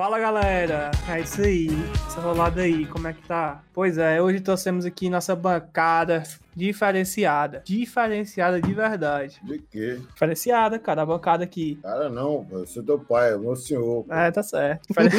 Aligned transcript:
Fala 0.00 0.18
galera, 0.18 0.90
é 1.10 1.20
isso 1.20 1.42
aí, 1.42 1.68
essa 2.06 2.22
rolada 2.22 2.62
aí, 2.62 2.86
como 2.86 3.06
é 3.06 3.12
que 3.12 3.20
tá? 3.28 3.62
Pois 3.70 3.98
é, 3.98 4.18
hoje 4.22 4.40
trouxemos 4.40 4.86
aqui 4.86 5.10
nossa 5.10 5.36
bancada 5.36 6.22
diferenciada, 6.56 7.62
diferenciada 7.66 8.62
de 8.62 8.72
verdade. 8.72 9.38
De 9.44 9.58
quê? 9.58 10.00
Diferenciada, 10.10 10.78
cara, 10.78 11.02
a 11.02 11.04
bancada 11.04 11.44
aqui. 11.44 11.78
Cara, 11.82 12.08
não, 12.08 12.46
eu 12.50 12.66
sou 12.66 12.82
teu 12.82 12.98
pai, 12.98 13.34
é 13.34 13.36
meu 13.36 13.54
senhor. 13.54 14.04
pô. 14.04 14.14
É, 14.14 14.30
tá 14.30 14.42
certo. 14.42 14.86
Diferen- 14.88 15.10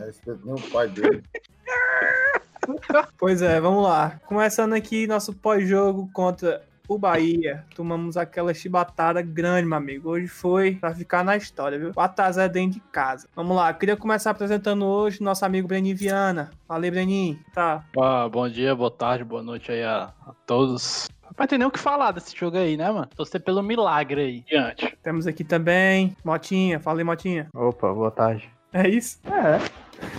Respeito 0.00 0.40
nem 0.46 0.54
o 0.54 0.70
pai 0.70 0.88
dele. 0.88 1.22
pois 3.18 3.42
é, 3.42 3.60
vamos 3.60 3.84
lá. 3.84 4.18
Começando 4.24 4.72
aqui 4.72 5.06
nosso 5.06 5.30
pós-jogo 5.34 6.08
contra 6.14 6.62
o 6.88 6.98
Bahia. 6.98 7.64
Tomamos 7.74 8.16
aquela 8.16 8.52
chibatada 8.52 9.22
grande, 9.22 9.66
meu 9.66 9.76
amigo. 9.78 10.10
Hoje 10.10 10.26
foi 10.28 10.74
pra 10.76 10.94
ficar 10.94 11.24
na 11.24 11.36
história, 11.36 11.78
viu? 11.78 11.90
4x0 11.92 12.48
dentro 12.48 12.80
de 12.80 12.80
casa. 12.92 13.28
Vamos 13.34 13.56
lá, 13.56 13.72
queria 13.72 13.96
começar 13.96 14.30
apresentando 14.30 14.84
hoje 14.84 15.22
nosso 15.22 15.44
amigo 15.44 15.68
Brenin 15.68 15.94
Viana. 15.94 16.50
Falei, 16.66 16.90
Brenin. 16.90 17.38
Tá, 17.54 17.84
Ah, 17.98 18.28
bom 18.28 18.48
dia, 18.48 18.74
boa 18.74 18.90
tarde, 18.90 19.24
boa 19.24 19.42
noite 19.42 19.70
aí 19.72 19.82
a, 19.82 20.12
a 20.26 20.32
todos. 20.46 21.08
Não 21.38 21.46
tem 21.46 21.58
nem 21.58 21.66
o 21.66 21.70
que 21.70 21.78
falar 21.78 22.12
desse 22.12 22.36
jogo 22.36 22.58
aí, 22.58 22.76
né, 22.76 22.90
mano? 22.90 23.08
Torcer 23.16 23.40
pelo 23.42 23.62
milagre 23.62 24.20
aí. 24.20 24.44
Diante. 24.46 24.94
temos 25.02 25.26
aqui 25.26 25.42
também 25.42 26.14
Motinha. 26.22 26.78
Falei, 26.78 27.04
Motinha. 27.04 27.48
Opa, 27.54 27.92
boa 27.92 28.10
tarde. 28.10 28.50
É 28.72 28.88
isso? 28.88 29.18
É, 29.26 29.58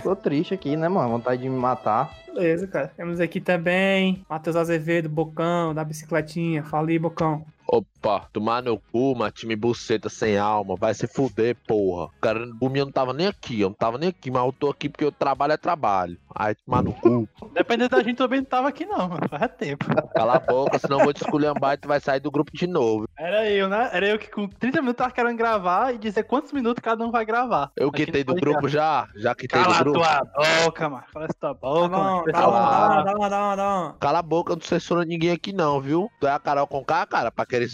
tô 0.02 0.16
triste 0.16 0.54
aqui, 0.54 0.76
né, 0.76 0.88
mano? 0.88 1.10
Vontade 1.10 1.42
de 1.42 1.48
me 1.48 1.58
matar. 1.58 2.10
Beleza, 2.26 2.66
cara. 2.66 2.88
Temos 2.96 3.20
aqui 3.20 3.40
também 3.40 4.24
Matheus 4.28 4.56
Azevedo, 4.56 5.08
Bocão, 5.08 5.72
da 5.72 5.84
bicicletinha. 5.84 6.62
Falei, 6.62 6.98
Bocão. 6.98 7.44
Opa, 7.66 8.28
tomar 8.32 8.62
no 8.62 8.78
cu, 8.78 9.14
mas 9.16 9.32
time 9.32 9.56
buceta 9.56 10.08
sem 10.08 10.36
alma, 10.36 10.76
vai 10.76 10.94
se 10.94 11.06
fuder, 11.06 11.56
porra. 11.66 12.06
O 12.06 12.20
cara, 12.20 12.40
eu 12.40 12.46
não 12.70 12.90
tava 12.92 13.12
nem 13.12 13.26
aqui, 13.26 13.60
eu 13.60 13.68
não 13.70 13.76
tava 13.76 13.98
nem 13.98 14.10
aqui, 14.10 14.30
mas 14.30 14.44
eu 14.44 14.52
tô 14.52 14.70
aqui 14.70 14.88
porque 14.88 15.04
o 15.04 15.12
trabalho 15.12 15.52
é 15.52 15.56
trabalho. 15.56 16.18
Aí, 16.34 16.54
tomar 16.54 16.82
no 16.82 16.92
cu. 16.92 17.28
Dependendo 17.52 17.96
da 17.96 18.02
gente 18.02 18.16
também 18.16 18.40
não 18.40 18.46
tava 18.46 18.68
aqui, 18.68 18.84
não, 18.84 19.08
mano. 19.08 19.28
Faz 19.28 19.50
tempo. 19.56 19.86
Cala 20.14 20.36
a 20.36 20.40
boca, 20.40 20.78
senão 20.78 20.98
eu 20.98 21.04
vou 21.04 21.12
te 21.12 21.22
esculhambar 21.22 21.74
e 21.74 21.76
tu 21.78 21.88
vai 21.88 22.00
sair 22.00 22.20
do 22.20 22.30
grupo 22.30 22.50
de 22.52 22.66
novo. 22.66 23.08
Era 23.18 23.48
eu, 23.48 23.68
né? 23.68 23.88
Era 23.92 24.08
eu 24.08 24.18
que 24.18 24.30
com 24.30 24.46
30 24.48 24.80
minutos 24.80 24.98
tava 24.98 25.12
querendo 25.12 25.36
gravar 25.36 25.94
e 25.94 25.98
dizer 25.98 26.24
quantos 26.24 26.52
minutos 26.52 26.82
cada 26.82 27.04
um 27.04 27.10
vai 27.10 27.24
gravar. 27.24 27.70
Eu 27.76 27.88
Aqui 27.88 28.04
quitei 28.04 28.24
não 28.24 28.34
do 28.34 28.40
grupo 28.40 28.68
já, 28.68 29.08
já 29.16 29.34
quitei 29.34 29.62
Cala 29.62 29.74
do 29.74 29.80
a 29.80 29.82
grupo. 29.82 30.00
tua 30.00 30.64
boca, 30.64 30.88
mano. 30.88 31.04
Cala 31.12 31.24
essa 31.24 31.34
tua 31.34 31.54
boca, 31.54 31.88
bom, 31.88 31.88
mano. 31.88 32.24
dá 32.32 32.48
uma, 32.48 32.60
dá 32.60 32.88
uma, 32.88 33.02
dá 33.04 33.14
uma, 33.14 33.28
dá 33.30 33.40
uma, 33.40 33.56
dá 33.56 33.78
uma. 33.78 33.92
Cala 33.94 34.18
a 34.18 34.22
boca, 34.22 34.52
eu 34.52 34.56
não 34.56 34.62
censuro 34.62 35.02
ninguém 35.02 35.30
aqui 35.30 35.52
não, 35.52 35.80
viu? 35.80 36.10
Tu 36.20 36.26
é 36.26 36.32
a 36.32 36.38
Carol 36.38 36.66
com 36.66 36.84
K, 36.84 37.06
cara, 37.06 37.30
pra 37.30 37.46
querer 37.54 37.68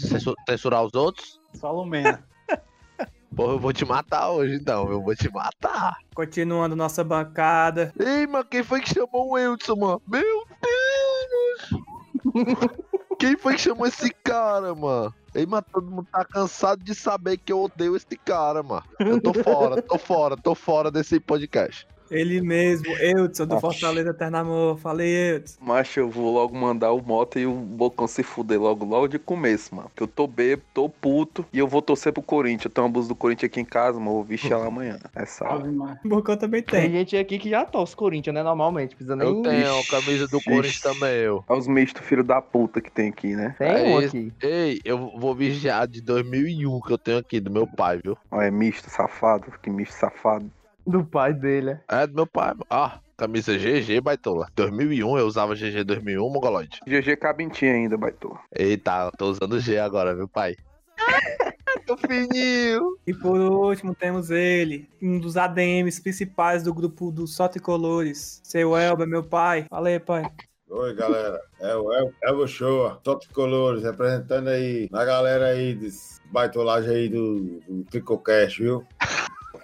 censurar 0.47 0.83
os 0.83 0.93
outros? 0.93 1.41
Só 1.53 1.71
Lumena. 1.71 2.23
Porra, 3.35 3.53
eu 3.53 3.59
vou 3.59 3.73
te 3.73 3.83
matar 3.83 4.29
hoje 4.29 4.55
então, 4.55 4.91
eu 4.91 5.01
vou 5.01 5.15
te 5.15 5.31
matar. 5.31 5.97
Continuando 6.13 6.75
nossa 6.75 7.03
bancada. 7.03 7.93
Ei, 7.97 8.27
mano, 8.27 8.45
quem 8.45 8.61
foi 8.61 8.81
que 8.81 8.93
chamou 8.93 9.29
o 9.29 9.33
Wilson, 9.33 9.75
mano? 9.75 10.01
Meu 10.07 10.45
Deus! 10.61 11.81
Quem 13.19 13.37
foi 13.37 13.53
que 13.53 13.61
chamou 13.61 13.85
esse 13.85 14.09
cara, 14.23 14.73
mano? 14.73 15.13
Ei, 15.35 15.45
mano, 15.45 15.63
todo 15.71 15.91
mundo 15.91 16.07
tá 16.11 16.25
cansado 16.25 16.83
de 16.83 16.95
saber 16.95 17.37
que 17.37 17.53
eu 17.53 17.61
odeio 17.61 17.95
esse 17.95 18.17
cara, 18.17 18.63
mano. 18.63 18.83
Eu 18.99 19.21
tô 19.21 19.31
fora, 19.31 19.79
tô 19.79 19.97
fora, 19.99 20.35
tô 20.35 20.55
fora 20.55 20.89
desse 20.89 21.19
podcast. 21.19 21.87
Ele 22.11 22.41
mesmo, 22.41 22.91
Eudson, 22.97 23.45
do 23.47 23.53
Oxi. 23.55 23.61
Fortaleza 23.61 24.09
Eterno 24.09 24.37
Amor. 24.37 24.77
Falei, 24.77 25.35
Eudson. 25.35 25.57
Macho, 25.63 25.99
eu 26.01 26.09
vou 26.09 26.33
logo 26.33 26.55
mandar 26.55 26.91
o 26.91 27.01
Mota 27.01 27.39
e 27.39 27.45
o 27.45 27.53
Bocão 27.53 28.07
se 28.07 28.21
fuder 28.21 28.59
logo, 28.59 28.85
logo 28.85 29.07
de 29.07 29.17
começo, 29.17 29.73
mano. 29.73 29.89
Porque 29.89 30.03
eu 30.03 30.07
tô 30.07 30.27
bêbado, 30.27 30.67
tô 30.73 30.89
puto 30.89 31.45
e 31.53 31.57
eu 31.59 31.67
vou 31.67 31.81
torcer 31.81 32.11
pro 32.11 32.21
Corinthians. 32.21 32.65
Eu 32.65 32.71
tenho 32.71 32.85
uma 32.85 32.91
blusa 32.93 33.07
do 33.07 33.15
Corinthians 33.15 33.49
aqui 33.49 33.61
em 33.61 33.65
casa, 33.65 33.97
mano. 33.97 34.11
Eu 34.11 34.15
vou 34.15 34.23
vestir 34.23 34.51
ela 34.51 34.67
amanhã. 34.67 34.99
É 35.15 35.25
mano. 35.71 35.97
O 36.03 36.07
Bocão 36.09 36.35
também 36.35 36.61
Tem 36.61 36.81
tem. 36.81 36.91
gente 36.91 37.15
aqui 37.15 37.39
que 37.39 37.49
já 37.49 37.63
torce 37.65 37.95
Corinthians, 37.95 38.33
né? 38.33 38.43
Normalmente, 38.43 38.95
precisa 38.95 39.15
nem. 39.15 39.27
Eu 39.27 39.41
tenho 39.41 39.79
a 39.79 39.85
camisa 39.85 40.27
do 40.27 40.37
Ixi. 40.37 40.49
Corinthians 40.49 40.81
também, 40.81 41.15
eu. 41.17 41.43
É 41.47 41.53
os 41.53 41.67
mistos 41.67 42.05
filho 42.05 42.23
da 42.23 42.41
puta 42.41 42.81
que 42.81 42.91
tem 42.91 43.09
aqui, 43.09 43.35
né? 43.35 43.55
Tem 43.57 43.69
É 43.69 43.83
um 43.83 43.97
aqui. 43.97 44.33
Ei, 44.41 44.81
eu 44.83 45.17
vou 45.17 45.33
vigiar 45.33 45.87
de 45.87 46.01
2001 46.01 46.81
que 46.81 46.91
eu 46.91 46.97
tenho 46.97 47.17
aqui, 47.19 47.39
do 47.39 47.49
meu 47.49 47.65
pai, 47.65 47.99
viu? 48.03 48.17
É 48.33 48.51
misto, 48.51 48.89
safado. 48.89 49.51
Que 49.61 49.69
misto 49.69 49.93
safado. 49.93 50.49
Do 50.85 51.03
pai 51.05 51.33
dele. 51.33 51.71
é. 51.89 52.03
É 52.03 52.07
do 52.07 52.15
meu 52.15 52.27
pai. 52.27 52.53
Ah, 52.69 52.99
camisa 53.17 53.57
GG, 53.57 54.01
baitola. 54.01 54.47
2001, 54.55 55.17
eu 55.17 55.25
usava 55.27 55.55
GG 55.55 55.83
2001, 55.83 56.29
mongoloide. 56.29 56.79
GG 56.87 57.17
cabintinho 57.17 57.73
ainda, 57.75 57.97
baitô. 57.97 58.37
Eita, 58.55 59.05
eu 59.05 59.11
tô 59.17 59.29
usando 59.29 59.59
G 59.59 59.77
agora, 59.77 60.15
viu, 60.15 60.27
pai? 60.27 60.55
tô 61.85 61.97
fininho. 61.97 62.97
E 63.05 63.13
por 63.13 63.39
último, 63.39 63.93
temos 63.95 64.29
ele, 64.31 64.89
um 65.01 65.19
dos 65.19 65.37
ADMs 65.37 66.01
principais 66.01 66.63
do 66.63 66.73
grupo 66.73 67.11
do 67.11 67.27
Só 67.27 67.47
Tricolores. 67.47 68.41
Seu 68.43 68.75
Elber, 68.77 69.07
meu 69.07 69.23
pai. 69.23 69.65
Falei, 69.69 69.99
pai. 69.99 70.23
Oi, 70.69 70.95
galera. 70.95 71.39
É 71.59 71.75
o 71.75 71.91
El- 71.93 72.13
Elvo 72.23 72.47
Show, 72.47 72.95
Top 73.03 73.27
Colores, 73.33 73.83
representando 73.83 74.47
aí 74.47 74.87
na 74.91 75.03
galera 75.03 75.47
aí 75.47 75.75
dos 75.75 76.21
baitolagem 76.31 76.89
aí 76.95 77.09
do, 77.09 77.59
do 77.67 77.83
Tricocast, 77.91 78.61
viu? 78.63 78.85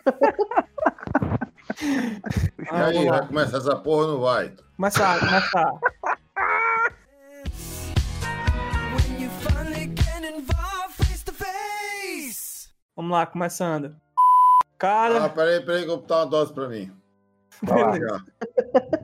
E 1.80 2.66
Ah, 2.72 2.86
aí, 2.88 3.06
vai 3.08 3.28
começar 3.28 3.58
essa 3.58 3.76
porra 3.76 4.08
ou 4.08 4.14
não 4.14 4.20
vai? 4.22 4.54
To 11.26 11.34
face. 11.34 12.70
Vamos 12.96 13.12
lá, 13.12 13.26
começando. 13.26 13.96
Ah, 14.18 14.64
Cara, 14.78 15.30
peraí, 15.30 15.60
peraí, 15.66 15.84
que 15.84 15.90
eu 15.90 15.94
vou 15.96 15.98
botar 16.02 16.18
uma 16.18 16.26
dose 16.28 16.54
pra 16.54 16.68
mim. 16.68 16.92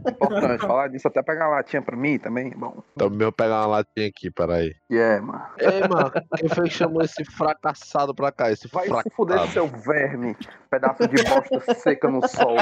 Importante 0.09 0.61
falar 0.61 0.87
disso, 0.89 1.07
até 1.07 1.21
pegar 1.21 1.47
uma 1.47 1.55
latinha 1.57 1.81
pra 1.81 1.95
mim 1.95 2.17
também. 2.19 2.51
Bom. 2.51 2.83
Então, 2.93 3.09
meu 3.09 3.31
pegar 3.31 3.61
uma 3.61 3.67
latinha 3.77 4.07
aqui, 4.07 4.29
peraí. 4.31 4.73
E 4.89 4.97
é, 4.97 5.19
mano. 5.19 5.43
Ei, 5.59 5.87
mano, 5.87 6.11
quem 6.37 6.49
foi 6.49 6.65
que 6.65 6.69
chamou 6.75 7.01
esse 7.01 7.23
fracassado 7.25 8.13
pra 8.13 8.31
cá? 8.31 8.51
Esse 8.51 8.67
Vai 8.67 8.83
se 8.83 8.89
fracassado. 8.89 9.15
fuder, 9.15 9.47
seu 9.49 9.67
verme. 9.67 10.35
Pedaço 10.69 11.07
de 11.07 11.23
bosta 11.23 11.73
seca 11.75 12.09
no 12.09 12.27
sol. 12.27 12.55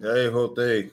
E 0.00 0.06
aí, 0.06 0.28
voltei. 0.30 0.92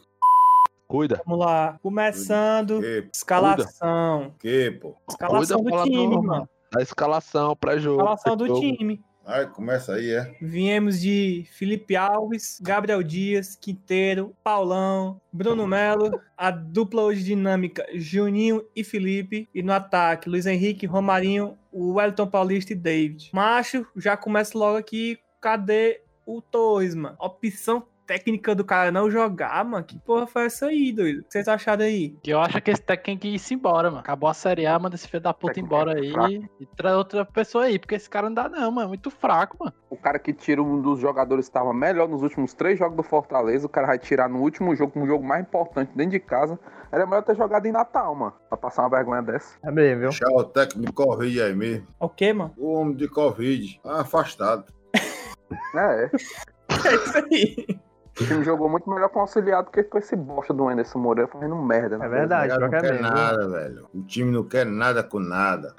Cuida. 0.87 1.21
Vamos 1.25 1.45
lá. 1.45 1.77
Começando. 1.81 2.79
Que, 2.79 3.09
Escalação. 3.13 4.33
que, 4.39 4.71
pô? 4.71 4.95
Escalação 5.09 5.63
Cuida, 5.63 5.77
do 5.77 5.83
time, 5.83 6.15
do- 6.15 6.23
mano. 6.23 6.49
A 6.75 6.81
escalação, 6.81 7.55
pré-jogo. 7.55 8.01
Escalação 8.01 8.35
do 8.35 8.47
jogo. 8.47 8.59
time. 8.59 9.03
Ai, 9.25 9.49
começa 9.49 9.93
aí, 9.93 10.11
é? 10.11 10.35
Viemos 10.41 10.99
de 10.99 11.45
Felipe 11.51 11.95
Alves, 11.95 12.59
Gabriel 12.61 13.01
Dias, 13.01 13.55
Quinteiro, 13.55 14.35
Paulão, 14.43 15.21
Bruno 15.31 15.65
Melo, 15.65 16.19
a 16.37 16.51
dupla 16.51 17.03
hoje 17.03 17.23
dinâmica 17.23 17.85
Juninho 17.93 18.65
e 18.75 18.83
Felipe, 18.83 19.47
e 19.55 19.63
no 19.63 19.71
ataque 19.71 20.29
Luiz 20.29 20.45
Henrique, 20.45 20.85
Romarinho, 20.85 21.57
o 21.71 21.93
Wellington 21.93 22.27
Paulista 22.27 22.73
e 22.73 22.75
David. 22.75 23.29
Macho, 23.33 23.87
já 23.95 24.17
começa 24.17 24.57
logo 24.57 24.77
aqui, 24.77 25.17
cadê 25.39 26.01
o 26.25 26.41
Torres, 26.41 26.93
mano? 26.93 27.15
Opção 27.17 27.85
técnica 28.05 28.53
do 28.55 28.63
cara 28.63 28.91
não 28.91 29.09
jogar, 29.09 29.63
mano. 29.65 29.83
Que 29.83 29.97
porra 29.99 30.27
foi 30.27 30.45
essa 30.45 30.67
aí, 30.67 30.91
doido? 30.91 31.19
O 31.19 31.23
que 31.23 31.31
vocês 31.31 31.47
acharam 31.47 31.85
aí? 31.85 32.15
Que 32.21 32.31
eu 32.31 32.39
acho 32.39 32.61
que 32.61 32.71
esse 32.71 32.81
técnico 32.81 33.03
tem 33.03 33.17
que 33.17 33.27
ir 33.29 33.53
embora, 33.55 33.89
mano. 33.89 34.01
Acabou 34.01 34.29
a 34.29 34.33
Série 34.33 34.65
A, 34.65 34.77
manda 34.77 34.95
esse 34.95 35.07
filho 35.07 35.21
da 35.23 35.33
puta 35.33 35.59
embora 35.59 35.93
é 35.93 36.01
aí 36.01 36.11
fraco. 36.11 36.33
e 36.59 36.65
traz 36.77 36.95
outra 36.95 37.25
pessoa 37.25 37.65
aí, 37.65 37.79
porque 37.79 37.95
esse 37.95 38.09
cara 38.09 38.27
não 38.29 38.33
dá 38.33 38.49
não, 38.49 38.71
mano. 38.71 38.89
Muito 38.89 39.09
fraco, 39.09 39.57
mano. 39.59 39.73
O 39.89 39.97
cara 39.97 40.19
que 40.19 40.33
tira 40.33 40.61
um 40.61 40.81
dos 40.81 40.99
jogadores 40.99 41.45
que 41.45 41.49
estava 41.49 41.73
melhor 41.73 42.07
nos 42.07 42.21
últimos 42.21 42.53
três 42.53 42.77
jogos 42.77 42.97
do 42.97 43.03
Fortaleza, 43.03 43.65
o 43.65 43.69
cara 43.69 43.87
vai 43.87 43.99
tirar 43.99 44.29
no 44.29 44.39
último 44.39 44.75
jogo, 44.75 44.99
um 44.99 45.07
jogo 45.07 45.23
mais 45.25 45.41
importante 45.41 45.91
dentro 45.95 46.11
de 46.11 46.19
casa. 46.19 46.59
Era 46.91 47.05
melhor 47.05 47.23
ter 47.23 47.35
jogado 47.35 47.65
em 47.65 47.71
Natal, 47.71 48.13
mano. 48.15 48.33
Pra 48.49 48.57
passar 48.57 48.83
uma 48.83 48.89
vergonha 48.89 49.21
dessa. 49.21 49.57
É 49.63 49.71
mesmo, 49.71 50.01
viu? 50.01 50.09
Deixar 50.09 50.29
o 50.29 50.43
técnico 50.43 50.87
de 50.87 50.93
Covid 50.93 51.41
aí 51.41 51.55
mesmo. 51.55 51.87
O 51.99 52.09
quê, 52.09 52.33
mano? 52.33 52.53
O 52.57 52.73
homem 52.73 52.95
de 52.95 53.07
Covid. 53.07 53.79
Ah, 53.83 54.01
afastado. 54.01 54.65
É, 55.75 56.09
É 56.85 56.95
isso 56.95 57.17
aí. 57.17 57.79
O 58.23 58.27
time 58.27 58.43
jogou 58.43 58.69
muito 58.69 58.89
melhor 58.89 59.09
com 59.09 59.19
o 59.19 59.21
auxiliar 59.23 59.63
do 59.63 59.69
que 59.71 59.83
com 59.83 59.97
esse 59.97 60.15
bosta 60.15 60.53
do 60.53 60.67
Anderson 60.67 60.99
Moreira 60.99 61.29
fazendo 61.31 61.55
merda. 61.55 61.97
né? 61.97 62.05
É 62.05 62.09
verdade, 62.09 62.53
O 62.53 62.59
não 62.59 62.69
quer 62.69 62.81
mesmo. 62.83 63.01
nada, 63.01 63.47
velho. 63.49 63.87
O 63.93 64.01
time 64.03 64.31
não 64.31 64.43
quer 64.43 64.65
nada 64.65 65.03
com 65.03 65.19
nada. 65.19 65.73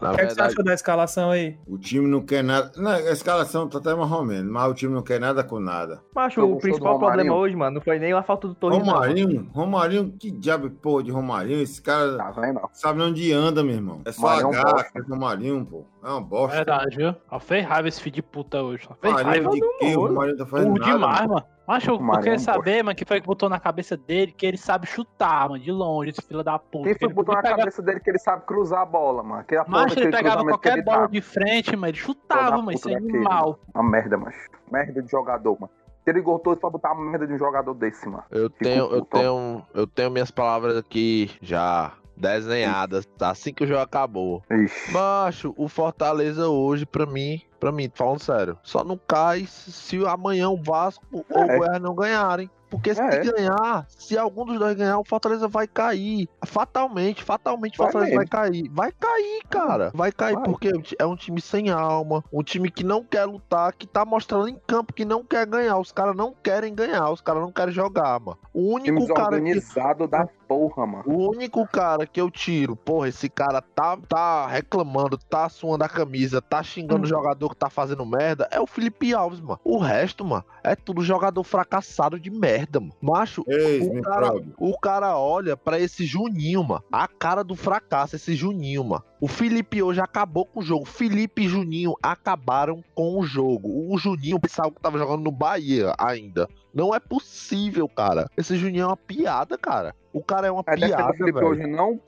Na 0.00 0.12
O 0.12 0.14
que, 0.14 0.20
é 0.22 0.26
que 0.26 0.34
você 0.34 0.40
achou 0.42 0.64
da 0.64 0.74
escalação 0.74 1.30
aí? 1.30 1.58
O 1.66 1.76
time 1.78 2.06
não 2.06 2.20
quer 2.22 2.42
nada. 2.44 2.70
Não, 2.76 2.90
a 2.90 3.00
escalação 3.10 3.68
tá 3.68 3.78
até 3.78 3.94
mais 3.94 4.10
ou 4.10 4.24
menos, 4.24 4.50
mas 4.50 4.70
o 4.70 4.74
time 4.74 4.94
não 4.94 5.02
quer 5.02 5.20
nada 5.20 5.42
com 5.42 5.58
nada. 5.60 6.00
Macho, 6.14 6.40
Eu 6.40 6.52
o 6.52 6.58
principal 6.58 6.94
Romarinho? 6.94 7.16
problema 7.16 7.36
hoje, 7.40 7.56
mano, 7.56 7.74
não 7.76 7.80
foi 7.80 7.98
nem 7.98 8.12
a 8.12 8.22
falta 8.22 8.48
do 8.48 8.54
Torres, 8.54 8.78
não. 8.78 8.84
Romarinho, 8.86 9.50
Romarinho, 9.52 10.12
que 10.18 10.30
diabo 10.30 10.70
porra 10.70 11.02
de 11.02 11.10
Romarinho? 11.10 11.60
Esse 11.62 11.80
cara 11.82 12.16
Tá 12.16 12.68
sabe 12.72 13.02
onde 13.02 13.32
anda, 13.32 13.62
meu 13.62 13.74
irmão. 13.74 14.00
É 14.04 14.12
só 14.12 14.26
Romarinho 14.28 14.54
é 14.54 14.60
H, 14.60 14.86
é 14.94 15.00
Romarinho, 15.00 15.66
pô. 15.66 15.84
É 16.02 16.08
uma 16.08 16.20
bosta. 16.20 16.56
Verdade, 16.56 16.96
viu? 16.96 17.14
Ó, 17.30 17.38
fez 17.38 17.64
raiva 17.66 17.88
esse 17.88 18.00
filho 18.00 18.14
de 18.16 18.22
puta 18.22 18.62
hoje. 18.62 18.88
Ó, 18.90 18.94
Fez 18.94 19.14
Romarinho 19.14 19.50
raiva. 19.50 19.50
de 19.50 19.78
quê? 19.78 19.96
O 19.96 20.06
Romarinho 20.06 20.36
tá 20.36 20.46
fazendo 20.46 20.68
Burro 20.68 20.78
nada. 20.80 20.92
demais, 20.92 21.20
mano. 21.20 21.32
mano. 21.34 21.46
Mas 21.66 21.86
eu, 21.86 21.94
eu 21.94 22.00
Marinho 22.00 22.22
queria 22.22 22.34
é 22.34 22.36
um 22.36 22.40
saber, 22.40 22.82
mano, 22.82 22.96
que 22.96 23.04
foi 23.04 23.20
que 23.20 23.26
botou 23.26 23.48
na 23.48 23.60
cabeça 23.60 23.96
dele 23.96 24.32
que 24.32 24.44
ele 24.44 24.56
sabe 24.56 24.86
chutar, 24.86 25.48
mano, 25.48 25.62
de 25.62 25.70
longe, 25.70 26.10
esse 26.10 26.22
filho 26.22 26.42
da 26.42 26.58
puta. 26.58 26.84
Quem 26.84 26.94
Que 26.94 26.98
foi 26.98 27.08
que 27.08 27.14
botou 27.14 27.34
na 27.34 27.42
cabeça 27.42 27.80
dele 27.82 28.00
que 28.00 28.10
ele 28.10 28.18
sabe 28.18 28.44
cruzar 28.44 28.80
a 28.80 28.86
bola, 28.86 29.22
mano? 29.22 29.44
Que 29.44 29.54
a 29.56 29.64
Mas 29.68 29.96
ele 29.96 30.10
pegava 30.10 30.42
que 30.42 30.48
qualquer 30.48 30.72
ele 30.72 30.82
bola 30.82 31.06
de 31.06 31.20
frente, 31.20 31.76
mano, 31.76 31.86
ele 31.90 31.98
chutava, 31.98 32.56
mano, 32.56 32.72
isso 32.72 32.88
é 32.88 32.94
animal. 32.96 33.60
Uma 33.74 33.84
merda, 33.84 34.16
mano. 34.16 34.32
Merda 34.72 35.02
de 35.02 35.10
jogador, 35.10 35.56
mano. 35.60 35.70
Ele 36.06 36.20
gostou 36.22 36.56
pra 36.56 36.70
botar 36.70 36.92
uma 36.92 37.08
merda 37.08 37.24
de 37.24 37.34
um 37.34 37.38
jogador 37.38 37.72
desse, 37.74 38.08
mano. 38.08 38.24
eu 38.32 38.50
Fico 38.50 38.64
tenho, 38.64 38.84
eu 38.86 39.04
tenho, 39.04 39.62
eu 39.72 39.86
tenho 39.86 40.10
minhas 40.10 40.30
palavras 40.32 40.76
aqui 40.76 41.30
já 41.40 41.92
desenhadas, 42.20 43.06
tá? 43.18 43.30
assim 43.30 43.52
que 43.52 43.64
o 43.64 43.66
jogo 43.66 43.80
acabou. 43.80 44.42
Ixi. 44.50 44.92
Macho, 44.92 45.54
o 45.56 45.68
Fortaleza 45.68 46.48
hoje, 46.48 46.84
pra 46.86 47.06
mim, 47.06 47.40
pra 47.58 47.72
mim, 47.72 47.90
falando 47.94 48.20
sério, 48.20 48.58
só 48.62 48.84
não 48.84 48.98
cai 49.08 49.46
se 49.46 49.96
amanhã 50.06 50.48
o 50.50 50.62
Vasco 50.62 51.04
ou 51.12 51.24
o 51.28 51.50
É. 51.50 51.56
Goiás 51.58 51.80
não 51.80 51.94
ganharem. 51.94 52.50
Porque 52.70 52.94
se 52.94 53.00
É. 53.02 53.24
ganhar, 53.24 53.84
se 53.88 54.16
algum 54.16 54.44
dos 54.44 54.56
dois 54.56 54.76
ganhar, 54.76 54.96
o 55.00 55.04
Fortaleza 55.04 55.48
vai 55.48 55.66
cair. 55.66 56.28
Fatalmente, 56.46 57.20
fatalmente 57.24 57.74
o 57.74 57.76
Fortaleza 57.82 58.14
vai 58.14 58.26
cair. 58.26 58.68
Vai 58.70 58.92
cair, 58.92 59.42
cara. 59.50 59.90
Vai 59.92 60.12
cair 60.12 60.34
Vai. 60.34 60.44
porque 60.44 60.70
é 60.96 61.04
um 61.04 61.16
time 61.16 61.40
sem 61.40 61.68
alma, 61.70 62.22
um 62.32 62.44
time 62.44 62.70
que 62.70 62.84
não 62.84 63.02
quer 63.02 63.24
lutar, 63.24 63.72
que 63.72 63.88
tá 63.88 64.04
mostrando 64.04 64.48
em 64.48 64.56
campo 64.68 64.92
que 64.92 65.04
não 65.04 65.24
quer 65.24 65.46
ganhar. 65.46 65.78
Os 65.78 65.90
caras 65.90 66.14
não 66.14 66.32
querem 66.32 66.72
ganhar, 66.72 67.10
os 67.10 67.20
caras 67.20 67.42
não 67.42 67.50
querem 67.50 67.74
jogar, 67.74 68.20
mano. 68.20 68.38
O 68.54 68.78
Time 68.78 69.00
único 69.00 69.14
cara 69.14 69.40
que 69.40 70.06
da 70.08 70.28
porra, 70.50 70.84
mano. 70.84 71.04
o 71.06 71.30
único 71.30 71.64
cara 71.64 72.04
que 72.04 72.20
eu 72.20 72.28
tiro, 72.28 72.74
porra, 72.74 73.08
esse 73.08 73.28
cara 73.28 73.62
tá, 73.62 73.96
tá 73.96 74.48
reclamando, 74.48 75.16
tá 75.16 75.48
suando 75.48 75.84
a 75.84 75.88
camisa, 75.88 76.42
tá 76.42 76.60
xingando 76.60 77.04
o 77.04 77.08
jogador 77.08 77.50
que 77.50 77.56
tá 77.56 77.70
fazendo 77.70 78.04
merda, 78.04 78.48
é 78.50 78.60
o 78.60 78.66
Felipe 78.66 79.14
Alves, 79.14 79.40
mano. 79.40 79.60
O 79.62 79.78
resto, 79.78 80.24
mano, 80.24 80.44
é 80.64 80.74
tudo 80.74 81.04
jogador 81.04 81.44
fracassado 81.44 82.18
de 82.18 82.32
merda, 82.32 82.80
mano. 82.80 82.92
Macho, 83.00 83.44
Eis, 83.46 83.86
o 83.86 84.02
cara, 84.02 84.32
o 84.58 84.76
cara 84.76 85.16
olha 85.16 85.56
pra 85.56 85.78
esse 85.78 86.04
Juninho, 86.04 86.64
mano. 86.64 86.82
A 86.90 87.06
cara 87.06 87.44
do 87.44 87.54
fracasso, 87.54 88.16
esse 88.16 88.34
Juninho, 88.34 88.82
mano. 88.82 89.04
O 89.20 89.28
Felipe 89.28 89.82
hoje 89.82 90.00
acabou 90.00 90.46
com 90.46 90.60
o 90.60 90.62
jogo. 90.62 90.86
Felipe 90.86 91.42
e 91.42 91.48
Juninho 91.48 91.94
acabaram 92.02 92.82
com 92.94 93.20
o 93.20 93.22
jogo. 93.22 93.92
O 93.92 93.98
Juninho 93.98 94.40
pensava 94.40 94.70
que 94.70 94.80
tava 94.80 94.98
jogando 94.98 95.22
no 95.22 95.30
Bahia 95.30 95.92
ainda. 95.98 96.48
Não 96.72 96.94
é 96.94 97.00
possível, 97.00 97.88
cara. 97.88 98.28
Esse 98.36 98.56
Juninho 98.56 98.82
é 98.82 98.86
uma 98.86 98.96
piada, 98.96 99.58
cara. 99.58 99.94
O 100.12 100.22
cara 100.22 100.46
é 100.46 100.50
uma 100.50 100.62
defende 100.62 100.86
piada, 100.86 101.12
velho. 101.12 101.46
hoje 101.46 101.66
não, 101.66 102.00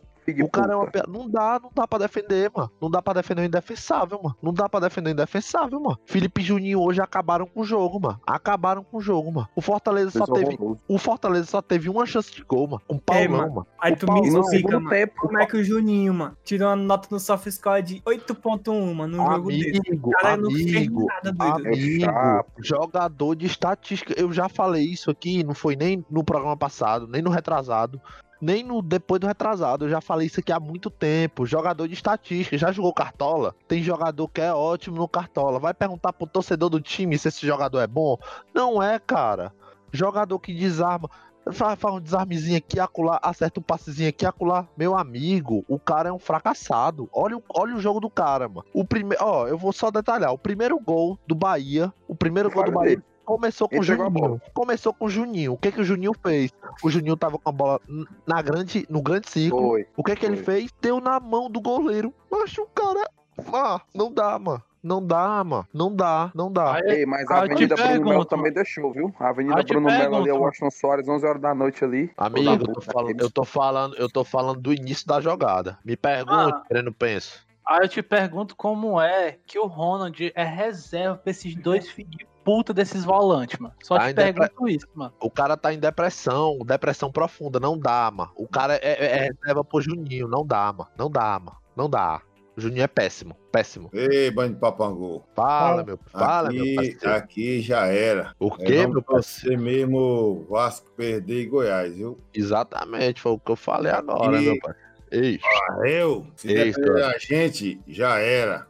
O 0.42 0.48
cara 0.50 0.72
é 0.72 0.76
uma. 0.76 0.88
Não 1.08 1.28
dá, 1.28 1.60
não 1.62 1.70
dá 1.74 1.86
pra 1.88 1.98
defender, 1.98 2.50
mano. 2.54 2.70
Não 2.80 2.90
dá 2.90 3.02
pra 3.02 3.14
defender 3.14 3.42
o 3.42 3.44
indefensável, 3.44 4.20
mano. 4.22 4.36
Não 4.42 4.52
dá 4.52 4.68
pra 4.68 4.80
defender 4.80 5.10
o 5.10 5.12
indefensável, 5.12 5.80
mano. 5.80 5.98
Felipe 6.06 6.40
e 6.40 6.44
Juninho 6.44 6.80
hoje 6.80 7.00
acabaram 7.00 7.46
com 7.46 7.60
o 7.60 7.64
jogo, 7.64 7.98
mano. 8.00 8.20
Acabaram 8.26 8.84
com 8.84 8.98
o 8.98 9.00
jogo, 9.00 9.32
mano. 9.32 9.48
O 9.56 9.60
Fortaleza 9.60 10.10
só 10.10 10.24
teve. 10.26 10.54
horroroso. 10.54 10.80
O 10.88 10.98
Fortaleza 10.98 11.46
só 11.46 11.60
teve 11.62 11.88
uma 11.88 12.06
chance 12.06 12.32
de 12.32 12.42
gol, 12.44 12.66
mano. 12.68 12.82
Com 12.86 12.94
o 12.94 12.98
Ei, 12.98 13.02
Paulão, 13.26 13.30
mano. 13.30 13.54
mano. 13.54 13.66
Aí 13.80 13.92
O 13.92 13.96
tu 13.96 14.06
Paulão- 14.06 14.24
me 14.24 14.30
no 14.30 14.40
explica, 14.40 14.78
mano. 14.78 14.90
tempo, 14.90 15.14
Como 15.20 15.38
é 15.38 15.46
que 15.46 15.56
o 15.56 15.64
Juninho, 15.64 16.14
mano, 16.14 16.36
tirou 16.44 16.68
uma 16.68 16.76
nota 16.76 17.08
no 17.10 17.18
soft 17.18 17.48
score 17.50 17.82
de 17.82 18.02
8.1, 18.06 18.94
mano, 18.94 19.16
num 19.16 19.26
jogo 19.26 19.48
desse? 19.48 19.80
Amigo, 19.88 20.08
O 20.10 20.12
cara 20.12 20.36
não 20.36 20.50
fez 20.50 20.76
amigo, 20.76 21.06
nada, 21.06 21.32
doido. 21.32 21.66
É 21.66 22.08
amigo, 22.08 22.44
jogador 22.58 23.34
de 23.34 23.46
estatística. 23.46 24.14
Eu 24.16 24.32
já 24.32 24.48
falei 24.48 24.84
isso 24.84 25.10
aqui, 25.10 25.42
não 25.44 25.54
foi 25.54 25.76
nem 25.76 26.04
no 26.10 26.22
programa 26.24 26.56
passado, 26.56 27.06
nem 27.06 27.22
no 27.22 27.30
retrasado, 27.30 28.00
nem 28.42 28.64
no 28.64 28.82
depois 28.82 29.20
do 29.20 29.26
retrasado. 29.28 29.84
Eu 29.84 29.88
já 29.90 30.00
falei 30.00 30.26
isso 30.26 30.40
aqui 30.40 30.50
há 30.52 30.58
muito 30.58 30.90
tempo. 30.90 31.46
Jogador 31.46 31.86
de 31.86 31.94
estatística, 31.94 32.58
já 32.58 32.72
jogou 32.72 32.92
cartola? 32.92 33.54
Tem 33.68 33.82
jogador 33.82 34.26
que 34.28 34.40
é 34.40 34.52
ótimo 34.52 34.96
no 34.96 35.06
cartola. 35.08 35.60
Vai 35.60 35.72
perguntar 35.72 36.12
pro 36.12 36.26
torcedor 36.26 36.68
do 36.68 36.80
time 36.80 37.16
se 37.16 37.28
esse 37.28 37.46
jogador 37.46 37.80
é 37.80 37.86
bom? 37.86 38.18
Não 38.52 38.82
é, 38.82 38.98
cara. 38.98 39.52
Jogador 39.92 40.38
que 40.40 40.52
desarma. 40.52 41.08
Faz, 41.52 41.76
um 41.84 42.00
desarmezinho 42.00 42.56
aqui, 42.58 42.78
acolá, 42.78 43.18
acerta 43.20 43.58
um 43.58 43.62
passezinho 43.64 44.08
aqui, 44.08 44.24
acolá. 44.24 44.66
Meu 44.76 44.96
amigo, 44.96 45.64
o 45.66 45.76
cara 45.76 46.08
é 46.08 46.12
um 46.12 46.18
fracassado. 46.18 47.08
Olha, 47.12 47.36
o- 47.36 47.42
olha 47.52 47.74
o 47.74 47.80
jogo 47.80 47.98
do 47.98 48.08
cara, 48.08 48.48
mano. 48.48 48.64
O 48.72 48.84
primeiro, 48.84 49.24
ó, 49.24 49.48
eu 49.48 49.58
vou 49.58 49.72
só 49.72 49.90
detalhar. 49.90 50.32
O 50.32 50.38
primeiro 50.38 50.78
gol 50.78 51.18
do 51.26 51.34
Bahia, 51.34 51.92
o 52.06 52.14
primeiro 52.14 52.48
gol 52.48 52.64
do 52.64 52.70
Bahia. 52.72 53.02
Começou 53.24 53.68
com 53.68 53.76
o 53.76 53.78
Ele 53.78 53.84
Juninho. 53.86 54.40
Começou 54.54 54.92
com 54.94 55.04
o 55.06 55.08
Juninho. 55.10 55.52
O 55.52 55.56
que 55.56 55.72
que 55.72 55.80
o 55.80 55.84
Juninho 55.84 56.12
fez? 56.22 56.50
O 56.82 56.90
Juninho 56.90 57.16
tava 57.16 57.38
com 57.38 57.48
a 57.48 57.52
bola 57.52 57.80
na 58.26 58.42
grande, 58.42 58.86
no 58.88 59.02
grande 59.02 59.28
círculo. 59.30 59.68
Foi. 59.68 59.86
O 59.96 60.02
que 60.02 60.16
que 60.16 60.26
ele 60.26 60.36
fez? 60.36 60.70
Deu 60.80 61.00
na 61.00 61.18
mão 61.20 61.50
do 61.50 61.60
goleiro. 61.60 62.12
Mas 62.30 62.56
o 62.58 62.66
cara, 62.66 63.08
ah, 63.52 63.80
não 63.94 64.12
dá, 64.12 64.38
mano. 64.38 64.62
Não 64.82 65.04
dá, 65.06 65.44
mano. 65.44 65.64
Não 65.72 65.94
dá, 65.94 66.32
não 66.34 66.50
dá. 66.52 66.80
Ei, 66.84 67.06
mas 67.06 67.30
a 67.30 67.42
Avenida 67.42 67.76
Bruno 67.76 68.04
Melo 68.10 68.24
também 68.24 68.52
deixou, 68.52 68.92
viu? 68.92 69.14
A 69.20 69.28
Avenida 69.28 69.62
Bruno 69.62 69.86
Melo 69.86 70.16
ali, 70.16 70.24
pergunto. 70.24 70.34
o 70.34 70.44
Washington 70.44 70.70
Soares, 70.72 71.08
11 71.08 71.24
horas 71.24 71.40
da 71.40 71.54
noite 71.54 71.84
ali. 71.84 72.10
Amigo, 72.16 72.50
eu 72.50 72.72
tô, 72.74 72.80
falando, 72.80 73.20
eu 73.20 73.30
tô 73.30 73.44
falando, 73.44 73.94
eu 73.96 74.10
tô 74.10 74.24
falando 74.24 74.60
do 74.60 74.74
início 74.74 75.06
da 75.06 75.20
jogada. 75.20 75.78
Me 75.84 75.96
pergunte, 75.96 76.52
Ah. 76.52 76.62
querendo 76.66 76.92
penso. 76.92 77.46
Aí 77.64 77.82
eu 77.82 77.88
te 77.88 78.02
pergunto 78.02 78.56
como 78.56 79.00
é 79.00 79.38
que 79.46 79.56
o 79.56 79.66
Ronald 79.66 80.32
é 80.34 80.42
reserva 80.44 81.16
pra 81.16 81.30
esses 81.30 81.54
dois 81.54 81.88
filhos 81.88 82.26
puta 82.44 82.72
desses 82.74 83.04
volantes, 83.04 83.58
mano. 83.58 83.74
Só 83.82 83.98
te 83.98 84.06
é 84.10 84.12
pra- 84.14 84.48
pergunto 84.48 84.68
isso, 84.68 84.86
mano. 84.94 85.12
O 85.20 85.30
cara 85.30 85.56
tá 85.56 85.72
em 85.72 85.78
depressão, 85.78 86.58
depressão 86.64 87.10
profunda, 87.10 87.58
não 87.60 87.78
dá, 87.78 88.10
mano. 88.12 88.30
O 88.36 88.46
cara 88.48 88.74
é, 88.76 88.80
é- 88.92 89.16
é 89.18 89.30
reserva 89.30 89.64
pro 89.64 89.80
Juninho, 89.80 90.26
não 90.28 90.44
dá, 90.46 90.72
mano. 90.72 90.90
Não 90.98 91.10
dá, 91.10 91.38
mano. 91.38 91.56
Não 91.76 91.88
dá. 91.88 92.20
O 92.54 92.60
Juninho 92.60 92.82
é 92.82 92.86
péssimo, 92.86 93.34
péssimo. 93.50 93.88
Ei, 93.94 94.30
bando 94.30 94.54
de 94.54 94.60
papangu. 94.60 95.24
Fala, 95.34 95.82
meu, 95.82 95.98
fala, 96.08 96.50
meu 96.50 96.60
Aqui, 96.62 96.74
parceiro. 96.74 97.14
aqui 97.14 97.62
já 97.62 97.86
era. 97.86 98.34
O 98.38 98.48
É, 98.58 98.64
quê, 98.66 98.76
vamos 98.82 98.92
meu 98.92 99.02
parceiro? 99.02 99.56
torcer 99.56 99.58
mesmo 99.58 100.46
Vasco 100.50 100.90
perder 100.94 101.40
e 101.40 101.46
Goiás, 101.46 101.94
viu? 101.94 102.18
Exatamente, 102.34 103.22
foi 103.22 103.32
o 103.32 103.38
que 103.38 103.52
eu 103.52 103.56
falei 103.56 103.90
agora, 103.90 104.36
Aqui- 104.36 104.44
meu 104.46 104.58
pai. 104.60 104.74
Ei, 105.10 105.38
Eu, 105.84 106.26
se 106.36 106.48
Isso. 106.52 106.80
depender 106.80 107.00
da 107.00 107.18
gente, 107.18 107.80
já 107.88 108.18
era, 108.18 108.66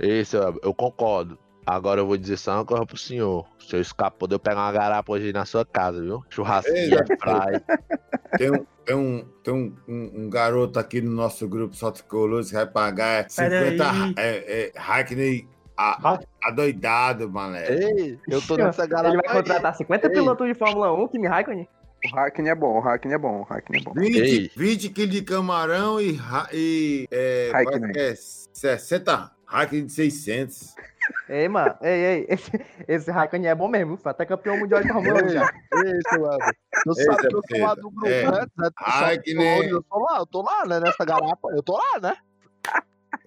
ei, 0.00 0.24
seu, 0.24 0.58
eu 0.62 0.72
concordo. 0.74 1.38
Agora 1.70 2.00
eu 2.00 2.06
vou 2.06 2.16
dizer 2.16 2.38
só 2.38 2.54
uma 2.54 2.64
coisa 2.64 2.86
pro 2.86 2.96
senhor. 2.96 3.46
O 3.58 3.62
senhor 3.62 3.82
escapou 3.82 4.26
de 4.26 4.34
eu 4.34 4.38
pegar 4.38 4.56
uma 4.62 4.72
garapa 4.72 5.12
hoje 5.12 5.34
na 5.34 5.44
sua 5.44 5.66
casa, 5.66 6.00
viu? 6.00 6.24
Churrasquinho, 6.30 6.96
praia. 7.18 7.62
Tem 8.38 8.50
um, 8.50 8.64
tem 8.86 8.96
um, 8.96 9.24
tem 9.44 9.54
um, 9.54 9.74
um- 10.24 10.30
garoto 10.30 10.78
aqui 10.78 11.02
no 11.02 11.10
nosso 11.10 11.46
grupo 11.46 11.76
Só 11.76 11.90
Tricolores 11.90 12.48
que 12.48 12.54
vai 12.54 12.66
pagar 12.66 13.28
50 13.28 13.50
Peraí. 13.84 14.14
é, 14.16 14.62
é, 14.66 14.72
Hackney 14.78 15.46
a- 15.76 16.18
adoidado, 16.42 17.28
mané. 17.30 17.70
Ei, 17.70 18.18
eu 18.28 18.40
tô 18.40 18.56
nessa 18.56 18.86
garapa 18.86 19.08
Ele 19.14 19.22
vai 19.22 19.36
contratar 19.36 19.76
50 19.76 20.06
Ei. 20.06 20.12
pilotos 20.14 20.46
de 20.46 20.54
Fórmula 20.54 20.90
1, 20.92 21.08
Kimi 21.08 21.26
Raikkonen. 21.28 21.68
O 22.12 22.16
Hackney 22.16 22.48
é 22.50 22.54
bom, 22.54 22.78
o 22.78 22.80
Hackney 22.80 23.14
é 23.14 23.18
bom, 23.18 23.40
o 23.40 23.42
Hackney 23.42 23.80
é 23.80 23.82
bom. 23.84 23.92
20, 23.94 24.16
Ei. 24.18 24.50
20 24.56 24.88
quilos 24.90 25.14
de 25.14 25.22
camarão 25.22 26.00
e, 26.00 26.18
e 26.52 27.06
é, 27.10 27.50
é 27.96 28.14
60 28.16 29.32
Hackney 29.44 29.82
de 29.82 29.92
600. 29.92 30.74
Ei, 31.28 31.48
mano, 31.48 31.74
ei, 31.82 32.04
ei, 32.04 32.26
esse, 32.28 32.50
esse 32.86 33.10
Raikkonen 33.10 33.50
é 33.50 33.54
bom 33.54 33.68
mesmo, 33.68 33.96
foi 33.96 34.10
até 34.10 34.24
campeão 34.26 34.58
mundial 34.58 34.82
de 34.82 34.88
Fórmula 34.92 35.22
1 35.24 35.28
já. 35.28 35.42
Ei, 35.74 36.00
seu 36.08 36.22
Weber. 36.22 36.56
Tu 36.84 36.90
Ei, 36.98 37.04
sabe 37.04 37.28
que 37.28 37.34
eu 37.36 37.42
tô 37.42 37.58
lá 37.58 37.74
do 37.74 37.90
grupo, 37.90 38.06
É. 38.06 38.24
né? 38.30 38.46
Que 39.22 39.30
eu- 39.32 39.38
nem- 39.38 39.68
Eu 39.68 39.82
tô 39.82 39.98
lá, 39.98 40.18
eu 40.18 40.26
tô 40.26 40.42
lá, 40.42 40.66
né? 40.66 40.80
Nessa 40.80 41.04
garapa. 41.04 41.48
Eu 41.52 41.62
tô 41.62 41.74
lá, 41.76 42.00
né? 42.00 42.16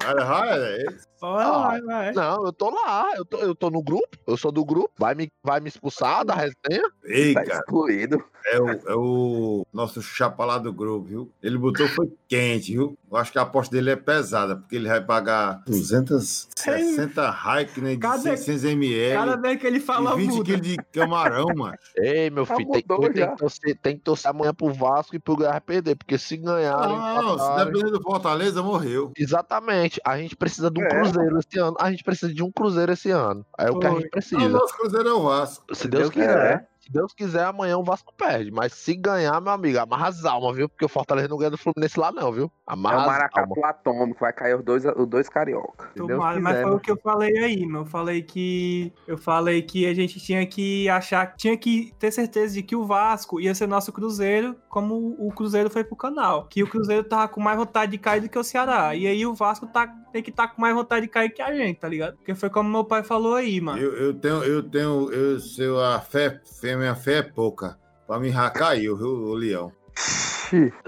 Olha, 0.06 0.26
olha, 0.26 0.98
Vai, 1.22 1.52
vai, 1.52 1.82
vai. 1.82 2.12
Não, 2.14 2.46
eu 2.46 2.52
tô 2.54 2.70
lá, 2.72 3.10
eu 3.16 3.24
tô, 3.26 3.38
eu 3.38 3.54
tô 3.56 3.70
no 3.70 3.82
grupo, 3.84 4.18
eu 4.26 4.36
sou 4.36 4.52
do 4.52 4.66
grupo. 4.66 4.92
Vai 4.98 5.14
me, 5.16 5.30
vai 5.44 5.60
me 5.60 5.70
expulsar 5.70 6.26
da 6.26 6.34
resenha? 6.34 6.90
Ei, 7.06 7.34
Tá 7.34 7.44
cara, 7.46 7.60
excluído. 7.60 8.24
é 8.46 8.60
o, 8.60 8.70
é 8.70 8.96
o 8.96 9.66
nosso 9.72 10.02
chapa 10.02 10.44
lá 10.46 10.58
do 10.58 10.74
grupo, 10.74 11.06
viu? 11.06 11.32
Ele 11.44 11.58
botou 11.58 11.88
foi 11.88 12.12
quente, 12.28 12.72
viu? 12.74 12.98
Eu 13.10 13.18
acho 13.18 13.32
que 13.32 13.38
a 13.38 13.44
aposta 13.44 13.76
dele 13.76 13.92
é 13.92 13.96
pesada, 13.96 14.56
porque 14.56 14.76
ele 14.76 14.88
vai 14.88 15.02
pagar 15.04 15.62
260 15.68 17.30
Hackney 17.30 17.96
de 17.96 18.02
Cada- 18.02 18.18
600 18.38 18.64
ml 18.64 19.14
Cada 19.14 19.36
vez 19.38 19.60
que 19.60 19.68
ele 19.68 19.80
fala, 19.80 20.14
e 20.14 20.18
20 20.18 20.32
muda. 20.32 20.44
quilos 20.46 20.62
de 20.62 20.78
camarão, 20.92 21.46
mano. 21.56 21.76
Ei, 21.98 22.30
meu 22.30 22.46
Já 22.46 22.56
filho, 22.56 22.72
tem, 22.72 22.84
mudou, 22.90 23.00
tem, 23.02 23.14
tem 23.14 23.30
que 23.32 23.38
torcer, 23.38 23.78
tem 23.82 23.98
que 23.98 24.02
torcer 24.04 24.32
amanhã 24.32 24.54
pro 24.54 24.74
Vasco 24.74 25.16
e 25.16 25.20
pro 25.20 25.36
Goiás 25.36 25.60
perder, 25.66 25.96
porque 25.96 26.18
se 26.18 26.38
ganharem. 26.38 26.96
Não, 26.98 27.38
se 27.38 27.44
empatarem- 27.46 27.74
depender 27.74 27.92
do 27.92 28.02
Fortaleza, 28.02 28.64
morreu. 28.64 29.12
Exatamente, 29.18 30.00
a 30.06 30.18
gente 30.18 30.36
precisa 30.36 30.72
de 30.72 30.80
um 30.82 30.84
É. 30.86 30.88
cruzeiro 30.90 31.11
esse 31.40 31.60
ano. 31.60 31.76
A 31.80 31.92
gente 31.92 32.04
precisa 32.04 32.34
de 32.34 32.44
um 32.44 32.52
cruzeiro 32.52 32.92
esse 32.92 33.12
ano. 33.12 33.46
É 33.58 33.70
o 33.70 33.80
que 33.80 33.88
a 33.88 33.90
gente 33.92 34.02
Não, 34.02 34.08
o 34.08 34.10
precisa. 34.12 34.50
nosso 34.50 34.78
Cruzeiro 34.78 35.10
é 35.10 35.14
o 35.14 35.22
Vasco. 35.24 35.76
Se 35.76 35.88
Deus 35.88 36.10
Deus 36.10 36.14
quiser. 36.14 36.71
Se 36.82 36.92
Deus 36.92 37.14
quiser, 37.14 37.46
amanhã 37.46 37.78
o 37.78 37.84
Vasco 37.84 38.12
perde. 38.18 38.50
Mas 38.52 38.74
se 38.74 38.96
ganhar, 38.96 39.40
meu 39.40 39.52
amigo, 39.52 39.78
amarra 39.78 40.08
as 40.08 40.26
almas, 40.26 40.56
viu? 40.56 40.68
Porque 40.68 40.84
o 40.84 40.90
Fortaleza 40.90 41.28
não 41.28 41.38
ganha 41.38 41.52
do 41.52 41.58
Fluminense 41.58 42.00
lá, 42.00 42.12
não, 42.12 42.32
viu? 42.32 42.52
É 42.68 42.74
Amarra 42.74 42.96
o 42.96 43.00
as 43.00 43.06
almas. 43.06 43.20
maracatu 43.20 43.66
atômico, 43.66 44.20
vai 44.20 44.34
cair 44.34 44.56
os 44.56 44.64
dois, 44.64 44.84
os 44.86 45.08
dois 45.08 45.30
carioca. 45.30 45.90
Se 45.94 46.04
Deus 46.04 46.10
Tomara, 46.10 46.40
mas 46.40 46.54
quiser, 46.54 46.64
foi 46.64 46.72
né? 46.72 46.78
o 46.78 46.80
que 46.80 46.92
eu 46.92 46.98
falei 46.98 47.38
aí, 47.38 47.66
mano. 47.66 47.80
Eu 47.80 47.86
falei 47.86 48.24
que. 48.24 48.92
Eu 49.08 49.18
falei 49.18 49.62
que 49.62 49.86
a 49.86 49.94
gente 49.94 50.20
tinha 50.20 50.46
que 50.46 50.90
achar. 50.90 51.36
Tinha 51.36 51.56
que 51.56 51.94
ter 52.00 52.12
certeza 52.12 52.56
de 52.56 52.64
que 52.64 52.76
o 52.76 52.86
Vasco 52.86 53.40
ia 53.40 53.54
ser 53.54 53.68
nosso 53.68 53.92
Cruzeiro, 53.92 54.56
como 54.68 55.16
o 55.20 55.32
Cruzeiro 55.32 55.70
foi 55.70 55.84
pro 55.84 55.96
canal. 55.96 56.48
Que 56.48 56.64
o 56.64 56.68
Cruzeiro 56.68 57.04
tava 57.04 57.28
com 57.28 57.40
mais 57.40 57.58
vontade 57.58 57.92
de 57.92 57.98
cair 58.00 58.22
do 58.22 58.30
que 58.30 58.40
o 58.40 58.44
Ceará. 58.44 58.96
E 58.96 59.06
aí 59.06 59.24
o 59.26 59.36
Vasco 59.36 59.68
tá, 59.68 59.88
tem 60.12 60.24
que 60.24 60.32
estar 60.32 60.48
com 60.48 60.62
mais 60.62 60.74
vontade 60.74 61.06
de 61.06 61.12
cair 61.12 61.30
que 61.30 61.42
a 61.42 61.54
gente, 61.54 61.80
tá 61.80 61.88
ligado? 61.88 62.18
Porque 62.18 62.34
foi 62.34 62.50
como 62.50 62.70
meu 62.70 62.84
pai 62.84 63.04
falou 63.04 63.36
aí, 63.36 63.62
mano. 63.62 63.80
Eu, 63.80 63.94
eu 63.94 64.14
tenho, 64.14 64.44
eu 64.44 64.64
tenho, 64.64 65.12
eu 65.12 65.40
sei, 65.40 65.68
a 65.78 66.00
fé, 66.00 66.42
fé, 66.60 66.71
minha 66.78 66.96
fé 66.96 67.18
é 67.18 67.22
pouca. 67.22 67.78
Pra 68.08 68.20
já 68.32 68.50
caiu, 68.50 68.98
viu, 68.98 69.08
o 69.08 69.34
Leão? 69.34 69.72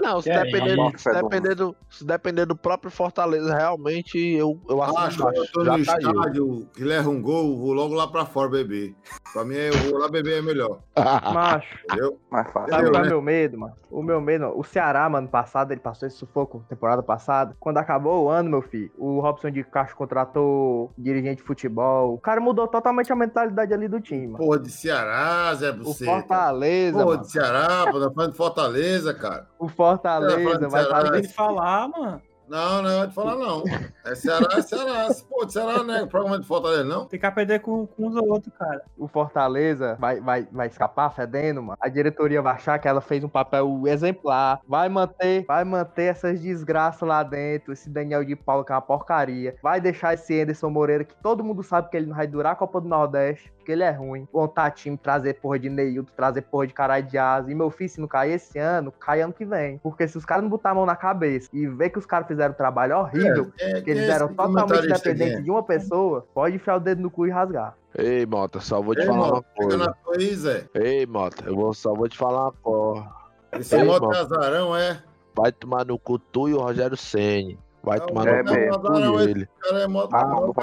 Não, 0.00 0.20
se 0.20 0.30
Que 0.30 0.36
é 0.36 0.42
depender, 0.44 0.98
se, 0.98 1.08
é 1.08 1.12
bom. 1.14 1.28
depender 1.28 1.54
do, 1.54 1.76
se 1.90 2.04
depender 2.04 2.46
do 2.46 2.56
próprio 2.56 2.90
Fortaleza, 2.90 3.54
realmente, 3.54 4.18
eu, 4.18 4.60
eu 4.68 4.82
Ah, 4.82 4.86
acho 4.86 4.98
acho 4.98 5.16
que 5.32 5.38
eu 5.38 5.52
tô 5.52 5.64
já 5.64 5.72
no 5.72 5.78
estádio, 5.78 6.68
que 6.74 6.84
leva 6.84 7.08
um 7.10 7.20
gol, 7.22 7.58
vou 7.58 7.72
logo 7.72 7.94
lá 7.94 8.06
pra 8.08 8.24
fora 8.26 8.48
beber. 8.50 8.94
Pra 9.32 9.44
mim, 9.44 9.56
eu 9.56 9.72
vou 9.90 9.98
lá 9.98 10.08
beber 10.08 10.38
é 10.38 10.42
melhor, 10.42 10.78
Macho, 11.34 11.78
entendeu? 11.84 12.18
Mais 12.30 12.50
fácil. 12.52 12.70
sabe 12.70 12.90
qual 12.90 12.96
é 12.96 13.02
né? 13.02 13.06
o 13.08 13.10
meu 13.10 13.22
medo, 13.22 13.58
mano? 13.58 13.74
O 13.90 14.02
meu 14.02 14.20
medo, 14.20 14.52
o 14.56 14.62
Ceará, 14.64 15.08
mano, 15.08 15.28
passado, 15.28 15.72
ele 15.72 15.80
passou 15.80 16.06
esse 16.06 16.16
sufoco 16.16 16.64
temporada 16.68 17.02
passada. 17.02 17.56
Quando 17.60 17.78
acabou 17.78 18.24
o 18.24 18.28
ano, 18.28 18.48
meu 18.50 18.62
filho, 18.62 18.90
o 18.98 19.20
Robson 19.20 19.50
de 19.50 19.62
Castro 19.64 19.96
contratou 19.96 20.92
dirigente 20.98 21.36
de 21.36 21.42
futebol. 21.42 22.14
O 22.14 22.18
cara 22.18 22.40
mudou 22.40 22.66
totalmente 22.68 23.12
a 23.12 23.16
mentalidade 23.16 23.72
ali 23.72 23.86
do 23.88 24.00
time, 24.00 24.26
mano. 24.26 24.38
Porra 24.38 24.58
de 24.58 24.70
Ceará, 24.70 25.54
Zé 25.54 25.70
O 25.70 25.74
Buceta. 25.74 26.10
Fortaleza, 26.10 26.92
Porra 26.98 27.06
mano. 27.06 27.22
de 27.22 27.30
Ceará, 27.32 27.86
pô, 27.90 28.00
tá 28.00 28.10
falando 28.12 28.30
de 28.32 28.36
Fortaleza, 28.36 29.14
cara. 29.14 29.46
O 29.64 29.68
Fortaleza 29.68 30.68
vai 30.68 30.84
fazer 30.84 31.10
Tem 31.12 31.22
que 31.22 31.28
falar, 31.28 31.88
mano. 31.88 32.22
Não, 32.48 32.82
não 32.82 33.02
é 33.02 33.06
de 33.06 33.14
falar, 33.14 33.36
não. 33.36 33.64
É 34.04 34.14
Ceará, 34.14 34.48
é 34.56 34.62
Ceará. 34.62 35.08
Pô, 35.28 35.44
de 35.44 35.52
Ceará 35.52 35.82
não 35.82 35.94
é 35.94 36.06
programa 36.06 36.38
de 36.38 36.46
Fortaleza, 36.46 36.84
não? 36.84 37.06
Tem 37.06 37.18
que 37.18 37.26
aprender 37.26 37.60
com, 37.60 37.86
com 37.86 38.08
os 38.08 38.16
outros, 38.16 38.52
cara. 38.58 38.82
o 38.98 39.08
Fortaleza 39.08 39.96
vai, 39.98 40.20
vai, 40.20 40.46
vai 40.52 40.66
escapar 40.66 41.10
fedendo, 41.10 41.62
mano. 41.62 41.78
A 41.80 41.88
diretoria 41.88 42.42
vai 42.42 42.54
achar 42.54 42.78
que 42.78 42.86
ela 42.86 43.00
fez 43.00 43.24
um 43.24 43.28
papel 43.28 43.82
exemplar. 43.86 44.60
Vai 44.68 44.88
manter, 44.88 45.44
vai 45.46 45.64
manter 45.64 46.04
essas 46.04 46.40
desgraças 46.40 47.08
lá 47.08 47.22
dentro. 47.22 47.72
Esse 47.72 47.88
Daniel 47.88 48.24
de 48.24 48.36
Paulo 48.36 48.64
que 48.64 48.72
é 48.72 48.74
uma 48.74 48.82
porcaria. 48.82 49.56
Vai 49.62 49.80
deixar 49.80 50.14
esse 50.14 50.40
Anderson 50.40 50.70
Moreira, 50.70 51.04
que 51.04 51.14
todo 51.22 51.44
mundo 51.44 51.62
sabe 51.62 51.88
que 51.88 51.96
ele 51.96 52.06
não 52.06 52.16
vai 52.16 52.26
durar 52.26 52.52
a 52.52 52.56
Copa 52.56 52.80
do 52.80 52.88
Nordeste, 52.88 53.52
porque 53.56 53.72
ele 53.72 53.82
é 53.82 53.90
ruim. 53.90 54.28
Montar 54.32 54.70
time, 54.70 54.96
trazer 54.96 55.34
porra 55.34 55.58
de 55.58 55.70
Neilton, 55.70 56.12
trazer 56.14 56.42
porra 56.42 56.66
de 56.66 56.74
caralho 56.74 57.06
de 57.06 57.16
asa. 57.16 57.50
E 57.50 57.54
meu 57.54 57.70
filho, 57.70 57.88
se 57.88 58.00
não 58.00 58.08
cair 58.08 58.32
esse 58.32 58.58
ano, 58.58 58.92
cai 58.92 59.22
ano 59.22 59.32
que 59.32 59.44
vem. 59.44 59.78
Porque 59.78 60.06
se 60.06 60.18
os 60.18 60.24
caras 60.24 60.42
não 60.42 60.50
botar 60.50 60.70
a 60.70 60.74
mão 60.74 60.84
na 60.84 60.96
cabeça 60.96 61.48
e 61.52 61.66
ver 61.66 61.90
que 61.90 61.98
os 61.98 62.06
caras 62.06 62.26
fizeram 62.34 62.52
um 62.52 62.56
trabalho 62.56 62.98
horrível, 62.98 63.52
É, 63.58 63.80
que 63.80 63.90
eles 63.90 64.08
é 64.08 64.12
eram 64.12 64.28
totalmente 64.28 64.86
dependentes 64.88 65.34
aqui? 65.34 65.42
de 65.44 65.50
uma 65.50 65.62
pessoa, 65.62 66.26
pode 66.34 66.56
enfiar 66.56 66.76
o 66.76 66.80
dedo 66.80 67.02
no 67.02 67.10
cu 67.10 67.26
e 67.26 67.30
rasgar. 67.30 67.74
Ei, 67.96 68.26
Mota, 68.26 68.60
só 68.60 68.80
vou 68.82 68.94
te 68.94 69.00
Ei, 69.02 69.06
falar 69.06 69.18
mano, 69.18 69.32
uma 69.34 69.42
coisa. 69.42 69.76
na 69.78 70.34
Zé. 70.34 70.64
Ei, 70.74 71.06
Mota, 71.06 71.44
eu 71.46 71.54
vou, 71.54 71.72
só 71.72 71.94
vou 71.94 72.08
te 72.08 72.18
falar 72.18 72.44
uma 72.44 72.52
coisa. 72.52 73.06
Esse 73.52 73.76
Ei, 73.76 73.84
moto 73.84 74.02
mano. 74.02 74.14
é 74.14 74.18
azarão, 74.20 74.76
é? 74.76 75.00
Vai 75.36 75.52
tomar 75.52 75.84
no 75.84 75.98
cu 75.98 76.18
tu 76.18 76.48
e 76.48 76.54
o 76.54 76.60
Rogério 76.60 76.96
Ceni. 76.96 77.58
Vai 77.84 77.98
Não, 77.98 78.06
tomar 78.06 78.26
é 78.26 78.42
no 78.42 78.48
cu 78.48 78.54
mesmo. 78.54 78.78
tu 78.82 78.98
e 78.98 79.30
ele. 79.30 79.44
O 79.44 79.60
cara 79.60 79.82
é 79.82 79.86
moto 79.86 80.14
Ah, 80.14 80.26
moto 80.26 80.54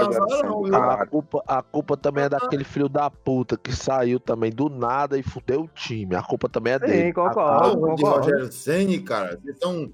o. 0.49 0.75
A 0.75 1.05
culpa, 1.05 1.43
a 1.47 1.61
culpa 1.61 1.97
também 1.97 2.23
é 2.23 2.29
daquele 2.29 2.63
filho 2.63 2.89
da 2.89 3.09
puta 3.11 3.55
que 3.57 3.71
saiu 3.71 4.19
também 4.19 4.51
do 4.51 4.69
nada 4.69 5.17
e 5.19 5.23
fudeu 5.23 5.61
o 5.61 5.67
time. 5.67 6.15
A 6.15 6.23
culpa 6.23 6.49
também 6.49 6.73
é 6.73 6.79
dele. 6.79 7.03
Sim, 7.07 7.13
concordo, 7.13 7.77
Porra 7.79 7.95
de 7.95 8.01
concordo. 8.01 8.25
Rogério 8.25 8.51
Senni, 8.51 8.99
cara. 9.01 9.39
Eles 9.43 9.59
são, 9.59 9.91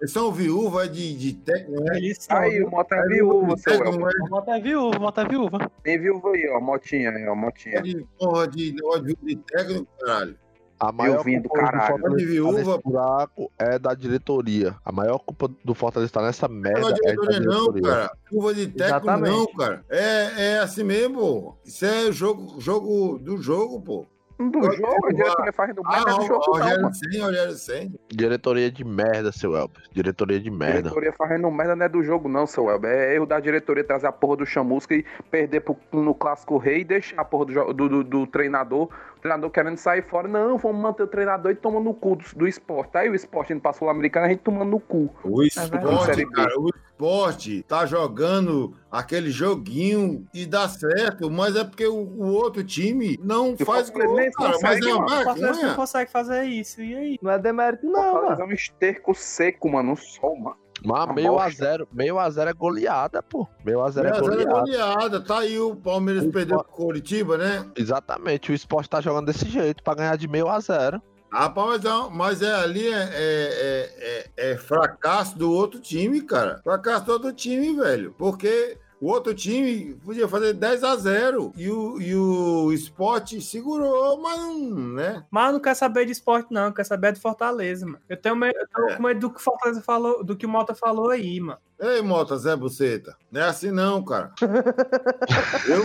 eles 0.00 0.12
são, 0.12 0.30
viúva 0.32 0.88
de, 0.88 1.16
de 1.16 1.32
técnico, 1.34 1.82
né? 1.82 1.96
Eles 1.96 2.18
são, 2.22 2.36
Aí, 2.36 2.62
o 2.62 2.70
Mota 2.70 2.94
é 2.94 3.02
viúva, 3.08 3.56
seu 3.56 3.72
Técnico, 3.72 3.94
Elber. 3.96 4.14
né? 4.20 4.28
Mota 4.30 4.50
é 4.52 4.60
viúva, 4.60 4.98
Mota 4.98 5.20
é 5.22 5.28
viúva. 5.28 5.70
Tem 5.82 5.98
viúva 6.00 6.30
aí, 6.30 6.48
ó. 6.54 6.60
Motinha 6.60 7.10
aí, 7.10 7.26
ó. 7.28 7.34
Motinha. 7.34 7.82
de 7.82 8.06
porra 8.18 8.46
de 8.46 8.72
de, 8.72 9.16
de 9.22 9.36
técnico, 9.36 9.88
caralho. 10.00 10.36
A 10.80 10.92
maior 10.92 11.24
vindo, 11.24 11.48
culpa 11.48 11.64
do 11.64 11.70
caralho. 11.70 11.92
Fortaleza 11.92 12.16
De 12.18 12.24
viúva. 12.26 12.58
nesse 12.58 12.82
buraco 12.84 13.50
é 13.58 13.78
da 13.78 13.94
diretoria. 13.94 14.76
A 14.84 14.92
maior 14.92 15.18
culpa 15.18 15.50
do 15.64 15.74
Fortaleza 15.74 16.12
tá 16.12 16.22
nessa 16.22 16.46
merda 16.46 16.80
Não 16.80 16.88
é 16.88 16.90
é 16.90 16.94
da 16.94 17.00
diretoria, 17.00 17.40
não, 17.40 17.72
diretoria. 17.72 17.82
cara. 17.82 18.16
Curva 18.30 18.54
de 18.54 18.66
técnico, 18.68 18.84
Exatamente. 18.84 19.36
não, 19.36 19.46
cara. 19.54 19.84
É, 19.88 20.52
é 20.54 20.58
assim 20.60 20.84
mesmo. 20.84 21.56
Isso 21.64 21.84
é 21.84 22.12
jogo, 22.12 22.60
jogo 22.60 23.18
do 23.18 23.42
jogo, 23.42 23.80
pô. 23.80 24.06
Do 24.38 24.62
jogo, 24.70 25.06
a 25.06 25.12
diretoria 25.12 25.52
faz 25.52 25.74
no 25.74 25.82
Ah, 25.84 25.90
mais 26.02 26.04
é 26.16 26.18
do 26.20 26.26
jogo, 26.26 26.44
Rogério. 26.46 26.94
Senni, 26.94 27.18
Rogério 27.18 27.52
Senni. 27.54 28.00
Diretoria 28.08 28.70
de 28.70 28.84
merda, 28.84 29.32
seu 29.32 29.56
Elber. 29.56 29.82
Diretoria 29.92 30.38
de 30.38 30.48
A 30.48 30.52
merda. 30.52 30.82
diretoria 30.82 31.12
fazendo 31.12 31.50
merda 31.50 31.74
não 31.74 31.84
é 31.86 31.88
do 31.88 32.02
jogo, 32.04 32.28
não, 32.28 32.46
seu 32.46 32.70
Elber. 32.70 32.88
É 32.90 33.14
erro 33.16 33.26
da 33.26 33.40
diretoria 33.40 33.82
trazer 33.82 34.06
a 34.06 34.12
porra 34.12 34.36
do 34.36 34.46
chamusca 34.46 34.94
e 34.94 35.04
perder 35.30 35.60
pro, 35.60 35.76
no 35.92 36.14
clássico 36.14 36.56
rei 36.56 36.80
e 36.80 36.84
deixar 36.84 37.20
a 37.20 37.24
porra 37.24 37.46
do, 37.46 37.72
do, 37.74 37.88
do- 37.88 38.04
do 38.04 38.26
treinador. 38.28 38.88
O 39.16 39.20
treinador 39.20 39.50
querendo 39.50 39.76
sair 39.76 40.02
fora. 40.02 40.28
Não, 40.28 40.56
vamos 40.56 40.80
manter 40.80 41.02
o 41.02 41.08
treinador 41.08 41.50
e 41.50 41.56
tomando 41.56 41.84
no 41.86 41.94
cu 41.94 42.14
do, 42.14 42.24
do 42.36 42.46
esporte. 42.46 42.96
Aí 42.96 43.10
o 43.10 43.16
esporte 43.16 43.52
indo 43.52 43.60
pra 43.60 43.72
Sul-Americana, 43.72 44.26
a 44.26 44.28
gente 44.28 44.40
tomando 44.42 44.70
no 44.70 44.78
cu. 44.78 45.12
O 45.24 45.42
esporte, 45.42 46.04
Série 46.06 46.24
B. 46.24 46.32
cara, 46.32 46.54
o 46.60 46.70
esporte 46.98 47.62
tá 47.62 47.86
jogando 47.86 48.74
aquele 48.90 49.30
joguinho 49.30 50.26
e 50.34 50.44
dá 50.44 50.68
certo, 50.68 51.30
mas 51.30 51.54
é 51.54 51.62
porque 51.62 51.86
o, 51.86 51.94
o 51.94 52.32
outro 52.32 52.64
time 52.64 53.16
não 53.22 53.52
o 53.52 53.64
faz 53.64 53.88
gol, 53.88 54.16
cara. 54.32 54.56
Mas 54.60 54.80
consegue, 54.80 54.90
é 54.90 54.94
uma 54.94 55.24
mano. 55.24 55.62
Não 55.62 55.74
consegue 55.76 56.10
fazer 56.10 56.44
isso. 56.44 56.82
E 56.82 56.96
aí? 56.96 57.18
Não 57.22 57.30
é 57.30 57.38
demérito, 57.38 57.86
não, 57.86 58.14
mano. 58.14 58.42
é 58.42 58.44
um 58.44 58.52
esterco 58.52 59.14
seco, 59.14 59.70
mano. 59.70 59.92
Um 59.92 59.96
sol, 59.96 60.36
mano. 60.36 60.56
Mas 60.84 61.12
meio 61.12 61.38
a 61.38 61.50
zero, 61.50 61.88
meio 61.92 62.18
a 62.18 62.30
zero 62.30 62.50
é 62.50 62.52
goleada, 62.52 63.20
pô. 63.22 63.46
Meio 63.64 63.82
a 63.82 63.90
zero 63.90 64.08
é 64.08 64.10
Mas 64.10 64.18
é 64.20 64.22
goleada. 64.22 64.60
goleada. 64.60 65.20
Tá 65.20 65.38
aí 65.38 65.58
o 65.58 65.74
Palmeiras 65.74 66.24
O 66.24 66.30
perdeu 66.30 66.62
pro 66.62 66.72
Coritiba, 66.72 67.36
né? 67.36 67.66
Exatamente, 67.76 68.52
o 68.52 68.54
esporte 68.54 68.88
tá 68.88 69.00
jogando 69.00 69.26
desse 69.26 69.48
jeito 69.48 69.82
pra 69.82 69.94
ganhar 69.94 70.16
de 70.16 70.28
meio 70.28 70.48
a 70.48 70.60
zero. 70.60 71.02
Rapaz, 71.30 71.82
mas, 71.82 71.84
é- 71.84 72.10
mas 72.10 72.42
é 72.42 72.54
ali 72.54 72.86
é, 72.88 72.92
é, 72.92 73.10
é- 73.12 74.30
é- 74.36 74.52
é 74.52 74.56
fracasso 74.56 75.36
do 75.38 75.52
outro 75.52 75.78
time, 75.80 76.20
cara. 76.22 76.60
Fracasso 76.64 77.04
do 77.04 77.12
outro 77.12 77.32
time, 77.32 77.74
velho. 77.76 78.14
Porque 78.16 78.78
o 79.00 79.08
outro 79.08 79.32
time 79.34 79.94
podia 80.04 80.26
fazer 80.26 80.54
10 80.54 80.82
a 80.82 80.96
0 80.96 81.52
e 81.56 81.70
o, 81.70 82.00
e 82.00 82.14
o 82.16 82.72
esporte 82.72 83.40
segurou, 83.40 84.20
mas 84.20 84.38
não, 84.40 84.70
né? 84.94 85.24
Mas 85.30 85.52
não 85.52 85.60
quero 85.60 85.76
saber 85.76 86.06
de 86.06 86.12
esporte, 86.12 86.48
não. 86.50 86.64
Eu 86.66 86.72
quero 86.72 86.88
saber 86.88 87.12
de 87.12 87.20
Fortaleza, 87.20 87.84
mano. 87.86 88.00
Eu 88.08 88.16
tenho 88.16 88.34
medo, 88.34 88.58
eu 88.76 88.88
É. 88.88 88.96
com 88.96 89.02
medo 89.02 89.20
do 89.20 89.30
que 89.30 89.38
o 89.38 89.42
Fortaleza 89.42 89.82
falou, 89.82 90.24
do 90.24 90.34
que 90.36 90.46
o 90.46 90.48
Mota 90.48 90.74
falou 90.74 91.10
aí, 91.10 91.38
mano. 91.40 91.58
Ei, 91.78 92.02
Mota, 92.02 92.36
Zé 92.36 92.56
Buceta, 92.56 93.14
não 93.30 93.40
é 93.40 93.44
assim 93.44 93.70
não, 93.70 94.02
cara. 94.02 94.32
Eu... 95.68 95.84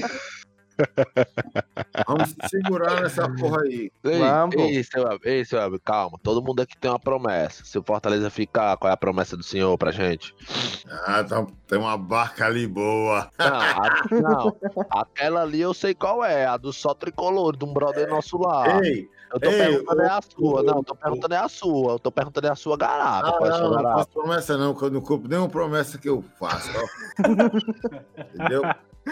Vamos 2.07 2.29
se 2.29 2.35
segurar 2.49 3.01
nessa 3.01 3.29
porra 3.29 3.61
aí. 3.63 3.91
Ei, 4.03 4.19
Vamos, 4.19 4.55
ei, 4.55 4.83
seu 4.83 5.19
ei, 5.23 5.45
seu 5.45 5.59
calma. 5.83 6.17
Todo 6.21 6.43
mundo 6.43 6.61
aqui 6.61 6.77
tem 6.77 6.89
uma 6.91 6.99
promessa. 6.99 7.63
Se 7.63 7.77
o 7.77 7.83
Fortaleza 7.83 8.29
ficar, 8.29 8.75
qual 8.77 8.89
é 8.89 8.93
a 8.93 8.97
promessa 8.97 9.37
do 9.37 9.43
senhor 9.43 9.77
pra 9.77 9.91
gente? 9.91 10.33
Ah, 11.05 11.23
tá- 11.23 11.45
tem 11.67 11.79
uma 11.79 11.97
barca 11.97 12.45
ali 12.45 12.67
boa. 12.67 13.29
Não, 13.37 13.45
a- 13.47 14.03
não, 14.11 14.55
aquela 14.89 15.41
ali 15.41 15.61
eu 15.61 15.73
sei 15.73 15.93
qual 15.93 16.23
é, 16.23 16.45
a 16.45 16.57
do 16.57 16.73
só 16.73 16.93
tricolor, 16.93 17.55
de 17.55 17.65
um 17.65 17.73
brother 17.73 18.07
nosso 18.07 18.37
lá. 18.37 18.81
Ei, 18.83 19.09
eu 19.33 19.39
tô 19.39 19.49
ei, 19.49 19.57
perguntando 19.57 20.01
ô, 20.01 20.03
é 20.05 20.09
a 20.09 20.21
sua, 20.21 20.59
ô, 20.59 20.63
não, 20.63 20.77
eu 20.77 20.83
tô 20.83 20.95
perguntando 20.95 21.33
é 21.33 21.37
a 21.37 21.49
sua, 21.49 21.91
eu 21.93 21.99
tô 21.99 22.11
perguntando 22.11 22.47
é 22.47 22.49
a 22.51 22.55
sua 22.55 22.77
garapa, 22.77 23.39
ah, 23.41 23.47
é 23.47 23.49
não, 23.49 23.61
não 23.63 23.71
garapa? 23.71 23.97
faço 23.97 24.09
promessa 24.09 24.57
não, 24.57 24.75
que 24.75 24.83
eu 24.83 24.91
não 24.91 25.01
cumpro 25.01 25.27
nenhuma 25.29 25.49
promessa 25.49 25.97
que 25.97 26.07
eu 26.09 26.23
faço. 26.39 26.69
Entendeu? 28.35 28.61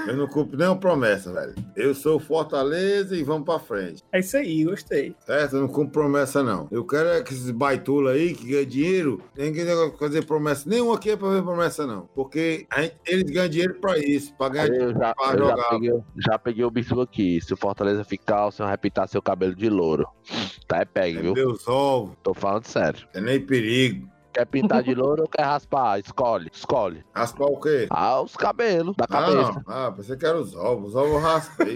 Eu 0.08 0.16
não 0.16 0.28
cumpro 0.28 0.58
nenhuma 0.58 0.78
promessa, 0.78 1.32
velho. 1.34 1.54
Eu 1.76 1.94
sou 1.94 2.20
Fortaleza 2.20 3.16
e 3.16 3.24
vamos 3.24 3.44
pra 3.46 3.60
frente. 3.60 4.02
É 4.12 4.20
isso 4.20 4.38
aí, 4.38 4.64
gostei. 4.64 5.16
Certo? 5.26 5.56
Eu 5.58 5.62
não 5.62 5.68
cumpro 5.68 5.92
promessa, 6.02 6.42
não. 6.42 6.68
Eu 6.72 6.86
quero 6.86 7.10
é 7.10 7.22
que 7.22 7.34
esses 7.34 7.52
baitula 7.52 8.12
aí 8.12 8.34
que 8.34 8.48
ganham 8.48 8.66
dinheiro, 8.66 9.22
nem 9.36 9.52
que 9.52 9.66
fazer 10.00 10.26
promessa. 10.26 10.70
Nenhum 10.70 10.92
aqui 10.94 11.12
é 11.12 11.18
pra 11.18 11.28
fazer 11.28 11.42
promessa, 11.44 11.86
não. 11.86 12.10
Porque 12.16 12.66
a 12.70 12.82
gente- 12.84 12.96
eles 13.06 13.30
ganham 13.30 13.50
dinheiro 13.50 13.76
pra 13.82 13.98
isso, 13.98 14.34
pra 14.38 14.50
ganhar 14.50 14.68
Eu 14.70 14.94
já, 14.94 15.14
pra 15.14 15.34
eu 15.34 15.40
já 15.40 15.50
jogar. 15.50 15.70
peguei, 15.70 16.00
já 16.18 16.40
peguei 16.40 16.64
o 16.66 16.72
bicho 16.72 17.02
aqui. 17.02 17.42
Se 17.42 17.54
o 17.54 17.58
Fortaleza 17.58 18.04
ficar, 18.04 18.48
o 18.48 18.52
senhor 18.52 18.70
vai 18.70 18.78
pintar 18.78 19.08
seu 19.10 19.22
cabelo 19.22 19.56
de 19.56 19.70
louro. 19.70 20.08
Tá, 20.68 20.78
é 20.78 20.86
pegue, 20.86 21.20
viu? 21.22 21.34
Meus 21.34 21.68
ovos, 21.68 22.16
Tô 22.24 22.34
falando 22.34 22.66
sério. 22.66 23.08
é 23.14 23.20
nem 23.22 23.40
perigo. 23.42 24.08
Quer 24.34 24.46
pintar 24.46 24.82
de 24.82 24.96
louro 24.96 25.24
ou 25.24 25.28
quer 25.28 25.44
raspar? 25.44 26.00
Escolhe, 26.00 26.50
escolhe. 26.54 27.04
Raspar 27.14 27.46
o 27.48 27.60
quê? 27.60 27.88
Ah, 27.90 28.22
os 28.22 28.36
cabelos 28.36 28.96
da 28.96 29.04
Ah, 29.04 29.08
cabeça. 29.08 29.52
não. 29.52 29.64
ah, 29.68 29.92
pensei 29.92 30.16
que 30.16 30.26
era 30.26 30.40
os 30.40 30.56
ovos. 30.56 30.90
Os 30.90 30.96
ovos 30.96 31.12
eu 31.14 31.20
raspei. 31.20 31.76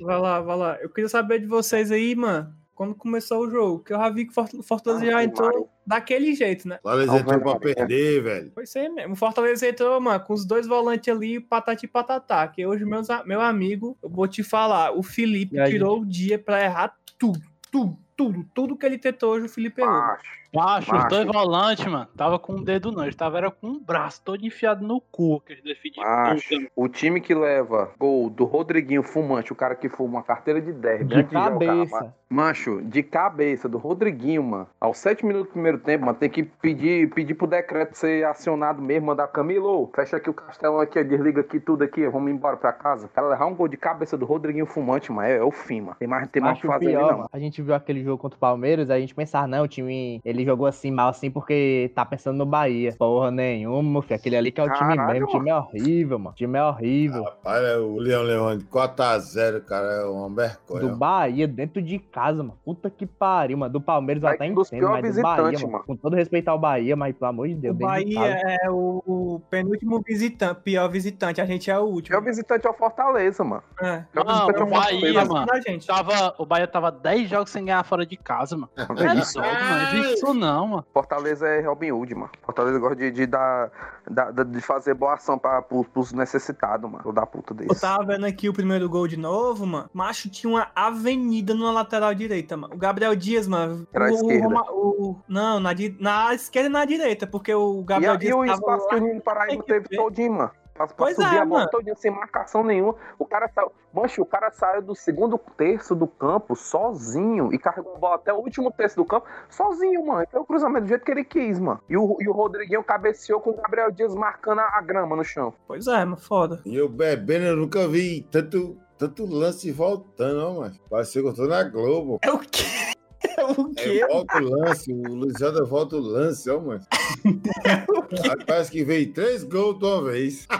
Vai 0.00 0.18
lá, 0.18 0.40
vai 0.40 0.56
lá. 0.56 0.78
Eu 0.80 0.88
queria 0.90 1.08
saber 1.08 1.40
de 1.40 1.46
vocês 1.46 1.90
aí, 1.90 2.14
mano. 2.14 2.54
Quando 2.80 2.94
começou 2.94 3.40
o 3.46 3.50
jogo. 3.50 3.80
Que 3.84 3.92
eu 3.92 3.98
já 3.98 4.08
vi 4.08 4.24
que 4.24 4.30
o 4.30 4.34
Fort- 4.34 4.54
o 4.54 4.62
Fortaleza 4.62 5.04
já 5.04 5.18
Ah, 5.18 5.22
entrou 5.24 5.48
Maria. 5.52 5.66
daquele 5.86 6.34
jeito, 6.34 6.66
né? 6.66 6.78
Fortaleza 6.82 7.18
entrou 7.18 7.38
pra 7.40 7.52
Maria. 7.52 7.74
perder, 7.74 8.22
velho. 8.22 8.52
Foi 8.54 8.64
isso 8.64 8.78
aí 8.78 8.88
mesmo. 8.88 9.12
O 9.12 9.16
Fortaleza 9.16 9.68
entrou, 9.68 10.00
mano, 10.00 10.24
com 10.24 10.32
os 10.32 10.46
dois 10.46 10.66
volantes 10.66 11.14
ali, 11.14 11.38
patati 11.40 11.84
e 11.84 11.88
patatá. 11.88 12.48
Que 12.48 12.64
hoje, 12.64 12.86
meus, 12.86 13.08
meu 13.26 13.42
amigo, 13.42 13.98
eu 14.02 14.08
vou 14.08 14.26
te 14.26 14.42
falar, 14.42 14.96
o 14.96 15.02
Felipe 15.02 15.62
tirou 15.66 16.00
o 16.00 16.06
dia 16.06 16.38
pra 16.38 16.64
errar 16.64 16.96
tudo, 17.18 17.38
tudo, 17.70 17.98
tudo. 18.16 18.46
Tudo 18.54 18.76
que 18.78 18.86
ele 18.86 18.96
tentou 18.96 19.34
hoje, 19.34 19.44
o 19.44 19.48
Felipe 19.50 19.82
errou. 19.82 19.92
Macho. 19.92 20.24
Macho, 20.54 20.92
os 20.92 20.98
Macho. 21.04 21.08
dois 21.08 21.26
volantes, 21.26 21.86
mano, 21.86 22.08
tava 22.16 22.38
com 22.38 22.54
o 22.54 22.64
dedo 22.64 22.90
não, 22.92 23.02
eles 23.04 23.14
tava 23.14 23.38
era 23.38 23.50
com 23.50 23.68
o 23.68 23.80
braço 23.80 24.20
todo 24.24 24.44
enfiado 24.44 24.86
no 24.86 25.00
cu, 25.00 25.40
que 25.46 25.52
eles 25.52 25.64
defendiam 25.64 26.04
Macho. 26.04 26.54
O 26.74 26.88
time 26.88 27.20
que 27.20 27.34
leva 27.34 27.90
gol 27.98 28.28
do 28.30 28.44
Rodriguinho 28.44 29.02
Fumante, 29.02 29.52
o 29.52 29.56
cara 29.56 29.74
que 29.74 29.88
fuma 29.88 30.18
uma 30.18 30.22
carteira 30.22 30.60
de 30.60 30.72
10 30.72 31.06
De 31.08 31.14
jogar, 31.16 31.50
cabeça. 31.50 31.94
mano. 32.00 32.14
Mancho, 32.32 32.80
de 32.82 33.02
cabeça, 33.02 33.68
do 33.68 33.76
Rodriguinho, 33.76 34.40
mano. 34.44 34.68
Aos 34.80 34.98
7 34.98 35.26
minutos 35.26 35.48
do 35.48 35.52
primeiro 35.52 35.78
tempo, 35.78 36.06
mano, 36.06 36.16
tem 36.16 36.30
que 36.30 36.44
pedir, 36.44 37.10
pedir 37.10 37.34
pro 37.34 37.44
decreto 37.48 37.94
ser 37.98 38.24
acionado 38.24 38.80
mesmo, 38.80 39.08
mandar 39.08 39.26
Camilo, 39.26 39.90
fecha 39.92 40.16
aqui 40.16 40.30
o 40.30 40.34
castelão 40.34 40.78
aqui, 40.78 41.02
desliga 41.02 41.40
aqui 41.40 41.58
tudo 41.58 41.82
aqui, 41.82 42.06
vamos 42.08 42.30
embora 42.30 42.56
pra 42.56 42.72
casa. 42.72 43.08
Cara, 43.08 43.26
levar 43.30 43.46
um 43.46 43.54
gol 43.56 43.66
de 43.66 43.76
cabeça 43.76 44.16
do 44.16 44.24
Rodriguinho 44.24 44.64
Fumante, 44.64 45.10
mano, 45.10 45.26
é, 45.26 45.38
é 45.38 45.42
o 45.42 45.50
fim, 45.50 45.80
mano. 45.80 45.96
Tem 45.98 46.06
mais, 46.06 46.28
tem 46.28 46.40
mais 46.40 46.56
o 46.58 46.60
que 46.60 46.66
fazer 46.68 46.86
pior, 46.86 47.00
ali, 47.00 47.10
não. 47.10 47.16
mano. 47.18 47.30
A 47.32 47.38
gente 47.40 47.60
viu 47.60 47.74
aquele 47.74 48.04
jogo 48.04 48.18
contra 48.22 48.36
o 48.36 48.40
Palmeiras, 48.40 48.90
a 48.90 49.00
gente 49.00 49.12
pensava, 49.12 49.48
não, 49.48 49.64
o 49.64 49.68
time, 49.68 50.20
ele 50.24 50.39
jogou 50.44 50.66
assim, 50.66 50.90
mal 50.90 51.08
assim, 51.08 51.30
porque 51.30 51.90
tá 51.94 52.04
pensando 52.04 52.36
no 52.38 52.46
Bahia. 52.46 52.94
Porra 52.98 53.30
nenhuma, 53.30 54.02
filho. 54.02 54.16
Aquele 54.16 54.36
ali 54.36 54.52
que 54.52 54.60
é 54.60 54.64
o 54.64 54.72
time 54.72 54.96
Caralho, 54.96 55.12
mesmo. 55.12 55.26
O 55.26 55.30
time 55.30 55.50
é 55.50 55.56
horrível, 55.56 56.18
mano. 56.18 56.30
O 56.30 56.34
time 56.34 56.58
é 56.58 56.64
horrível. 56.64 57.24
Olha, 57.44 57.80
o 57.80 57.98
Leão 57.98 58.22
Leão 58.22 58.56
de 58.58 58.64
4x0, 58.66 59.60
cara, 59.64 59.86
é 59.86 60.04
uma 60.04 60.28
vergonha. 60.28 60.80
Do 60.88 60.96
Bahia, 60.96 61.46
dentro 61.48 61.80
de 61.82 61.98
casa, 61.98 62.42
mano. 62.42 62.58
Puta 62.64 62.90
que 62.90 63.06
pariu, 63.06 63.58
mano. 63.58 63.72
Do 63.72 63.80
Palmeiras 63.80 64.22
Vai 64.22 64.34
até 64.34 64.46
entendo, 64.46 64.64
pior 64.68 64.90
mas 64.92 65.02
do 65.02 65.06
visitante, 65.08 65.36
Bahia, 65.42 65.58
mano. 65.60 65.72
mano. 65.72 65.84
Com 65.84 65.96
todo 65.96 66.16
respeito 66.16 66.48
ao 66.48 66.58
Bahia, 66.58 66.96
mas 66.96 67.14
pelo 67.16 67.28
amor 67.30 67.48
de 67.48 67.54
Deus, 67.54 67.74
O 67.74 67.78
dentro 67.78 67.94
de 68.04 68.14
Bahia 68.14 68.36
casa. 68.36 68.56
é 68.64 68.70
o, 68.70 69.02
o 69.06 69.42
penúltimo 69.50 70.00
visitante, 70.06 70.60
pior 70.62 70.88
visitante. 70.88 71.40
A 71.40 71.46
gente 71.46 71.70
é 71.70 71.78
o 71.78 71.82
último. 71.84 72.16
É 72.16 72.18
o 72.18 72.22
visitante 72.22 72.66
ao 72.66 72.74
Fortaleza, 72.74 73.42
mano. 73.44 73.62
É. 73.80 74.04
É 74.14 74.20
o 74.20 74.24
Não, 74.24 74.34
visitante 74.34 74.58
o 74.58 74.62
ao 74.62 74.68
Fortaleza. 74.68 75.00
Bahia, 75.00 75.24
mano. 75.24 75.46
Tava, 75.86 76.34
o 76.38 76.46
Bahia 76.46 76.66
tava 76.66 76.90
10 76.92 77.28
jogos 77.30 77.50
sem 77.50 77.64
ganhar 77.64 77.84
fora 77.84 78.04
de 78.06 78.16
casa, 78.16 78.56
mano. 78.56 78.70
É 78.76 78.84
doido, 78.86 79.00
mano. 79.36 79.48
Não 79.94 80.00
existe 80.00 80.20
isso 80.30 80.40
não, 80.40 80.66
mano. 80.66 80.86
Fortaleza 80.92 81.46
é 81.48 81.60
Robin 81.60 81.92
Hood, 81.92 82.14
mano. 82.14 82.30
Fortaleza 82.42 82.78
gosta 82.78 82.96
de, 82.96 83.10
de 83.10 83.26
dar, 83.26 83.70
da- 84.10 84.30
da- 84.30 84.42
de 84.44 84.60
fazer 84.60 84.94
boa 84.94 85.14
ação 85.14 85.38
pra, 85.38 85.60
pros, 85.62 85.86
pros 85.88 86.12
necessitados, 86.12 86.90
mano. 86.90 87.02
Ou 87.04 87.12
da 87.12 87.26
puta 87.26 87.52
Eu 87.52 87.68
desse. 87.68 87.80
tava 87.80 88.04
vendo 88.04 88.26
aqui 88.26 88.48
o 88.48 88.52
primeiro 88.52 88.88
gol 88.88 89.06
de 89.08 89.16
novo, 89.16 89.66
mano. 89.66 89.88
Macho 89.92 90.28
tinha 90.30 90.52
uma 90.52 90.68
avenida 90.74 91.54
na 91.54 91.70
lateral 91.70 92.14
direita, 92.14 92.56
mano. 92.56 92.74
O 92.74 92.78
Gabriel 92.78 93.14
Dias, 93.16 93.46
mano. 93.46 93.86
Era 93.92 94.06
a 94.08 94.10
o, 94.10 94.14
esquerda. 94.14 94.44
Roma- 94.46 94.66
o- 94.70 95.16
não, 95.28 95.58
na, 95.60 95.70
na 95.98 96.34
esquerda 96.34 96.68
e 96.68 96.72
na 96.72 96.84
direita, 96.84 97.26
porque 97.26 97.54
o 97.54 97.80
E, 97.80 97.84
Gabriel 97.84 98.12
a- 98.12 98.16
Dias 98.16 98.30
e 98.30 98.34
o 98.34 98.44
tava 98.46 98.52
espaço 98.58 98.88
que 98.88 98.94
lá. 98.94 99.00
o 99.00 99.04
Nino 99.04 99.20
Paraíba 99.20 99.62
que 99.62 99.72
teve 99.72 99.88
todinho, 99.96 100.32
mano. 100.34 100.50
Pra, 100.80 100.86
pra 100.86 100.96
Pois 100.96 101.16
subir 101.16 101.36
é, 101.36 101.40
a 101.40 101.44
bola 101.44 101.68
sem 101.96 102.10
marcação 102.10 102.64
nenhuma. 102.64 102.94
O 103.18 103.26
cara 103.26 103.48
saiu. 103.54 103.70
Mancho, 103.92 104.22
o 104.22 104.26
cara 104.26 104.50
saiu 104.50 104.80
do 104.80 104.94
segundo 104.94 105.36
terço 105.56 105.94
do 105.94 106.06
campo 106.06 106.54
sozinho 106.54 107.52
e 107.52 107.58
carregou 107.58 107.96
a 107.96 107.98
bola 107.98 108.14
até 108.14 108.32
o 108.32 108.36
último 108.36 108.70
terço 108.70 108.96
do 108.96 109.04
campo 109.04 109.26
sozinho, 109.50 110.06
mano. 110.06 110.26
Foi 110.30 110.40
o 110.40 110.44
cruzamento 110.44 110.86
do 110.86 110.88
jeito 110.88 111.04
que 111.04 111.10
ele 111.10 111.24
quis, 111.24 111.58
mano. 111.58 111.80
E 111.88 111.96
o, 111.96 112.16
e 112.20 112.28
o 112.28 112.32
Rodriguinho 112.32 112.84
cabeceou 112.84 113.40
com 113.40 113.50
o 113.50 113.56
Gabriel 113.56 113.90
Dias 113.90 114.14
marcando 114.14 114.60
a, 114.60 114.78
a 114.78 114.80
grama 114.80 115.16
no 115.16 115.24
chão. 115.24 115.52
Pois 115.66 115.86
é, 115.86 116.04
mano, 116.04 116.16
foda. 116.16 116.62
E 116.64 116.76
eu 116.76 116.88
bebendo, 116.88 117.46
eu 117.46 117.56
nunca 117.56 117.86
vi 117.88 118.22
tanto, 118.30 118.78
tanto 118.96 119.26
lance 119.26 119.70
voltando, 119.72 120.40
ó, 120.40 120.60
mano. 120.60 120.76
Parece 120.88 121.20
que 121.20 121.26
eu 121.26 121.34
tô 121.34 121.46
na 121.46 121.64
Globo. 121.64 122.20
É 122.22 122.30
o 122.30 122.38
quê? 122.38 122.64
É 123.36 123.44
o 123.44 123.68
quê? 123.74 124.00
É, 124.02 124.06
volta 124.06 124.38
o 124.38 124.48
lance, 124.48 124.92
o 124.92 125.14
Luizada 125.14 125.64
volta 125.64 125.96
o 125.96 126.00
lance, 126.00 126.48
ó, 126.50 126.58
mano. 126.58 126.80
Aí 127.24 128.44
Parece 128.46 128.70
que 128.70 128.84
veio 128.84 129.12
três 129.12 129.44
gols 129.44 129.78
de 129.78 129.84
uma 129.84 130.04
vez. 130.04 130.46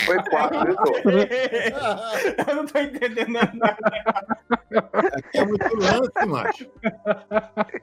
Foi 0.00 0.22
quatro, 0.24 0.64
viu, 0.64 0.76
Tô? 0.76 0.92
Eu 2.50 2.56
não 2.56 2.66
tô 2.66 2.78
entendendo 2.78 3.28
nada. 3.28 3.76
É 5.34 5.44
muito 5.44 5.76
lance, 5.76 6.26
macho. 6.26 6.66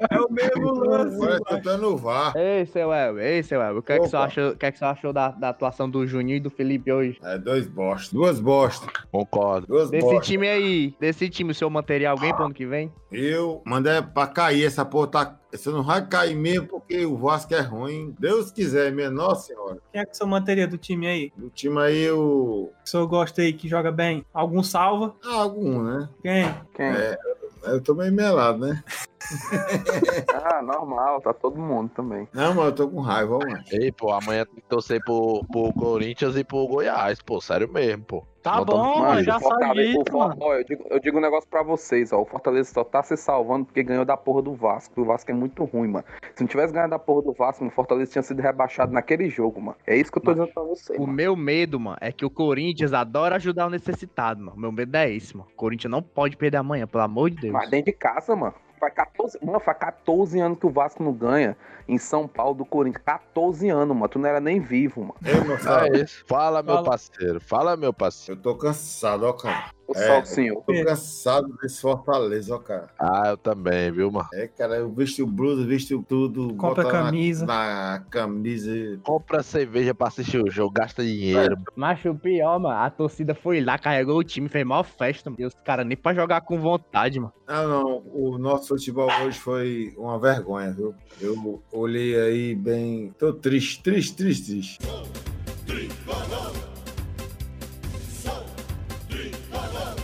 É 0.09 0.19
o 0.19 0.31
mesmo 0.31 0.71
lance. 0.73 1.17
Eu 1.49 1.61
tô 1.61 1.77
no 1.77 1.97
VAR. 1.97 2.33
Ei, 2.35 2.65
seu 2.65 2.93
El, 2.93 3.19
ei, 3.19 3.43
seu. 3.43 3.61
O 3.77 3.81
que 3.81 3.93
é 3.93 3.99
que 3.99 4.07
você 4.07 4.15
achou, 4.17 4.49
o 4.49 4.57
que 4.57 4.65
é 4.65 4.71
que 4.71 4.77
você 4.77 4.85
achou 4.85 5.13
da, 5.13 5.29
da 5.29 5.49
atuação 5.49 5.89
do 5.89 6.05
Juninho 6.05 6.37
e 6.37 6.39
do 6.39 6.49
Felipe 6.49 6.91
hoje? 6.91 7.19
É 7.23 7.37
dois 7.37 7.67
bosta. 7.67 8.13
Duas 8.15 8.39
bostas. 8.39 8.89
Concordo. 9.11 9.67
Duas 9.67 9.89
Desse 9.89 10.05
bostas. 10.05 10.27
time 10.27 10.47
aí, 10.49 10.95
desse 10.99 11.29
time, 11.29 11.51
o 11.51 11.55
senhor 11.55 11.69
manteria 11.69 12.09
alguém 12.11 12.33
pro 12.33 12.45
ano 12.45 12.53
que 12.53 12.65
vem? 12.65 12.91
Eu 13.11 13.61
mandei 13.65 14.01
pra 14.01 14.25
cair 14.27 14.65
essa 14.65 14.85
porra. 14.85 15.07
Tá... 15.07 15.39
Você 15.51 15.69
não 15.69 15.83
vai 15.83 16.05
cair 16.07 16.35
mesmo 16.35 16.67
porque 16.67 17.05
o 17.05 17.17
Vasco 17.17 17.53
é 17.53 17.59
ruim. 17.59 18.15
Deus 18.17 18.51
quiser, 18.51 18.91
minha 18.91 19.11
Nossa 19.11 19.47
Senhora. 19.47 19.79
Quem 19.91 20.01
é 20.01 20.05
que 20.05 20.11
o 20.11 20.15
senhor 20.15 20.29
manteria 20.29 20.67
do 20.67 20.77
time 20.77 21.07
aí? 21.07 21.33
O 21.37 21.49
time 21.49 21.79
aí, 21.81 22.01
eu. 22.01 22.71
Que 22.77 22.87
o 22.87 22.89
senhor 22.89 23.07
gosta 23.07 23.41
aí, 23.41 23.51
que 23.51 23.67
joga 23.67 23.91
bem? 23.91 24.25
Algum 24.33 24.63
salva? 24.63 25.13
Ah, 25.25 25.41
algum, 25.41 25.83
né? 25.83 26.09
Quem? 26.21 26.55
Quem? 26.73 26.85
É. 26.85 27.17
Eu 27.63 27.81
tô 27.81 27.93
meio 27.93 28.13
melado, 28.13 28.59
né? 28.59 28.83
Ah, 30.43 30.61
normal, 30.61 31.21
tá 31.21 31.33
todo 31.33 31.59
mundo 31.59 31.89
também. 31.95 32.27
Não, 32.33 32.53
mas 32.53 32.65
eu 32.65 32.71
tô 32.73 32.89
com 32.89 32.99
raiva, 32.99 33.35
ó, 33.35 33.39
mano. 33.39 33.63
Ei, 33.71 33.91
pô, 33.91 34.11
amanhã 34.11 34.45
tem 34.45 34.55
que 34.55 34.61
torcer 34.69 35.03
pro, 35.03 35.43
pro 35.51 35.71
Corinthians 35.73 36.35
e 36.35 36.43
pro 36.43 36.67
Goiás, 36.67 37.21
pô. 37.21 37.39
Sério 37.39 37.71
mesmo, 37.71 38.03
pô. 38.03 38.23
Tá 38.41 38.55
Não 38.57 38.65
bom, 38.65 38.99
mano, 38.99 39.23
já 39.23 39.37
mano. 39.39 40.35
ó, 40.39 40.55
eu, 40.55 40.63
digo, 40.63 40.83
eu 40.89 40.99
digo 40.99 41.17
um 41.19 41.21
negócio 41.21 41.47
pra 41.47 41.61
vocês, 41.61 42.11
ó. 42.11 42.21
O 42.21 42.25
Fortaleza 42.25 42.73
só 42.73 42.83
tá 42.83 43.03
se 43.03 43.15
salvando 43.15 43.65
porque 43.65 43.83
ganhou 43.83 44.03
da 44.03 44.17
porra 44.17 44.41
do 44.41 44.55
Vasco. 44.55 44.99
O 44.99 45.05
Vasco 45.05 45.29
é 45.29 45.33
muito 45.33 45.63
ruim, 45.63 45.89
mano. 45.89 46.05
Se 46.33 46.41
não 46.41 46.47
tivesse 46.47 46.73
ganhado 46.73 46.89
da 46.89 46.97
porra 46.97 47.21
do 47.21 47.33
Vasco, 47.33 47.63
o 47.63 47.69
Fortaleza 47.69 48.11
tinha 48.13 48.23
sido 48.23 48.41
rebaixado 48.41 48.91
naquele 48.91 49.29
jogo, 49.29 49.61
mano. 49.61 49.77
É 49.85 49.95
isso 49.95 50.11
que 50.11 50.17
eu 50.17 50.23
tô 50.23 50.33
dizendo 50.33 50.51
pra 50.51 50.63
vocês. 50.63 50.97
O 50.97 51.03
mano. 51.03 51.13
meu 51.13 51.35
medo, 51.35 51.79
mano, 51.79 51.97
é 52.01 52.11
que 52.11 52.25
o 52.25 52.31
Corinthians 52.31 52.93
adora 52.93 53.35
ajudar 53.35 53.67
o 53.67 53.69
necessitado, 53.69 54.41
mano. 54.43 54.57
Meu 54.57 54.71
medo 54.71 54.95
é 54.95 55.11
esse, 55.11 55.37
mano. 55.37 55.47
O 55.53 55.55
Corinthians 55.55 55.91
não 55.91 56.01
pode 56.01 56.35
perder 56.35 56.57
amanhã, 56.57 56.87
pelo 56.87 57.03
amor 57.03 57.29
de 57.29 57.37
Deus. 57.37 57.53
Mas 57.53 57.69
dentro 57.69 57.91
de 57.91 57.97
casa, 57.97 58.35
mano. 58.35 58.55
Faz 58.81 58.95
14, 58.95 59.37
mano, 59.45 59.59
faz 59.59 59.77
14 59.77 60.39
anos 60.39 60.57
que 60.57 60.65
o 60.65 60.71
Vasco 60.71 61.03
não 61.03 61.13
ganha 61.13 61.55
em 61.87 61.97
São 61.97 62.27
Paulo 62.27 62.55
do 62.55 62.65
Corinthians. 62.65 63.03
14 63.05 63.69
anos, 63.69 63.95
mano. 63.95 64.07
Tu 64.09 64.19
não 64.19 64.27
era 64.29 64.39
nem 64.39 64.59
vivo, 64.59 65.01
mano. 65.01 65.15
Ei, 65.25 65.39
meu 65.41 65.57
filho, 65.57 65.71
É 65.71 66.03
isso. 66.03 66.23
Fala, 66.27 66.61
meu 66.63 66.75
Fala. 66.75 66.85
parceiro. 66.89 67.39
Fala, 67.41 67.77
meu 67.77 67.93
parceiro. 67.93 68.39
eu 68.39 68.43
tô 68.43 68.55
cansado, 68.55 69.23
ó, 69.25 69.33
cara. 69.33 69.71
O 69.87 69.93
É. 69.97 70.07
Salsinho. 70.07 70.63
Tô 70.65 70.73
cansado 70.85 71.53
desse 71.61 71.81
Fortaleza, 71.81 72.55
ó, 72.55 72.59
cara. 72.59 72.87
Ah, 72.97 73.23
eu 73.31 73.37
também, 73.37 73.91
viu, 73.91 74.09
mano? 74.09 74.27
É, 74.33 74.47
cara, 74.47 74.77
eu 74.77 74.89
visto 74.89 75.25
blusa, 75.27 75.65
visto 75.65 76.01
tudo. 76.07 76.53
Compra 76.55 76.83
bota 76.83 76.83
na- 76.83 77.03
camisa. 77.05 77.45
Na, 77.45 78.01
camisa. 78.09 78.71
Compra 79.03 79.43
cerveja 79.43 79.93
pra 79.93 80.07
assistir 80.07 80.41
o 80.41 80.49
jogo, 80.49 80.71
gasta 80.71 81.03
dinheiro. 81.03 81.57
Mas 81.75 82.03
o 82.05 82.15
pior, 82.15 82.57
mano, 82.57 82.77
a 82.79 82.89
torcida 82.89 83.35
foi 83.35 83.59
lá, 83.59 83.77
carregou 83.77 84.17
o 84.17 84.23
time, 84.23 84.47
fez 84.47 84.65
maior 84.65 84.83
festa, 84.83 85.29
mano. 85.29 85.41
E 85.41 85.45
os 85.45 85.53
caras 85.65 85.85
nem 85.85 85.97
pra 85.97 86.13
jogar 86.13 86.39
com 86.41 86.57
vontade, 86.57 87.19
mano. 87.19 87.33
Ah, 87.45 87.63
não. 87.63 88.01
O 88.13 88.37
nosso 88.37 88.69
futebol 88.69 89.09
hoje 89.25 89.37
foi 89.39 89.93
uma 89.97 90.17
vergonha, 90.17 90.71
viu? 90.71 90.95
Eu 91.19 91.35
olhei 91.71 92.19
aí 92.19 92.55
bem. 92.55 93.13
Tô 93.17 93.33
triste, 93.33 93.81
triste, 93.81 94.15
triste, 94.15 94.45
triste. 94.45 94.79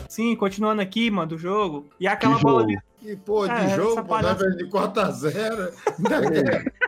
Sim, 0.07 0.35
continuando 0.35 0.81
aqui, 0.81 1.11
mano, 1.11 1.27
do 1.27 1.37
jogo. 1.37 1.89
E 1.99 2.07
aquela 2.07 2.37
que 2.37 2.41
bola 2.41 2.63
é, 2.63 2.73
jogo? 2.73 2.83
de. 3.03 3.15
pô 3.17 3.23
porra, 3.25 3.53
é, 3.61 3.65
de 3.67 3.75
jogo, 3.75 4.21
na 4.21 4.33
de 4.33 4.65
4x0. 4.65 5.73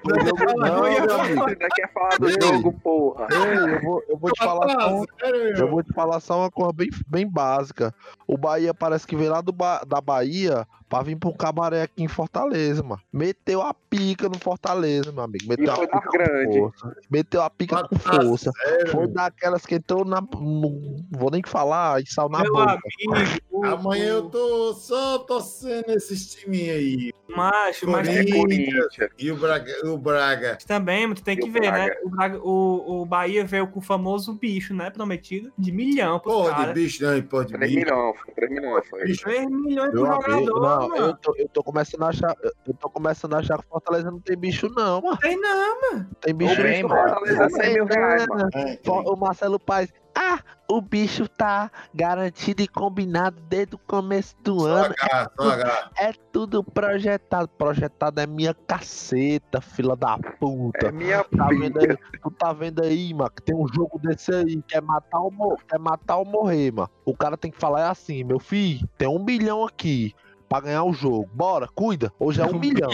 Não, 0.05 0.25
jogo, 0.25 0.59
não, 0.59 0.81
meu 0.81 1.19
amigo. 1.19 1.45
Ainda 1.47 1.67
quer 1.69 1.91
falar 1.93 2.17
do 2.17 2.29
Ei. 2.29 2.35
jogo, 2.41 2.73
porra. 2.73 3.27
Ei, 3.31 3.73
eu 3.75 3.81
vou, 3.81 4.03
eu 4.07 4.17
vou 4.17 4.31
te 4.31 4.43
falar 4.43 4.69
só, 4.69 5.03
eu 5.57 5.69
vou 5.69 5.83
te 5.83 5.93
falar 5.93 6.19
só 6.19 6.39
uma 6.39 6.51
coisa 6.51 6.73
bem, 6.73 6.89
bem 7.07 7.27
básica. 7.27 7.93
O 8.27 8.37
Bahia 8.37 8.73
parece 8.73 9.05
que 9.05 9.15
veio 9.15 9.31
lá 9.31 9.41
do 9.41 9.51
ba 9.51 9.83
da 9.85 9.99
Bahia 9.99 10.67
pra 10.89 11.03
vir 11.03 11.15
pro 11.15 11.33
cabaré 11.33 11.83
aqui 11.83 12.03
em 12.03 12.07
Fortaleza, 12.07 12.81
mano. 12.81 13.01
Meteu 13.13 13.61
a 13.61 13.73
pica 13.73 14.27
no 14.27 14.39
Fortaleza, 14.39 15.11
meu 15.11 15.23
amigo. 15.23 15.45
Meteu 15.47 15.65
e 15.65 15.69
a 15.69 15.75
foi 15.75 15.87
pica 15.87 16.09
grande. 16.11 16.59
Força. 16.59 16.95
Meteu 17.09 17.41
a 17.41 17.49
pica 17.49 17.75
Mas, 17.75 17.87
com 17.87 17.99
força. 17.99 18.51
Sério? 18.51 18.91
Foi 18.91 19.07
daquelas 19.07 19.65
que 19.65 19.75
entrou 19.75 20.03
na. 20.03 20.21
Não 20.21 21.05
vou 21.11 21.29
nem 21.31 21.43
falar 21.43 22.01
e 22.01 22.07
saiu 22.07 22.29
na 22.29 22.39
meu 22.39 22.51
boca. 22.51 22.71
Amigo, 22.71 23.65
Amanhã 23.65 24.05
eu 24.05 24.29
tô 24.29 24.73
só 24.73 25.19
torcendo 25.19 25.89
esses 25.89 26.33
times 26.33 26.69
aí. 26.69 27.13
Macho, 27.35 27.89
mas 27.89 28.07
é 28.07 28.25
Corinthians. 28.25 28.87
E 29.17 29.31
o 29.31 29.37
Braga. 29.37 29.71
O 29.93 29.97
Braga. 29.97 30.57
também, 30.67 31.03
mano, 31.03 31.15
tu 31.15 31.23
tem 31.23 31.35
E 31.35 31.41
que 31.41 31.49
o 31.49 31.51
ver, 31.51 31.61
né? 31.61 31.71
Braga? 31.71 31.97
O, 32.03 32.09
Braga- 32.09 32.39
o, 32.41 33.01
o 33.01 33.05
Bahia 33.05 33.45
veio 33.45 33.67
com 33.67 33.79
o 33.79 33.81
famoso 33.81 34.33
bicho, 34.33 34.73
né? 34.73 34.89
Prometido. 34.89 35.51
De 35.57 35.71
milhão 35.71 36.19
Porra 36.19 36.67
de 36.67 36.73
bicho, 36.73 37.03
não, 37.03 37.21
porra 37.23 37.45
de 37.45 37.53
3 37.53 37.71
bicho. 37.71 37.85
milhões, 37.85 38.15
foi 38.19 38.33
3 38.33 38.51
milhões. 38.51 38.87
Foi. 38.89 39.03
Bicho, 39.05 39.21
3 39.23 39.49
milhões 39.49 39.91
pro 39.91 39.99
jogador, 40.05 40.61
não, 40.61 40.83
eu 40.83 40.89
mano. 41.01 41.17
tô, 41.21 41.35
eu 41.37 41.47
tô 41.49 41.63
começando 41.63 42.03
a 42.03 42.07
achar. 42.09 42.35
Eu 42.65 42.73
tô 42.73 42.89
começando 42.89 43.33
a 43.33 43.39
achar 43.39 43.57
que 43.57 43.67
Fortaleza 43.67 44.09
não 44.11 44.19
tem 44.19 44.37
bicho, 44.37 44.69
não, 44.75 45.01
mano. 45.01 45.17
Tem 45.17 45.39
não, 45.39 45.81
Não 45.91 46.05
tem 46.21 46.33
bicho 46.33 46.61
não. 46.81 46.89
Fortaleza 46.89 47.43
é 47.43 47.49
100 47.49 47.73
mil 47.73 47.85
reais, 47.85 48.27
mano. 48.27 48.49
é, 48.53 48.79
O 48.85 49.15
Marcelo 49.15 49.59
Paz. 49.59 49.91
Ah, 50.15 50.39
o 50.67 50.81
bicho 50.81 51.27
tá 51.27 51.71
garantido 51.93 52.61
e 52.61 52.67
combinado 52.67 53.41
desde 53.49 53.75
o 53.75 53.79
começo 53.79 54.35
do 54.43 54.59
Só 54.59 54.67
ano. 54.67 54.95
H, 54.99 55.31
só 55.39 55.51
H. 55.51 55.91
É 55.97 56.13
tudo 56.31 56.63
projetado. 56.63 57.47
Projetado 57.47 58.21
é 58.21 58.27
minha 58.27 58.53
caceta, 58.53 59.61
fila 59.61 59.95
da 59.95 60.17
puta. 60.39 60.87
É 60.87 60.91
minha 60.91 61.23
Tá 61.23 61.47
vendo 61.47 61.79
aí? 61.79 61.97
Tu 62.21 62.31
tá 62.31 62.53
vendo 62.53 62.83
aí, 62.83 63.13
mano, 63.13 63.31
que 63.31 63.41
tem 63.41 63.55
um 63.55 63.67
jogo 63.67 63.99
desse 63.99 64.33
aí, 64.33 64.61
quer 64.67 64.81
matar 64.81 65.19
ou, 65.19 65.31
mor 65.31 65.57
quer 65.67 65.79
matar 65.79 66.17
ou 66.17 66.25
morrer, 66.25 66.71
mano. 66.71 66.89
O 67.05 67.15
cara 67.15 67.37
tem 67.37 67.51
que 67.51 67.59
falar 67.59 67.81
é 67.81 67.89
assim, 67.89 68.23
meu 68.23 68.39
filho, 68.39 68.87
tem 68.97 69.07
um 69.07 69.23
milhão 69.23 69.65
aqui 69.65 70.13
pra 70.47 70.61
ganhar 70.61 70.83
o 70.83 70.93
jogo. 70.93 71.29
Bora, 71.33 71.67
cuida. 71.67 72.11
Hoje 72.19 72.41
é 72.41 72.45
um, 72.45 72.59
milhão. 72.59 72.89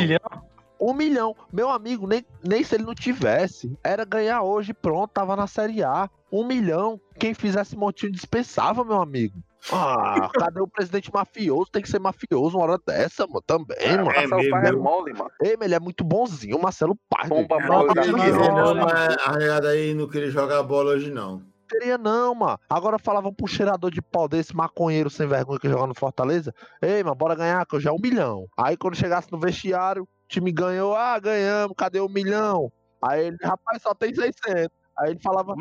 Um 0.80 0.94
milhão. 0.94 1.36
Meu 1.52 1.70
amigo, 1.70 2.06
nem, 2.06 2.26
nem 2.44 2.64
se 2.64 2.76
ele 2.76 2.84
não 2.84 2.94
tivesse, 2.94 3.78
era 3.84 4.04
ganhar 4.04 4.42
hoje, 4.44 4.74
pronto, 4.74 5.12
tava 5.12 5.36
na 5.36 5.48
Série 5.48 5.84
A. 5.84 6.10
Um 6.36 6.46
milhão. 6.46 7.00
Quem 7.20 7.34
fizesse 7.34 7.76
montinho 7.78 8.12
dispensava, 8.12 8.84
meu 8.84 9.02
amigo. 9.02 9.40
Ah, 9.72 10.30
cadê 10.34 10.60
o 10.62 10.68
presidente 10.68 11.12
mafioso? 11.12 11.72
Tem 11.72 11.82
que 11.82 11.90
ser 11.90 12.00
mafioso 12.00 12.58
uma 12.58 12.64
hora 12.64 12.80
dessa, 12.86 13.26
mano, 13.26 13.42
também, 13.48 13.98
mano. 13.98 14.12
É 14.12 14.28
Marcelo 14.28 14.50
Paz 14.52 14.64
é 14.64 14.72
mesmo. 14.72 14.84
mole, 14.84 15.14
mano. 15.14 15.32
Ei, 15.42 15.56
mas 15.58 15.66
ele 15.66 15.76
é 15.76 15.80
muito 15.80 16.04
bonzinho, 16.04 16.58
o 16.58 16.62
Marcelo 16.62 16.96
Paz. 17.10 17.30
Bomba 17.30 17.60
mole 17.60 17.88
Não 17.88 17.94
da 17.94 18.02
queria 18.02 18.12
Não, 18.12 18.26
dizer, 18.26 18.38
não, 18.52 18.56
não, 18.56 18.76
não. 18.76 18.86
mas 18.86 19.18
a 19.18 19.32
regada 19.32 19.70
aí 19.70 19.94
não 19.94 20.08
queria 20.08 20.30
jogar 20.30 20.62
bola 20.64 20.92
hoje, 20.92 21.10
não. 21.10 21.42
Queria 21.68 21.98
não, 21.98 22.36
mano. 22.36 22.60
Agora 22.70 23.00
falavam 23.00 23.34
pro 23.34 23.48
cheirador 23.48 23.90
de 23.90 24.02
pau 24.02 24.28
desse 24.28 24.56
maconheiro 24.56 25.10
sem 25.10 25.26
vergonha 25.26 25.60
que 25.60 25.68
joga 25.68 25.88
no 25.88 25.96
Fortaleza. 25.96 26.54
Ei, 26.80 27.02
mano, 27.04 27.16
bora 27.16 27.34
ganhar, 27.34 27.66
que 27.66 27.76
hoje 27.76 27.88
é 27.88 27.92
um 27.92 27.98
milhão. 28.00 28.46
Aí 28.56 28.78
quando 28.78 28.96
chegasse 28.96 29.32
no 29.32 29.40
vestiário, 29.40 30.04
o 30.04 30.08
time 30.28 30.52
ganhou. 30.52 30.96
Ah, 30.96 31.18
ganhamos, 31.18 31.74
cadê 31.76 32.00
o 32.00 32.08
milhão? 32.08 32.72
Aí 33.02 33.26
ele, 33.28 33.38
rapaz, 33.42 33.82
só 33.82 33.96
tem 33.96 34.14
600. 34.14 34.70
Aí 34.98 35.12
ele 35.12 35.20
falava, 35.22 35.56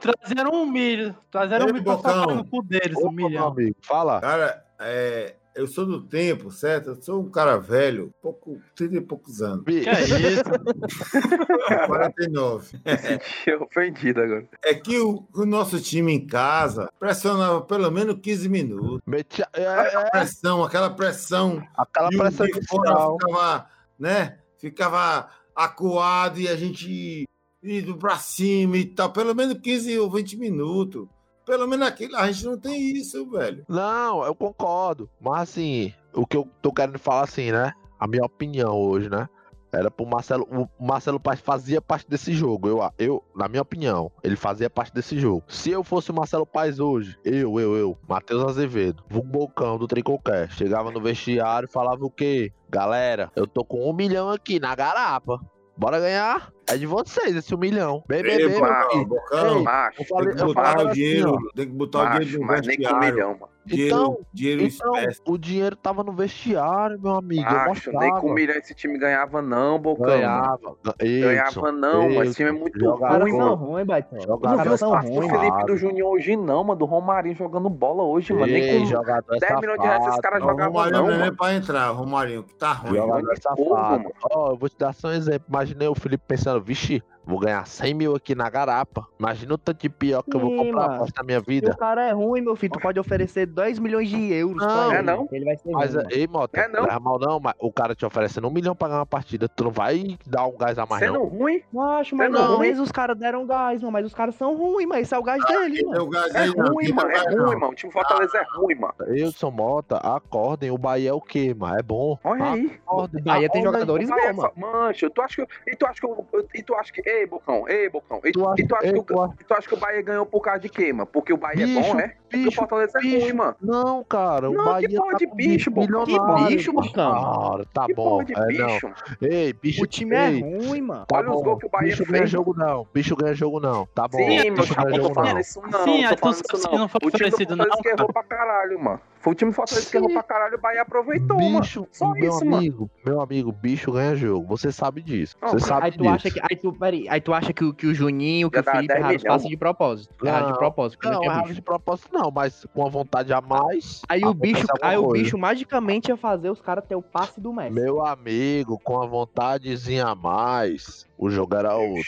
Trazeram 0.00 0.52
um 0.52 0.66
milho. 0.66 1.14
Trazeram 1.30 1.66
um 1.66 1.72
milho 1.72 1.84
pra 1.98 2.26
no 2.26 2.44
cu 2.46 2.62
deles, 2.62 2.96
um 2.96 3.06
opa, 3.06 3.12
milhão. 3.12 3.48
amigo, 3.48 3.76
fala. 3.82 4.20
Cara, 4.20 4.64
é, 4.78 5.34
eu 5.54 5.66
sou 5.66 5.84
do 5.84 6.00
tempo, 6.02 6.50
certo? 6.50 6.90
Eu 6.90 7.02
sou 7.02 7.20
um 7.20 7.30
cara 7.30 7.58
velho, 7.58 8.14
pouco, 8.22 8.58
30 8.74 8.96
e 8.96 9.00
poucos 9.02 9.42
anos. 9.42 9.64
Que 9.64 9.86
é 9.88 10.00
isso? 10.02 10.42
49. 11.86 12.66
Senti 12.66 13.52
ofendido 13.60 14.20
agora. 14.22 14.48
É 14.64 14.74
que 14.74 14.98
o, 14.98 15.26
o 15.34 15.44
nosso 15.44 15.80
time 15.80 16.12
em 16.12 16.26
casa 16.26 16.90
pressionava 16.98 17.60
pelo 17.62 17.90
menos 17.90 18.16
15 18.20 18.48
minutos. 18.48 19.00
Metia, 19.06 19.48
é, 19.52 19.66
Aquela 19.66 20.06
é, 20.06 20.10
pressão, 20.10 20.64
aquela 20.64 20.90
pressão. 20.90 21.62
aquela 21.76 22.08
e 22.12 22.16
pressão 22.16 22.46
de 22.46 22.66
fora 22.66 22.96
ficava, 23.18 23.66
né? 23.98 24.38
Ficava 24.58 25.28
acuado 25.54 26.38
e 26.40 26.48
a 26.48 26.56
gente 26.56 27.26
indo 27.62 27.96
pra 27.96 28.18
cima 28.18 28.76
e 28.76 28.84
tal. 28.84 29.10
Pelo 29.12 29.34
menos 29.34 29.58
15 29.60 29.98
ou 29.98 30.10
20 30.10 30.36
minutos. 30.36 31.06
Pelo 31.44 31.66
menos 31.66 31.86
aquilo, 31.86 32.16
a 32.16 32.30
gente 32.30 32.44
não 32.44 32.58
tem 32.58 32.92
isso, 32.92 33.28
velho. 33.28 33.64
Não, 33.68 34.22
eu 34.24 34.34
concordo. 34.34 35.10
Mas 35.20 35.50
assim, 35.50 35.92
o 36.14 36.26
que 36.26 36.36
eu 36.36 36.48
tô 36.62 36.72
querendo 36.72 36.98
falar 36.98 37.22
assim, 37.22 37.50
né? 37.50 37.72
A 37.98 38.06
minha 38.06 38.24
opinião 38.24 38.76
hoje, 38.76 39.08
né? 39.08 39.28
Era 39.72 39.90
pro 39.90 40.06
Marcelo. 40.06 40.46
O 40.50 40.84
Marcelo 40.84 41.18
Paz 41.20 41.40
fazia 41.40 41.80
parte 41.80 42.08
desse 42.08 42.32
jogo. 42.32 42.68
Eu, 42.68 42.92
eu, 42.98 43.24
na 43.34 43.48
minha 43.48 43.62
opinião, 43.62 44.10
ele 44.22 44.36
fazia 44.36 44.68
parte 44.68 44.92
desse 44.92 45.18
jogo. 45.18 45.44
Se 45.48 45.70
eu 45.70 45.82
fosse 45.84 46.10
o 46.10 46.14
Marcelo 46.14 46.46
Paz 46.46 46.80
hoje, 46.80 47.16
eu, 47.24 47.58
eu, 47.58 47.76
eu, 47.76 47.98
Matheus 48.08 48.44
Azevedo, 48.44 49.02
vulgo 49.08 49.28
Bocão 49.28 49.78
do 49.78 49.86
Tricocast, 49.86 50.56
chegava 50.56 50.90
no 50.90 51.00
vestiário 51.00 51.68
e 51.68 51.72
falava 51.72 52.04
o 52.04 52.10
quê? 52.10 52.52
Galera, 52.68 53.30
eu 53.36 53.46
tô 53.46 53.64
com 53.64 53.88
um 53.88 53.92
milhão 53.92 54.28
aqui 54.28 54.58
na 54.58 54.74
garapa. 54.74 55.40
Bora 55.76 55.98
ganhar? 55.98 56.52
É 56.72 56.76
de 56.78 56.86
vocês 56.86 57.34
esse 57.36 57.54
um 57.54 57.58
milhão. 57.58 58.02
Bem, 58.06 58.22
bem, 58.22 58.36
bem, 58.36 58.60
Bocão, 59.06 59.62
Macho, 59.62 60.02
Eu 60.02 60.06
falei, 60.06 60.34
tem 60.34 60.36
que 60.36 60.44
botar 60.54 60.76
o 60.78 60.80
assim, 60.88 60.92
dinheiro, 60.94 61.30
ó. 61.34 61.38
tem 61.56 61.66
que 61.66 61.72
botar 61.72 61.98
o 61.98 62.02
dinheiro 62.20 62.24
macho, 62.24 62.40
no 62.40 62.46
mas 62.46 62.66
nem 62.66 62.76
com 62.76 62.82
um 62.82 62.86
vestiário. 62.86 63.14
milhão, 63.14 63.30
mano. 63.38 63.50
Dinheiro, 63.66 63.94
Então, 63.94 64.18
dinheiro 64.32 64.62
Então, 64.62 64.94
espécie. 64.96 65.20
o 65.26 65.38
dinheiro 65.38 65.76
tava 65.76 66.02
no 66.02 66.12
vestiário, 66.12 66.98
meu 67.00 67.14
amigo. 67.14 67.42
Macho, 67.42 67.92
nem 67.92 68.10
com 68.14 68.30
um 68.30 68.34
milhão 68.34 68.56
esse 68.56 68.74
time 68.74 68.98
ganhava, 68.98 69.42
não, 69.42 69.78
Bocão. 69.78 70.06
Ganhava. 70.06 70.76
Ganhava 70.98 71.70
não, 71.72 72.02
mano. 72.08 72.22
Esse 72.24 72.34
time 72.36 72.48
é 72.48 72.52
muito 72.52 72.96
caras 72.98 73.20
ruim, 73.20 73.36
mano. 73.36 73.54
ruins, 73.54 73.86
Baitão. 73.86 74.18
Tu 74.18 74.28
não 74.28 74.38
caras 74.38 74.72
os 74.74 74.80
são 74.80 74.90
passos 74.92 75.10
do 75.10 75.16
ruins. 75.16 75.30
Felipe 75.30 75.50
mano. 75.52 75.66
do 75.66 75.76
Juninho 75.76 76.06
hoje, 76.06 76.36
não, 76.36 76.64
mano. 76.64 76.78
Do 76.78 76.84
Romarinho 76.86 77.36
jogando 77.36 77.68
bola 77.68 78.02
hoje, 78.02 78.32
mano. 78.32 78.46
Nem 78.46 78.80
com 78.80 78.86
jogador 78.86 79.38
10 79.38 79.60
milhões 79.60 79.78
de 79.80 79.86
reais 79.86 80.06
esses 80.06 80.20
caras 80.20 80.42
Ó, 80.42 80.46
O 80.46 80.48
jogavam, 80.50 80.72
Romarinho 80.72 80.96
não, 81.02 81.06
não 81.08 81.14
é 81.14 81.18
mano. 81.18 81.36
pra 81.36 81.54
entrar, 81.54 81.92
o 81.92 81.94
Romarinho, 81.96 82.42
que 82.42 82.54
tá 82.54 82.72
ruim. 82.72 82.96
Jogador 82.96 83.34
de 83.34 83.40
povo, 83.42 83.68
safado. 83.68 84.02
mano. 84.02 84.10
Ó, 84.32 84.50
eu 84.52 84.56
vou 84.56 84.68
te 84.68 84.78
dar 84.78 84.94
só 84.94 85.08
um 85.08 85.12
exemplo. 85.12 85.44
Imaginei 85.48 85.86
o 85.88 85.94
Felipe 85.94 86.24
pensando, 86.26 86.59
vixe, 86.60 87.02
vou 87.24 87.38
ganhar 87.38 87.66
100 87.66 87.94
mil 87.94 88.14
aqui 88.16 88.34
na 88.34 88.48
garapa. 88.50 89.06
Imagina 89.18 89.54
o 89.54 89.58
tanto 89.58 89.80
de 89.82 89.88
pior 89.88 90.22
que 90.22 90.34
eu 90.34 90.40
vou 90.40 90.50
Sim, 90.50 90.56
comprar 90.56 90.82
mano. 90.88 90.94
aposta 90.94 91.20
na 91.22 91.26
minha 91.26 91.40
Se 91.40 91.46
vida. 91.46 91.70
o 91.72 91.76
cara 91.76 92.02
é 92.08 92.12
ruim, 92.12 92.40
meu 92.40 92.56
filho, 92.56 92.72
tu 92.72 92.80
pode 92.80 92.98
oferecer 92.98 93.46
2 93.46 93.78
milhões 93.78 94.08
de 94.08 94.32
euros 94.32 94.56
Não. 94.56 94.66
pra 94.88 94.96
É 94.96 94.98
ele. 94.98 95.02
não? 95.06 95.28
Ele 95.30 95.44
vai 95.44 95.56
ser 95.56 95.70
Mas, 95.70 95.94
ruim, 95.94 96.04
ei, 96.10 96.26
Mota, 96.26 96.58
É 96.60 96.68
não. 96.68 96.82
não 96.82 96.88
é 96.90 96.98
mal 96.98 97.18
não, 97.18 97.40
mas 97.40 97.54
o 97.58 97.72
cara 97.72 97.94
te 97.94 98.04
oferecendo 98.04 98.46
um 98.48 98.50
milhão 98.50 98.74
pra 98.74 98.88
ganhar 98.88 99.00
uma 99.00 99.06
partida, 99.06 99.48
tu 99.48 99.64
não 99.64 99.70
vai 99.70 100.16
dar 100.26 100.46
um 100.46 100.56
gás 100.56 100.78
a 100.78 100.86
mais 100.86 101.00
Sendo 101.04 101.14
não. 101.14 101.24
ruim, 101.26 101.62
Macho, 101.72 102.16
mas 102.16 102.26
Sendo 102.26 102.38
não, 102.38 102.56
ruim? 102.56 102.68
mas 102.70 102.80
os 102.80 102.90
caras 102.92 103.16
deram 103.16 103.46
gás, 103.46 103.80
mano. 103.82 103.92
Mas 103.92 104.06
os 104.06 104.14
caras 104.14 104.34
são 104.34 104.56
ruins, 104.56 104.86
mas 104.88 105.02
esse 105.02 105.14
é 105.14 105.18
o 105.18 105.22
gás 105.22 105.44
Quem 105.44 105.70
deu 105.72 105.88
mano. 105.88 106.04
o 106.04 106.08
gás 106.10 106.34
é 106.34 106.46
não, 106.46 106.72
ruim, 106.72 106.92
mano. 106.92 107.10
É 107.10 107.18
ruim, 107.24 107.36
não. 107.36 107.44
mano. 107.60 107.72
O 107.72 107.74
time 107.74 107.92
Fortaleza 107.92 108.38
é 108.38 108.44
ruim, 108.56 108.74
mano. 108.76 108.94
Wilson 109.08 109.50
Mota, 109.50 109.96
acordem, 109.98 110.70
o 110.70 110.78
Bahia 110.78 111.10
é 111.10 111.12
o 111.12 111.20
quê, 111.20 111.54
mano? 111.54 111.76
É 111.78 111.82
bom. 111.82 112.18
Olha 112.24 112.44
aí. 112.52 112.78
Acordem, 112.86 113.20
O 113.20 113.24
Bahia 113.24 113.48
tem 113.50 113.62
jogadores 113.62 114.08
bons, 114.08 114.36
mano. 114.36 114.52
Mancha, 114.56 115.10
tu 115.10 115.20
acha 115.22 115.44
que. 115.44 115.70
E 115.70 115.76
tu 115.76 115.86
acha 115.86 116.00
que. 116.00 116.06
eu- 116.06 116.26
E 116.54 116.62
tu 116.62 116.74
acha 116.74 116.92
que. 116.92 117.02
Ei, 117.10 117.26
Bocão, 117.26 117.68
ei, 117.68 117.88
Bocão. 117.88 118.20
E 118.24 118.30
Tu 118.30 118.46
acha- 118.48 118.62
e 118.62 118.66
tu 118.66 118.74
acha 118.76 118.86
ei, 118.86 118.92
que 118.92 118.98
o- 119.00 119.02
tu 119.02 119.20
acha- 119.20 119.34
tu 119.48 119.54
acha 119.54 119.68
que 119.68 119.74
o 119.74 119.76
Bahia 119.78 120.02
ganhou 120.02 120.24
por 120.26 120.40
causa 120.40 120.60
de 120.60 120.68
quê, 120.68 120.92
mano? 120.92 121.06
Porque 121.06 121.32
o 121.32 121.36
Bahia 121.36 121.64
é 121.64 121.66
Bicho, 121.66 121.92
bom, 121.92 121.98
é? 122.00 122.08
Porque 122.08 122.36
o 122.36 122.38
bicho, 122.44 122.56
Fortaleza 122.56 122.98
é 122.98 123.00
bicho. 123.00 123.18
ruim, 123.26 123.32
mano. 123.32 123.56
Não, 123.60 124.04
cara, 124.04 124.48
o 124.50 124.54
Não, 124.54 124.64
Bahia 124.64 124.88
que 124.88 124.96
porra 124.96 125.10
tá 125.12 125.18
de 125.18 125.26
bicho, 125.34 125.70
Bocão? 125.72 126.04
Que 126.04 126.18
bicho, 126.54 126.72
Bocão? 126.72 126.92
Cara, 127.12 127.64
tá 127.74 127.86
que 127.86 127.94
bom. 127.94 128.04
porra 128.10 128.24
de 128.24 128.32
é, 128.32 128.36
não. 128.38 128.46
bicho, 128.46 128.86
mano. 128.88 128.96
Ei, 129.22 129.52
bicho, 129.52 129.82
O 129.82 129.86
time 129.88 130.14
é 130.14 130.30
ei, 130.30 130.40
ruim, 130.40 130.80
mano. 130.82 131.06
Tá 131.06 131.18
Olha 131.18 131.30
os 131.30 131.36
bom. 131.36 131.42
gols 131.42 131.58
que 131.58 131.66
o 131.66 131.70
Bahia 131.70 131.86
bicho 131.88 131.96
fez, 131.98 132.08
ganha 132.10 132.20
mano. 132.20 132.30
jogo 132.30 132.54
não. 132.56 132.86
Bicho 132.94 133.16
ganha 133.16 133.34
jogo 133.34 133.60
não. 133.60 133.86
Tá 133.86 134.06
bom. 134.06 134.18
Sim, 134.18 134.50
meu 134.50 134.54
bicho 134.62 134.74
ganha 134.76 134.86
eu 134.88 134.90
tô 134.94 135.02
jogo 135.02 135.14
falando 135.14 135.32
não. 135.32 135.40
isso 135.40 135.60
não. 135.62 135.84
Sim, 135.84 136.04
aí 136.04 136.16
tu 136.16 136.32
que 136.32 136.68
não. 136.70 136.78
não 136.78 136.88
foi 136.88 136.98
O 137.02 137.10
time 137.10 137.10
do 137.10 137.16
oferecido, 137.16 137.48
Fortaleza 137.56 137.74
não, 137.76 137.82
que 137.82 137.88
errou 137.88 138.12
pra 138.12 138.22
caralho, 138.22 138.78
mano. 138.80 139.00
Foi 139.20 139.32
o 139.34 139.36
time 139.36 139.52
Fortaleza 139.52 139.90
que 139.90 139.96
errou 139.98 140.08
pra 140.10 140.22
caralho, 140.22 140.56
o 140.56 140.60
Bahia 140.60 140.80
aproveitou, 140.82 141.36
mano. 141.38 141.60
Bicho, 141.60 141.86
Só 141.92 142.10
meu 142.12 142.30
isso, 142.30 142.42
mano. 142.44 142.56
amigo, 142.56 142.90
meu 143.04 143.20
amigo, 143.20 143.52
bicho 143.52 143.92
ganha 143.92 144.16
jogo. 144.16 144.46
Você 144.48 144.72
sabe 144.72 145.02
disso. 145.02 145.36
Não, 145.42 145.50
Você 145.50 145.60
sabe 145.60 145.84
Aí 145.86 145.92
tu 145.92 145.98
disso. 145.98 146.14
acha 146.14 146.30
que. 146.30 146.40
Aí 146.40 146.56
tu, 146.56 146.72
peraí, 146.72 147.06
aí 147.08 147.20
tu 147.20 147.34
acha 147.34 147.52
que, 147.52 147.62
o- 147.62 147.74
que 147.74 147.86
o 147.86 147.94
Juninho, 147.94 148.50
que 148.50 148.56
Já 148.56 148.62
o 148.62 148.64
Felipe 148.74 148.94
10 148.94 149.00
erraram 149.00 149.20
passes 149.24 149.48
de 149.48 149.56
propósito. 149.58 150.26
Erraram 150.26 150.46
de 150.46 150.52
Não, 150.52 150.58
propósito, 150.58 151.04
não, 151.04 151.12
Não, 151.12 151.24
errava 151.24 151.42
bicho. 151.42 151.54
de 151.54 151.62
propósito 151.62 152.08
não, 152.12 152.30
mas 152.30 152.66
com 152.74 152.86
a 152.86 152.88
vontade 152.88 153.30
a 153.32 153.40
mais. 153.42 154.00
Aí 154.08 154.24
o 154.24 154.32
bicho, 154.32 154.66
aí 154.80 154.96
o 154.96 155.08
bicho 155.08 155.36
magicamente 155.36 156.08
ia 156.08 156.16
fazer 156.16 156.48
os 156.48 156.60
caras 156.62 156.82
ter 156.88 156.94
o 156.96 157.02
passe 157.02 157.40
do 157.40 157.52
Messi. 157.52 157.72
Meu 157.72 158.04
amigo, 158.06 158.78
com 158.82 159.02
a 159.02 159.06
vontadezinha 159.06 160.06
a 160.06 160.14
mais, 160.14 161.06
o 161.18 161.28
jogo 161.28 161.54
era 161.56 161.74
outro. 161.76 162.02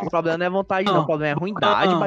Que 0.00 0.06
o 0.06 0.10
problema 0.10 0.38
não 0.38 0.46
é 0.46 0.50
vontade, 0.50 0.86
não. 0.86 0.94
Não. 0.94 1.02
O 1.02 1.06
problema 1.06 1.36
é 1.36 1.38
ruindade, 1.38 1.88
mesmo- 1.88 2.00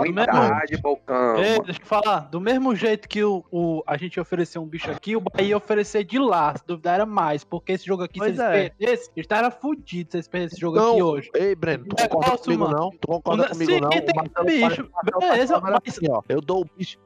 Ruindade, 0.00 0.76
Bocão. 0.82 1.36
Ei, 1.36 1.52
mano. 1.52 1.64
deixa 1.64 1.80
eu 1.80 1.86
falar, 1.86 2.20
do 2.30 2.40
mesmo 2.40 2.74
jeito 2.74 3.08
que 3.08 3.22
o, 3.22 3.44
o- 3.54 3.82
a 3.86 3.98
gente 3.98 4.18
ofereceu 4.18 4.62
um 4.62 4.66
bicho 4.66 4.90
aqui, 4.90 5.14
o 5.14 5.20
Bahia 5.20 5.48
ia 5.50 5.56
oferecer 5.58 6.04
de 6.04 6.18
lá, 6.18 6.56
se 6.56 6.66
duvidar 6.66 6.94
era 6.94 7.04
mais, 7.06 7.44
porque 7.44 7.72
esse 7.72 7.84
jogo 7.84 8.02
aqui, 8.02 8.18
Pois 8.18 8.34
se 8.34 8.40
eles 8.42 8.50
é. 8.54 8.68
perdessem, 8.70 9.12
eles 9.14 9.24
estavam 9.26 9.50
fodidos 9.50 10.10
se 10.12 10.16
eles 10.16 10.28
perdessem 10.28 10.54
esse 10.54 10.60
jogo 10.60 10.76
Não, 10.78 10.92
aqui 10.92 11.02
hoje. 11.02 11.30
Ei, 11.34 11.54
Breno, 11.54 11.84
tu 11.84 11.96
concorda 12.08 12.30
nosso, 12.30 12.44
comigo 12.44 12.64
mano. 12.64 12.76
não? 12.76 12.90
Tu 12.90 13.06
concorda 13.06 13.48
comigo 13.50 13.70
sim, 13.72 13.80
não? 13.80 13.90
tem 13.90 14.00
O 14.00 14.44
bicho, 14.44 14.88
beleza, 15.20 15.60
mas- 15.60 15.80
assim, 15.86 16.06
ó, 16.10 16.22
eu 16.30 16.40
dou 16.40 16.62
o 16.62 16.64
bicho. 16.76 16.98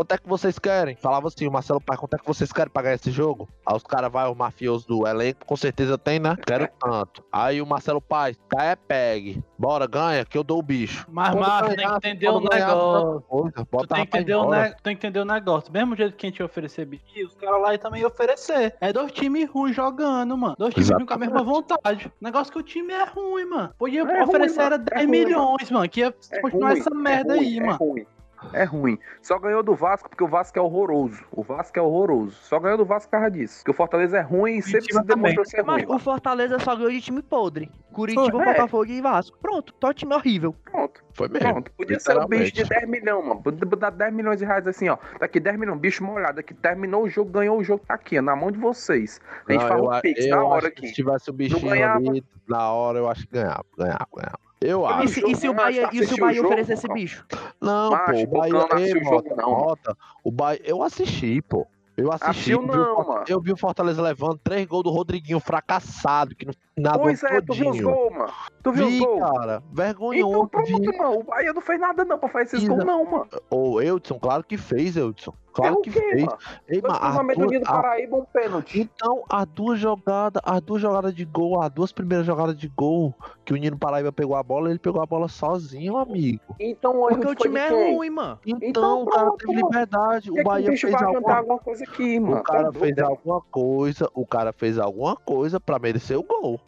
Quanto 0.00 0.12
é 0.12 0.16
que 0.16 0.26
vocês 0.26 0.58
querem? 0.58 0.96
Falava 0.96 1.28
assim, 1.28 1.46
o 1.46 1.52
Marcelo 1.52 1.78
Pai, 1.78 1.94
quanto 1.94 2.14
é 2.14 2.18
que 2.18 2.26
vocês 2.26 2.50
querem 2.50 2.72
pagar 2.72 2.94
esse 2.94 3.10
jogo? 3.10 3.46
Aí 3.66 3.76
os 3.76 3.82
caras 3.82 4.10
vai, 4.10 4.30
os 4.30 4.34
mafiosos 4.34 4.86
do 4.86 5.06
elenco, 5.06 5.44
com 5.44 5.56
certeza 5.56 5.98
tem, 5.98 6.18
né? 6.18 6.38
Quero 6.46 6.66
tanto. 6.80 7.22
Aí 7.30 7.60
o 7.60 7.66
Marcelo 7.66 8.00
Pai, 8.00 8.34
tá 8.48 8.64
é 8.64 8.76
pegue. 8.76 9.44
Bora, 9.58 9.86
ganha, 9.86 10.24
que 10.24 10.38
eu 10.38 10.42
dou 10.42 10.58
o 10.58 10.62
bicho. 10.62 11.06
Mas, 11.10 11.34
macho, 11.34 11.76
tem 11.76 11.86
que 11.86 11.94
entender 11.96 12.30
o 12.30 12.40
negócio. 12.40 13.20
Coisa, 13.28 13.52
Tu 13.52 13.66
bota 13.70 13.94
tem 13.94 14.06
que, 14.06 14.16
entender 14.16 14.34
o 14.36 14.50
ne... 14.50 14.70
tem 14.82 14.96
que 14.96 15.06
entender 15.06 15.20
o 15.20 15.24
negócio. 15.26 15.70
Do 15.70 15.78
mesmo 15.78 15.94
jeito 15.94 16.16
que 16.16 16.26
a 16.26 16.30
gente 16.30 16.38
ia 16.38 16.46
oferecer 16.46 16.86
bicho, 16.86 17.04
os 17.26 17.34
caras 17.34 17.60
lá 17.60 17.76
também 17.76 18.00
iam 18.00 18.08
oferecer. 18.08 18.74
É 18.80 18.94
dois 18.94 19.12
times 19.12 19.50
ruins 19.50 19.76
jogando, 19.76 20.34
mano. 20.34 20.56
Dois 20.58 20.72
times 20.72 20.88
ruins 20.88 21.06
com 21.06 21.12
a 21.12 21.18
mesma 21.18 21.42
vontade. 21.42 22.06
O 22.06 22.24
negócio 22.24 22.50
que 22.50 22.58
o 22.58 22.62
time 22.62 22.94
é 22.94 23.04
ruim, 23.04 23.44
mano. 23.44 23.74
Podia 23.78 24.00
É 24.00 24.22
oferecer 24.24 24.60
ruim, 24.60 24.64
era 24.64 24.78
mano. 24.78 24.90
10 24.90 25.02
É 25.02 25.04
ruim, 25.04 25.10
milhões, 25.10 25.70
mano. 25.70 25.86
Que 25.90 26.00
ia 26.00 26.14
É 26.32 26.40
continuar 26.40 26.70
ruim, 26.70 26.80
essa 26.80 26.88
é 26.90 26.94
merda 26.94 27.34
ruim, 27.34 27.44
aí, 27.44 27.58
é 27.58 27.66
mano. 27.66 28.06
Ruim. 28.42 28.50
É 28.54 28.64
ruim. 28.64 28.98
Só 29.22 29.38
ganhou 29.38 29.62
do 29.62 29.74
Vasco 29.74 30.08
porque 30.08 30.24
o 30.24 30.28
Vasco 30.28 30.58
é 30.58 30.62
horroroso. 30.62 31.24
O 31.30 31.42
Vasco 31.42 31.78
é 31.78 31.82
horroroso. 31.82 32.32
Só 32.42 32.58
ganhou 32.58 32.78
do 32.78 32.84
Vasco 32.84 33.10
por 33.10 33.18
causa 33.18 33.30
disso. 33.30 33.58
Porque 33.58 33.70
o 33.70 33.74
Fortaleza 33.74 34.18
é 34.18 34.20
ruim 34.20 34.56
e 34.58 34.62
sempre 34.62 34.92
se 34.92 35.02
demonstrou 35.04 35.44
ser 35.44 35.58
ruim. 35.64 35.84
Mas 35.86 35.88
o 35.88 35.98
Fortaleza 35.98 36.58
só 36.58 36.74
ganhou 36.74 36.90
de 36.90 37.00
time 37.00 37.22
podre. 37.22 37.70
Curitiba, 37.92 38.30
Foi, 38.30 38.42
é. 38.42 38.44
Botafogo 38.54 38.86
e 38.86 39.00
Vasco. 39.00 39.36
Pronto, 39.38 39.72
tó 39.74 39.92
time 39.92 40.14
horrível. 40.14 40.54
Pronto, 40.64 41.02
Foi 41.12 41.28
mesmo. 41.28 41.48
pronto. 41.52 41.72
Podia 41.72 41.98
ser 42.00 42.18
um 42.18 42.26
bicho 42.26 42.52
de 42.52 42.62
literalmente. 42.62 42.86
10 42.86 42.88
milhões, 43.02 43.26
mano. 43.26 43.42
Podia 43.42 43.66
dar 43.76 43.90
10 43.90 44.12
milhões 44.14 44.38
de 44.38 44.44
reais 44.44 44.66
assim, 44.66 44.88
ó. 44.88 44.96
Daqui 45.18 45.40
10 45.40 45.58
milhões, 45.58 45.78
bicho 45.80 46.04
molhado. 46.04 46.36
Daqui 46.36 46.54
terminou 46.54 47.04
o 47.04 47.08
jogo, 47.08 47.30
ganhou 47.30 47.58
o 47.58 47.64
jogo, 47.64 47.84
tá 47.86 47.94
aqui, 47.94 48.18
ó, 48.18 48.22
na 48.22 48.34
mão 48.36 48.50
de 48.50 48.58
vocês. 48.58 49.20
A 49.48 49.52
gente 49.52 49.60
Não, 49.62 49.68
fala 49.68 49.80
eu 49.80 49.84
um 49.86 49.90
a- 49.90 50.00
pix 50.00 50.24
eu 50.24 50.36
na 50.36 50.44
hora 50.44 50.58
acho 50.66 50.70
que 50.74 50.78
aqui. 50.80 50.88
Se 50.88 50.94
tivesse 50.94 51.30
o 51.30 51.32
bichinho 51.32 51.72
ali, 51.92 52.24
na 52.48 52.72
hora 52.72 52.98
eu 52.98 53.08
acho 53.08 53.26
que 53.26 53.32
ganhava. 53.34 53.64
Ganhava, 53.76 54.06
ganhava. 54.14 54.49
Eu 54.60 54.82
E 54.82 54.86
acho. 54.92 55.08
se, 55.08 55.24
e 55.30 55.34
se 55.36 55.48
o 55.48 55.54
Bahia, 55.54 55.88
e 55.92 56.04
se 56.06 56.12
o 56.12 56.16
o 56.16 56.20
Bahia 56.20 56.36
jogo, 56.36 56.48
oferecer 56.48 56.72
esse 56.74 56.82
Bocão? 56.82 56.94
bicho? 57.02 57.24
Não, 57.60 57.90
pô, 57.90 57.96
o 58.12 58.26
Bahia. 58.26 58.52
não 58.70 58.78
Ei, 58.78 58.92
o 58.92 59.04
jogo, 59.04 59.34
não. 59.36 59.50
Mota, 59.50 59.96
o 60.22 60.30
Bahia. 60.30 60.60
Eu 60.64 60.82
assisti, 60.82 61.40
pô. 61.40 61.66
Eu 61.96 62.08
assisti. 62.12 62.30
Assistiu 62.30 62.60
o 62.60 62.66
não, 62.66 63.04
mano. 63.06 63.24
Eu 63.28 63.40
vi 63.42 63.52
o 63.52 63.56
Fortaleza 63.56 64.00
levando 64.00 64.38
três 64.42 64.66
gols 64.66 64.84
do 64.84 64.90
Rodriguinho 64.90 65.38
fracassado, 65.40 66.34
que 66.34 66.46
não 66.46 66.52
nada 66.76 66.98
Pois 66.98 67.22
é, 67.22 67.40
tu 67.42 67.52
viu 67.52 67.70
os 67.70 67.76
todinho. 67.76 67.84
gols, 67.90 68.12
mano. 68.12 68.32
Tu 68.62 68.72
viu 68.72 68.86
os 68.86 68.92
Vi, 68.92 68.98
gols? 69.00 69.20
cara. 69.20 69.56
Então 69.62 69.74
Vergonhoso. 69.74 70.48
pronto, 70.48 70.66
vi. 70.66 70.98
mano. 70.98 71.18
O 71.20 71.22
Bahia 71.24 71.52
não 71.52 71.60
fez 71.62 71.80
nada 71.80 72.04
não 72.04 72.18
pra 72.18 72.28
fazer 72.28 72.44
esses 72.44 72.62
Isa- 72.62 72.72
gols, 72.72 72.84
não, 72.84 73.04
mano. 73.04 73.28
Ô, 73.50 73.80
Eudson, 73.82 74.18
claro 74.18 74.44
que 74.44 74.56
fez, 74.56 74.96
Eudson. 74.96 75.34
Claro 75.52 75.72
Errou 75.72 75.82
que 75.82 75.90
o 75.90 75.92
quê, 75.92 76.00
fez. 76.00 76.24
mano? 76.24 76.38
Ei, 76.68 76.80
mas 76.82 76.92
as 77.02 77.16
do 77.26 77.34
duas- 77.34 77.50
Nino 77.50 77.64
a- 77.66 77.72
Paraíba, 77.72 78.16
um 78.16 78.24
pênalti. 78.24 78.80
Então, 78.80 79.24
as 79.28 79.46
duas 79.46 79.80
jogadas, 79.80 80.40
as 80.44 80.60
duas 80.60 80.80
jogadas 80.80 81.14
de 81.14 81.24
gol, 81.24 81.60
as 81.60 81.70
duas 81.70 81.92
primeiras 81.92 82.24
jogadas 82.26 82.56
de 82.56 82.68
gol, 82.68 83.14
que 83.44 83.52
o 83.52 83.56
Nino 83.56 83.76
Paraíba 83.78 84.12
pegou 84.12 84.36
a 84.36 84.42
bola, 84.42 84.70
ele 84.70 84.78
pegou 84.78 85.02
a 85.02 85.06
bola 85.06 85.26
sozinho, 85.28 85.96
amigo. 85.96 86.40
Então 86.60 87.02
o 87.02 87.08
Porque 87.08 87.26
o 87.26 87.34
time 87.34 87.54
de 87.54 87.74
é 87.74 87.92
ruim, 87.94 88.10
mano. 88.10 88.38
Então, 88.46 88.68
Então, 88.68 89.02
o 89.02 89.06
cara 89.06 89.24
pronto, 89.26 89.38
teve 89.38 89.54
mano. 89.54 89.66
liberdade. 89.66 90.30
O 90.30 90.44
Bahia 90.44 90.68
o 90.68 90.70
bicho 90.70 90.86
fez 90.86 90.92
vai 91.00 91.08
adiantar 91.08 91.36
alguma 91.38 91.54
alguma 91.54 91.58
coisa 91.58 91.84
aqui, 91.84 92.20
mano? 92.20 92.36
O 92.36 92.42
cara 92.42 92.72
Tá 92.72 92.78
fez 92.78 92.98
alguma 92.98 93.40
coisa, 93.40 94.10
o 94.14 94.26
cara 94.26 94.52
fez 94.52 94.78
alguma 94.78 95.16
coisa 95.16 95.58
pra 95.60 95.78
merecer 95.78 96.18
o 96.18 96.22
gol. 96.22 96.60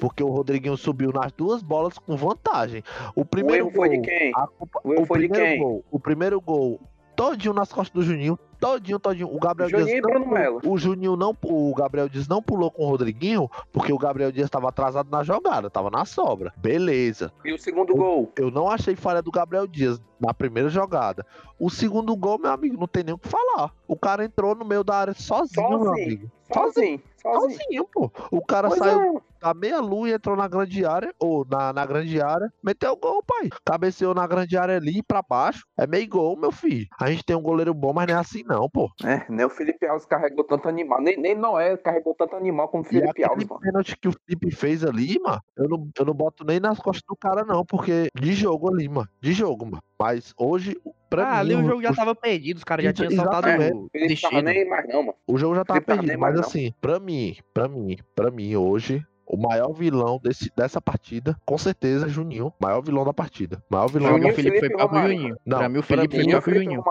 Porque 0.00 0.22
o 0.22 0.28
Rodriguinho 0.28 0.76
subiu 0.76 1.10
nas 1.12 1.32
duas 1.32 1.60
bolas 1.60 1.98
com 1.98 2.16
vantagem. 2.16 2.84
O 3.16 3.22
O 3.22 3.24
primeiro 3.24 3.64
erro 3.66 3.72
foi 3.74 3.88
de 3.88 3.96
gol, 3.96 4.04
quem? 4.04 4.32
culpa- 4.56 4.80
O 4.84 4.94
erro 4.94 5.06
foi 5.06 5.18
de 5.18 5.28
primeiro 5.28 5.52
quem? 5.56 5.60
gol, 5.60 5.84
o 5.90 5.98
primeiro 5.98 6.40
gol, 6.40 6.80
todinho 7.18 7.52
nas 7.52 7.72
costas 7.72 7.92
do 7.92 8.00
Juninho, 8.00 8.38
todinho, 8.60 9.00
todinho. 9.00 9.28
O 9.34 9.40
Gabriel 9.40 9.68
Juninho 9.68 10.02
Dias 10.02 10.20
não 10.20 10.26
Melo. 10.28 10.60
O 10.64 10.78
Juninho 10.78 11.16
não, 11.16 11.36
o 11.42 11.74
Gabriel 11.74 12.08
Dias 12.08 12.28
não 12.28 12.40
pulou 12.40 12.70
com 12.70 12.84
o 12.84 12.88
Rodriguinho, 12.88 13.50
porque 13.72 13.92
o 13.92 13.98
Gabriel 13.98 14.30
Dias 14.30 14.46
estava 14.46 14.68
atrasado 14.68 15.10
na 15.10 15.24
jogada, 15.24 15.68
tava 15.68 15.90
na 15.90 16.04
sobra. 16.04 16.54
Beleza. 16.56 17.32
E 17.44 17.52
o 17.52 17.58
segundo 17.58 17.92
gol? 17.92 18.32
Eu 18.38 18.52
não 18.52 18.70
achei 18.70 18.94
falha 18.94 19.20
do 19.20 19.32
Gabriel 19.32 19.66
Dias 19.66 20.00
na 20.20 20.32
primeira 20.32 20.68
jogada. 20.68 21.26
O 21.58 21.68
segundo 21.68 22.14
gol, 22.14 22.38
meu 22.38 22.52
amigo, 22.52 22.78
não 22.78 22.86
tem 22.86 23.02
nem 23.02 23.14
o 23.14 23.18
que 23.18 23.28
falar. 23.28 23.72
O 23.88 23.96
cara 23.96 24.24
entrou 24.24 24.54
no 24.54 24.64
meio 24.64 24.84
da 24.84 24.94
área 24.94 25.14
sozinho, 25.14 25.68
meu 25.68 25.78
Sozinho. 25.80 26.04
amigo. 26.06 26.30
Sozinho, 26.54 27.02
sozinho. 27.20 27.50
Sozinho, 27.58 27.88
pô. 27.92 28.10
O 28.30 28.40
cara 28.40 28.68
Pois 28.68 28.78
saiu 28.78 29.18
é. 29.18 29.20
Da 29.40 29.54
meia 29.54 29.80
lua 29.80 30.08
e 30.08 30.12
entrou 30.12 30.36
na 30.36 30.48
grande 30.48 30.84
área, 30.84 31.12
ou 31.18 31.46
na, 31.48 31.72
na 31.72 31.86
grande 31.86 32.20
área, 32.20 32.52
meteu 32.62 32.92
o 32.92 32.96
gol, 32.96 33.22
pai. 33.22 33.48
Cabeceou 33.64 34.14
na 34.14 34.26
grande 34.26 34.56
área 34.56 34.76
ali 34.76 35.02
pra 35.02 35.22
baixo. 35.22 35.64
É 35.78 35.86
meio 35.86 36.08
gol, 36.08 36.36
meu 36.38 36.50
filho. 36.52 36.86
A 37.00 37.10
gente 37.10 37.24
tem 37.24 37.36
um 37.36 37.42
goleiro 37.42 37.72
bom, 37.74 37.92
mas 37.92 38.06
não 38.06 38.14
é 38.14 38.18
assim, 38.18 38.42
não, 38.46 38.68
pô. 38.68 38.88
É, 39.04 39.24
nem 39.28 39.46
o 39.46 39.50
Felipe 39.50 39.86
Alves 39.86 40.06
carregou 40.06 40.44
tanto 40.44 40.68
animal. 40.68 41.00
Nem, 41.00 41.16
nem 41.16 41.34
Noé 41.36 41.76
carregou 41.76 42.14
tanto 42.14 42.36
animal 42.36 42.68
como 42.68 42.82
o 42.82 42.86
E 42.86 42.90
Felipe 42.90 43.24
Alves, 43.24 43.46
mano. 43.46 43.60
pênalti 43.60 43.96
que 43.98 44.08
o 44.08 44.12
Felipe 44.12 44.50
fez 44.54 44.84
ali, 44.84 45.18
mano, 45.20 45.40
eu 45.56 45.68
não, 45.68 45.88
eu 45.98 46.04
não 46.04 46.14
boto 46.14 46.44
nem 46.44 46.58
nas 46.60 46.78
costas 46.78 47.02
do 47.08 47.16
cara, 47.16 47.44
não, 47.44 47.64
porque 47.64 48.08
de 48.18 48.32
jogo 48.32 48.72
ali, 48.72 48.88
mano. 48.88 49.08
De 49.20 49.32
jogo, 49.32 49.64
mano. 49.64 49.82
Mas 50.00 50.32
hoje, 50.38 50.76
pra 51.10 51.24
Ah, 51.28 51.34
mim. 51.44 51.52
ali 51.52 51.54
o 51.56 51.64
jogo 51.64 51.82
já 51.82 51.92
tava 51.92 52.14
perdido, 52.14 52.58
os 52.58 52.64
caras 52.64 52.84
já 52.84 52.92
tinham 52.92 53.10
soltado 53.10 53.48
Exatamente. 53.48 53.74
o 53.76 53.88
destino. 54.08 54.42
nem 54.42 54.68
mais 54.68 54.86
não, 54.88 55.02
mano. 55.02 55.14
O 55.26 55.36
jogo 55.36 55.54
já 55.56 55.64
tava 55.64 55.80
Felipe 55.80 56.02
perdido, 56.02 56.20
mas 56.20 56.34
não. 56.34 56.40
assim, 56.40 56.72
pra 56.80 57.00
mim, 57.00 57.36
pra 57.52 57.66
mim, 57.68 57.96
pra 58.14 58.30
mim, 58.30 58.54
hoje, 58.56 59.04
o 59.28 59.36
maior 59.36 59.72
vilão 59.72 60.18
desse, 60.22 60.50
dessa 60.56 60.80
partida, 60.80 61.36
com 61.44 61.58
certeza, 61.58 62.06
é 62.06 62.08
Juninho. 62.08 62.52
Maior 62.58 62.80
vilão 62.80 63.04
da 63.04 63.12
partida. 63.12 63.62
Maior 63.68 63.88
vilão 63.88 64.08
Pra 64.08 64.18
da 64.18 64.24
mim, 64.24 64.30
o 64.30 64.34
Juninho, 64.34 64.36
Felipe 64.36 64.58
foi 64.58 64.68
Felipe 64.68 64.82
o 64.82 64.86
Romário. 64.86 65.16
Juninho. 65.16 65.36
Não, 65.44 65.58
pra 65.58 65.68
mim, 65.68 65.78
o 65.78 65.82
pra 65.82 65.96
Felipe 65.96 66.18
mim, 66.18 66.30
foi 66.30 66.38
o 66.38 66.42
Felipe 66.42 66.64
Juninho. 66.64 66.84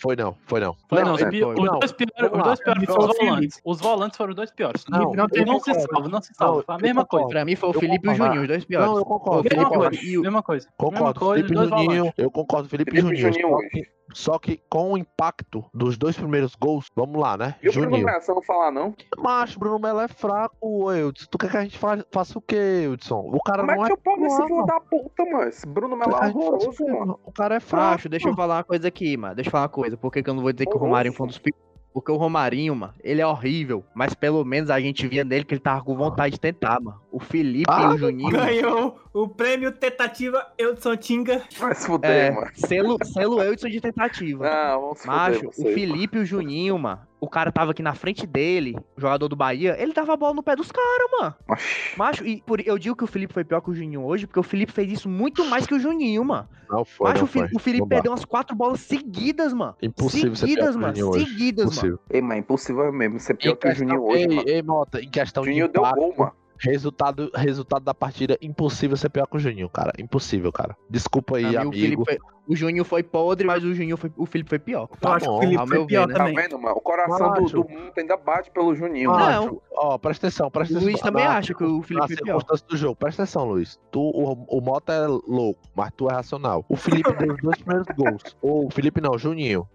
Foi 0.00 0.16
não, 0.16 0.34
foi 0.46 0.60
não. 0.60 0.74
Foi 0.88 0.98
Não, 1.00 1.08
não, 1.08 1.18
é, 1.18 1.22
os, 1.24 1.30
pi- 1.30 1.40
foi. 1.42 1.54
os 1.54 1.64
Não, 1.64 1.78
dois 1.78 1.92
piores, 1.92 2.30
os 2.32 2.42
dois 2.42 2.60
foram 2.62 2.80
os 2.80 3.18
volantes. 3.18 3.60
Os 3.64 3.80
volantes 3.80 4.16
foram 4.16 4.30
os 4.30 4.36
dois 4.36 4.50
piores. 4.50 4.84
Não, 4.88 5.12
não, 5.12 5.26
eu 5.32 5.44
não 5.46 5.60
se 5.60 5.74
salva, 5.74 6.08
não 6.08 6.22
se 6.22 6.30
Não, 6.30 6.46
salva. 6.46 6.62
Foi 6.64 6.74
a 6.74 6.78
eu 6.78 6.82
mesma 6.82 7.04
coisa. 7.04 7.28
Pra 7.28 7.44
mim 7.44 7.54
foi 7.56 7.68
o 7.68 7.74
Eu 7.74 7.80
Felipe 7.80 8.08
e 8.08 8.10
o. 8.10 8.14
Juninho, 8.14 8.42
os 8.42 8.48
dois 8.48 8.64
piores. 8.64 8.88
Não, 8.88 8.96
eu 8.96 9.04
concordo. 9.04 9.42
Felipe 9.42 9.56
Mesma 9.60 9.74
eu 9.74 9.80
coisa, 9.80 10.04
e 10.04 10.18
o- 10.18 10.22
mesma 10.22 10.42
coisa. 10.42 10.66
Mesma 10.66 10.76
Concordo, 10.98 11.20
coisa, 11.20 11.34
Felipe 11.46 11.54
dois 11.54 11.68
Juninho, 11.68 12.12
eu 12.16 12.30
concordo, 12.30 12.68
Felipe, 12.68 12.90
Felipe 12.92 13.16
Juninho. 13.16 13.32
Juninho 13.34 13.86
Só 14.12 14.38
que, 14.40 14.56
que 14.56 14.62
com 14.68 14.92
o 14.94 14.98
impacto 14.98 15.64
dos 15.72 15.96
dois 15.96 16.16
primeiros 16.16 16.56
gols, 16.56 16.88
vamos 16.96 17.20
lá, 17.20 17.36
né? 17.36 17.54
E 17.62 17.68
o 17.68 17.72
Bruno. 17.72 17.90
Melo, 17.96 18.20
você 18.20 18.32
não 18.34 18.42
falar 18.42 18.72
não? 18.72 18.92
Macho, 19.18 19.56
Bruno 19.56 19.78
Melo 19.78 20.00
é 20.00 20.08
fraco, 20.08 20.90
Eudson. 20.92 21.26
Tu 21.30 21.38
quer 21.38 21.48
que 21.50 21.56
a 21.56 21.62
gente 21.62 21.78
fa- 21.78 22.04
faça 22.10 22.36
o 22.36 22.42
quê, 22.42 22.56
Eudson? 22.86 23.20
O 23.32 23.40
cara 23.40 23.60
Como 23.60 23.70
é 23.70 23.76
não 23.76 23.84
que 23.84 23.90
é 23.90 23.92
eu 23.92 23.96
posso 23.98 24.24
esse 24.24 24.42
filho 24.42 24.64
da 24.66 24.80
puta, 24.80 25.24
mano? 25.26 25.48
Esse 25.48 25.64
Bruno 25.66 25.96
Melo 25.96 26.10
que 26.18 26.24
é 26.24 26.28
horroroso, 26.28 26.70
quê, 26.72 26.84
mano. 26.84 26.98
mano? 26.98 27.20
O 27.24 27.30
cara 27.32 27.54
é 27.54 27.60
fraco. 27.60 27.84
Macho, 27.92 28.08
deixa 28.08 28.28
eu 28.28 28.34
falar 28.34 28.56
uma 28.56 28.64
coisa 28.64 28.88
aqui, 28.88 29.16
mano. 29.16 29.34
Deixa 29.36 29.46
eu 29.48 29.52
falar 29.52 29.62
uma 29.64 29.68
coisa. 29.68 29.89
Por 29.96 30.10
que, 30.12 30.22
que 30.22 30.30
eu 30.30 30.34
não 30.34 30.42
vou 30.42 30.52
dizer 30.52 30.64
que 30.66 30.70
o 30.72 30.74
Horroroso. 30.76 30.90
Romarinho 30.90 31.14
foi 31.14 31.24
um 31.24 31.28
dos 31.28 31.38
piores? 31.38 31.60
Porque 31.92 32.12
o 32.12 32.16
Romarinho, 32.16 32.76
mano, 32.76 32.94
ele 33.02 33.20
é 33.20 33.26
horrível. 33.26 33.84
Mas 33.92 34.14
pelo 34.14 34.44
menos 34.44 34.70
a 34.70 34.78
gente 34.78 35.08
via 35.08 35.24
nele 35.24 35.44
que 35.44 35.54
ele 35.54 35.60
tava 35.60 35.82
com 35.82 35.96
vontade 35.96 36.34
de 36.34 36.40
tentar, 36.40 36.80
mano. 36.80 37.00
O 37.10 37.18
Felipe 37.18 37.64
Ah, 37.68 37.82
e 37.90 37.94
o 37.94 37.98
Juninho. 37.98 38.30
Ganhou 38.30 38.96
o 39.12 39.26
prêmio 39.28 39.72
Tentativa 39.72 40.46
Eudson 40.56 40.96
Tinga. 40.96 41.42
Vai 41.58 41.74
se 41.74 41.86
fuder, 41.86 42.10
É, 42.10 42.30
mano. 42.30 42.46
selo, 42.54 42.96
selo 43.04 43.42
Eudson 43.42 43.68
de 43.68 43.80
tentativa. 43.80 44.48
Não, 44.48 44.80
vamos 44.82 45.04
Macho, 45.04 45.50
fuder. 45.52 45.72
o. 45.72 45.74
Felipe 45.74 46.18
e 46.18 46.20
o 46.20 46.24
Juninho, 46.24 46.78
mano. 46.78 47.00
O 47.20 47.28
cara 47.28 47.52
tava 47.52 47.72
aqui 47.72 47.82
na 47.82 47.94
frente 47.94 48.26
dele, 48.26 48.76
o 48.96 49.00
jogador 49.00 49.28
do 49.28 49.36
Bahia, 49.36 49.76
ele 49.78 49.92
dava 49.92 50.14
a 50.14 50.16
bola 50.16 50.34
no 50.34 50.42
pé 50.42 50.56
dos 50.56 50.72
caras, 50.72 51.10
mano. 51.20 51.34
Oxi. 51.48 51.98
Macho, 51.98 52.26
e 52.26 52.40
por, 52.40 52.60
eu 52.66 52.78
digo 52.78 52.96
que 52.96 53.04
o 53.04 53.06
Felipe 53.06 53.34
foi 53.34 53.44
pior 53.44 53.60
que 53.60 53.70
o 53.70 53.74
Juninho 53.74 54.02
hoje, 54.04 54.26
porque 54.26 54.40
o 54.40 54.42
Felipe 54.42 54.72
fez 54.72 54.90
isso 54.90 55.08
muito 55.08 55.44
mais 55.44 55.66
que 55.66 55.74
o 55.74 55.78
Juninho, 55.78 56.24
mano. 56.24 56.48
Não 56.70 56.84
foi, 56.84 57.08
Macho, 57.08 57.18
não 57.20 57.24
o, 57.24 57.26
foi. 57.28 57.48
o 57.54 57.58
Felipe 57.58 57.86
perdeu 57.88 58.12
umas 58.12 58.24
quatro 58.24 58.56
bolas 58.56 58.80
seguidas, 58.80 59.52
mano. 59.52 59.76
Impossível 59.82 60.34
ser 60.34 60.46
pior 60.46 60.54
seguidas, 60.54 60.76
mano. 60.76 60.96
Juninho 60.96 61.08
hoje. 61.14 61.26
Seguidas, 61.26 61.64
mano. 61.64 61.72
Impossível. 61.72 61.98
Ei, 62.10 62.20
mas 62.22 62.36
é 62.36 62.40
impossível 62.40 62.92
mesmo 62.92 63.20
ser 63.20 63.34
pior 63.34 63.52
Em 63.52 63.56
que 63.56 63.68
o 63.68 63.74
Juninho 63.74 64.02
hoje, 64.02 64.18
ei, 64.20 64.28
mano. 64.28 64.48
ei, 64.48 64.62
Mota, 64.62 65.00
em 65.00 65.10
questão 65.10 65.44
Juninho 65.44 65.66
de 65.66 65.72
deu 65.74 65.82
impacto, 65.82 65.98
gol, 66.00 66.14
mano. 66.16 66.32
Resultado, 66.60 67.30
resultado 67.34 67.84
da 67.84 67.94
partida, 67.94 68.36
impossível 68.40 68.96
ser 68.96 69.08
pior 69.10 69.26
que 69.26 69.36
o 69.36 69.40
Juninho, 69.40 69.68
cara. 69.68 69.92
Impossível, 69.98 70.52
cara. 70.52 70.76
Desculpa 70.88 71.36
aí, 71.38 71.44
o, 71.44 71.48
Felipe 71.72 71.86
amigo. 71.86 72.04
foi- 72.04 72.18
o 72.46 72.56
Juninho 72.56 72.84
foi 72.84 73.02
podre, 73.02 73.46
mas 73.46 73.62
o, 73.64 73.72
Juninho 73.72 73.96
foi- 73.96 74.12
o 74.16 74.26
Felipe 74.26 74.50
foi 74.50 74.58
pior. 74.58 74.88
Eu 74.90 74.96
Tá 74.98 75.14
acho 75.14 75.24
que 75.24 75.30
bom, 75.30 75.36
o 75.36 75.40
Felipe 75.40 75.60
ao 75.60 75.66
foi 75.66 75.76
meu 75.78 75.86
pior 75.86 76.06
ver, 76.06 76.12
né? 76.12 76.18
Tá 76.18 76.24
também. 76.26 76.36
vendo, 76.42 76.58
mano? 76.60 76.76
O 76.76 76.80
coração 76.80 77.32
do, 77.34 77.44
do 77.44 77.68
mundo 77.68 77.92
ainda 77.96 78.16
bate 78.16 78.50
pelo 78.50 78.74
Juninho, 78.74 79.10
Não. 79.10 79.18
mano. 79.18 79.62
Ó, 79.72 79.98
presta 79.98 80.26
atenção, 80.26 80.50
presta 80.50 80.74
O 80.74 80.76
atenção. 80.76 80.90
Luiz 80.92 81.00
também 81.00 81.24
na- 81.24 81.36
acha 81.38 81.54
que 81.54 81.64
o 81.64 81.82
Felipe 81.82 82.08
na 82.08 82.14
é 82.14 82.24
pior. 82.24 82.42
do 82.68 82.76
jogo. 82.76 82.96
Presta 82.96 83.22
atenção, 83.22 83.44
Luiz. 83.48 83.78
Tu, 83.90 84.00
o, 84.00 84.46
o 84.48 84.60
Mota 84.60 84.92
é 84.92 85.06
louco, 85.06 85.60
mas 85.74 85.90
tu 85.96 86.08
é 86.08 86.12
racional. 86.12 86.64
O 86.68 86.76
Felipe 86.76 87.10
deu 87.30 87.34
os 87.34 87.40
dois 87.42 87.56
primeiros 87.62 87.86
gols. 87.96 88.36
Ou 88.42 88.66
o 88.66 88.70
Felipe 88.70 89.00
não, 89.00 89.12
o 89.12 89.18
Juninho. 89.18 89.66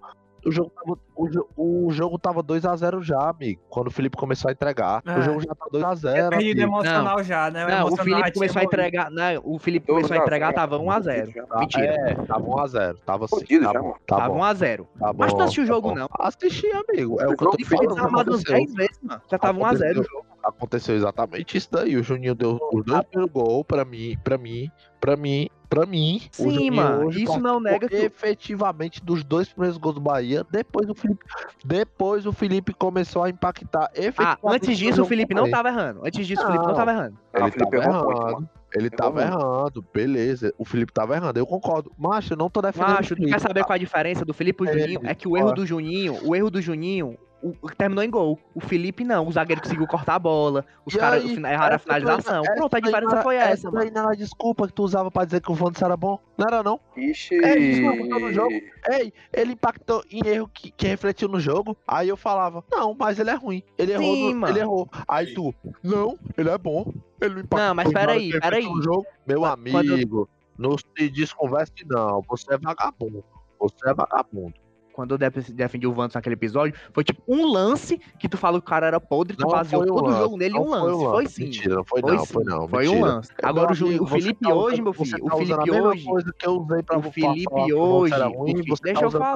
O 0.46 0.52
jogo 0.52 0.70
tava, 0.70 0.98
o, 1.16 1.28
jo- 1.28 1.48
o 1.58 1.92
jogo 1.92 2.20
tava 2.20 2.44
2x0 2.44 3.02
já, 3.02 3.30
amigo. 3.30 3.60
Quando 3.68 3.88
o 3.88 3.92
Felipe 3.92 4.16
começou 4.16 4.50
a 4.50 4.52
entregar. 4.52 5.02
É. 5.06 5.18
O 5.18 5.22
jogo 5.24 5.42
já 5.42 5.56
tá 5.56 5.66
2x0. 5.74 6.08
É 6.16 6.30
perdido 6.30 6.62
amigo. 6.62 6.62
emocional 6.62 7.24
já, 7.24 7.50
né? 7.50 7.66
Não, 7.68 7.88
o 7.88 7.98
Felipe 7.98 8.32
começou 8.34 8.60
a 8.60 8.64
entregar. 8.64 9.10
Não, 9.10 9.24
o 9.44 9.58
Felipe 9.58 9.88
Dois 9.88 10.04
começou 10.06 10.22
a 10.22 10.26
entregar, 10.26 10.48
zero. 10.48 10.56
tava 10.56 10.80
1x0. 10.80 11.48
Tá, 11.48 11.60
Mentira. 11.60 11.86
É, 11.86 12.14
tava 12.14 12.44
1x0. 12.46 12.98
Tava 13.06 13.26
assim. 13.26 13.60
Tá 13.60 13.74
já, 13.74 13.82
bom, 13.82 13.94
tá 14.06 14.16
Tava 14.18 14.34
bom. 14.34 14.40
1x0. 14.42 14.86
Tá 15.00 15.14
Mas 15.18 15.34
tu 15.34 15.42
assistiu 15.42 15.64
o 15.64 15.68
tá 15.68 15.74
jogo, 15.74 15.90
bom. 15.90 15.96
não. 15.96 16.08
Assisti, 16.20 16.68
amigo. 16.72 17.20
É 17.22 17.28
o 17.28 17.32
O 17.32 17.38
que 17.38 17.44
eu 17.44 17.50
tô 17.52 17.66
falando. 17.66 17.96
tava 17.96 18.08
umas 18.10 18.22
aconteceu. 18.28 18.56
10 18.56 18.74
vezes, 18.76 19.00
mano. 19.02 19.22
Já 19.32 19.38
tava 19.40 19.60
1x0 19.60 19.92
o 19.92 20.04
jogo. 20.04 20.26
Aconteceu 20.44 20.96
exatamente 20.96 21.58
isso 21.58 21.70
daí. 21.72 21.96
O 21.98 22.04
Juninho 22.04 22.36
deu 22.36 22.60
os 22.72 22.86
dois 22.86 23.02
primeiros 23.06 23.34
gols 23.34 23.64
pra 23.68 23.84
mim, 23.84 24.16
pra 24.24 24.38
mim, 24.38 24.70
pra 25.02 25.16
mim, 25.18 25.50
pra 25.76 25.86
mim. 25.86 26.22
Sim, 26.32 26.72
mano, 26.72 27.08
hoje 27.08 27.24
isso 27.24 27.40
não 27.40 27.60
nega 27.60 27.88
que- 27.88 27.96
efetivamente 27.96 29.04
dos 29.04 29.24
dois 29.24 29.50
primeiros 29.50 29.78
gols 29.78 29.96
do 29.96 30.02
Bahia. 30.02 30.46
Depois 30.50 30.90
o 30.90 30.96
Felipe, 30.96 31.24
depois 31.64 32.26
o 32.26 32.32
Felipe 32.32 32.74
começou 32.74 33.24
a 33.24 33.30
impactar 33.30 33.86
Ah, 33.86 33.92
efetivamente. 33.96 34.40
antes 34.46 34.70
no 34.70 34.76
disso 34.76 35.02
o 35.02 35.06
Felipe 35.06 35.34
não 35.34 35.50
tava 35.50 35.70
errando. 35.70 36.02
Antes 36.06 36.26
disso 36.28 36.42
o 36.42 36.46
Felipe 36.46 36.64
não 36.64 36.70
Não. 36.70 36.76
tava 36.76 36.92
errando. 36.92 37.18
Ah, 37.34 37.40
Ele 37.40 37.48
o 37.48 37.52
Felipe 37.52 37.78
tava 37.82 38.04
muito, 38.06 38.22
errando. 38.22 38.50
Ele 38.76 38.86
Errou 38.88 38.98
tava 38.98 39.22
errando, 39.22 39.86
beleza. 39.94 40.54
O 40.58 40.66
Felipe 40.66 40.92
tava 40.92 41.16
errando, 41.16 41.40
eu 41.40 41.46
concordo. 41.48 41.92
Macho, 41.98 42.34
eu 42.34 42.38
não 42.38 42.50
tô 42.50 42.62
defendendo 42.62 42.90
Macho, 42.96 43.14
o 43.14 43.18
tu 43.18 43.24
quer 43.26 43.40
saber 43.40 43.64
qual 43.64 43.74
é 43.74 43.76
a 43.76 43.80
diferença 43.80 44.26
do 44.26 44.34
Felipe 44.34 44.64
e 44.64 44.68
o 44.68 44.70
É, 44.70 44.80
Juninho? 44.80 45.00
É 45.04 45.16
que 45.16 45.28
o 45.28 45.38
erro 45.38 45.54
do 45.54 45.66
Juninho, 45.66 46.18
o 46.24 46.36
erro 46.36 46.50
do 46.52 46.62
Juninho, 46.62 47.18
o, 47.42 47.54
terminou 47.78 48.04
em 48.04 48.10
gol. 48.10 48.40
O 48.54 48.60
Felipe 48.60 49.04
não, 49.04 49.28
o 49.28 49.32
zagueiro 49.32 49.62
conseguiu 49.62 49.86
cortar 49.88 50.16
a 50.16 50.20
bola, 50.20 50.66
os 50.86 50.96
caras 50.96 51.24
aí, 51.24 51.36
erraram 51.36 51.74
a 51.74 51.76
essa 51.76 51.80
finalização. 51.80 52.44
essa 52.44 52.54
Pronto, 52.56 52.76
a 52.76 52.80
diferença 52.80 53.16
não 53.16 53.22
foi 53.24 53.36
essa, 53.36 53.70
daí 53.72 53.86
mano. 53.86 53.96
não 53.96 54.08
era 54.10 54.16
desculpa 54.18 54.68
que 54.68 54.74
tu 54.74 54.84
usava 54.84 55.12
pra 55.12 55.26
dizer 55.26 55.42
que 55.42 55.52
o 55.52 55.56
Vandes 55.56 55.82
era 55.82 55.96
bom. 55.96 56.20
Não 56.38 56.48
era 56.48 56.64
não. 56.64 56.80
Ixi. 56.98 57.36
É, 57.44 57.58
isso 57.58 57.82
não 58.08 58.20
no 58.20 58.34
jogo. 58.34 58.54
Ei, 58.90 59.14
ele 59.32 59.54
impactou 59.54 60.04
em 60.10 60.26
erro 60.28 60.50
que, 60.54 60.72
que 60.72 60.88
refletiu 60.88 61.28
no 61.28 61.40
jogo. 61.40 61.78
Aí 61.88 62.10
eu 62.10 62.18
falava, 62.18 62.64
não, 62.72 62.96
mas 62.98 63.20
ele 63.20 63.30
é 63.30 63.36
ruim. 63.36 63.62
Ele 63.78 63.92
errou, 63.94 64.04
Sim, 64.16 64.34
no- 64.34 64.48
ele 64.48 64.60
errou. 64.60 64.90
Aí 65.08 65.34
tu, 65.34 65.54
não, 65.84 66.18
ele 66.38 66.50
é 66.50 66.58
bom. 66.58 66.92
Ele 67.22 67.36
não 67.36 67.42
impactou. 67.42 67.60
Não, 67.68 67.76
mas 67.76 67.92
peraí, 67.94 68.32
que 68.32 68.40
peraí. 68.40 68.62
refletiu 68.64 68.76
no 68.78 68.84
jogo. 68.84 69.06
Meu 69.28 69.40
quando- 69.42 69.94
amigo, 69.94 70.30
não 70.58 70.76
se 70.78 71.10
desconverse 71.10 71.74
não. 71.88 72.22
Você 72.28 72.54
é 72.54 72.58
vagabundo. 72.58 73.24
Você 73.60 73.90
é 73.90 73.94
vagabundo. 73.94 74.54
Quando 74.96 75.18
defendi 75.18 75.86
o 75.86 75.92
Vantos 75.92 76.16
naquele 76.16 76.36
episódio, 76.36 76.74
foi 76.94 77.04
tipo 77.04 77.22
um 77.28 77.46
lance 77.52 77.98
que 78.18 78.30
tu 78.30 78.38
falou 78.38 78.62
que 78.62 78.66
o 78.66 78.70
cara 78.70 78.88
era 78.88 78.98
podre, 78.98 79.36
tu 79.36 79.46
baseou 79.46 79.82
foi 79.84 79.92
um 79.92 79.94
todo 79.94 80.06
o 80.06 80.08
lance, 80.10 80.20
jogo 80.22 80.38
nele 80.38 80.56
em 80.56 80.60
um 80.60 80.64
foi 80.64 80.72
lance. 80.80 80.96
um 80.96 81.00
Foi 81.10 81.24
lance. 81.24 81.34
sim. 81.36 81.44
Mentira, 81.44 81.76
não 81.76 81.84
foi 81.84 82.02
Foi 82.02 82.12
não, 82.16 82.20
sim. 82.26 82.34
foi 82.34 82.44
não, 82.46 82.68
Foi 82.70 82.88
um 82.88 82.92
mentira. 82.94 83.12
lance. 83.14 83.30
Meu 83.42 83.50
Agora 83.50 83.68
o, 83.74 84.04
o 84.04 84.08
Felipe 84.08 84.40
tá 84.42 84.54
hoje, 84.54 84.82
meu 84.82 84.94
filho, 84.94 85.20
tá 85.26 85.36
o 85.36 85.38
Felipe 85.38 85.72
hoje. 85.82 86.06
coisa 86.06 86.34
que 86.40 86.48
eu 86.48 86.62
usei 86.62 86.82
pra 86.84 86.98
O 86.98 87.02
falar 87.02 87.12
Felipe 87.12 87.74
o 87.74 87.78
hoje. 87.78 88.14
O 88.16 88.30
ruim, 88.30 88.54
você 88.66 88.84
Deixa 88.84 89.00
tá 89.02 89.06
eu 89.06 89.12
falar, 89.12 89.36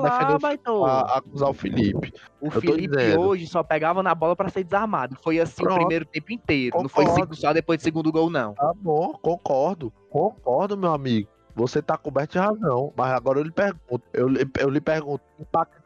o- 0.69 0.85
a- 0.85 1.17
acusar 1.17 1.49
o 1.49 1.53
Felipe. 1.53 2.13
O 2.39 2.49
Felipe 2.49 3.17
hoje 3.17 3.45
só 3.45 3.61
pegava 3.61 4.01
na 4.01 4.15
bola 4.15 4.37
pra 4.37 4.47
ser 4.47 4.63
desarmado. 4.63 5.17
Foi 5.21 5.41
assim 5.41 5.61
Pronto. 5.61 5.75
o 5.75 5.79
primeiro 5.79 6.05
tempo 6.05 6.31
inteiro. 6.31 6.81
Não 6.81 6.87
foi 6.87 7.03
Concordo. 7.03 7.25
cinco 7.33 7.35
só 7.35 7.51
depois 7.51 7.79
do 7.79 7.83
segundo 7.83 8.09
gol, 8.13 8.29
não. 8.29 8.53
Tá 8.53 8.71
bom, 8.81 9.11
concordo. 9.21 9.91
Concordo, 10.09 10.77
meu 10.77 10.93
amigo. 10.93 11.27
Você 11.59 11.81
tá 11.81 11.97
coberto 11.97 12.31
de 12.31 12.39
razão. 12.39 12.93
Mas 12.95 13.11
agora 13.11 13.39
eu 13.39 13.43
lhe 13.43 13.51
pergunto. 13.51 14.01
Eu, 14.13 14.29
eu 14.57 14.69
lhe 14.69 14.79
pergunto, 14.79 15.23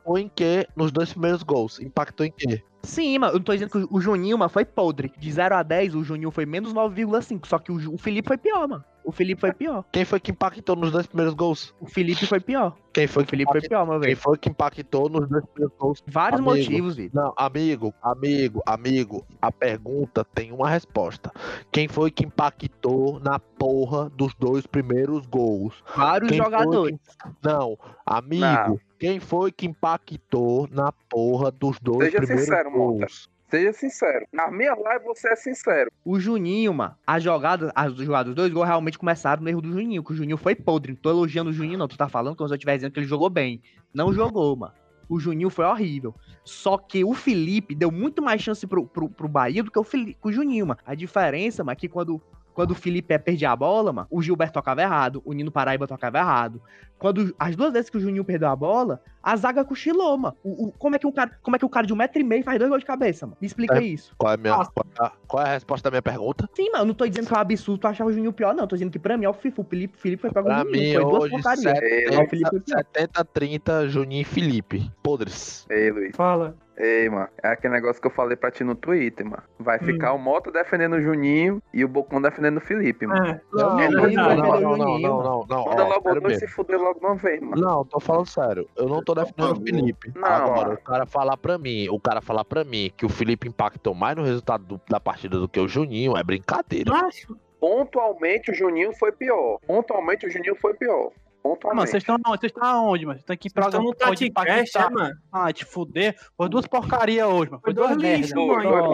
impactou 0.04 0.18
em 0.18 0.30
quê 0.34 0.68
nos 0.76 0.92
dois 0.92 1.12
primeiros 1.12 1.44
gols? 1.44 1.80
Impactou 1.80 2.26
em 2.26 2.32
quê? 2.32 2.62
Sim, 2.84 3.18
mano, 3.18 3.34
eu 3.34 3.38
não 3.38 3.44
tô 3.46 3.54
dizendo 3.54 3.70
que 3.72 3.88
o- 3.90 4.02
Juninho, 4.02 4.38
mano, 4.38 4.50
foi 4.50 4.66
podre. 4.66 5.12
De 5.18 5.32
0 5.32 5.56
a 5.56 5.64
10, 5.64 5.96
o 5.96 6.04
Juninho 6.04 6.32
foi 6.32 6.46
menos 6.46 6.74
9,5. 6.74 7.48
Só 7.48 7.58
que 7.58 7.72
o, 7.72 7.94
o 7.94 7.98
Felipe 7.98 8.28
foi 8.28 8.38
pior, 8.38 8.68
mano. 8.68 8.84
O 9.06 9.12
Felipe 9.12 9.40
foi 9.40 9.54
pior. 9.54 9.84
Quem 9.92 10.04
foi 10.06 10.20
que 10.20 10.32
impactou 10.32 10.76
nos 10.78 10.92
dois 10.92 11.06
primeiros 11.08 11.34
gols? 11.34 11.74
O 11.80 11.86
Felipe 11.86 12.26
foi 12.26 12.40
pior. 12.42 12.76
Quem 12.94 13.06
foi 13.08 13.24
O 13.24 13.26
que, 13.26 13.30
Felipe 13.32 13.52
foi 13.52 13.60
impactou? 13.60 13.70
pior, 13.78 13.86
meu 13.86 14.00
Quem 14.02 14.10
velho. 14.10 14.18
foi 14.22 14.38
que 14.38 14.50
impactou 14.50 15.10
nos 15.10 15.30
dois 15.30 15.46
primeiros 15.46 15.78
gols? 15.78 16.04
Vários 16.08 16.40
Amigo. 16.42 16.56
motivos, 16.58 16.96
Vitor. 16.96 17.22
Não, 17.24 17.34
amigo, 17.38 17.94
amigo, 18.02 18.62
amigo, 18.66 19.26
a 19.42 19.52
pergunta 19.52 20.26
tem 20.26 20.52
uma 20.52 20.70
resposta. 20.70 21.32
Quem 21.72 21.88
foi 21.88 22.12
que 22.12 22.26
impactou 22.26 23.20
na 23.22 23.40
porra 23.40 24.10
dos 24.10 24.34
dois 24.36 24.66
primeiros 24.68 25.26
gols? 25.26 25.74
Vários 25.96 26.30
Quem 26.30 26.38
foi 26.42 26.46
jogadores. 26.52 26.98
que- 26.98 27.30
Não, 27.50 27.78
amigo, 28.06 28.42
Não. 28.46 28.80
Quem 29.04 29.20
foi 29.20 29.52
que 29.52 29.66
impactou 29.66 30.66
na 30.72 30.90
porra 31.10 31.52
dos 31.52 31.78
dois 31.82 32.06
Seja 32.06 32.20
primeiros 32.20 32.46
sincero, 32.46 32.72
Mota. 32.72 33.00
gols? 33.00 33.30
Seja 33.50 33.74
sincero. 33.74 34.26
Na 34.32 34.50
minha 34.50 34.74
live 34.74 35.04
você 35.04 35.28
é 35.28 35.36
sincero. 35.36 35.92
O 36.06 36.18
Juninho, 36.18 36.74
mano, 36.74 36.96
as 37.06 37.22
jogadas, 37.22 37.70
as 37.76 37.94
jogadas 37.96 38.28
dos 38.28 38.36
dois 38.36 38.54
gols 38.54 38.66
realmente 38.66 38.98
começaram 38.98 39.44
no 39.44 39.50
erro 39.50 39.62
do 39.62 39.74
Juninho, 39.74 40.02
que 40.02 40.14
o 40.14 40.16
Juninho 40.16 40.38
foi 40.38 40.56
podre. 40.56 40.94
Não 40.94 41.00
tô 41.02 41.10
elogiando 41.10 41.50
o 41.50 41.54
Juninho, 41.54 41.78
não. 41.78 41.88
Tu 41.90 41.98
tá 41.98 42.08
falando 42.08 42.38
como 42.38 42.48
se 42.48 42.54
eu 42.54 42.56
estivesse 42.56 42.78
dizendo 42.78 42.94
que 42.94 43.00
ele 43.02 43.06
jogou 43.06 43.30
bem. 43.30 43.62
Não 43.94 44.14
jogou, 44.14 44.56
mano. 44.56 44.74
O 45.10 45.20
Juninho 45.20 45.50
foi 45.50 45.66
horrível. 45.66 46.16
Só 46.46 46.78
que 46.78 47.04
o 47.04 47.14
Felipe 47.14 47.76
deu 47.76 47.92
muito 47.92 48.22
mais 48.22 48.42
chance 48.42 48.66
pro, 48.66 48.88
pro, 48.88 49.10
pro 49.10 49.28
Bahia 49.28 49.62
do 49.64 49.70
que 49.70 49.78
o, 49.78 49.84
Felipe, 49.84 50.18
o 50.24 50.32
Juninho, 50.32 50.68
mano. 50.68 50.80
A 50.86 50.96
diferença, 50.96 51.62
mano, 51.62 51.74
é 51.74 51.76
que 51.76 51.90
quando, 51.90 52.22
quando 52.54 52.72
o 52.72 52.76
Felipe 52.76 53.14
é 53.14 53.18
perdia 53.18 53.52
a 53.52 53.56
bola, 53.56 53.92
mano, 53.92 54.08
o 54.12 54.22
Gilberto 54.22 54.54
tocava 54.54 54.82
errado, 54.82 55.22
o 55.26 55.34
Nino 55.34 55.52
Paraíba 55.52 55.88
tocava 55.88 56.18
errado. 56.20 56.62
Quando 57.00 57.36
as 57.38 57.54
duas 57.56 57.74
vezes 57.74 57.90
que 57.90 57.98
o 57.98 58.00
Juninho 58.00 58.24
perdeu 58.24 58.48
a 58.48 58.56
bola, 58.56 59.02
a 59.22 59.36
zaga 59.36 59.66
cochilou, 59.66 60.18
mano. 60.18 60.38
O, 60.42 60.68
o- 60.68 60.72
como, 60.72 60.96
é 60.96 61.00
que 61.00 61.06
um 61.06 61.12
cara, 61.12 61.32
como 61.42 61.54
é 61.56 61.60
que 61.60 61.66
o 61.66 61.70
cara 61.70 61.86
de 61.86 61.92
um 61.92 61.98
metro 61.98 62.22
e 62.22 62.24
meio 62.24 62.44
faz 62.46 62.58
dois 62.58 62.70
gols 62.70 62.80
de 62.82 62.86
cabeça, 62.86 63.26
mano? 63.26 63.38
Me 63.42 63.46
explica 63.48 63.78
É. 63.78 63.84
isso. 63.84 64.14
Qual 64.18 64.32
é, 64.32 64.36
a 64.36 64.38
minha, 64.38 64.54
qual, 64.56 64.70
é 64.88 65.04
a, 65.06 65.12
qual 65.28 65.44
é 65.46 65.50
a 65.50 65.54
resposta 65.54 65.90
da 65.90 65.92
minha 65.92 66.02
pergunta? 66.02 66.50
Sim, 66.56 66.70
mano, 66.72 66.84
eu 66.84 66.88
não 66.88 66.94
tô 66.94 67.06
dizendo 67.06 67.28
que 67.28 67.34
é 67.34 67.38
um 67.38 67.42
absurdo 67.42 67.80
tu 67.82 67.88
achar 67.88 68.06
o 68.06 68.14
Juninho 68.14 68.32
pior, 68.32 68.56
não. 68.56 68.66
Tô 68.68 68.76
dizendo 68.78 68.92
que 68.92 69.00
pra 69.00 69.18
mim 69.18 69.26
é 69.26 69.30
o 69.30 69.34
FIFA. 69.34 69.62
O 69.62 69.66
Felipe, 69.66 69.98
Felipe 70.00 70.22
foi 70.22 70.32
pra 70.32 70.42
Pra 70.44 70.56
o 70.56 70.60
Juninho. 70.60 70.72
mim, 70.82 70.94
Foi 70.94 71.04
duas 71.04 71.24
hoje, 71.24 71.32
porcarias. 71.32 71.82
Ei, 71.82 72.06
É, 72.06 72.24
o 72.24 72.30
Felipe 72.30 72.50
foi 72.52 72.60
pior. 72.62 72.86
70-30, 72.96 73.88
Juninho 73.90 74.22
e 74.22 74.26
Felipe. 74.26 74.92
Podres. 75.02 75.66
Ei, 75.70 75.92
Luiz. 75.92 76.16
Fala. 76.16 76.56
Ei, 76.78 77.08
mano. 77.10 77.28
É 77.44 77.50
aquele 77.50 77.74
negócio 77.74 78.02
que 78.02 78.08
eu 78.08 78.12
falei 78.12 78.36
pra 78.36 78.50
ti 78.50 78.64
no 78.64 78.74
Twitter, 78.74 79.26
mano. 79.26 79.44
Vai 79.60 79.78
Hum. 79.78 79.84
ficar 79.86 80.14
o 80.14 80.18
Mota 80.18 80.52
defendendo 80.52 80.94
o 80.94 81.02
Juninho 81.02 81.62
e 81.74 81.86
o 81.86 81.88
Bocão 81.88 82.22
defendendo 82.22 82.58
o 82.58 82.62
Felipe, 82.62 83.06
mano. 83.06 83.28
É, 83.28 83.42
Não, 83.54 83.80
é 83.80 83.90
não, 83.90 84.02
verdade. 84.02 84.16
não, 84.42 84.52
não, 84.52 84.60
não, 84.62 84.78
não, 84.78 85.00
não, 85.00 85.46
não, 85.48 85.66
Manda 85.66 85.86
ó, 85.86 85.88
logo 85.90 86.02
sério 86.04 86.22
dois 86.22 86.34
mesmo. 86.34 86.46
e 86.48 86.50
fuder 86.50 86.80
logo 86.82 87.00
uma 87.00 87.16
vez, 87.16 87.42
mano. 87.42 87.62
Não, 87.62 87.86
tô 87.86 88.00
falando 88.00 88.26
sério. 88.26 88.68
Eu 88.76 88.88
não 88.90 89.04
tô 89.04 89.14
defendendo 89.14 89.52
o 89.58 89.62
Felipe. 89.64 90.12
Não, 90.16 90.26
Agora, 90.28 90.62
mano. 90.70 90.74
o 90.74 90.78
cara 90.84 91.06
falar 91.06 91.38
pra 91.38 91.58
mim, 91.60 91.88
o 91.90 92.00
cara 92.00 92.22
falar 92.22 92.44
pra 92.44 92.64
mim 92.64 92.92
que 92.98 93.06
o 93.06 93.10
Felipe 93.10 93.48
impactou 93.48 93.94
mais 93.94 94.16
no 94.16 94.24
resultado 94.24 94.64
do- 94.66 94.82
da 94.90 95.00
partida 95.00 95.38
do 95.40 95.48
que 95.48 95.60
o 95.60 95.68
Juninho 95.68 96.18
é 96.18 96.24
brincadeira. 96.24 96.92
Macho, 96.92 97.38
Pontualmente 97.60 98.52
o 98.52 98.54
Juninho 98.54 98.92
foi 98.94 99.12
pior. 99.14 99.58
Pontualmente 99.66 100.26
o 100.28 100.30
Juninho 100.30 100.54
foi 100.56 100.74
pior. 100.74 101.12
Mano, 101.44 101.56
Pontualmente. 101.56 101.90
vocês 101.92 102.04
estão 102.04 102.16
onde? 102.16 102.40
Vocês 102.40 102.52
estão 102.52 102.64
aonde, 102.68 103.06
mano? 103.06 103.16
Vocês 103.20 103.22
estão 103.24 103.34
aqui 103.34 103.50
Vocês 103.50 103.66
estão 103.66 103.84
no 103.84 103.94
Taticast, 103.94 104.78
é, 104.78 104.90
mano? 104.90 105.16
Ah, 105.32 105.52
te 105.52 105.66
fuder. 105.66 106.16
Foi 106.38 106.48
duas 106.50 106.66
porcaria 106.68 107.28
hoje, 107.28 107.52
mano. 107.52 107.62
Foi 107.64 107.74
Foi 107.74 107.74
duas 107.74 107.90
dois 107.90 108.02
merda. 108.02 108.18
lixos, 108.18 108.34
Dois, 108.34 108.64
mano. 108.64 108.90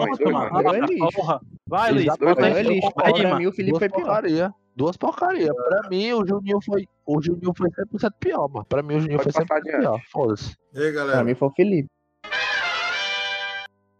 mano. 0.50 0.68
Ah, 0.68 0.72
lixos. 0.86 1.14
porra. 1.14 1.40
Vai, 1.68 1.92
Luiz. 1.92 2.04
Dois. 2.18 2.38
Aí, 2.38 2.64
Pra 2.92 3.22
mano. 3.22 3.36
mim, 3.38 3.46
o 3.46 3.52
Felipe 3.52 3.70
Duas 3.70 3.78
foi 3.78 3.88
pior. 3.88 4.00
porcaria. 4.04 4.54
Duas 4.74 4.96
porcaria. 4.96 5.54
Pra 5.54 5.88
mim, 5.88 6.12
o 6.12 6.26
Juninho 6.26 6.58
foi. 6.64 6.88
O 7.06 7.22
Juninho 7.22 7.52
foi 7.56 7.68
100% 7.70 8.12
pior, 8.18 8.48
mano. 8.48 8.66
Pra 8.68 8.82
mim, 8.82 8.96
o 8.96 9.00
Juninho 9.00 9.18
Pode 9.18 9.32
foi 9.32 9.42
100% 9.44 9.46
passar 9.48 9.58
adiante. 9.60 9.80
pior. 9.80 10.00
Foda-se. 10.10 10.56
E 10.74 10.78
aí, 10.78 10.92
Pra 10.92 11.00
galera? 11.04 11.24
mim 11.24 11.34
foi 11.34 11.48
o 11.48 11.52
Felipe. 11.52 11.88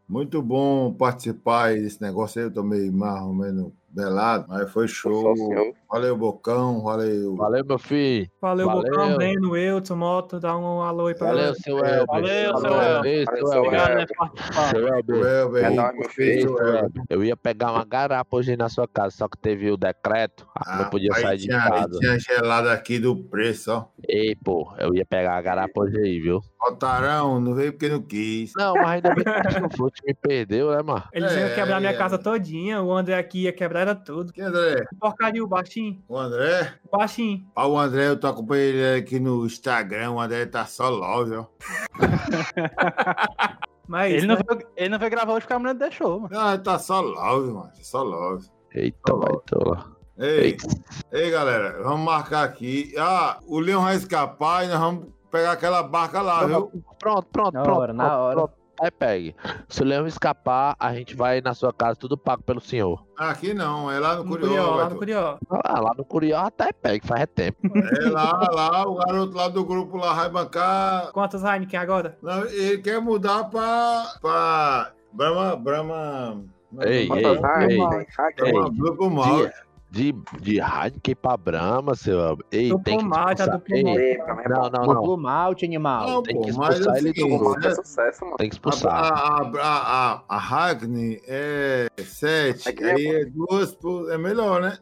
Muito 0.08 0.42
bom 0.42 0.92
participar 0.92 1.66
aí 1.66 1.80
desse 1.82 2.02
negócio 2.02 2.40
aí. 2.40 2.46
Eu 2.48 2.52
tô 2.52 2.62
meio 2.64 2.92
mais 2.92 3.22
ou 3.22 3.32
menos 3.32 3.72
belado, 3.90 4.46
mas 4.48 4.70
foi 4.70 4.86
show. 4.88 5.36
senhor. 5.36 5.72
Valeu, 5.90 6.16
Bocão. 6.16 6.82
Valeu. 6.82 7.34
Valeu, 7.36 7.64
meu 7.64 7.78
filho. 7.78 8.28
Valeu, 8.40 8.66
Valeu. 8.66 8.82
Bocão, 8.82 9.16
Breno, 9.16 9.50
Wilton, 9.52 9.96
Moto, 9.96 10.38
dá 10.38 10.56
um 10.56 10.80
alô 10.82 11.08
aí 11.08 11.14
pra 11.14 11.26
Valeu, 11.28 11.54
seu 11.56 11.78
Elber. 11.78 12.06
Valeu, 12.06 12.56
seu. 12.58 12.70
Elber. 12.70 13.24
Seu 13.26 13.36
Elber. 13.36 13.58
Obrigado, 13.58 13.90
Elber. 13.90 13.96
né, 13.96 14.06
por 14.06 14.16
participar. 14.16 14.70
Seu 14.70 14.88
Elber. 14.88 15.64
É 15.64 15.70
nóis, 15.70 15.94
meu 15.98 16.08
filho. 16.10 16.58
Elber. 16.60 16.90
Eu 17.08 17.24
ia 17.24 17.36
pegar 17.36 17.72
uma 17.72 17.84
garapa 17.84 18.36
hoje 18.36 18.52
aí 18.52 18.56
na 18.56 18.68
sua 18.68 18.86
casa, 18.86 19.16
só 19.16 19.28
que 19.28 19.36
teve 19.38 19.70
o 19.70 19.76
decreto, 19.76 20.46
Ah, 20.56 20.82
não 20.82 20.90
podia 20.90 21.10
aí 21.14 21.22
sair 21.22 21.36
de 21.38 21.46
tinha, 21.46 21.58
casa. 21.68 21.98
tinha 21.98 22.18
gelado 22.18 22.68
aqui 22.68 22.98
do 22.98 23.16
preço, 23.24 23.72
ó. 23.72 23.86
Ei, 24.08 24.36
pô, 24.36 24.72
eu 24.78 24.94
ia 24.94 25.04
pegar 25.04 25.36
a 25.36 25.42
garapa 25.42 25.72
hoje 25.80 25.98
aí, 25.98 26.20
viu? 26.20 26.40
Otarão, 26.62 27.40
não 27.40 27.54
veio 27.54 27.72
porque 27.72 27.88
não 27.88 28.02
quis. 28.02 28.52
Não, 28.54 28.74
mas 28.74 28.86
ainda 29.02 29.14
bem 29.14 29.24
que 29.24 29.30
o 29.30 29.70
Chuffute 29.70 30.02
me 30.06 30.12
perdeu, 30.14 30.70
né, 30.70 30.82
mano? 30.82 31.02
Eles 31.12 31.32
iam 31.32 31.46
É, 31.48 31.54
quebrar 31.54 31.80
minha 31.80 31.92
é. 31.92 31.96
casa 31.96 32.18
todinha, 32.18 32.82
o 32.82 32.92
André 32.92 33.16
aqui 33.18 33.44
ia 33.44 33.52
quebrar 33.52 33.80
era 33.80 33.94
tudo. 33.94 34.32
Quem, 34.32 34.44
André? 34.44 34.84
Porcaria, 35.00 35.42
o 35.42 35.46
baixinho, 35.46 36.02
O 36.06 36.18
André? 36.18 36.74
o 36.90 36.96
baixinho. 36.98 37.46
Ah, 37.56 37.66
o 37.66 37.78
André, 37.78 38.08
eu 38.08 38.16
tô 38.20 38.26
acompanhando 38.26 38.74
ele 38.76 38.98
aqui 39.00 39.18
no 39.18 39.46
Instagram. 39.46 40.10
O 40.12 40.20
André 40.20 40.44
tá 40.46 40.66
só 40.66 40.88
love, 40.90 41.34
ó. 41.36 41.46
Mas 43.88 44.04
é 44.04 44.08
Ele 44.10 44.16
isso, 44.18 44.26
não, 44.28 44.34
né? 44.36 44.42
veio, 44.48 44.66
ele 44.76 44.88
não 44.88 44.98
veio 44.98 45.10
gravar 45.10 45.32
hoje 45.32 45.40
porque 45.40 45.52
a 45.54 45.58
mulher 45.58 45.74
deixou, 45.74 46.20
mano. 46.20 46.28
Não, 46.34 46.52
ele 46.54 46.62
tá 46.62 46.78
só 46.78 47.00
love, 47.00 47.50
mano. 47.52 47.70
Só 47.82 48.02
love. 48.02 48.46
Eita, 48.72 49.14
vai, 49.16 49.34
tô 49.46 49.68
lá. 49.68 49.86
Ei, 50.16 50.56
ei, 51.10 51.30
galera, 51.30 51.82
vamos 51.82 52.04
marcar 52.04 52.44
aqui. 52.44 52.92
Ah, 52.98 53.38
o 53.46 53.58
Leão 53.58 53.82
vai 53.82 53.96
escapar 53.96 54.64
e 54.64 54.68
nós 54.68 54.78
vamos 54.78 55.06
pegar 55.30 55.52
aquela 55.52 55.82
barca 55.82 56.20
lá, 56.20 56.44
viu? 56.46 56.70
Pronto, 56.98 57.26
pronto, 57.32 57.54
Na 57.54 57.62
pronto. 57.62 57.80
hora, 57.80 57.92
na 57.92 58.04
pronto, 58.04 58.20
hora. 58.20 58.34
pronto. 58.36 58.52
Aí 58.82 58.90
pegue. 58.90 59.36
Se 59.68 59.82
o 59.82 59.84
leão 59.84 60.06
escapar, 60.06 60.74
a 60.80 60.94
gente 60.94 61.14
vai 61.14 61.42
na 61.42 61.52
sua 61.52 61.70
casa, 61.70 61.96
tudo 61.96 62.16
pago 62.16 62.42
pelo 62.42 62.62
senhor. 62.62 63.04
Aqui 63.18 63.52
não, 63.52 63.90
é 63.90 63.98
lá 63.98 64.16
no 64.16 64.24
No 64.24 64.30
Curió. 64.30 64.48
Curió, 64.48 64.74
lá 64.74 64.88
no. 64.88 64.96
Curió. 64.96 65.38
Ah, 65.64 65.80
lá 65.80 65.90
no 65.98 66.02
Curió 66.04 66.38
até 66.38 66.72
pegue, 66.72 67.06
faz 67.06 67.26
tempo. 67.34 67.58
É 67.66 68.08
lá, 68.08 68.48
lá, 68.50 68.88
o 68.88 68.94
garoto 68.94 69.36
lá 69.36 69.48
do 69.48 69.66
grupo 69.66 69.98
lá 69.98 70.14
vai 70.14 70.30
bancar. 70.30 71.12
Quantas 71.12 71.44
Heineken 71.44 71.78
agora? 71.78 72.16
Não, 72.22 72.46
ele 72.46 72.78
quer 72.78 72.98
mudar 73.02 73.44
pra. 73.50 74.06
pra. 74.22 74.92
Brahma. 75.12 75.56
Brahma. 75.56 76.44
Ei, 76.80 77.06
Brahma- 77.06 77.20
ei, 77.20 77.40
Ai, 77.44 77.72
ei. 77.72 77.80
ai, 77.82 78.06
ai, 78.18 78.32
Brahma 78.52 78.70
Blue 78.70 78.96
pro 78.96 79.10
mal. 79.10 79.36
De, 79.36 79.42
de 79.42 79.48
Heineken 79.48 79.48
pra 79.48 79.48
Brahma, 79.48 79.48
seu. 79.48 79.48
Elber. 79.48 79.48
Ei, 79.48 79.48
Duplo 79.48 79.48
tem 79.48 79.48
que 79.48 79.48
mate, 79.50 79.50
a 79.50 79.50
expulsar. 79.50 79.50
duplo 79.50 79.50
Ei, 79.50 79.50
mate. 79.50 79.54
Ei, 79.56 79.60
pra 84.18 84.34
mim 84.36 84.42
é 84.44 84.48
não, 84.48 84.60
bom. 84.62 84.70
não, 84.70 84.84
não. 84.86 84.94
Duplo 84.94 85.16
malte, 85.18 85.64
animal. 85.64 86.06
Não, 86.08 86.22
Tem 86.22 86.34
pô, 86.36 86.42
que 86.42 86.48
é 86.48 86.50
expulsar 86.52 86.92
o 86.94 86.96
ele 86.96 87.12
do- 87.12 87.28
Bocão 87.28 87.70
é 87.70 87.74
sucesso, 87.74 88.24
mano. 88.24 88.36
Tem 88.36 88.48
que 88.48 88.54
expulsar. 88.54 88.94
a, 88.94 89.42
a, 89.42 90.12
a, 90.12 90.22
a 90.28 90.38
Hackney 90.38 91.20
é 91.26 91.88
7, 91.98 92.68
É 92.68 92.72
que 92.72 92.84
aí 92.84 93.06
é 93.06 93.24
duas, 93.26 93.74
por- 93.74 94.10
é 94.12 94.16
melhor, 94.16 94.60
né? 94.60 94.78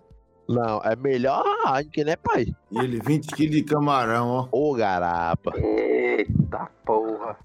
Não, 0.49 0.81
é 0.83 0.97
melhor 0.97 1.45
a 1.67 1.79
Heineken, 1.79 2.05
né, 2.05 2.17
pai? 2.17 2.47
E 2.71 2.79
ele 2.79 3.01
20 3.05 3.35
quilos 3.35 3.55
de 3.57 3.63
camarão, 3.65 4.29
ó. 4.29 4.49
Ô, 4.51 4.73
garapa. 4.75 5.53
Eita 5.59 6.71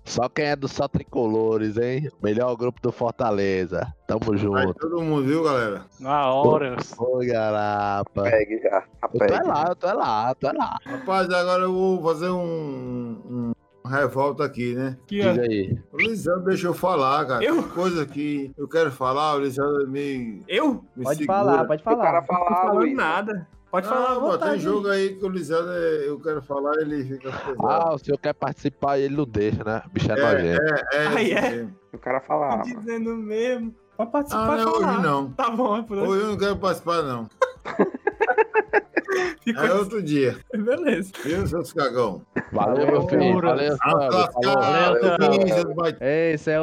Só 0.03 0.29
quem 0.29 0.45
é 0.45 0.55
do 0.55 0.67
Só 0.67 0.87
Tricolores, 0.87 1.77
hein? 1.77 2.09
Melhor 2.21 2.55
grupo 2.55 2.81
do 2.81 2.91
Fortaleza. 2.91 3.93
Tamo 4.07 4.21
Vai 4.25 4.37
junto. 4.37 4.73
todo 4.75 5.01
mundo, 5.01 5.25
viu, 5.25 5.43
galera? 5.43 5.85
Na 5.99 6.33
hora. 6.33 6.77
Ô, 6.97 7.19
garapa. 7.19 8.23
Pegue 8.23 8.59
já. 8.61 8.83
Eu 9.13 9.19
tô 9.19 9.25
é 9.25 9.43
lá, 9.43 9.65
eu 9.69 9.75
tô 9.75 9.87
é 9.87 9.93
lá, 9.93 10.29
eu 10.29 10.35
tô 10.35 10.47
é 10.47 10.53
lá. 10.53 10.77
Rapaz, 10.85 11.29
agora 11.29 11.63
eu 11.63 11.73
vou 11.73 12.03
fazer 12.03 12.29
um, 12.29 13.21
um, 13.25 13.53
revolta 13.89 14.43
aqui, 14.45 14.73
né? 14.75 14.97
Aqui, 15.03 15.21
ó. 15.21 15.31
Diga 15.31 15.43
aí. 15.43 15.77
O 15.91 15.97
Lisandro 15.97 16.45
deixou 16.45 16.71
eu 16.71 16.75
falar, 16.75 17.25
cara. 17.25 17.43
Eu? 17.43 17.61
Tem 17.61 17.71
coisa 17.71 18.05
que 18.05 18.51
eu 18.57 18.67
quero 18.67 18.91
falar, 18.91 19.35
o 19.35 19.39
Lisandro 19.39 19.87
me, 19.87 20.43
Eu? 20.47 20.83
me 20.95 21.03
Pode 21.03 21.19
segura. 21.19 21.37
falar, 21.37 21.65
pode 21.65 21.81
O 21.81 21.85
cara 21.85 22.23
falar. 22.23 22.49
Não 22.49 22.73
falar, 22.73 22.85
nada. 22.93 23.47
Pode 23.73 23.87
Não, 23.87 23.93
falar 23.95 24.19
pô, 24.19 24.21
vontade. 24.33 24.51
tem 24.51 24.59
jogo 24.59 24.87
aí 24.87 25.15
que 25.15 25.25
o 25.25 25.29
Lisandro, 25.29 25.71
é- 25.73 26.07
eu 26.07 26.19
quero 26.19 26.43
falar, 26.43 26.75
ele 26.79 27.05
fica 27.05 27.31
pesado. 27.31 27.65
Ah, 27.67 27.95
o 27.95 27.97
senhor 27.97 28.19
quer 28.19 28.33
participar 28.35 28.99
e 28.99 29.01
ele 29.05 29.17
não 29.17 29.25
deixa, 29.25 29.63
né? 29.63 29.81
Bicho 29.91 30.11
é, 30.11 30.13
é, 30.13 30.21
nojento. 30.21 30.61
é, 30.63 30.85
é, 30.93 31.07
Aí 31.07 31.31
é? 31.33 31.67
O 31.91 31.97
cara 31.97 32.19
Tô 32.19 32.27
falar, 32.27 32.57
mano. 32.59 32.63
dizendo 32.65 33.15
mesmo. 33.15 33.73
Pode 33.97 34.09
Ah, 34.09 34.11
participar, 34.11 34.45
não 34.45 34.53
é 34.53 34.63
falar. 34.63 34.91
hoje 34.93 35.01
não. 35.01 35.31
Tá 35.31 35.49
bom, 35.49 35.75
é 35.75 35.81
por 35.81 35.97
hoje. 35.97 36.07
Hoje 36.11 36.21
eu 36.21 36.27
não 36.27 36.37
quero 36.37 36.57
participar, 36.57 37.01
não. 37.01 37.27
Ficou 39.43 39.63
É 39.65 39.73
outro 39.73 40.01
dia. 40.01 40.37
Beleza. 40.53 41.11
Viu, 41.23 41.45
seus 41.45 41.73
cagão? 41.73 42.21
Valeu, 42.51 42.87
meu 42.87 43.07
filho. 43.07 43.39
Valeu. 43.41 43.77
Valeu, 43.83 44.11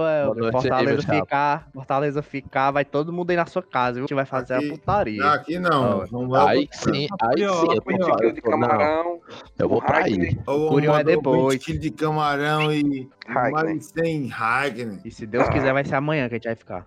é 0.09 0.23
Elber. 0.25 0.37
noite 0.37 0.57
aí, 0.57 0.63
Fortaleza 0.63 1.03
ficar, 1.03 1.69
Fortaleza 1.73 2.23
ficar, 2.23 2.71
vai 2.71 2.85
todo 2.85 3.13
mundo 3.13 3.31
aí 3.31 3.37
na 3.37 3.47
sua 3.47 3.63
casa, 3.63 3.95
viu? 3.95 4.05
A 4.05 4.07
gente 4.07 4.15
vai 4.15 4.25
fazer 4.25 4.55
Aqui- 4.55 4.67
a 4.69 4.71
putaria. 4.73 5.31
Aqui 5.33 5.59
não. 5.59 6.05
não 6.11 6.29
vai 6.29 6.57
Aí 6.59 6.69
sim, 6.73 7.07
aí 7.23 7.39
sim. 7.39 7.43
Eu, 7.43 7.69
de 7.69 7.77
eu, 7.77 7.83
tô- 7.83 8.51
não, 8.51 8.51
camarão. 8.51 9.21
eu 9.59 9.69
vou 9.69 9.81
pra 9.83 9.99
aí. 10.05 10.39
O 10.47 10.69
Curió 10.69 10.97
é 10.99 11.05
depois. 11.05 11.55
20 11.55 11.65
quilos 11.65 11.81
de 11.83 11.91
camarão 11.91 12.73
e 12.73 13.09
mais 13.29 13.87
100 13.87 14.31
Heineken. 14.31 15.01
E 15.05 15.11
se 15.11 15.27
Deus 15.27 15.49
quiser, 15.49 15.73
vai 15.73 15.85
ser 15.85 15.95
amanhã 15.97 16.29
que 16.29 16.35
a 16.35 16.39
gente 16.39 16.45
vai 16.47 16.57
ficar. 16.57 16.87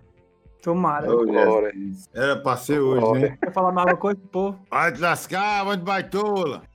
Tomara. 0.64 1.06
Jesus. 1.06 2.08
Era 2.14 2.36
pra 2.36 2.56
ser 2.56 2.78
hoje, 2.80 3.00
Glória. 3.02 3.28
né? 3.30 3.38
Quer 3.40 3.52
falar 3.52 3.70
mais 3.72 3.86
uma 3.86 3.96
coisa, 3.98 4.20
pô? 4.32 4.54
Vai 4.70 4.92
te 4.92 5.00
lascar, 5.00 5.64
vai 5.64 5.76
de 5.76 5.82
baitola. 5.84 6.62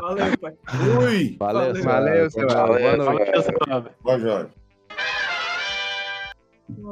Valeu, 0.00 0.38
pai. 0.38 0.54
Fui. 0.66 1.36
Valeu, 1.38 1.74
Valeu. 1.74 1.84
Valeu, 1.84 2.30
seu 2.30 2.42
Elber. 2.42 2.56
Valeu, 2.56 2.96
Boa 2.96 2.96
noite. 2.96 3.54
Valeu. 3.68 3.84
Vai, 4.02 4.20
Jorge. 4.20 4.50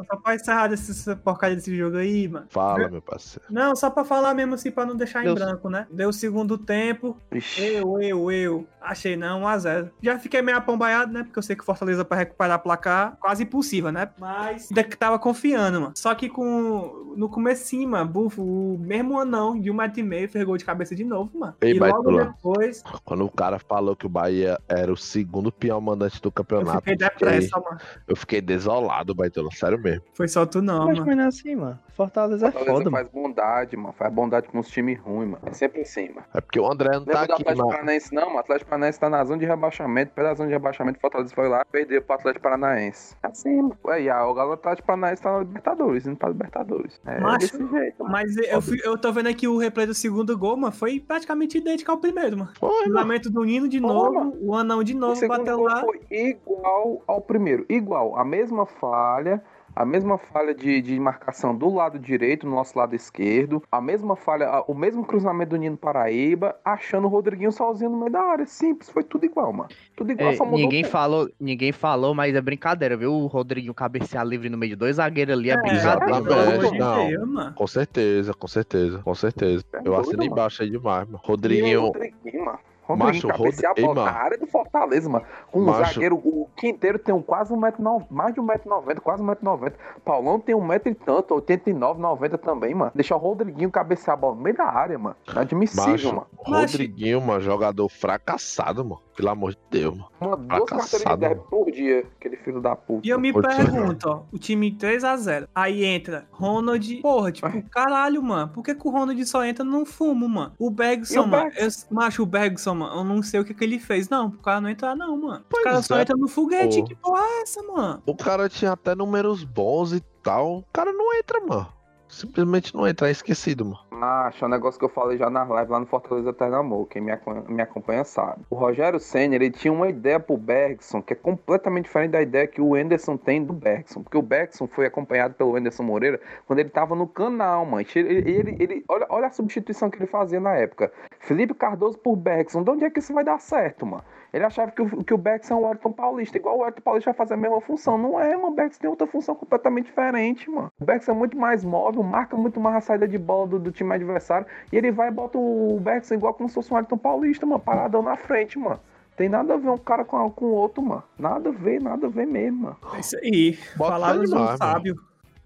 Só 0.09 0.16
pra 0.16 0.35
encerrar 0.35 0.72
essa 0.72 1.16
porcaria 1.16 1.57
desse 1.57 1.77
jogo 1.77 1.97
aí, 1.97 2.29
mano. 2.29 2.47
Fala, 2.51 2.89
meu 2.89 3.03
parceiro. 3.03 3.45
Não, 3.51 3.74
só 3.77 3.91
pra 3.91 4.05
falar 4.05 4.35
mesmo 4.35 4.55
assim, 4.55 4.70
pra 4.70 4.87
não 4.87 4.97
deixar 4.97 5.24
em 5.24 5.35
branco, 5.35 5.68
né? 5.68 5.87
Deu 5.91 6.09
o 6.09 6.12
segundo 6.12 6.57
tempo, 6.57 7.16
Ixi. 7.33 7.62
eu, 7.62 8.01
eu, 8.01 8.31
eu. 8.31 8.66
Achei 8.81 9.16
não, 9.16 9.43
1x0. 9.43 9.91
Já 10.01 10.18
fiquei 10.18 10.41
meio 10.41 10.59
apombaiado, 10.59 11.12
né? 11.12 11.24
Porque 11.24 11.39
eu 11.39 11.43
sei 11.43 11.57
que 11.57 11.62
o 11.62 11.66
Fortaleza 11.66 12.05
pra 12.05 12.16
recuperar 12.16 12.61
placar, 12.61 13.16
quase 13.20 13.43
impossível, 13.43 13.91
né? 13.91 14.09
Mas 14.16 14.70
ainda 14.70 14.85
que 14.85 14.97
tava 14.97 15.18
confiando, 15.18 15.81
mano. 15.81 15.93
Só 15.97 16.14
que 16.14 16.29
com 16.29 17.14
no 17.16 17.29
comecinho, 17.29 17.89
mano, 17.89 18.09
bufo, 18.09 18.43
o 18.43 18.79
mesmo 18.79 19.18
anão 19.18 19.59
de 19.59 19.70
um 19.70 19.74
metro 19.74 20.01
e 20.01 20.03
meio 20.03 20.29
fez 20.29 20.45
gol 20.45 20.57
de 20.57 20.64
cabeça 20.64 20.95
de 20.95 21.03
novo, 21.03 21.37
mano. 21.37 21.55
Ei, 21.61 21.72
e 21.72 21.79
logo 21.79 22.03
Baitola. 22.03 22.24
depois 22.27 22.83
Quando 23.05 23.24
o 23.24 23.31
cara 23.31 23.59
falou 23.59 23.97
que 23.97 24.07
o 24.07 24.09
Bahia 24.09 24.59
era 24.68 24.93
o 24.93 24.97
segundo 24.97 25.51
pior 25.51 25.81
mandante 25.81 26.20
do 26.20 26.29
eu 26.29 26.33
campeonato, 26.33 26.79
fiquei 26.79 26.97
depressa, 26.97 27.59
mano. 27.59 27.79
eu 28.07 28.14
fiquei 28.14 28.41
desolado, 28.41 29.14
Baitola. 29.14 29.49
Sério 29.67 29.83
mesmo. 29.83 30.03
Foi 30.14 30.29
só 30.29 30.47
tu 30.47 30.62
não, 30.62 30.87
Mas 30.87 30.95
mano. 30.99 31.07
mas 31.07 31.17
não 31.17 31.25
é 31.25 31.27
assim, 31.27 31.57
mano. 31.57 31.79
Fortaleza 31.97 32.47
é 32.49 32.51
Fortaleza 32.53 32.73
foda, 32.79 32.91
mano. 32.91 32.97
faz 33.05 33.09
bondade, 33.09 33.77
mano. 33.77 33.93
Faz 33.95 34.12
bondade 34.12 34.49
com 34.49 34.59
os 34.59 34.69
times 34.69 34.99
ruins, 35.01 35.31
mano. 35.31 35.39
É 35.47 35.53
sempre 35.53 35.81
assim, 35.81 36.09
mano. 36.11 36.27
É 36.35 36.41
porque 36.43 36.61
o 36.61 36.71
André 36.71 36.91
não 36.93 37.05
tá 37.07 37.12
Lembra 37.23 37.27
do 37.27 37.33
aqui, 37.33 37.43
Atlético 37.43 37.59
mano. 37.67 37.71
Paranaense, 37.71 38.14
não, 38.14 38.23
mano. 38.27 38.37
O 38.37 38.41
Atlético 38.41 38.71
Paranaense 38.71 39.01
tá 39.01 39.09
na 39.11 39.25
zona 39.25 39.39
de 39.39 39.47
rebaixamento. 39.47 40.12
Pela 40.12 40.35
zona 40.35 40.49
de 40.49 40.53
rebaixamento, 40.55 40.99
o 40.99 41.01
Fortaleza 41.01 41.35
foi 41.35 41.49
lá 41.49 41.62
e 41.62 41.73
perdeu 41.73 42.03
pro 42.03 42.14
Atlético 42.14 42.43
Paranaense. 42.43 43.17
Assim, 43.23 43.57
mano. 43.62 43.77
Aí, 43.89 44.11
ah, 44.11 44.27
o 44.27 44.35
Galo 44.35 44.53
Atlético 44.53 44.87
Paranaense 44.87 45.23
tá 45.23 45.33
na 45.33 45.39
Libertadores, 45.39 46.07
indo 46.07 46.17
pra 46.17 46.29
Libertadores. 46.29 47.01
É 47.07 47.19
Macho, 47.21 47.39
desse 47.59 47.67
jeito, 47.71 47.99
mano. 48.03 48.12
Mas 48.12 48.37
eu, 48.37 48.61
fui- 48.61 48.81
eu 48.85 48.99
tô 48.99 49.11
vendo 49.12 49.29
aqui 49.29 49.49
o 49.49 49.57
replay 49.57 49.87
do 49.87 49.95
segundo 49.95 50.37
gol, 50.37 50.57
mano. 50.57 50.73
Foi 50.75 51.01
praticamente 51.01 51.57
idêntico 51.59 51.91
ao 51.91 51.97
primeiro, 51.99 52.37
mano. 52.37 52.51
Foi, 52.61 52.69
O 52.69 52.81
mano. 52.83 52.95
lamento 52.95 53.31
do 53.31 53.43
Nino 53.43 53.69
de 53.69 53.81
Pô, 53.81 53.87
novo, 53.89 54.14
mano. 54.14 54.37
o 54.43 54.55
anão 54.55 54.85
de 54.85 54.95
O 54.95 54.99
novo 54.99 55.27
bateu 55.27 55.61
lá. 55.62 55.81
foi 55.81 56.01
igual 56.11 57.03
ao 57.07 57.21
primeiro. 57.23 57.64
Igual. 57.71 58.17
A 58.19 58.25
mesma 58.25 58.67
falha. 58.67 59.43
A 59.77 59.85
mesma 59.85 60.16
falha 60.16 60.55
de, 60.55 60.81
de 60.81 60.99
marcação 60.99 61.55
do 61.55 61.68
lado 61.72 61.99
direito, 61.99 62.47
no 62.47 62.55
nosso 62.57 62.79
lado 62.79 62.95
esquerdo. 62.97 63.62
A 63.70 63.79
mesma 63.79 64.16
falha, 64.16 64.64
o 64.66 64.74
mesmo 64.74 65.05
cruzamento 65.05 65.51
do 65.51 65.57
Nino 65.57 65.77
Paraíba, 65.77 66.57
achando 66.64 67.05
o 67.07 67.11
Rodriguinho 67.11 67.53
sozinho 67.53 67.91
no 67.91 67.99
meio 67.99 68.11
da 68.11 68.20
área. 68.22 68.47
Simples, 68.47 68.89
foi 68.89 69.05
tudo 69.05 69.27
igual, 69.27 69.53
mano. 69.53 69.68
Tudo 69.95 70.12
igual, 70.12 70.31
É, 70.31 70.33
só 70.35 70.45
mudou 70.47 70.59
ninguém 70.61 70.83
falou, 70.83 71.29
ninguém 71.39 71.72
falou, 71.72 72.14
mas 72.14 72.35
é 72.35 72.41
brincadeira, 72.41 72.97
viu? 72.97 73.12
O 73.12 73.27
Rodriguinho 73.27 73.74
cabecear 73.74 74.24
livre 74.27 74.49
no 74.49 74.57
meio 74.57 74.70
de 74.70 74.77
dois 74.77 74.97
zagueiros 74.97 75.35
ali 75.35 75.51
é, 75.51 75.57
brincadeira. 75.61 76.55
amor 76.55 76.70
de 76.72 76.79
não. 76.79 77.53
Com 77.53 77.66
certeza, 77.66 78.33
com 78.33 78.49
certeza, 78.49 78.99
com 79.03 79.14
certeza. 79.14 79.62
É 79.74 79.79
Eu 79.79 79.83
doido, 79.83 80.01
assino 80.01 80.18
mano. 80.18 80.31
embaixo 80.33 80.62
aí 80.62 80.70
demais, 80.70 81.07
mano. 81.07 81.20
Rodriguinho. 81.22 81.81
Rodriguinho, 81.83 82.45
mano. 82.47 82.59
Macho, 82.95 83.26
Rodriguinho 83.26 83.37
cabecear 83.39 83.72
Rod- 83.72 83.78
a 83.78 83.87
bola 83.87 84.01
Ei, 84.01 84.05
na 84.05 84.12
mano. 84.12 84.24
área 84.24 84.39
do 84.39 84.47
Fortaleza, 84.47 85.09
mano. 85.09 85.24
Com 85.51 85.61
o 85.61 85.66
Macho. 85.66 85.95
zagueiro, 85.95 86.16
o 86.16 86.49
Quinteiro 86.57 86.99
tem 86.99 87.14
um 87.14 87.22
quase 87.22 87.53
1,90m, 87.53 88.07
mais 88.11 88.34
de 88.34 88.41
1,90m, 88.41 89.01
quase 89.01 89.22
1,90m. 89.22 89.72
Paulão 90.05 90.39
tem 90.39 90.55
um 90.55 90.64
metro 90.64 90.91
e 90.91 90.95
tanto, 90.95 91.34
89, 91.34 92.01
90 92.01 92.39
também, 92.39 92.74
mano. 92.74 92.93
Deixar 92.95 93.16
o 93.16 93.18
Rodriguinho 93.18 93.70
cabecear 93.70 94.16
a 94.16 94.20
bola 94.20 94.37
no 94.37 94.43
meio 94.43 94.57
da 94.57 94.64
área, 94.66 94.99
mano. 94.99 95.16
Inadmissível, 95.28 95.91
Macho, 95.93 96.09
mano. 96.14 96.26
Rodriguinho, 96.37 97.20
mano, 97.20 97.41
jogador 97.41 97.89
fracassado, 97.89 98.84
mano. 98.84 99.01
Pelo 99.17 99.31
amor 99.31 99.53
de 99.53 99.59
Deus, 99.71 99.97
mano. 99.97 100.11
Uma, 100.21 100.37
duas 100.37 100.69
carteiras 100.69 100.91
de 100.91 100.99
Fracassado, 100.99 101.21
10 101.21 101.37
mano. 101.37 101.49
por 101.49 101.71
dia, 101.71 102.07
aquele 102.19 102.37
filho 102.37 102.61
da 102.61 102.77
puta. 102.77 103.07
E 103.07 103.11
eu 103.11 103.19
me 103.19 103.33
Pode 103.33 103.49
pergunto, 103.49 104.09
ó, 104.09 104.23
o 104.31 104.39
time 104.39 104.71
3x0. 104.71 105.49
Aí 105.55 105.85
entra 105.85 106.29
Ronald. 106.31 106.97
Porra, 106.97 107.33
tipo, 107.33 107.62
caralho, 107.71 108.23
mano. 108.23 108.49
Por 108.53 108.62
que, 108.62 108.75
que 108.75 108.87
o 108.87 108.91
Ronald 108.91 109.27
só 109.27 109.43
entra 109.43 109.64
no 109.64 109.87
fumo, 109.87 110.29
mano? 110.29 110.53
O 110.59 110.71
Bergson, 110.71 111.23
o 111.23 111.27
mano. 111.27 111.51
Eu, 111.57 111.69
macho, 111.91 112.23
o 112.23 112.27
Bergson, 112.27 112.75
mano. 112.75 113.01
Eu 113.01 113.05
não 113.05 113.23
sei 113.23 113.41
o 113.41 113.45
que, 113.45 113.55
que 113.55 113.64
ele 113.64 113.79
fez. 113.79 114.11
Não, 114.11 114.27
o 114.27 114.39
cara 114.39 114.61
não 114.61 114.69
entrar, 114.69 114.95
não, 114.95 115.17
mano. 115.17 115.45
o 115.51 115.62
cara 115.62 115.81
só 115.81 115.97
é, 115.97 116.03
entra 116.03 116.17
no 116.17 116.29
foguete. 116.29 116.81
pô. 116.81 116.85
Que 116.85 116.95
porra 116.95 117.23
é 117.23 117.43
essa, 117.43 117.62
mano? 117.62 118.03
O 118.05 118.14
cara 118.14 118.51
tinha 118.51 118.73
até 118.73 118.95
números 118.95 119.45
bons 119.45 119.93
e 119.93 120.01
tal. 120.23 120.59
O 120.59 120.64
cara 120.73 120.93
não 120.93 121.14
entra, 121.14 121.41
mano. 121.41 121.69
Simplesmente 122.09 122.75
não 122.75 122.87
entra, 122.87 123.09
é 123.09 123.11
esquecido, 123.11 123.64
mano. 123.64 123.86
Macho, 123.97 124.45
é 124.45 124.49
um 124.49 124.51
negócio 124.51 124.79
que 124.79 124.85
eu 124.85 124.91
falei 124.91 125.17
já 125.17 125.31
nas 125.31 125.49
lives 125.49 125.69
lá 125.71 125.81
no 125.81 125.87
Fortaleza 125.87 126.29
Eternamor. 126.29 126.87
Quem 126.87 127.01
me 127.01 127.13
me 127.49 127.63
acompanha 127.63 128.05
sabe. 128.05 128.43
O 128.51 128.55
Rogério 128.55 129.01
Senna, 129.01 129.35
ele 129.35 129.51
tinha 129.51 129.73
uma 129.73 129.89
ideia 129.89 130.21
pro 130.21 130.37
Bergson 130.37 131.01
que 131.01 131.15
é 131.15 131.17
completamente 131.17 131.85
diferente 131.85 132.11
da 132.11 132.21
ideia 132.21 132.47
que 132.47 132.61
o 132.61 132.77
Enderson 132.77 133.17
tem 133.17 133.43
do 133.43 133.55
Bergson. 133.55 134.03
Porque 134.03 134.19
o 134.19 134.23
Bergson 134.23 134.67
foi 134.67 134.85
acompanhado 134.87 135.35
pelo 135.35 135.57
Enderson 135.57 135.83
Moreira 135.83 136.21
quando 136.47 136.59
ele 136.59 136.69
tava 136.69 136.95
no 136.95 137.07
canal, 137.07 137.65
mano. 137.65 137.87
Ele, 137.95 138.31
ele, 138.31 138.57
ele- 138.61 138.85
olha, 138.89 139.07
olha 139.09 139.27
a 139.29 139.31
substituição 139.31 139.89
que 139.89 139.97
ele 139.97 140.07
fazia 140.07 140.41
na 140.41 140.55
época. 140.55 140.93
Felipe 141.19 141.55
Cardoso 141.55 141.97
por 141.99 142.17
Bergson. 142.17 142.63
De 142.63 142.71
onde 142.71 142.85
é 142.85 142.91
que 142.91 142.99
isso 142.99 143.15
vai 143.15 143.25
dar 143.25 143.41
certo, 143.41 143.87
mano? 143.87 144.05
Ele 144.37 144.45
achava 144.45 144.70
que 144.70 144.82
o, 144.82 145.03
que 145.03 145.14
o 145.14 145.16
Bergson 145.16 145.55
é 145.55 145.57
o 145.57 145.70
Elton 145.70 145.93
Paulista. 145.93 146.37
Igual 146.37 146.59
o 146.59 146.66
Elton 146.66 146.82
Paulista 146.82 147.11
vai 147.11 147.16
fazer 147.16 147.32
a 147.32 147.37
mesma 147.39 147.59
função. 147.59 147.97
Não 147.97 148.20
é, 148.20 148.37
mano. 148.37 148.49
O 148.49 148.51
Bergson 148.51 148.80
tem 148.82 148.91
outra 148.91 149.07
função 149.07 149.34
completamente 149.34 149.87
diferente, 149.87 150.51
mano. 150.51 150.70
O 150.78 150.84
Bergson 150.84 151.12
é 151.12 151.14
muito 151.14 151.39
mais 151.39 151.64
móvel, 151.64 152.03
marca 152.03 152.37
muito 152.37 152.61
mais 152.61 152.76
a 152.76 152.80
saída 152.82 153.09
de 153.09 153.16
bola 153.16 153.47
do, 153.47 153.59
do 153.59 153.72
time 153.72 153.95
adversário. 153.95 154.47
E 154.70 154.76
ele 154.76 154.93
vai 154.93 155.09
e 155.09 155.11
bota 155.11 155.39
o 155.39 155.80
Bergson 155.80 156.16
igual 156.16 156.34
como 156.34 156.51
se 156.51 156.55
fosse 156.55 156.70
um 156.70 156.76
Elton 156.76 156.99
Paulista, 156.99 157.47
mano. 157.47 157.61
Paradão 157.61 158.03
na 158.03 158.14
frente, 158.14 158.59
mano. 158.59 158.78
Tem 159.16 159.30
nada 159.30 159.55
a 159.55 159.57
ver 159.57 159.70
um 159.70 159.78
cara 159.78 160.05
com, 160.05 160.18
o 160.18 160.45
outro, 160.49 160.82
mano. 160.82 161.03
Nada 161.18 161.49
a 161.49 161.53
ver, 161.53 161.80
nada 161.80 162.07
a 162.07 162.11
ver 162.11 162.26
mesmo, 162.26 162.64
mano. 162.64 162.76
É 162.95 163.01
isso 163.01 163.16
aí. 163.16 163.59
Bota 163.74 163.93
Palavras 163.93 164.28
do 164.28 164.37
mano. 164.39 164.59
sábio. 164.59 164.97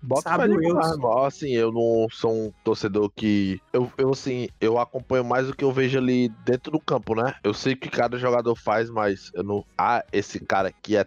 Bota 0.02 0.22
Sabe 0.22 0.48
mano. 0.48 1.18
Assim, 1.24 1.50
eu 1.50 1.70
não 1.70 2.06
sou 2.10 2.32
um 2.32 2.52
torcedor 2.64 3.10
que. 3.14 3.60
Eu, 3.72 3.90
eu, 3.98 4.10
assim, 4.10 4.48
eu 4.60 4.78
acompanho 4.78 5.24
mais 5.24 5.48
o 5.48 5.54
que 5.54 5.64
eu 5.64 5.72
vejo 5.72 5.98
ali 5.98 6.28
dentro 6.44 6.72
do 6.72 6.80
campo, 6.80 7.14
né? 7.14 7.34
Eu 7.44 7.52
sei 7.52 7.74
o 7.74 7.76
que 7.76 7.90
cada 7.90 8.18
jogador 8.18 8.54
faz, 8.54 8.88
mas 8.88 9.30
eu 9.34 9.42
não. 9.42 9.64
Ah, 9.76 10.04
esse 10.12 10.40
cara 10.40 10.68
aqui 10.68 10.96
é. 10.96 11.06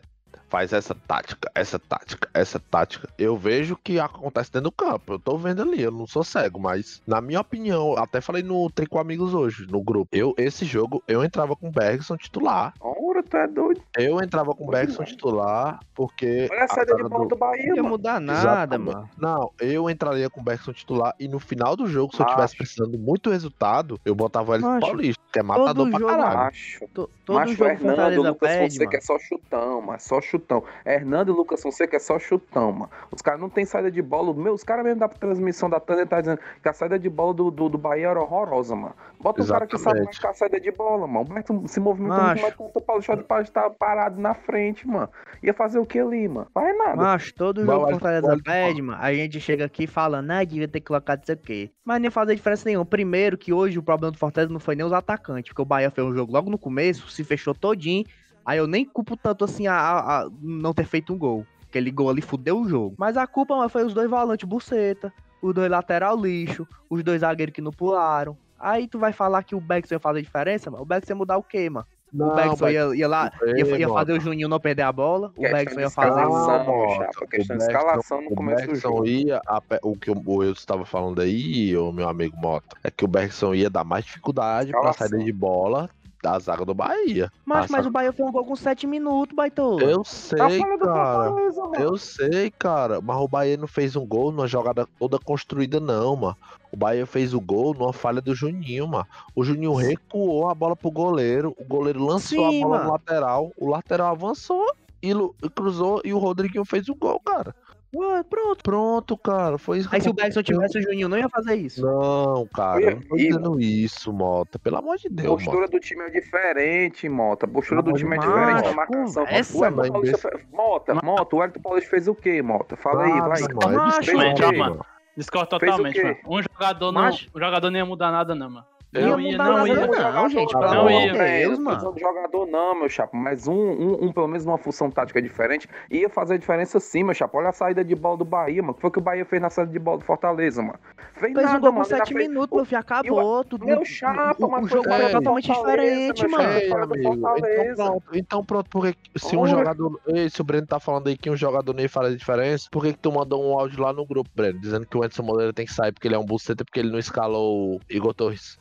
Faz 0.54 0.72
essa 0.72 0.94
tática, 0.94 1.50
essa 1.56 1.80
tática, 1.80 2.30
essa 2.32 2.60
tática. 2.60 3.10
Eu 3.18 3.36
vejo 3.36 3.74
o 3.74 3.78
que 3.78 4.00
acontece 4.00 4.52
dentro 4.52 4.70
do 4.70 4.72
campo. 4.72 5.14
Eu 5.14 5.18
tô 5.20 5.36
vendo 5.36 5.64
ali, 5.64 5.82
eu 5.82 5.90
não 5.90 6.06
sou 6.06 6.24
cego, 6.24 6.60
mas, 6.60 7.02
na 7.08 7.20
minha 7.20 7.42
opinião, 7.42 7.98
até 7.98 8.22
falei 8.22 8.44
no 8.44 8.70
Tem 8.70 8.86
com 8.86 9.00
Amigos 9.00 9.34
hoje, 9.34 9.66
no 9.68 9.82
grupo. 9.82 10.10
Eu, 10.16 10.36
esse 10.38 10.64
jogo, 10.64 11.02
eu 11.08 11.24
entrava 11.24 11.56
com 11.56 11.70
o 11.70 11.72
Bergson 11.72 12.16
titular. 12.18 12.72
Ora, 12.80 13.24
tu 13.24 13.36
é 13.36 13.48
doido. 13.48 13.82
Eu 13.98 14.22
entrava 14.22 14.54
com 14.54 14.66
o 14.66 14.68
Bergson 14.70 15.04
titular, 15.04 15.80
porque. 15.96 16.48
Olha 16.52 16.66
a 16.66 16.68
saída 16.68 16.96
de 16.98 17.04
bola 17.04 17.28
do 17.28 17.36
Bahia, 17.36 17.70
Não 17.70 17.76
ia 17.76 17.82
mano. 17.82 17.90
mudar 17.90 18.20
nada, 18.22 18.40
Exatamente. 18.76 18.94
mano. 18.96 19.10
Não, 19.18 19.52
eu 19.60 19.90
entraria 19.90 20.30
com 20.30 20.40
o 20.40 20.44
Bergson 20.44 20.72
titular 20.72 21.16
e 21.20 21.28
no 21.28 21.40
final 21.40 21.76
do 21.76 21.88
jogo, 21.88 22.16
se 22.16 22.22
eu 22.22 22.28
tivesse 22.28 22.56
precisando 22.56 22.96
muito 23.00 23.32
resultado, 23.32 24.00
eu 24.06 24.14
botava 24.14 24.54
ele 24.54 24.64
Macho, 24.64 24.86
Paulista, 24.86 25.24
que 25.34 25.40
é 25.40 25.44
matador 25.44 25.90
pra 25.90 26.00
jogo- 26.00 26.12
caralho. 26.12 26.38
Macho. 26.38 26.88
To- 26.94 27.10
Todo 27.26 27.36
Macho, 27.40 27.56
jogo 27.56 27.78
Fortaleza 27.78 28.22
Lucas 28.22 28.38
perde, 28.50 28.64
Fonseca 28.66 28.86
mano. 28.86 28.98
é 28.98 29.02
só 29.02 29.18
chutão, 29.20 29.82
mas 29.82 30.04
só 30.04 30.22
chutão. 30.22 30.43
Hernando 30.86 31.30
e 31.30 31.36
Lucas 31.36 31.62
Fonseca 31.62 31.96
é 31.96 32.00
só 32.00 32.20
chutão, 32.20 32.72
mano. 32.72 32.92
Os 33.12 33.22
caras 33.22 33.40
não 33.40 33.50
tem 33.50 33.66
saída 33.66 33.92
de 33.92 34.02
bola. 34.02 34.34
Meu, 34.34 34.54
os 34.54 34.64
caras 34.64 34.84
mesmo 34.84 35.00
da 35.00 35.08
transmissão 35.08 35.70
da 35.70 35.80
Tânia 35.80 36.06
tá 36.06 36.20
dizendo 36.20 36.40
que 36.62 36.70
a 36.70 36.74
saída 36.74 37.00
de 37.00 37.10
bola 37.10 37.34
do, 37.34 37.52
do, 37.52 37.70
do 37.70 37.78
Bahia 37.78 38.10
era 38.10 38.20
horrorosa, 38.20 38.76
mano. 38.76 38.96
Bota 39.20 39.42
um 39.42 39.48
cara 39.48 39.66
que 39.66 39.78
sabe 39.78 40.00
Exatamente. 40.00 40.16
marcar 40.16 40.30
a 40.30 40.34
saída 40.34 40.60
de 40.60 40.72
bola, 40.72 41.08
mano. 41.08 41.28
O 41.64 41.68
se 41.68 41.80
movimenta 41.80 42.16
Macho. 42.16 42.26
muito 42.26 42.42
mais 42.42 42.54
que 42.56 42.78
o 42.78 42.82
Paulo 42.82 43.04
para 43.28 43.42
estar 43.42 43.70
parado 43.72 44.20
na 44.20 44.34
frente, 44.34 44.88
mano. 44.88 45.10
Ia 45.42 45.54
fazer 45.54 45.80
o 45.80 45.86
que 45.86 46.00
ali, 46.00 46.28
mano? 46.28 46.48
Vai 46.54 46.74
nada. 46.74 46.96
Macho, 46.96 47.34
todo 47.34 47.66
jogo 47.66 47.90
Fortaleza 47.92 48.38
perde, 48.44 48.82
mano. 48.82 49.02
A 49.02 49.14
gente 49.14 49.40
chega 49.40 49.66
aqui 49.66 49.88
falando, 49.88 50.32
ah, 50.32 50.44
devia 50.44 50.68
ter 50.68 50.82
colocado 50.82 51.24
isso 51.24 51.32
aqui. 51.32 51.72
Mas 51.84 52.02
nem 52.02 52.10
fazer 52.10 52.36
diferença 52.36 52.68
nenhuma. 52.68 52.86
Primeiro, 52.86 53.38
que 53.38 53.54
hoje 53.54 53.78
o 53.78 53.84
problema 53.84 54.12
do 54.12 54.18
Fortaleza 54.18 54.52
não 54.52 54.60
foi 54.60 54.76
nem 54.76 54.86
os 54.86 54.94
atacantes, 54.94 55.50
porque 55.50 55.62
o 55.62 55.66
Bahia 55.66 55.92
fez 55.92 56.06
um 56.06 56.14
jogo 56.14 56.32
logo 56.32 56.50
no 56.50 56.58
começo, 56.58 57.10
se 57.10 57.24
fechou 57.24 57.54
todinho. 57.54 58.06
Aí 58.46 58.58
eu 58.58 58.68
nem 58.68 58.86
culpo 58.86 59.16
tanto 59.16 59.46
assim 59.46 59.68
a, 59.68 59.74
a- 59.76 60.22
a 60.24 60.30
não 60.42 60.74
ter 60.74 60.86
feito 60.86 61.14
um 61.14 61.18
gol. 61.18 61.46
Aquele 61.70 61.90
gol 61.92 62.10
ali 62.10 62.22
fudeu 62.22 62.60
o 62.62 62.68
jogo. 62.68 62.96
Mas 62.98 63.18
a 63.18 63.26
culpa 63.26 63.56
mano, 63.56 63.70
foi 63.70 63.84
os 63.84 63.94
dois 63.94 64.10
volantes 64.10 64.48
buceta, 64.48 65.12
os 65.42 65.54
dois 65.54 65.70
lateral 65.72 66.16
lixo, 66.20 66.68
os 66.90 67.04
dois 67.04 67.22
zagueiros 67.22 67.54
que 67.54 67.62
não 67.62 67.72
pularam. 67.72 68.38
Aí 68.60 68.88
tu 68.88 69.00
vai 69.00 69.12
falar 69.12 69.44
que 69.44 69.56
o 69.56 69.60
Beckson 69.62 69.96
ia 69.96 70.00
fazer 70.00 70.22
diferença, 70.22 70.70
mano? 70.70 70.84
O 70.84 70.86
Beckson 70.86 71.14
ia 71.14 71.18
mudar 71.18 71.38
o 71.38 71.44
quê, 71.44 71.70
mano? 71.70 71.86
o 72.16 72.36
Beckson 72.36 72.70
ia, 72.70 72.96
ia 72.96 73.08
lá, 73.08 73.32
ia, 73.58 73.76
ia 73.76 73.90
fazer 73.90 74.14
o 74.14 74.20
Juninho 74.20 74.48
não 74.48 74.60
perder 74.60 74.84
a 74.84 74.92
bola. 74.92 75.34
O 75.36 75.42
Beckson 75.42 75.78
de 75.78 75.82
ia 75.82 75.90
fazer. 75.90 76.22
escalação, 76.22 76.58
Não. 76.60 76.66
Mota, 76.66 77.06
Questão 77.06 77.24
o 77.24 77.28
de 77.28 77.38
Beckson- 77.48 77.54
escalação 77.56 78.22
no 78.22 78.28
O 78.30 78.36
começo 78.36 78.62
do 78.62 78.68
Bergson 78.68 78.90
jogo. 78.90 79.06
ia, 79.08 79.42
a 79.48 79.60
o 79.82 79.96
que 79.98 80.12
o 80.12 80.22
o 80.26 80.36
Wilson 80.36 80.60
estava 80.60 80.86
falando 80.86 81.20
aí, 81.22 81.76
o 81.76 81.92
meu 81.92 82.08
amigo 82.08 82.38
Mota, 82.38 82.78
é 82.84 82.92
que 82.92 83.04
o 83.04 83.08
Bergson 83.08 83.56
ia 83.56 83.68
dar 83.70 83.84
mais 83.84 84.06
dificuldade 84.06 84.70
pra 84.70 84.80
Escalação. 84.92 85.08
saída 85.10 85.26
de 85.26 85.34
bola, 85.34 85.90
da 86.24 86.40
zaga 86.40 86.64
do 86.64 86.74
Bahia. 86.74 87.30
Mas, 87.46 87.70
mas 87.70 87.86
o 87.86 87.92
Bahia 87.92 88.14
fez 88.14 88.28
um 88.28 88.32
gol 88.32 88.46
com 88.46 88.56
7 88.56 88.88
minutos, 88.88 89.36
Baitô. 89.36 89.78
Eu 89.82 90.04
Tá 90.04 90.10
sei, 90.10 90.60
do 90.78 90.86
cara. 90.86 91.34
Eu 91.78 91.98
sei, 91.98 92.50
cara. 92.50 93.02
Mas 93.02 93.18
o 93.18 93.28
Bahia 93.28 93.58
não 93.58 93.68
fez 93.68 93.98
um 93.98 94.06
gol 94.08 94.32
numa 94.32 94.48
jogada 94.48 94.88
toda 94.98 95.20
construída, 95.20 95.82
não, 95.82 96.16
mano. 96.16 96.38
O 96.72 96.78
Bahia 96.78 97.06
fez 97.06 97.34
o 97.34 97.42
gol 97.42 97.74
numa 97.74 97.92
falha 97.92 98.22
do 98.22 98.34
Juninho, 98.34 98.88
mano. 98.88 99.06
O 99.36 99.44
Juninho 99.44 99.74
recuou 99.76 100.50
a 100.50 100.56
bola 100.56 100.78
pro 100.78 100.90
goleiro. 100.90 101.54
O 101.60 101.66
goleiro 101.66 102.04
lançou 102.04 102.50
Sim, 102.50 102.64
a 102.64 102.66
bola 102.66 102.78
mano. 102.78 102.86
no 102.86 102.92
lateral. 102.94 103.52
O 103.58 103.70
lateral 103.70 104.12
avançou 104.14 104.66
e 105.02 105.12
e 105.12 105.50
cruzou. 105.50 106.02
E 106.06 106.14
o 106.14 106.18
Rodriguinho 106.18 106.64
fez 106.64 106.88
o 106.88 106.96
gol, 106.96 107.20
cara. 107.20 107.54
Ué, 107.96 108.24
pronto. 108.24 108.64
Pronto, 108.64 109.18
cara. 109.18 109.58
Foi 109.58 109.78
isso 109.80 109.90
Aí 109.92 110.02
se 110.02 110.10
o 110.10 110.14
Bergson 110.14 110.42
tivesse, 110.42 110.80
o 110.80 110.82
Juninho 110.82 111.08
não 111.10 111.18
ia 111.18 111.30
fazer 111.30 111.56
isso. 111.56 111.82
Não, 111.86 112.48
cara. 112.48 112.82
Eu 112.82 112.96
não 112.96 113.02
tô 113.02 113.16
dizendo 113.16 113.60
isso, 113.60 114.12
Mota. 114.12 114.58
Pelo 114.58 114.78
amor 114.78 114.98
de 114.98 115.08
A 115.08 115.12
Deus, 115.12 115.28
mano. 115.28 115.38
postura 115.46 115.68
do 115.68 115.80
time 115.80 116.02
é 116.04 116.10
diferente, 116.10 117.08
Mota. 117.10 117.46
A 117.46 117.50
postura 117.50 117.82
do 117.82 117.94
time 117.94 118.16
é 118.16 118.20
diferente 118.20 118.76
marcação. 118.76 119.26
conversa, 119.26 119.58
O 119.58 119.66
Elton 119.66 119.76
mas 119.78 119.90
Paulista 119.90 120.18
fe- 120.30 120.46
Mota, 120.52 120.96
Mota, 121.04 121.36
o 121.36 121.44
Elton 121.44 121.60
Paulista 121.62 121.90
fez 121.90 122.08
o 122.08 122.16
quê, 122.16 122.42
Mota? 122.42 122.76
Fala 122.76 123.04
aí, 123.04 123.14
Nada, 123.14 123.30
vai. 123.30 123.42
mano. 123.72 123.90
É 123.90 124.04
Fez 124.04 124.34
quê? 124.40 124.58
mano. 124.58 124.86
Discordo 125.16 125.60
Fez 125.60 125.72
totalmente, 125.72 126.04
mano. 126.04 126.18
Um 126.28 126.42
jogador 126.42 126.92
não, 126.92 127.10
o 127.10 127.40
jogador 127.40 127.70
não 127.70 127.78
ia 127.78 127.86
mudar 127.86 128.12
nada, 128.12 128.34
não, 128.34 128.50
mano. 128.50 128.66
Não 128.94 129.02
ia 129.02 129.08
Não 129.10 129.20
ia, 129.20 129.32
mudar 129.32 129.44
não 129.46 129.54
nada, 129.58 129.70
ia. 129.98 130.12
não, 130.12 130.30
gente. 130.30 130.52
Pelo 130.54 130.64
Não 130.66 130.80
amor 130.88 130.92
ia, 130.92 131.14
Deus, 131.14 131.58
não 131.60 131.66
mano. 131.66 131.96
jogador 132.00 132.46
não, 132.46 132.76
meu 132.80 132.90
chapa, 132.90 133.18
mas 133.18 133.48
um, 133.48 133.54
um, 133.54 134.06
um, 134.06 134.12
pelo 134.14 134.28
menos 134.28 134.46
uma 134.46 134.58
função 134.58 134.92
tática 134.92 135.22
diferente, 135.22 135.68
ia 135.90 136.08
fazer 136.10 136.36
a 136.36 136.38
diferença 136.38 136.80
sim, 136.80 137.04
meu 137.04 137.14
chapa. 137.14 137.38
Olha 137.38 137.50
a 137.50 137.54
saída 137.54 137.84
de 137.84 137.96
bola 137.96 138.18
do 138.18 138.26
Bahia, 138.26 138.62
mano. 138.62 138.72
O 138.72 138.76
que 138.76 138.82
foi 138.82 138.92
que 138.92 139.00
o 139.00 139.02
Bahia 139.02 139.26
fez 139.26 139.42
na 139.42 139.50
saída 139.50 139.72
de 139.72 139.80
bola 139.80 139.98
do 139.98 140.04
Fortaleza, 140.06 140.62
mano? 140.62 140.78
Fez, 141.16 141.34
Fez 141.34 141.46
nada, 141.46 141.58
um 141.58 141.62
gol 141.62 141.70
com 141.72 141.80
mano. 141.80 141.86
Ainda 141.92 141.98
7 142.06 142.14
fez- 142.14 142.28
minutos, 142.30 142.56
meu 142.56 142.66
filho. 142.66 142.80
Acabou. 142.80 143.44
Tudo, 143.44 143.66
Meu 143.66 143.84
chapa, 143.86 144.36
o, 144.40 144.46
o, 144.48 144.52
mas 144.52 144.66
o 144.66 144.68
foi 144.70 144.78
jogo 144.84 144.90
do 145.04 145.12
totalmente 145.12 145.52
diferente, 145.52 146.28
meu 146.28 146.32
mano. 146.32 146.96
então 146.96 147.76
pronto, 147.76 148.04
então 148.14 148.46
pronto, 148.46 148.70
porque 148.70 148.96
se 149.18 149.36
um 149.36 149.48
jogador. 149.48 150.00
Se 150.30 150.42
o 150.42 150.44
Breno 150.44 150.68
tá 150.68 150.80
falando 150.80 151.08
aí 151.08 151.18
que 151.18 151.30
um 151.30 151.36
jogador 151.36 151.74
não 151.74 151.82
ia 151.82 151.90
fazer 151.90 152.16
diferença, 152.16 152.68
por 152.72 152.84
que, 152.84 152.94
que 152.94 153.00
tu 153.00 153.12
mandou 153.12 153.44
um 153.44 153.58
áudio 153.60 153.82
lá 153.82 153.92
no 153.94 154.06
grupo, 154.06 154.30
Breno, 154.36 154.60
dizendo 154.60 154.86
que 154.86 154.98
o 154.98 155.04
Anderson 155.04 155.24
Moreira 155.24 155.54
tem 155.54 155.66
que 155.66 155.74
sair 155.74 155.92
porque 155.92 156.08
ele 156.08 156.16
é 156.16 156.20
um 156.20 156.26
buceta 156.26 156.64
porque 156.64 156.80
ele 156.80 156.92
não 156.92 157.00
escalou 157.00 157.76
o 157.76 157.80
Igor 157.90 158.14
Torres? 158.14 158.58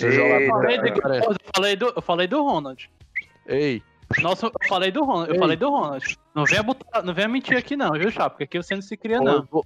Eu 0.00 0.10
não 0.40 0.48
falei, 0.48 0.78
do, 0.78 0.88
eu 0.88 1.52
falei 1.54 1.76
do, 1.76 1.92
eu 1.96 2.02
falei 2.02 2.26
do 2.26 2.42
Ronald. 2.42 2.90
Ei, 3.46 3.82
Nossa, 4.20 4.46
eu 4.46 4.52
falei 4.68 4.90
do 4.90 5.04
Ronald. 5.04 5.28
Eu 5.28 5.34
Ei. 5.34 5.38
falei 5.40 5.56
do 5.56 5.70
Ronald. 5.70 6.18
Não 6.34 6.44
venha, 6.44 6.62
botar, 6.62 7.02
não 7.02 7.14
venha 7.14 7.28
mentir 7.28 7.56
aqui, 7.56 7.76
não, 7.76 7.92
viu, 7.92 8.10
Chapa? 8.10 8.30
Porque 8.30 8.44
aqui 8.44 8.58
você 8.62 8.74
não 8.74 8.82
se 8.82 8.96
cria, 8.96 9.20
não. 9.20 9.34
eu 9.34 9.48
vou- 9.50 9.64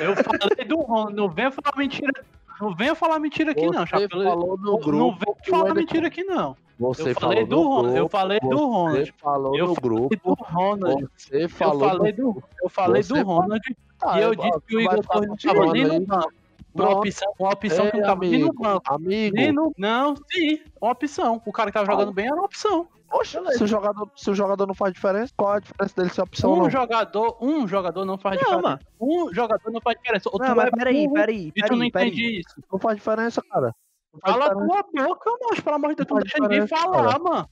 Eu 0.00 0.16
falei 0.16 0.64
do 0.66 0.76
Ronald. 0.80 1.14
Não 1.14 1.28
venha 1.28 1.50
falar 1.50 1.76
mentira. 1.76 2.12
Não 2.60 2.74
venha 2.74 2.94
falar 2.94 3.18
mentira 3.18 3.52
aqui, 3.52 3.66
não, 3.66 3.86
Chapa. 3.86 4.00
você 4.00 4.08
falou 4.24 4.56
no 4.58 4.72
Não 4.72 4.78
grupo. 4.78 5.18
venha 5.24 5.36
que 5.42 5.50
o 5.50 5.54
falar 5.56 5.74
mentira 5.74 6.06
aqui, 6.08 6.24
não. 6.24 6.56
Você 6.78 7.10
Eu 7.10 7.14
falou 7.14 7.30
falei 7.34 7.44
do 7.46 7.60
Ronald. 7.62 7.88
Eu 7.88 7.94
grupo, 7.94 8.08
falei 8.08 8.40
do 8.40 8.48
Você 8.48 8.56
Ronald. 8.64 9.14
falou 9.20 9.56
Eu 9.56 9.66
no 9.66 9.74
falei 9.74 9.90
grupo. 9.90 10.16
do 10.36 10.42
Ronald. 10.42 11.08
Você 11.16 11.44
Eu 11.44 11.48
falou 11.50 11.88
falei 11.90 12.12
no... 12.12 12.16
do, 12.32 12.42
eu 12.62 12.68
falei 12.70 13.02
Você 13.02 13.12
do 13.14 13.22
Ronald. 13.22 13.60
Tá, 13.98 14.18
e 14.18 14.22
eu 14.22 14.28
eu- 14.30 14.34
disse 14.34 14.60
que 14.66 14.76
o 14.76 14.80
Igor 14.80 15.06
Torres 15.06 15.28
não 15.28 15.36
tava 15.36 15.54
continuando 15.60 15.72
nem 15.74 15.84
no 15.84 15.92
aí. 15.92 16.00
banco. 16.06 16.32
Uma 16.74 16.84
Pronto. 16.86 16.98
opção, 16.98 17.32
uma 17.38 17.52
opção 17.52 17.90
que 17.90 17.96
Ei, 17.96 18.00
não 18.00 18.06
tava 18.08 18.20
nem 18.20 18.30
no 18.30 18.36
amigo, 18.46 18.62
banco. 18.62 18.94
amigo. 18.94 19.36
Nem 19.36 19.52
no, 19.52 19.72
não, 19.76 20.14
sim, 20.30 20.60
uma 20.80 20.92
opção. 20.92 21.42
O 21.44 21.52
cara 21.52 21.70
que 21.70 21.74
tava 21.74 21.86
jogando 21.86 22.12
bem 22.12 22.26
era 22.26 22.34
uma 22.34 22.44
opção. 22.44 22.88
Poxa, 23.10 23.42
se 23.50 23.64
o, 23.64 23.66
jogador, 23.66 24.08
se 24.14 24.30
o 24.30 24.34
jogador 24.36 24.66
não 24.68 24.74
faz 24.74 24.94
diferença, 24.94 25.32
qual 25.36 25.54
a 25.54 25.58
diferença 25.58 25.94
dele 25.96 26.10
ser 26.10 26.22
opção? 26.22 26.52
Um 26.52 26.56
não? 26.58 26.70
jogador, 26.70 27.36
um 27.40 27.66
jogador 27.66 28.04
não 28.04 28.16
faz 28.16 28.36
Não, 28.36 28.42
diferença. 28.44 28.68
mano. 28.68 28.80
Um 29.00 29.34
jogador 29.34 29.70
não 29.72 29.80
faz 29.80 29.98
diferença. 29.98 30.30
Ou 30.32 30.38
Não, 30.38 30.54
mas 30.54 30.68
é 30.68 30.70
peraí, 30.70 31.02
burro 31.08 31.14
peraí, 31.14 31.46
E 31.48 31.52
tu 31.52 31.60
não 31.60 31.78
peraí, 31.78 31.90
peraí. 31.90 32.08
entende 32.08 32.38
isso. 32.40 32.54
Não 32.70 32.78
faz 32.78 32.96
diferença, 32.96 33.42
cara. 33.50 33.74
Não 34.12 34.20
Cala 34.20 34.46
a 34.46 34.50
tua 34.50 34.66
boca, 34.66 35.30
mano. 35.30 35.62
Pelo 35.62 35.76
amor 35.76 35.90
de 35.90 35.96
Deus, 35.96 36.06
tu 36.08 36.10
não 36.14 36.16
Não 36.16 36.22
deixa 36.22 36.38
ninguém 36.40 36.66
falar, 36.66 37.18
mano. 37.20 37.48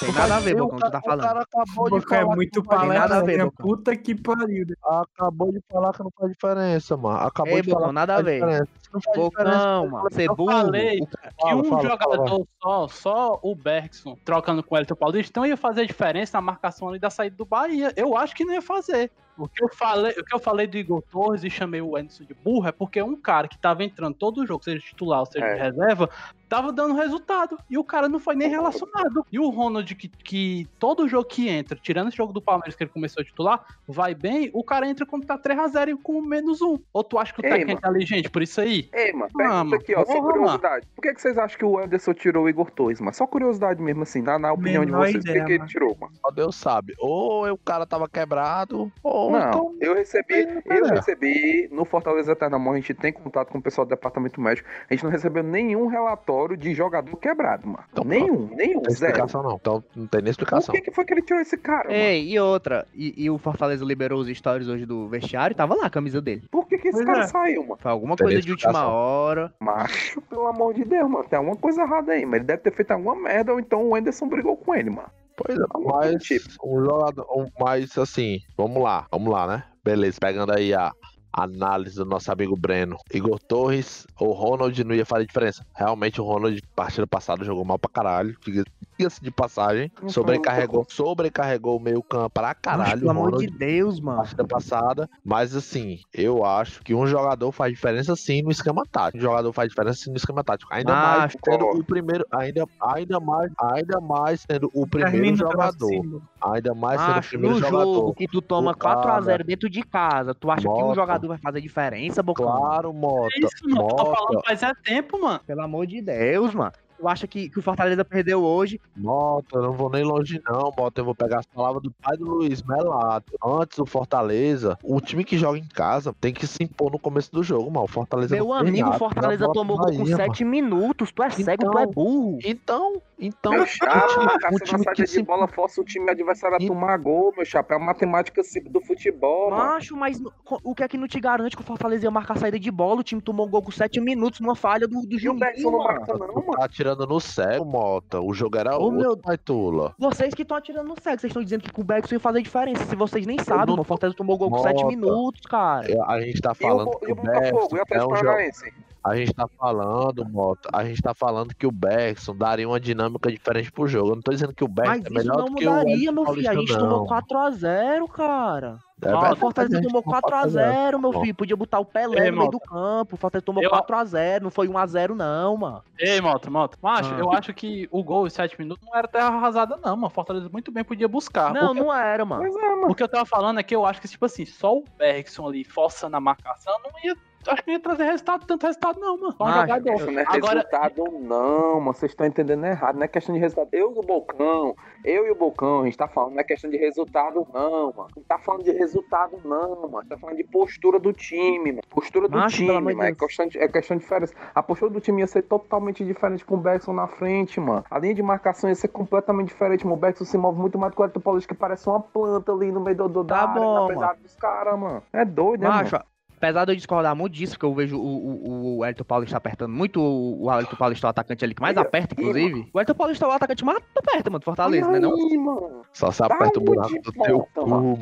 Tem 0.00 0.12
nada 0.12 0.36
a 0.36 0.40
ver, 0.40 0.54
O 0.60 0.64
Bocão, 0.68 0.78
tu 0.78 0.90
tá 0.90 0.98
O 0.98 1.02
falando. 1.02 1.20
cara 1.26 1.40
acabou 1.42 1.90
de 1.90 1.96
é 1.96 2.00
falar. 2.08 2.34
muito 2.36 2.62
que 2.62 2.68
não 2.68 2.78
a 2.78 2.80
ver, 2.86 2.98
palestra. 3.08 3.44
Bocão. 3.44 3.66
Puta 3.66 3.96
que 3.96 4.14
pariu. 4.14 4.66
Acabou 4.84 5.52
de 5.52 5.60
falar 5.70 5.92
que 5.92 6.02
não 6.02 6.10
faz 6.18 6.32
diferença, 6.32 6.96
mano. 6.96 7.18
Acabou 7.26 7.52
Ei, 7.56 7.62
de 7.62 7.70
falar 7.70 7.80
Bocão, 7.80 7.88
que 7.90 7.94
nada 7.94 8.12
não 8.14 8.20
a 8.20 8.24
faz 8.24 8.26
ver. 8.26 8.40
diferença. 8.40 8.70
Se 8.82 8.92
não 8.94 9.00
faz 9.02 9.16
diferença, 9.28 9.58
Bocão, 9.58 9.88
mano. 9.90 10.08
Ser 10.12 10.28
Eu 10.30 10.36
burro. 10.36 10.50
falei 10.52 10.98
o- 11.00 11.06
que 11.06 11.16
fala, 11.40 11.54
um 11.56 11.64
fala, 11.64 11.82
jogador 11.82 12.28
fala. 12.28 12.44
só, 12.62 12.88
só 12.88 13.40
o 13.42 13.54
Bergson, 13.54 14.16
trocando 14.24 14.62
com 14.62 14.74
o 14.74 14.78
Elton 14.78 14.94
Paulista, 14.96 15.30
então 15.30 15.44
ia 15.46 15.56
fazer 15.58 15.84
diferença 15.86 16.38
na 16.38 16.40
marcação 16.42 16.88
ali 16.88 16.98
da 16.98 17.10
saída 17.10 17.36
do 17.36 17.44
Bahia. 17.44 17.92
Eu 17.96 18.16
acho 18.16 18.34
que 18.34 18.44
não 18.46 18.54
ia 18.54 18.62
fazer. 18.62 19.10
O 19.38 19.48
que 19.48 19.62
eu 19.62 19.68
falei, 19.68 20.12
o 20.12 20.24
que 20.24 20.34
eu 20.34 20.38
falei 20.38 20.66
do 20.66 20.78
Igor 20.78 21.02
Torres 21.02 21.44
e 21.44 21.50
chamei 21.50 21.80
o 21.82 21.94
Anderson 21.96 22.24
de 22.24 22.32
burro 22.34 22.66
é 22.68 22.72
porque 22.72 23.02
um 23.02 23.20
cara 23.20 23.46
que 23.48 23.58
tava 23.58 23.84
entrando 23.84 24.14
todo 24.14 24.38
o 24.40 24.46
jogo, 24.46 24.64
seja 24.64 24.80
titular 24.80 25.20
ou 25.20 25.26
seja 25.26 25.44
É. 25.44 25.54
de 25.54 25.60
reserva, 25.60 26.08
tava 26.48 26.72
dando 26.72 26.94
resultado. 26.94 27.58
E 27.68 27.76
o 27.78 27.84
cara 27.84 28.08
não 28.08 28.18
foi 28.18 28.34
nem 28.34 28.48
relacionado. 28.48 29.24
E 29.30 29.38
o 29.38 29.48
Ronald, 29.48 29.94
que, 29.94 30.08
que 30.08 30.68
todo 30.78 31.08
jogo 31.08 31.24
que 31.24 31.48
entra, 31.48 31.78
tirando 31.80 32.08
esse 32.08 32.16
jogo 32.16 32.32
do 32.32 32.40
Palmeiras 32.40 32.74
que 32.74 32.82
ele 32.84 32.90
começou 32.90 33.20
a 33.20 33.24
titular, 33.24 33.64
vai 33.86 34.14
bem, 34.14 34.50
o 34.52 34.62
cara 34.64 34.88
entra 34.88 35.04
quando 35.06 35.24
tá 35.26 35.38
3x0 35.38 35.88
e 35.88 35.96
com 35.96 36.20
menos 36.20 36.60
um. 36.62 36.78
Ou 36.92 37.04
tu 37.04 37.18
acha 37.18 37.32
que 37.32 37.40
o 37.40 37.44
Ei, 37.46 37.50
técnico 37.50 37.70
é 37.70 37.74
inteligente 37.74 38.30
por 38.30 38.42
isso 38.42 38.60
aí? 38.60 38.88
Ei, 38.92 39.12
mano, 39.12 39.26
Ah, 39.34 39.36
pergunta 39.36 39.64
mano, 39.64 39.74
aqui, 39.76 39.94
ó, 39.94 40.04
porra, 40.04 40.32
curiosidade. 40.32 40.86
Por 40.94 41.02
que, 41.02 41.14
que 41.14 41.20
vocês 41.20 41.38
acham 41.38 41.58
que 41.58 41.64
o 41.64 41.78
Anderson 41.78 42.14
tirou 42.14 42.44
o 42.44 42.48
Igor 42.48 42.70
Torres, 42.70 43.00
mano? 43.00 43.14
Só 43.14 43.26
curiosidade 43.26 43.80
mesmo, 43.82 44.02
assim, 44.02 44.22
na, 44.22 44.38
na 44.38 44.52
opinião 44.52 44.84
Menor 44.84 45.06
de 45.06 45.12
vocês. 45.12 45.24
Por 45.24 45.32
que, 45.32 45.44
que 45.44 45.52
ele 45.52 45.66
tirou, 45.66 45.96
mano? 46.00 46.12
Só 46.20 46.30
Deus 46.30 46.56
sabe. 46.56 46.94
Ou 46.98 47.48
o 47.50 47.58
cara 47.58 47.86
tava 47.86 48.08
quebrado, 48.08 48.90
ou 49.02 49.30
Não, 49.32 49.48
então. 49.48 49.74
eu 49.80 49.94
recebi, 49.94 50.46
Tem, 50.46 50.62
eu 50.76 50.82
cara. 50.82 50.94
recebi 50.94 51.68
no 51.72 51.84
Fortaleza 51.84 52.32
Eternamão, 52.32 52.72
a 52.72 52.76
gente 52.76 52.94
tem 52.94 53.12
contato 53.12 53.50
com 53.50 53.58
o 53.58 53.62
pessoal 53.62 53.84
do 53.84 53.90
departamento 53.90 54.40
médico, 54.40 54.68
a 54.88 54.94
gente 54.94 55.04
não 55.04 55.10
recebeu 55.10 55.42
nenhum 55.42 55.86
relatório 55.86 56.35
de 56.56 56.74
jogador 56.74 57.16
quebrado, 57.16 57.66
mano. 57.66 57.84
Então, 57.92 58.04
nenhum, 58.04 58.48
nenhum, 58.54 58.74
Não 58.74 58.82
tem 58.82 58.94
zero. 58.94 59.12
explicação, 59.12 59.42
não. 59.42 59.56
Então 59.56 59.84
não 59.94 60.06
tem 60.06 60.20
nem 60.20 60.24
Por 60.24 60.30
explicação. 60.42 60.74
que, 60.74 60.80
que 60.82 60.90
foi 60.90 61.04
que 61.04 61.14
ele 61.14 61.22
tirou 61.22 61.40
esse 61.40 61.56
cara, 61.56 61.88
mano? 61.88 61.98
Ei, 62.00 62.28
e 62.32 62.38
outra, 62.38 62.86
e, 62.94 63.14
e 63.24 63.30
o 63.30 63.38
Fortaleza 63.38 63.84
liberou 63.84 64.20
os 64.20 64.28
stories 64.28 64.68
hoje 64.68 64.84
do 64.84 65.08
vestiário, 65.08 65.56
tava 65.56 65.74
lá 65.74 65.86
a 65.86 65.90
camisa 65.90 66.20
dele. 66.20 66.42
Por 66.50 66.66
que, 66.66 66.76
que 66.78 66.88
esse 66.88 66.98
Pois 66.98 67.06
cara 67.06 67.24
é. 67.24 67.26
saiu, 67.28 67.62
mano? 67.62 67.78
Foi 67.80 67.90
alguma 67.90 68.16
Tem 68.16 68.26
coisa 68.26 68.40
de 68.42 68.50
última 68.50 68.86
hora. 68.86 69.52
Macho, 69.60 70.20
pelo 70.22 70.46
amor 70.46 70.74
de 70.74 70.84
Deus, 70.84 71.08
mano. 71.10 71.24
Tem 71.28 71.38
alguma 71.38 71.56
coisa 71.56 71.82
errada 71.82 72.12
aí, 72.12 72.26
mas 72.26 72.36
ele 72.40 72.44
deve 72.44 72.62
ter 72.62 72.72
feito 72.72 72.90
alguma 72.90 73.14
merda, 73.16 73.52
ou 73.52 73.60
então 73.60 73.82
o 73.88 73.94
Anderson 73.94 74.28
brigou 74.28 74.56
com 74.56 74.74
ele, 74.74 74.90
mano. 74.90 75.08
Pois 75.36 75.58
é, 75.58 75.62
mas 75.84 76.22
tipo. 76.22 76.48
um 76.64 76.82
jogador. 76.82 77.26
Um, 77.30 77.46
mas 77.60 77.96
assim, 77.98 78.40
vamos 78.56 78.82
lá, 78.82 79.06
vamos 79.10 79.30
lá, 79.32 79.46
né? 79.46 79.64
Beleza, 79.84 80.18
pegando 80.20 80.52
aí 80.52 80.72
a 80.74 80.90
análise 81.36 81.96
do 81.96 82.04
nosso 82.04 82.32
amigo 82.32 82.56
Breno. 82.56 82.96
Igor 83.12 83.38
Torres 83.38 84.06
ou 84.18 84.32
Ronald 84.32 84.82
não 84.84 84.94
ia 84.94 85.04
fazer 85.04 85.26
diferença. 85.26 85.64
Realmente 85.74 86.20
o 86.20 86.24
Ronald, 86.24 86.60
partida 86.74 87.06
passada, 87.06 87.44
jogou 87.44 87.64
mal 87.64 87.78
pra 87.78 87.90
caralho. 87.90 88.34
diga- 88.44 88.64
Diga-se 88.98 89.22
de 89.22 89.30
passagem. 89.30 89.92
Sobrecarregou, 90.08 90.86
sobrecarregou 90.88 91.76
o 91.76 91.80
meio 91.80 92.02
campo 92.02 92.30
pra 92.30 92.54
caralho. 92.54 93.00
pelo 93.00 93.08
o 93.08 93.10
amor 93.10 93.36
de 93.36 93.46
Deus, 93.46 94.00
mano. 94.00 94.16
partida 94.18 94.46
passada, 94.46 95.06
mas 95.22 95.54
assim, 95.54 95.98
eu 96.14 96.42
acho 96.46 96.80
que 96.82 96.94
um 96.94 97.06
jogador 97.06 97.52
faz 97.52 97.70
diferença 97.74 98.16
sim 98.16 98.40
no 98.42 98.50
esquema 98.50 98.84
tático. 98.90 99.18
Um 99.18 99.20
jogador 99.20 99.52
faz 99.52 99.68
diferença 99.68 99.98
sim 100.02 100.10
no 100.10 100.16
esquema 100.16 100.42
tático. 100.42 100.72
Ainda 100.72 100.94
mais 100.94 101.18
Macho, 101.18 101.36
sendo 101.44 101.58
concordo. 101.58 101.80
o 101.80 101.84
primeiro, 101.84 102.24
ainda, 102.32 102.64
ainda 102.80 103.20
mais, 103.20 103.52
ainda 103.60 104.00
mais 104.00 104.44
sendo 104.50 104.70
o 104.72 104.86
primeiro 104.86 105.36
jogador. 105.36 106.22
Ainda 106.40 106.74
mais 106.74 106.98
sendo 107.00 107.10
o 107.12 107.14
Macho, 107.16 107.28
primeiro 107.28 107.54
no 107.56 107.60
jogador. 107.60 107.94
jogo 107.94 108.14
que 108.14 108.26
tu 108.28 108.40
toma 108.40 108.70
O 108.70 108.76
cara- 108.76 109.02
4x0 109.20 109.44
dentro 109.44 109.68
de 109.68 109.82
casa, 109.82 110.34
tu 110.34 110.50
acha 110.50 110.62
que 110.62 110.68
um 110.68 110.72
Mota. 110.86 110.94
Vai 111.28 111.38
fazer 111.38 111.60
diferença, 111.60 112.22
Bocão? 112.22 112.46
Claro, 112.46 112.92
Mota. 112.92 113.28
É 113.34 113.38
isso, 113.40 113.68
mano. 113.68 113.82
Eu 113.82 113.88
tô 113.88 114.04
Mota, 114.04 114.16
falando 114.16 114.44
faz 114.44 114.62
é 114.62 114.72
tempo, 114.74 115.20
mano. 115.20 115.40
Pelo 115.46 115.62
amor 115.62 115.86
de 115.86 116.00
Deus, 116.00 116.54
mano. 116.54 116.72
Tu 116.98 117.06
acha 117.06 117.26
que, 117.26 117.50
que 117.50 117.58
o 117.58 117.62
Fortaleza 117.62 118.04
perdeu 118.04 118.42
hoje? 118.42 118.80
Mota, 118.96 119.58
eu 119.58 119.62
não 119.62 119.72
vou 119.72 119.90
nem 119.90 120.02
longe 120.02 120.40
não, 120.48 120.72
Mota. 120.76 121.00
Eu 121.00 121.04
vou 121.04 121.14
pegar 121.14 121.40
as 121.40 121.46
palavras 121.46 121.82
do 121.82 121.90
pai 121.90 122.16
do 122.16 122.24
Luiz 122.24 122.62
Melato. 122.62 123.34
Antes 123.44 123.76
do 123.76 123.84
Fortaleza, 123.84 124.78
o 124.82 124.98
time 125.00 125.22
que 125.22 125.36
joga 125.36 125.58
em 125.58 125.66
casa 125.66 126.14
tem 126.18 126.32
que 126.32 126.46
se 126.46 126.64
impor 126.64 126.90
no 126.90 126.98
começo 126.98 127.30
do 127.30 127.42
jogo, 127.42 127.70
mano. 127.70 127.84
O 127.84 127.88
Fortaleza 127.88 128.34
Meu 128.34 128.52
amigo, 128.52 128.78
o 128.78 128.80
nada, 128.86 128.98
Fortaleza 128.98 129.52
tomou 129.52 129.76
gol 129.76 129.92
com 129.92 130.04
Bahia, 130.04 130.16
7 130.16 130.44
minutos. 130.44 131.12
Tu 131.12 131.22
é 131.22 131.30
cego, 131.30 131.64
tu 131.64 131.68
Então, 131.68 131.80
é 131.80 131.86
burro. 131.86 132.38
Então, 132.42 133.02
então, 133.18 133.52
Meu 133.52 133.62
um 133.62 133.66
chapa, 133.66 134.06
time, 134.08 134.24
um 134.24 134.38
cara, 134.38 134.52
se 134.58 134.64
time 134.64 134.84
que 134.94 135.06
se 135.06 135.18
de 135.18 135.22
bola 135.24 135.46
força 135.48 135.80
o 135.80 135.84
time 135.84 136.10
adversário 136.10 136.56
a 136.58 136.62
E- 136.62 136.66
tomar 136.66 136.96
gol, 136.98 137.32
meu 137.36 137.44
chapa. 137.46 137.74
É 137.74 137.76
a 137.76 137.80
matemática 137.80 138.42
simples 138.44 138.72
do 138.72 138.80
futebol, 138.80 139.50
mano. 139.50 139.62
Macho, 139.64 139.96
mas 139.96 140.20
o 140.62 140.74
que 140.74 140.82
é 140.82 140.88
que 140.88 140.98
não 140.98 141.08
te 141.08 141.18
garante 141.20 141.56
que 141.56 141.62
o 141.62 141.64
Fortaleza 141.64 142.04
ia 142.04 142.10
marcar 142.10 142.34
a 142.34 142.40
saída 142.40 142.58
de 142.58 142.70
bola? 142.70 143.00
O 143.00 143.04
time 143.04 143.20
tomou 143.22 143.48
gol 143.48 143.62
com 143.62 143.70
7 143.70 144.00
minutos 144.00 144.40
numa 144.40 144.54
falha 144.54 144.86
do, 144.86 145.00
do 145.00 145.12
E 145.12 145.16
o 145.16 145.18
Juninho, 145.18 145.70
não 145.70 145.78
marca, 145.78 146.12
não, 146.12 146.28
mano. 146.34 146.50
tá 146.52 146.64
atirando 146.64 147.06
no 147.06 147.18
céu, 147.20 147.64
Mota. 147.64 148.20
O 148.20 148.34
jogo 148.34 148.56
era 148.58 148.76
Ô, 148.76 148.82
outro, 148.82 148.98
meu- 148.98 149.16
Baitula. 149.16 149.94
Vocês 149.98 150.34
que 150.34 150.42
estão 150.42 150.56
atirando 150.56 150.88
no 150.88 150.94
cego, 151.00 151.18
vocês 151.20 151.30
estão 151.30 151.42
dizendo 151.42 151.62
que 151.72 151.80
o 151.80 151.84
Bergson 151.84 152.14
ia 152.16 152.20
fazer 152.20 152.42
diferença. 152.42 152.84
Se 152.84 152.96
vocês 152.96 153.26
nem 153.26 153.38
sabem, 153.38 153.74
não 153.74 153.80
o 153.82 153.84
Fortaleza 153.84 154.16
tomou 154.16 154.36
gol 154.36 154.50
com 154.50 154.58
7 154.58 154.82
Mota. 154.82 154.86
minutos, 154.88 155.40
cara. 155.42 155.86
A 156.06 156.20
gente 156.20 156.40
tá 156.40 156.50
E 156.50 156.52
o, 156.52 156.54
falando 156.54 156.90
Bo- 156.90 156.98
que 156.98 157.06
e 157.06 157.12
o 157.12 157.12
o 157.12 157.16
Botafogo, 157.16 157.68
e 157.72 157.74
o 157.74 157.78
é 157.78 157.82
Atlético 157.82 158.12
um 158.12 158.16
jogo. 158.16 158.26
Paranaense? 158.26 158.72
A 159.06 159.16
gente 159.16 159.32
tá 159.34 159.46
falando, 159.58 160.24
Mota. 160.28 160.68
A 160.72 160.84
gente 160.84 161.00
tá 161.00 161.14
falando 161.14 161.54
que 161.54 161.66
o 161.66 161.70
Bergson 161.70 162.34
daria 162.36 162.68
uma 162.68 162.80
dinâmica 162.80 163.30
diferente 163.30 163.70
pro 163.70 163.86
jogo. 163.86 164.10
Eu 164.10 164.14
não 164.16 164.22
tô 164.22 164.32
dizendo 164.32 164.52
que 164.54 164.64
o 164.64 164.68
Bergson 164.68 164.92
Mas 164.96 165.06
é 165.06 165.10
melhor 165.10 165.36
não 165.36 165.44
do 165.46 165.54
que 165.54 165.66
o 165.66 165.70
mudaria, 165.70 165.92
Wellington 165.94 166.12
meu 166.24 166.34
filho. 166.34 166.50
A 166.50 166.54
gente 166.54 166.72
não. 166.72 166.88
tomou 166.88 167.06
4x0, 167.06 168.08
cara. 168.10 168.78
É 169.02 169.12
Ó, 169.14 169.32
O 169.32 169.36
Fortaleza 169.36 169.74
a 169.78 169.82
gente 169.82 169.88
tomou 169.88 170.02
tomou 170.02 170.20
4x0, 170.22 170.98
meu 170.98 171.12
filho. 171.20 171.34
Podia 171.34 171.54
botar 171.56 171.78
o 171.78 171.84
Pelé 171.84 172.16
Ei, 172.24 172.30
no 172.30 172.38
meio 172.38 172.44
Mota. 172.46 172.50
do 172.52 172.60
campo. 172.60 173.14
O 173.14 173.18
Fortaleza 173.18 173.44
tomou 173.44 173.62
Eu- 173.62 173.70
4x0, 173.70 174.40
não 174.42 174.50
foi 174.50 174.68
1x0, 174.68 175.14
não, 175.14 175.56
mano. 175.56 175.82
Ei, 175.98 176.20
Mota, 176.20 176.50
Mota. 176.50 176.78
Macho, 176.82 177.14
Ah. 177.14 177.18
eu 177.18 177.30
acho 177.30 177.52
que 177.52 177.86
o 177.92 178.02
gol 178.02 178.26
em 178.26 178.30
7 178.30 178.58
minutos 178.58 178.84
não 178.88 178.96
era 178.98 179.06
terra 179.06 179.28
arrasada, 179.28 179.76
não, 179.76 179.96
mano. 179.96 180.08
Fortaleza 180.10 180.48
muito 180.50 180.72
bem 180.72 180.82
podia 180.82 181.06
buscar. 181.06 181.52
Não, 181.52 181.72
o, 181.72 181.74
que, 181.74 181.80
não 181.80 181.92
era, 181.94 182.24
mano. 182.24 182.42
Pois 182.42 182.56
é, 182.56 182.68
mano. 182.74 182.90
o 182.90 182.94
que 182.94 183.02
eu 183.02 183.08
tava 183.08 183.26
falando 183.26 183.60
é 183.60 183.62
que 183.62 183.76
eu 183.76 183.84
acho 183.84 184.00
que, 184.00 184.08
tipo 184.08 184.24
assim, 184.24 184.46
só 184.46 184.74
o 184.74 184.84
Bergson 184.98 185.46
ali 185.46 185.62
forçando 185.62 186.16
a 186.16 186.20
marcação 186.20 186.74
não 186.82 186.90
ia. 187.04 187.14
Acho 187.48 187.62
que 187.62 187.68
não 187.68 187.74
ia 187.74 187.80
trazer 187.80 188.04
resultado, 188.04 188.46
tanto 188.46 188.66
resultado, 188.66 189.00
não, 189.00 189.16
mano. 189.16 189.34
Um 189.38 189.44
Macho, 189.44 189.60
jogador. 189.60 189.94
Isso 189.94 190.10
não 190.10 190.20
é 190.20 190.24
Agora, 190.26 190.54
resultado, 190.54 191.04
não, 191.20 191.80
mano. 191.80 191.92
Vocês 191.92 192.12
estão 192.12 192.26
entendendo 192.26 192.64
errado. 192.64 192.96
Não 192.96 193.04
é 193.04 193.08
questão 193.08 193.34
de 193.34 193.40
resultado. 193.40 193.68
Eu 193.72 193.92
e 193.94 193.98
o 193.98 194.02
Bocão, 194.02 194.76
eu 195.04 195.26
e 195.26 195.30
o 195.30 195.34
Bocão, 195.34 195.82
a 195.82 195.84
gente 195.84 195.96
tá 195.96 196.08
falando, 196.08 196.32
não 196.32 196.40
é 196.40 196.44
questão 196.44 196.70
de 196.70 196.76
resultado, 196.76 197.46
não, 197.52 197.92
mano. 197.92 198.08
Não 198.16 198.22
tá 198.22 198.38
falando 198.38 198.64
de 198.64 198.72
resultado, 198.72 199.40
não, 199.44 199.88
mano. 199.88 200.08
Tá 200.08 200.16
falando 200.16 200.36
de 200.36 200.44
postura 200.44 200.98
do 200.98 201.12
time, 201.12 201.72
mano. 201.72 201.82
Postura 201.88 202.28
do 202.28 202.36
Macho, 202.36 202.56
time, 202.56 202.94
mano. 202.94 203.02
É 203.02 203.14
questão, 203.14 203.46
de, 203.46 203.58
é 203.58 203.68
questão 203.68 203.96
de 203.96 204.02
diferença. 204.02 204.34
A 204.54 204.62
postura 204.62 204.90
do 204.90 205.00
time 205.00 205.22
ia 205.22 205.26
ser 205.26 205.42
totalmente 205.42 206.04
diferente 206.04 206.44
com 206.44 206.54
o 206.54 206.58
Bergson 206.58 206.92
na 206.92 207.06
frente, 207.06 207.60
mano. 207.60 207.84
A 207.90 207.98
linha 207.98 208.14
de 208.14 208.22
marcação 208.22 208.68
ia 208.68 208.74
ser 208.74 208.88
completamente 208.88 209.48
diferente, 209.48 209.84
mano. 209.84 209.96
O 209.96 210.00
Bergson 210.00 210.24
se 210.24 210.36
move 210.36 210.58
muito 210.58 210.78
mais 210.78 210.92
do 210.92 211.10
que 211.10 211.18
o 211.18 211.20
Paulista, 211.20 211.54
que 211.54 211.58
parece 211.58 211.88
uma 211.88 212.00
planta 212.00 212.52
ali 212.52 212.72
no 212.72 212.80
meio 212.80 212.96
do, 212.96 213.08
do 213.08 213.24
Tá 213.24 213.46
da 213.46 213.50
área, 213.50 213.62
bom, 213.62 213.74
na 213.74 213.94
pesada 213.94 214.18
dos 214.20 214.36
caras, 214.36 214.78
mano. 214.78 215.02
É 215.12 215.24
doido, 215.24 215.62
né, 215.62 215.68
Macho, 215.68 215.92
mano? 215.94 216.15
Apesar 216.36 216.64
de 216.64 216.72
eu 216.72 216.76
discordar 216.76 217.14
muito 217.16 217.32
disso, 217.32 217.52
porque 217.54 217.66
eu 217.66 217.74
vejo 217.74 217.98
o, 217.98 218.02
o, 218.06 218.78
o 218.78 218.84
Elton 218.84 219.04
Paulista 219.04 219.36
apertando 219.36 219.72
muito, 219.72 220.00
o, 220.00 220.44
o 220.44 220.52
Elton 220.52 220.76
Paulista 220.76 221.06
o 221.06 221.10
atacante 221.10 221.44
ali 221.44 221.54
que 221.54 221.62
mais 221.62 221.76
aperta, 221.76 222.14
inclusive. 222.18 222.68
O 222.72 222.80
Elton 222.80 222.94
Paulista 222.94 223.24
é 223.24 223.28
o 223.28 223.32
atacante 223.32 223.64
mais 223.64 223.78
aperta, 223.96 224.30
mano, 224.30 224.40
do 224.40 224.44
Fortaleza, 224.44 224.88
né 224.90 225.00
não? 225.00 225.16
Mano. 225.16 225.82
Só 225.92 226.10
se 226.10 226.22
aperta 226.22 226.58
o 226.58 226.62
uma 226.62 226.66
buraco 226.66 226.88
de 226.92 227.00
do 227.00 227.12
teu 227.12 227.36
volta, 227.38 227.60
cu, 227.60 227.68
mano. 227.68 227.98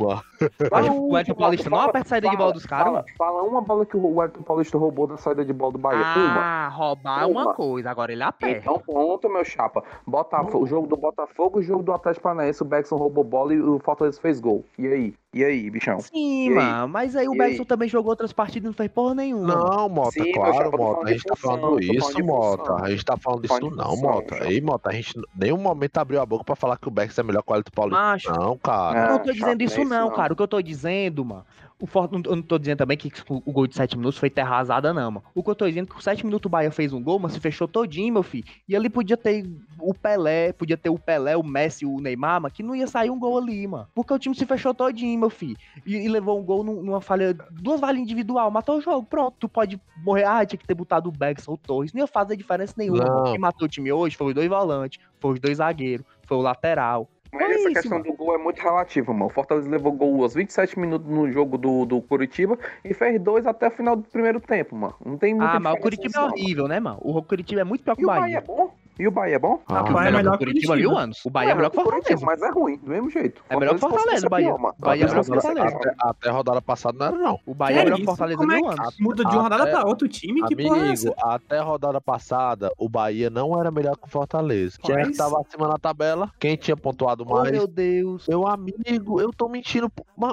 o 1.08 1.18
Elton 1.18 1.32
de 1.32 1.38
Paulista 1.38 1.70
não 1.70 1.78
fala- 1.78 1.90
aperta 1.90 2.06
a 2.06 2.10
saída 2.10 2.28
de 2.28 2.36
fala- 2.36 2.38
bola 2.44 2.52
dos 2.52 2.66
caras, 2.66 2.84
fala- 2.86 2.96
mano. 2.98 3.06
Fala 3.16 3.42
uma 3.42 3.60
bola 3.60 3.86
que 3.86 3.96
o 3.96 4.22
Elton 4.22 4.42
Paulista 4.42 4.78
roubou 4.78 5.06
da 5.06 5.16
saída 5.16 5.44
de 5.44 5.52
bola 5.52 5.72
do 5.72 5.78
Bahia. 5.78 5.98
Uma. 6.00 6.40
Ah, 6.40 6.68
roubar 6.68 7.22
é 7.22 7.26
uma 7.26 7.42
Uma. 7.44 7.54
coisa, 7.54 7.90
agora 7.90 8.12
ele 8.12 8.22
aperta. 8.22 8.58
Então 8.58 8.78
pronto, 8.78 9.28
meu 9.28 9.44
chapa. 9.44 9.82
Botafogo, 10.06 10.64
o 10.64 10.66
jogo 10.66 10.86
do 10.86 10.96
Botafogo 10.96 11.60
e 11.60 11.64
o 11.64 11.66
jogo 11.66 11.82
do 11.82 11.92
Atlético 11.92 12.22
Paranaense, 12.24 12.62
o 12.62 12.64
Beckson 12.66 12.96
roubou 12.96 13.24
bola 13.24 13.54
e 13.54 13.60
o 13.60 13.78
Fortaleza 13.78 14.20
fez 14.20 14.40
gol. 14.40 14.64
E 14.78 14.86
aí? 14.86 15.14
E 15.32 15.42
aí, 15.44 15.68
bichão? 15.68 15.98
Sim, 16.00 16.46
E 16.46 16.48
aí? 16.50 16.54
mano, 16.54 16.88
mas 16.88 17.16
aí 17.16 17.26
o 17.28 17.32
Bergson 17.36 17.62
aí? 17.62 17.66
também 17.66 17.88
jogou 17.88 18.14
outras 18.24 18.32
partidas 18.32 18.66
não 18.66 18.72
fez 18.72 18.90
porra 18.90 19.14
nenhuma. 19.14 19.54
Não, 19.54 19.88
Mota, 19.88 20.10
Sim, 20.12 20.32
claro, 20.32 20.70
tô 20.70 20.76
Mota. 20.76 21.06
A 21.06 21.12
gente 21.12 21.24
tá 21.24 21.36
falando 21.36 21.80
isso, 21.80 22.24
Mota. 22.24 22.58
função. 22.64 22.84
A 22.84 22.90
gente 22.90 23.04
tá 23.04 23.16
falando 23.16 23.42
de 23.42 23.48
não, 23.48 23.60
função, 23.60 23.96
Mota. 23.96 24.42
Aí, 24.42 24.60
Mota, 24.60 24.90
a 24.90 24.92
gente 24.92 25.18
em 25.18 25.22
nenhum 25.36 25.58
momento 25.58 25.98
abriu 25.98 26.20
a 26.20 26.26
boca 26.26 26.44
pra 26.44 26.56
falar 26.56 26.76
que 26.78 26.88
o 26.88 26.90
Bex 26.90 27.18
é 27.18 27.22
melhor 27.22 27.42
que 27.42 27.52
o 27.52 27.56
Elton 27.56 27.70
Paulista. 27.74 28.00
Macho, 28.00 28.32
Não, 28.32 28.56
cara. 28.58 29.06
Eu 29.06 29.12
não 29.12 29.18
tô 29.18 29.32
dizendo 29.32 29.62
isso 29.62 29.74
isso 29.80 29.88
não, 29.88 30.08
não. 30.08 30.16
cara. 30.16 30.32
O 30.32 30.36
que 30.36 30.42
eu 30.42 30.48
tô 30.48 30.60
dizendo, 30.62 31.24
mano. 31.24 31.44
O 31.80 31.86
Eu 32.24 32.36
não 32.36 32.42
tô 32.42 32.56
dizendo 32.58 32.78
também 32.78 32.96
que 32.96 33.08
o 33.28 33.42
o 33.44 33.52
gol 33.52 33.66
de 33.66 33.74
7 33.74 33.96
minutos 33.98 34.18
foi 34.18 34.30
terra 34.30 34.54
arrasada, 34.54 34.94
não, 34.94 35.10
mano. 35.10 35.24
O 35.34 35.42
que 35.42 35.50
eu 35.50 35.54
tô 35.54 35.66
dizendo 35.66 35.84
é 35.84 35.88
que 35.88 35.94
com 35.94 36.00
7 36.00 36.24
minutos 36.24 36.46
o 36.46 36.48
Bahia 36.48 36.70
fez 36.70 36.92
um 36.92 37.02
gol, 37.02 37.18
mas 37.18 37.32
se 37.32 37.40
fechou 37.40 37.66
todinho, 37.68 38.12
meu 38.14 38.22
filho. 38.22 38.44
E 38.68 38.74
ali 38.76 38.88
podia 38.88 39.16
ter 39.16 39.44
o 39.78 39.92
Pelé, 39.92 40.52
podia 40.52 40.76
ter 40.76 40.88
o 40.88 40.98
Pelé, 40.98 41.36
o 41.36 41.42
Messi, 41.42 41.84
o 41.84 42.00
Neymar, 42.00 42.40
mano, 42.40 42.54
que 42.54 42.62
não 42.62 42.74
ia 42.74 42.86
sair 42.86 43.10
um 43.10 43.18
gol 43.18 43.36
ali, 43.38 43.66
mano. 43.66 43.88
Porque 43.94 44.14
o 44.14 44.18
time 44.18 44.34
se 44.34 44.46
fechou 44.46 44.72
todinho, 44.72 45.18
meu 45.18 45.30
filho. 45.30 45.56
E, 45.84 45.96
e 45.96 46.08
levou 46.08 46.38
um 46.40 46.44
gol 46.44 46.62
num- 46.64 46.82
numa 46.82 47.00
falha, 47.00 47.34
duas 47.50 47.80
falhas 47.80 48.00
individual, 48.00 48.50
matou 48.50 48.78
o 48.78 48.80
jogo, 48.80 49.04
pronto. 49.04 49.36
Tu 49.38 49.48
pode 49.48 49.80
morrer, 50.04 50.24
ah, 50.24 50.46
tinha 50.46 50.58
que 50.58 50.66
ter 50.66 50.74
botado 50.74 51.08
o 51.08 51.12
Beckson, 51.12 51.52
o 51.52 51.58
Torres. 51.58 51.92
Não 51.92 52.00
ia 52.00 52.06
fazer 52.06 52.36
diferença 52.36 52.74
nenhuma. 52.76 53.04
Não. 53.04 53.24
Quem 53.24 53.38
matou 53.38 53.66
o 53.66 53.68
time 53.68 53.92
hoje 53.92 54.16
foi 54.16 54.28
os 54.28 54.34
dois 54.34 54.48
volantes, 54.48 55.00
foi 55.20 55.32
os 55.34 55.40
dois 55.40 55.58
zagueiros, 55.58 56.06
foi 56.22 56.36
o 56.36 56.40
lateral. 56.40 57.08
Mas 57.40 57.50
essa 57.50 57.70
isso, 57.70 57.72
questão 57.72 57.98
mano. 57.98 58.10
do 58.10 58.16
gol 58.16 58.34
é 58.34 58.38
muito 58.38 58.60
relativa, 58.60 59.12
mano. 59.12 59.26
O 59.26 59.30
Fortaleza 59.30 59.68
levou 59.68 59.92
gol 59.92 60.22
aos 60.22 60.34
27 60.34 60.78
minutos 60.78 61.08
no 61.08 61.30
jogo 61.30 61.58
do, 61.58 61.84
do 61.84 62.00
Curitiba 62.02 62.58
e 62.84 62.94
fez 62.94 63.20
dois 63.20 63.46
até 63.46 63.68
o 63.68 63.70
final 63.70 63.96
do 63.96 64.02
primeiro 64.08 64.40
tempo, 64.40 64.76
mano. 64.76 64.94
Não 65.04 65.18
tem 65.18 65.34
muita 65.34 65.56
Ah, 65.56 65.60
mas 65.60 65.74
o 65.74 65.78
Curitiba 65.78 66.12
é 66.16 66.20
não, 66.20 66.28
mano. 66.28 66.34
horrível, 66.42 66.68
né, 66.68 66.80
mano? 66.80 66.98
O 67.02 67.22
Curitiba 67.22 67.60
é 67.62 67.64
muito 67.64 67.84
pior 67.84 67.96
que 67.96 68.02
E 68.02 68.04
o 68.04 68.08
o 68.08 68.12
Bahia 68.12 68.20
Bahia. 68.20 68.38
é 68.38 68.40
bom? 68.40 68.72
E 68.98 69.08
o 69.08 69.10
Bahia 69.10 69.34
é 69.34 69.38
bom? 69.38 69.60
Ah, 69.66 69.82
Bahia 69.82 70.08
é 70.08 70.12
melhor 70.12 70.38
que 70.38 70.44
o 70.44 70.46
Curitiba 70.46 70.76
mil 70.76 70.96
anos. 70.96 71.20
O 71.24 71.30
Bahia 71.30 71.50
é 71.50 71.54
melhor 71.54 71.70
que 71.70 71.78
o 71.78 71.82
Fortaleza. 71.82 72.24
mas 72.24 72.40
é 72.42 72.50
ruim, 72.50 72.76
do 72.78 72.88
mesmo 72.90 73.10
jeito. 73.10 73.42
É 73.48 73.56
melhor 73.56 73.70
que 73.72 73.76
o 73.84 73.88
Fortaleza, 73.90 74.28
Bahia. 74.28 74.54
Bahia 74.78 75.04
é 75.04 75.08
melhor 75.08 75.24
que 75.24 75.30
o 75.30 75.34
Fortaleza. 75.40 75.76
Até, 75.76 75.94
até 75.98 76.28
a 76.28 76.32
rodada 76.32 76.62
passada 76.62 76.96
não 76.98 77.06
era, 77.06 77.16
não. 77.18 77.40
O 77.44 77.54
Bahia 77.54 77.80
é 77.80 77.84
melhor 77.84 77.96
que 77.96 78.02
o? 78.02 78.06
Fortaleza 78.06 78.38
Como 78.38 78.52
é 78.52 78.56
mil 78.56 78.64
que 78.70 78.80
anos. 78.80 78.96
muda 79.00 79.24
de 79.24 79.34
uma 79.34 79.42
rodada 79.42 79.62
Até- 79.64 79.72
pra 79.72 79.84
outra 79.88 80.08
time? 80.08 80.42
Que 80.46 80.56
porra 80.56 80.86
é 80.86 80.92
essa? 80.92 81.08
Amigo, 81.08 81.20
até 81.26 81.58
a 81.58 81.62
rodada 81.64 82.00
passada, 82.00 82.70
o 82.78 82.88
Bahia 82.88 83.28
não 83.30 83.58
era 83.58 83.70
melhor 83.70 83.96
que 83.96 84.06
o 84.06 84.10
Fortaleza. 84.10 84.78
Quem 84.80 84.94
é 84.94 85.02
que 85.04 85.16
tava 85.16 85.40
acima 85.40 85.66
na 85.66 85.76
tabela? 85.78 86.30
Quem 86.38 86.54
tinha 86.56 86.76
pontuado 86.76 87.24
Oh, 87.26 87.34
mais? 87.34 87.50
meu 87.50 87.66
Deus. 87.66 88.28
Meu 88.28 88.46
amigo, 88.46 89.20
eu 89.20 89.32
tô 89.32 89.48
mentindo. 89.48 89.90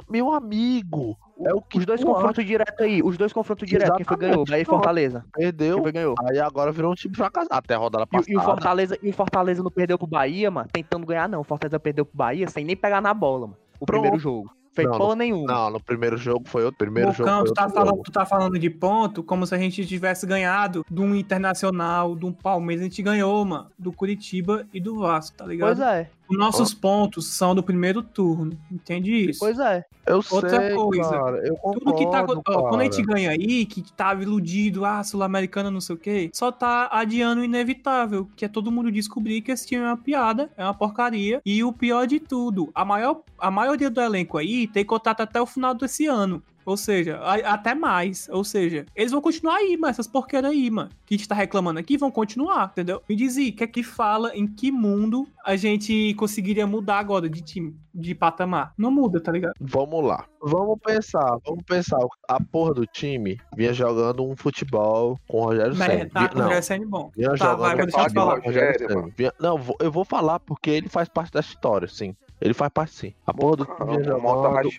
Meu 0.08 0.32
amigo, 0.34 1.18
é 1.46 1.54
o 1.54 1.62
que 1.62 1.78
Os 1.78 1.86
dois 1.86 2.04
confrontos 2.04 2.46
diretos 2.46 2.80
aí, 2.80 3.02
os 3.04 3.18
dois 3.18 3.34
confrontos 3.34 3.68
diretos, 3.68 3.96
quem 3.98 4.06
foi 4.06 4.18
ganhou? 4.18 4.46
Bahia 4.46 4.62
e 4.62 4.66
Fortaleza. 4.66 5.26
Quem 5.34 5.46
perdeu. 5.46 5.78
foi 5.78 5.86
que 5.86 5.92
ganhou? 5.92 6.16
Aí 6.30 6.40
agora 6.40 6.72
virou 6.72 6.92
um 6.92 6.96
time 6.96 7.16
fracassado. 7.16 7.54
Até 7.54 7.76
a 7.76 7.78
rodada 7.78 8.06
passada. 8.08 8.32
E, 8.32 8.34
e 8.34 8.38
o 8.38 8.42
Fortaleza, 8.42 8.98
e 9.02 9.10
o 9.10 9.14
Fortaleza 9.14 9.64
não 9.64 9.72
perdeu 9.72 9.98
pro 9.98 10.08
Bahia, 10.08 10.52
mano, 10.52 10.68
tentando 10.72 11.06
ganhar, 11.06 11.28
não. 11.28 11.42
O 11.42 11.44
Fortaleza 11.44 11.80
perdeu 11.80 12.06
pro 12.06 12.18
Bahia 12.18 12.48
sem 12.48 12.66
nem 12.66 12.76
pegar 12.76 13.02
na 13.02 13.14
bola, 13.14 13.48
mano. 13.48 13.58
O 13.80 13.86
Pronto. 13.86 14.02
primeiro 14.02 14.20
jogo. 14.20 14.52
Fez 14.74 14.88
Não, 14.88 14.98
porra 14.98 15.16
nenhuma. 15.18 15.54
Não, 15.54 15.70
no 15.72 15.80
primeiro 15.82 16.16
jogo 16.16 16.48
foi 16.48 16.64
outro. 16.64 16.78
Primeiro 16.78 17.12
jogo 17.12 17.30
Bocão, 17.30 17.40
foi 17.40 17.48
tu 17.50 17.54
tá, 17.54 17.64
outro 17.64 17.76
falando, 17.76 17.90
jogo. 17.90 18.04
tu 18.04 18.12
tá 18.12 18.26
falando 18.26 18.60
de 18.60 18.70
ponto 18.70 19.22
como 19.22 19.46
se 19.46 19.54
a 19.54 19.58
gente 19.58 19.86
tivesse 19.86 20.26
ganhado 20.26 20.86
de 20.90 21.02
um 21.02 21.14
Internacional, 21.14 22.16
de 22.16 22.26
um 22.26 22.32
Palmeiras. 22.32 22.86
A 22.86 22.88
gente 22.88 23.04
ganhou, 23.04 23.44
mano, 23.44 23.68
do 23.78 23.92
Curitiba 23.92 24.66
e 24.74 24.80
do 24.80 25.00
Vasco, 25.00 25.36
tá 25.36 25.46
ligado? 25.46 25.76
Pois 25.76 25.80
é, 25.82 26.10
nossos 26.38 26.74
pontos 26.74 27.28
são 27.28 27.54
do 27.54 27.64
primeiro 27.64 28.02
turno, 28.02 28.58
entende 28.72 29.30
isso? 29.30 29.40
pois 29.40 29.60
é. 29.60 29.86
Eu 30.06 30.18
Outra 30.32 30.50
sei, 30.50 30.76
coisa, 30.76 31.10
cara. 31.10 31.48
Eu 31.48 31.56
concordo, 31.56 31.80
Tudo 31.80 31.96
que 31.96 32.06
tá. 32.06 32.24
ó, 32.24 32.42
cara. 32.42 32.70
quando 32.70 32.82
a 32.82 32.84
gente 32.86 33.04
ganha 33.04 33.30
aí, 33.30 33.66
que 33.66 33.84
tava 33.94 34.24
iludido, 34.24 34.84
ah, 34.84 35.04
Sul-Americana, 35.04 35.70
não 35.70 35.80
sei 35.80 35.96
o 35.96 36.00
quê, 36.00 36.30
só 36.34 36.52
tá 36.52 36.90
adiando 36.92 37.42
o 37.42 37.44
inevitável, 37.44 38.28
que 38.36 38.44
é 38.44 38.48
todo 38.48 38.72
mundo 38.72 38.92
descobrir 38.92 39.42
que 39.42 39.52
esse 39.52 39.68
time 39.68 39.84
é 39.84 39.86
uma 39.86 39.98
piada, 39.98 40.50
é 40.58 40.64
uma 40.64 40.74
porcaria. 40.74 41.42
E 41.46 41.64
o 41.64 41.72
pior 41.72 42.08
de 42.08 42.20
tudo, 42.20 42.72
a, 42.74 42.84
maior, 42.84 43.22
a 43.38 43.52
maioria 43.52 43.90
do 43.90 44.02
elenco 44.02 44.38
aí 44.38 44.68
tem 44.68 44.84
contrato 44.84 45.22
até 45.22 45.40
o 45.40 45.46
final 45.46 45.74
desse 45.74 46.08
ano. 46.08 46.42
Ou 46.66 46.78
seja, 46.78 47.18
a- 47.18 47.54
até 47.54 47.74
mais. 47.76 48.30
Ou 48.32 48.44
seja, 48.44 48.86
eles 48.96 49.12
vão 49.12 49.22
continuar 49.22 49.56
aí, 49.56 49.78
mas 49.78 49.92
essas 49.92 50.08
porqueiras 50.08 50.52
aí, 50.52 50.70
mano. 50.70 50.90
Que 51.06 51.16
a 51.16 51.18
gente 51.18 51.28
tá 51.28 51.36
reclamando 51.36 51.80
aqui, 51.80 51.98
vão 51.98 52.12
continuar, 52.12 52.70
entendeu? 52.72 53.02
Me 53.10 53.16
diz 53.16 53.38
aí, 53.38 53.52
que 53.52 53.64
é 53.64 53.68
que 53.68 53.84
fala 53.84 54.36
em 54.36 54.48
que 54.48 54.72
mundo 54.72 55.28
a 55.46 55.56
gente 55.56 56.14
conseguiria 56.16 56.66
mudar 56.68 57.00
agora 57.00 57.30
de 57.30 57.42
time, 57.42 57.76
de 57.94 58.14
patamar? 58.16 58.74
Não 58.78 58.92
muda, 58.92 59.20
tá 59.20 59.32
ligado? 59.32 59.54
Vamos 59.60 60.04
lá. 60.06 60.26
Vamos 60.42 60.80
pensar, 60.84 61.38
vamos 61.46 61.64
pensar. 61.66 62.00
A 62.28 62.42
porra 62.42 62.74
do 62.74 62.86
time 62.86 63.40
vinha 63.56 63.74
jogando 63.74 64.24
um 64.28 64.36
futebol 64.36 65.18
com 65.28 65.40
o 65.42 65.44
Rogério 65.46 65.76
Senna. 65.76 66.10
tá 66.10 66.28
com 66.30 66.36
o 66.36 66.38
não, 66.38 66.44
Rogério 66.46 66.64
Ceni 66.64 66.86
bom. 66.86 67.12
vinha 67.16 67.30
Tá, 67.30 67.36
jogando 67.36 67.60
vai, 67.60 67.76
deixar 67.86 68.08
eu 68.08 68.14
falar. 68.14 68.40
Rogério 68.40 69.14
Não, 69.40 69.60
eu 69.80 69.92
vou 69.92 70.06
falar 70.06 70.40
porque 70.40 70.70
ele 70.70 70.90
faz 70.90 71.08
parte 71.10 71.32
dessa 71.34 71.50
história, 71.50 71.88
sim. 71.88 72.16
Ele 72.42 72.54
faz 72.54 72.72
parte 72.74 72.94
sim. 72.94 73.14
A 73.26 73.34
porra 73.34 73.58
do 73.58 73.66
time 73.66 73.78
vinha 73.92 74.04
jogando. 74.04 74.70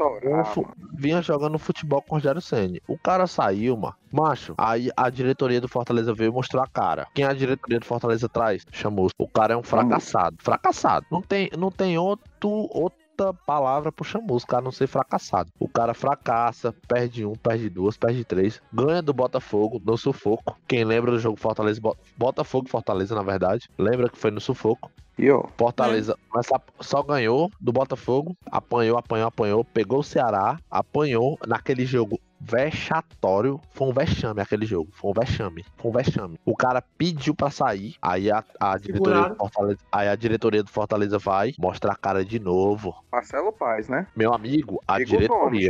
vinha 0.95 1.23
jogando 1.23 1.59
futebol 1.59 2.03
com 2.03 2.15
o 2.15 2.19
Rogério 2.19 2.41
Senni. 2.41 2.83
O 2.89 2.99
cara 2.99 3.27
saiu, 3.27 3.77
mano. 3.77 3.95
Macho, 4.13 4.55
aí 4.59 4.91
a 4.97 5.09
diretoria 5.09 5.61
do 5.61 5.69
Fortaleza 5.69 6.13
veio 6.13 6.33
mostrou 6.33 6.63
a 6.63 6.67
cara. 6.67 7.07
Quem 7.15 7.25
a 7.25 7.33
diretoria 7.33 7.79
do 7.79 7.87
Fortaleza 7.87 8.29
traz? 8.29 8.67
Chamou. 8.73 9.09
O 9.19 9.29
cara 9.29 9.55
é 9.55 9.57
um 9.57 9.63
fracassado. 9.63 10.37
Fracassado. 10.43 11.07
Não 11.11 11.23
tem, 11.23 11.49
não 11.57 11.71
tem 11.71 11.97
outro, 11.97 12.51
outra 12.71 13.33
palavra 13.47 13.93
pro 13.93 14.05
Chamusca, 14.05 14.59
a 14.59 14.61
não 14.61 14.73
ser 14.73 14.87
fracassado. 14.89 15.51
O 15.61 15.69
cara 15.69 15.95
fracassa, 15.95 16.75
perde 16.89 17.25
um, 17.25 17.35
perde 17.35 17.71
duas, 17.71 17.97
perde 17.97 18.25
três, 18.25 18.61
ganha 18.73 19.01
do 19.01 19.13
Botafogo 19.13 19.81
no 19.85 19.97
sufoco. 19.97 20.57
Quem 20.67 20.85
lembra 20.85 21.13
do 21.13 21.19
jogo 21.21 21.39
Fortaleza, 21.39 21.81
Bo- 21.81 21.97
Botafogo 22.17 22.67
e 22.67 22.71
Fortaleza, 22.71 23.15
na 23.15 23.23
verdade, 23.23 23.69
lembra 23.79 24.09
que 24.09 24.19
foi 24.19 24.31
no 24.33 24.41
sufoco. 24.41 24.91
E 25.19 25.31
ó, 25.31 25.45
Fortaleza 25.57 26.17
mas 26.33 26.47
só- 26.81 27.03
ganhou 27.03 27.51
do 27.61 27.73
Botafogo, 27.73 28.37
apanhou, 28.51 28.97
apanhou, 28.99 29.29
apanhou, 29.29 29.65
pegou 29.65 30.01
o 30.01 30.05
Ceará, 30.05 30.59
apanhou 30.71 31.39
naquele 31.47 31.85
jogo 31.85 32.19
vexatório. 32.41 33.61
Foi 33.71 33.89
um 33.89 33.93
vexame 33.93 34.41
aquele 34.41 34.67
jogo. 34.67 34.91
Foi 34.93 35.11
um 35.11 35.15
vexame. 35.15 35.65
Foi 35.77 35.91
um 35.91 35.95
vexame. 35.95 36.39
O 36.45 36.57
cara 36.57 36.83
pediu 36.99 37.35
pra 37.35 37.51
sair. 37.51 37.95
Aí 38.01 38.31
a, 38.31 38.43
a 38.59 38.77
diretoria 38.79 39.29
do 39.29 39.37
Fortaleza. 39.37 39.79
Aí 39.93 40.09
a 40.09 40.17
diretoria 40.17 40.63
do 40.63 40.71
Fortaleza 40.71 41.19
vai 41.19 41.53
mostrar 41.59 41.93
a 41.93 41.97
cara 41.97 42.25
de 42.25 42.39
novo. 42.41 42.95
Marcelo 43.13 43.53
Paz, 43.53 43.89
né? 43.89 44.07
Meu 44.17 44.33
amigo, 44.35 44.81
a 44.89 44.97
o 44.97 45.29
nome, 45.29 45.69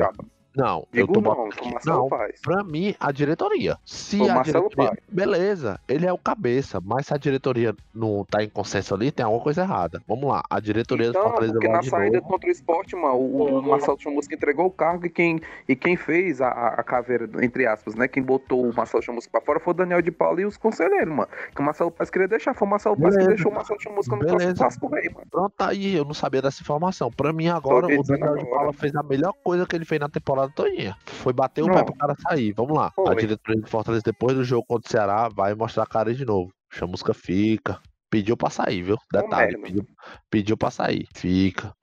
Não, 0.56 0.86
eu 0.92 1.06
Digo 1.06 1.14
tô 1.14 1.20
não, 1.20 1.34
botando 1.48 1.80
Não, 1.86 2.08
Paes. 2.08 2.40
pra 2.42 2.62
mim, 2.62 2.94
a 3.00 3.10
diretoria. 3.12 3.78
Se 3.84 4.20
O 4.20 4.30
a 4.30 4.34
Marcelo 4.34 4.64
diretoria. 4.68 4.90
Paes. 4.90 5.04
Beleza, 5.08 5.80
ele 5.88 6.06
é 6.06 6.12
o 6.12 6.18
cabeça, 6.18 6.80
mas 6.84 7.06
se 7.06 7.14
a 7.14 7.16
diretoria 7.16 7.74
não 7.94 8.24
tá 8.28 8.42
em 8.42 8.48
consenso 8.48 8.94
ali, 8.94 9.10
tem 9.10 9.24
alguma 9.24 9.42
coisa 9.42 9.62
errada. 9.62 10.02
Vamos 10.06 10.28
lá, 10.28 10.42
a 10.50 10.60
diretoria 10.60 11.06
do 11.06 11.10
Então, 11.10 11.22
Fortaleza 11.22 11.52
porque 11.54 11.66
vai 11.66 11.76
na 11.76 11.82
de 11.82 11.88
saída 11.90 12.16
novo. 12.18 12.28
contra 12.28 12.48
o 12.48 12.52
esporte, 12.52 12.94
mano, 12.96 13.14
o, 13.14 13.58
o 13.58 13.62
Marcelo 13.62 13.98
Chamusca 13.98 14.34
entregou 14.34 14.66
o 14.66 14.70
cargo 14.70 15.06
e 15.06 15.10
quem, 15.10 15.40
e 15.68 15.74
quem 15.74 15.96
fez 15.96 16.40
a, 16.40 16.48
a- 16.48 16.82
caveira, 16.82 17.28
entre 17.42 17.66
aspas, 17.66 17.94
né? 17.94 18.06
Quem 18.06 18.22
botou 18.22 18.68
o 18.68 18.74
Marcelo 18.74 19.02
Chamusca 19.02 19.30
pra 19.30 19.40
fora 19.40 19.60
foi 19.60 19.72
o 19.72 19.76
Daniel 19.76 20.02
de 20.02 20.10
Paulo 20.10 20.40
e 20.40 20.44
os 20.44 20.56
conselheiros, 20.56 21.08
mano. 21.14 21.28
Que 21.54 21.60
o 21.60 21.64
Marcelo 21.64 21.90
Paz 21.90 22.10
queria 22.10 22.28
deixar, 22.28 22.54
foi 22.54 22.66
o 22.68 22.70
Marcelo 22.70 22.96
Paz 23.00 23.16
que 23.16 23.26
deixou 23.26 23.50
o 23.50 23.54
Marcelo 23.54 23.80
Chamusca 23.80 24.16
no 24.16 24.22
Beleza. 24.22 24.54
Clássico 24.54 24.86
Rei, 24.88 25.08
mano. 25.08 25.26
Pronto, 25.30 25.52
tá 25.56 25.68
aí, 25.68 25.94
eu 25.96 26.04
não 26.04 26.12
sabia 26.14 26.42
dessa 26.42 26.60
informação. 26.62 27.10
Pra 27.10 27.32
mim, 27.32 27.48
agora, 27.48 27.86
o 27.86 28.02
Daniel 28.02 28.36
de. 28.36 28.44
Paula 28.50 28.72
fez 28.72 28.94
a 28.94 29.02
melhor 29.02 29.32
coisa 29.42 29.64
que 29.66 29.74
ele 29.76 29.84
fez 29.84 30.00
na 30.00 30.08
temporada 30.08 30.41
todinha. 30.50 30.96
Foi 31.06 31.32
bater 31.32 31.62
o 31.62 31.66
Não. 31.66 31.74
pé 31.74 31.84
pro 31.84 31.94
cara 31.94 32.14
sair. 32.28 32.52
Vamos 32.52 32.76
lá. 32.76 32.86
A 32.86 32.90
Foi. 32.92 33.16
diretoria 33.16 33.60
do 33.62 33.68
Fortaleza, 33.68 34.02
depois 34.04 34.34
do 34.36 34.44
jogo 34.44 34.64
contra 34.66 34.88
o 34.88 34.90
Ceará, 34.90 35.28
vai 35.28 35.54
mostrar 35.54 35.84
a 35.84 35.86
cara 35.86 36.14
de 36.14 36.24
novo. 36.24 36.52
Chamusca 36.70 37.12
fica. 37.14 37.78
Pediu 38.10 38.36
pra 38.36 38.50
sair, 38.50 38.82
viu? 38.82 38.98
Detalhe, 39.10 39.52
merda. 39.56 39.66
pediu, 39.66 39.86
pediu 40.30 40.56
pra 40.56 40.70
sair. 40.70 41.06
Fica. 41.14 41.74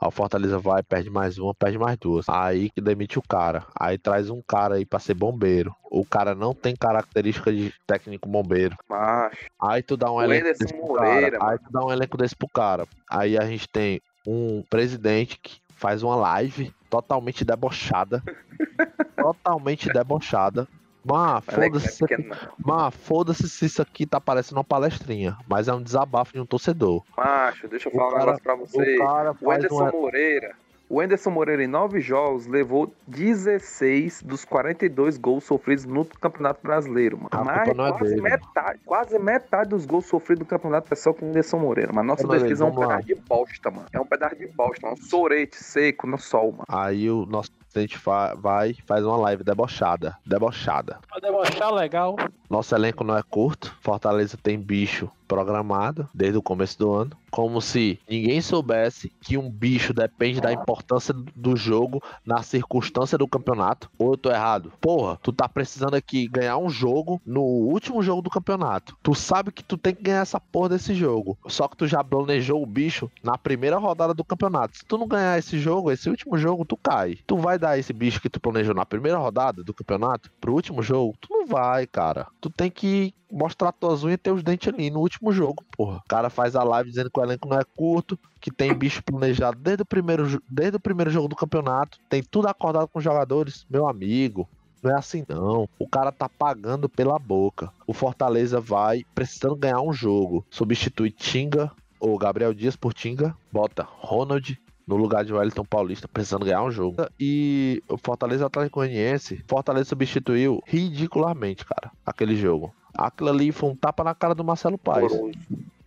Aí 0.00 0.08
o 0.08 0.10
Fortaleza 0.10 0.58
vai, 0.58 0.82
perde 0.82 1.08
mais 1.10 1.38
uma, 1.38 1.54
perde 1.54 1.78
mais 1.78 1.96
duas. 1.98 2.28
Aí 2.28 2.70
que 2.70 2.80
demite 2.80 3.18
o 3.18 3.22
cara. 3.22 3.64
Aí 3.78 3.96
traz 3.98 4.28
um 4.30 4.40
cara 4.46 4.76
aí 4.76 4.84
pra 4.84 4.98
ser 4.98 5.14
bombeiro. 5.14 5.74
O 5.90 6.04
cara 6.04 6.34
não 6.34 6.52
tem 6.54 6.74
característica 6.76 7.52
de 7.52 7.72
técnico 7.86 8.28
bombeiro. 8.28 8.76
Macho. 8.88 9.46
Aí 9.60 9.82
tu 9.82 9.96
dá 9.96 10.10
um 10.10 10.16
O 10.16 10.22
elenco 10.22 10.46
Anderson 10.46 10.64
desse 10.64 10.74
pro 10.74 10.86
Moreira, 10.86 11.38
cara. 11.38 11.52
Aí 11.52 11.58
tu 11.58 11.72
dá 11.72 11.84
um 11.84 11.92
elenco 11.92 12.16
desse 12.16 12.36
pro 12.36 12.48
cara. 12.48 12.86
Aí 13.10 13.36
a 13.38 13.44
gente 13.44 13.68
tem 13.68 14.00
um 14.26 14.62
presidente 14.68 15.38
que 15.40 15.58
faz 15.78 16.02
uma 16.02 16.16
live 16.16 16.74
totalmente 16.90 17.44
debochada. 17.44 18.22
totalmente 19.16 19.88
debochada. 19.92 20.66
Mas 21.04 21.44
foda-se 21.44 22.04
é 22.12 22.18
mas 22.58 22.94
foda-se 22.94 23.48
se 23.48 23.64
isso 23.64 23.80
aqui 23.80 24.04
tá 24.04 24.20
parecendo 24.20 24.58
uma 24.58 24.64
palestrinha. 24.64 25.38
Mas 25.48 25.68
é 25.68 25.72
um 25.72 25.82
desabafo 25.82 26.32
de 26.34 26.40
um 26.40 26.44
torcedor. 26.44 27.02
Macho, 27.16 27.66
deixa 27.68 27.88
eu 27.88 27.92
O 27.94 27.96
falar 27.96 28.08
um 28.08 28.10
cara- 28.12 28.24
negócio 28.24 28.42
pra 28.42 28.54
você. 28.56 28.94
O 28.96 28.98
cara 28.98 29.36
O 29.40 29.50
Anderson 29.50 29.74
uma... 29.76 29.90
Moreira. 29.92 30.54
O 30.90 31.00
Anderson 31.02 31.30
Moreira, 31.30 31.62
em 31.62 31.66
nove 31.66 32.00
jogos, 32.00 32.46
levou 32.46 32.90
16 33.06 34.22
dos 34.22 34.44
42 34.44 35.18
gols 35.18 35.44
sofridos 35.44 35.84
no 35.84 36.04
Campeonato 36.04 36.60
Brasileiro, 36.62 37.16
mano. 37.18 37.28
A 37.32 37.44
Mas 37.44 37.68
é 37.68 37.74
quase 37.74 38.04
dele. 38.04 38.20
metade, 38.22 38.80
quase 38.86 39.18
metade 39.18 39.70
dos 39.70 39.84
gols 39.84 40.06
sofridos 40.06 40.40
no 40.40 40.46
campeonato 40.46 40.92
é 40.92 40.96
só 40.96 41.12
com 41.12 41.26
o 41.26 41.28
Anderson 41.28 41.58
Moreira. 41.58 41.92
Mas 41.92 42.06
nossa 42.06 42.24
é 42.24 42.38
defesa 42.38 42.64
é 42.64 42.66
um 42.66 42.74
lá. 42.78 42.86
pedaço 42.88 43.06
de 43.06 43.14
bosta, 43.16 43.70
mano. 43.70 43.86
É 43.92 44.00
um 44.00 44.06
pedaço 44.06 44.36
de 44.36 44.46
bosta, 44.46 44.88
um 44.88 44.96
sorete 44.96 45.56
seco 45.56 46.06
no 46.06 46.18
sol, 46.18 46.52
mano. 46.52 46.64
Aí 46.68 47.10
o 47.10 47.26
nosso 47.26 47.52
presidente 47.52 47.98
fa- 47.98 48.34
vai 48.34 48.70
e 48.70 48.82
faz 48.86 49.04
uma 49.04 49.16
live 49.18 49.44
debochada. 49.44 50.16
Debochada. 50.24 50.98
Pra 51.08 51.20
debochar 51.20 51.72
legal. 51.74 52.16
Nosso 52.48 52.74
elenco 52.74 53.04
não 53.04 53.16
é 53.16 53.22
curto. 53.22 53.76
Fortaleza 53.80 54.38
tem 54.42 54.58
bicho 54.58 55.10
programado 55.28 56.08
desde 56.14 56.38
o 56.38 56.42
começo 56.42 56.78
do 56.78 56.92
ano. 56.92 57.10
Como 57.30 57.60
se 57.60 58.00
ninguém 58.08 58.40
soubesse 58.40 59.12
que 59.20 59.36
um 59.36 59.50
bicho 59.50 59.92
depende 59.92 60.40
da 60.40 60.52
importância 60.52 61.14
do 61.14 61.54
jogo 61.54 62.02
na 62.24 62.42
circunstância 62.42 63.18
do 63.18 63.28
campeonato. 63.28 63.90
Ou 63.98 64.12
eu 64.12 64.16
tô 64.16 64.30
errado? 64.30 64.72
Porra, 64.80 65.18
tu 65.22 65.30
tá 65.30 65.46
precisando 65.46 65.94
aqui 65.94 66.26
ganhar 66.26 66.56
um 66.56 66.70
jogo 66.70 67.20
no 67.24 67.42
último 67.42 68.02
jogo 68.02 68.22
do 68.22 68.30
campeonato. 68.30 68.96
Tu 69.02 69.14
sabe 69.14 69.52
que 69.52 69.62
tu 69.62 69.76
tem 69.76 69.94
que 69.94 70.02
ganhar 70.02 70.22
essa 70.22 70.40
porra 70.40 70.70
desse 70.70 70.94
jogo. 70.94 71.36
Só 71.46 71.68
que 71.68 71.76
tu 71.76 71.86
já 71.86 72.02
planejou 72.02 72.62
o 72.62 72.66
bicho 72.66 73.10
na 73.22 73.36
primeira 73.36 73.76
rodada 73.76 74.14
do 74.14 74.24
campeonato. 74.24 74.78
Se 74.78 74.84
tu 74.84 74.96
não 74.96 75.06
ganhar 75.06 75.38
esse 75.38 75.58
jogo, 75.58 75.90
esse 75.90 76.08
último 76.08 76.38
jogo, 76.38 76.64
tu 76.64 76.76
cai. 76.76 77.18
Tu 77.26 77.36
vai 77.36 77.58
dar 77.58 77.78
esse 77.78 77.92
bicho 77.92 78.20
que 78.20 78.30
tu 78.30 78.40
planejou 78.40 78.74
na 78.74 78.86
primeira 78.86 79.18
rodada 79.18 79.62
do 79.62 79.74
campeonato 79.74 80.30
pro 80.40 80.54
último 80.54 80.82
jogo? 80.82 81.14
Tu 81.20 81.28
não 81.30 81.46
vai, 81.46 81.86
cara. 81.86 82.26
Tu 82.40 82.48
tem 82.48 82.70
que 82.70 83.12
mostrar 83.30 83.72
tuas 83.72 84.04
unhas 84.04 84.14
e 84.14 84.18
teus 84.18 84.42
dentes 84.42 84.72
ali 84.72 84.90
no 84.90 85.00
último 85.00 85.32
jogo, 85.32 85.64
porra. 85.76 85.98
O 85.98 86.08
cara 86.08 86.30
faz 86.30 86.56
a 86.56 86.62
live 86.62 86.90
dizendo 86.90 87.10
que 87.10 87.20
o 87.20 87.22
elenco 87.22 87.48
não 87.48 87.58
é 87.58 87.64
curto, 87.76 88.18
que 88.40 88.50
tem 88.50 88.72
bicho 88.74 89.02
planejado 89.02 89.58
desde 89.58 89.82
o 89.82 89.86
primeiro, 89.86 90.42
desde 90.48 90.76
o 90.76 90.80
primeiro 90.80 91.10
jogo 91.10 91.28
do 91.28 91.36
campeonato, 91.36 91.98
tem 92.08 92.22
tudo 92.22 92.48
acordado 92.48 92.88
com 92.88 92.98
os 92.98 93.04
jogadores. 93.04 93.66
Meu 93.70 93.88
amigo, 93.88 94.48
não 94.82 94.90
é 94.90 94.94
assim 94.94 95.24
não. 95.28 95.68
O 95.78 95.88
cara 95.88 96.12
tá 96.12 96.28
pagando 96.28 96.88
pela 96.88 97.18
boca. 97.18 97.72
O 97.86 97.92
Fortaleza 97.92 98.60
vai 98.60 99.04
precisando 99.14 99.56
ganhar 99.56 99.80
um 99.80 99.92
jogo. 99.92 100.44
Substitui 100.50 101.10
Tinga 101.10 101.70
ou 102.00 102.16
Gabriel 102.16 102.54
Dias 102.54 102.76
por 102.76 102.94
Tinga, 102.94 103.36
bota 103.52 103.82
Ronald 103.82 104.58
no 104.86 104.96
lugar 104.96 105.22
de 105.22 105.34
Wellington 105.34 105.64
Paulista, 105.64 106.08
precisando 106.08 106.46
ganhar 106.46 106.62
um 106.62 106.70
jogo. 106.70 106.96
E 107.20 107.82
o 107.88 107.98
Fortaleza 107.98 108.46
Atlético 108.46 108.80
Goianiense, 108.80 109.44
Fortaleza 109.46 109.90
substituiu 109.90 110.62
ridiculamente, 110.64 111.64
cara, 111.66 111.92
aquele 112.06 112.34
jogo. 112.34 112.74
Aquilo 112.98 113.30
ali 113.30 113.52
foi 113.52 113.70
um 113.70 113.76
tapa 113.76 114.02
na 114.02 114.14
cara 114.14 114.34
do 114.34 114.42
Marcelo 114.44 114.76
Paes. 114.76 115.12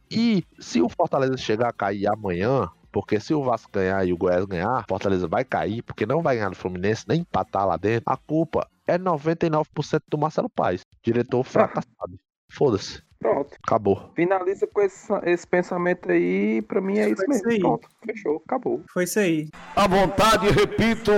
E 0.09 0.45
se 0.59 0.81
o 0.81 0.89
Fortaleza 0.89 1.35
chegar 1.37 1.69
a 1.69 1.73
cair 1.73 2.07
amanhã, 2.07 2.69
porque 2.91 3.19
se 3.19 3.33
o 3.33 3.43
Vasco 3.43 3.69
ganhar 3.71 4.05
e 4.05 4.13
o 4.13 4.17
Goiás 4.17 4.45
ganhar, 4.45 4.85
Fortaleza 4.87 5.27
vai 5.27 5.43
cair, 5.43 5.81
porque 5.83 6.05
não 6.05 6.21
vai 6.21 6.35
ganhar 6.37 6.49
do 6.49 6.55
Fluminense, 6.55 7.05
nem 7.07 7.21
empatar 7.21 7.67
lá 7.67 7.77
dentro, 7.77 8.03
a 8.05 8.17
culpa 8.17 8.67
é 8.87 8.97
99% 8.97 10.01
do 10.09 10.17
Marcelo 10.17 10.49
Paes. 10.49 10.81
Diretor 11.03 11.43
fracassado. 11.43 12.19
Foda-se. 12.51 13.01
Pronto. 13.19 13.55
Acabou. 13.65 14.11
Finaliza 14.15 14.67
com 14.67 14.81
esse, 14.81 15.07
esse 15.23 15.45
pensamento 15.47 16.11
aí. 16.11 16.61
Pra 16.63 16.81
mim 16.81 16.97
é 16.97 17.07
isso 17.09 17.17
Foi 17.17 17.27
mesmo. 17.27 17.51
isso. 17.51 17.59
Pronto. 17.61 17.87
Fechou. 18.05 18.41
Acabou. 18.45 18.83
Foi 18.91 19.03
isso 19.03 19.19
aí. 19.19 19.47
a 19.75 19.87
vontade, 19.87 20.49
repito, 20.49 21.11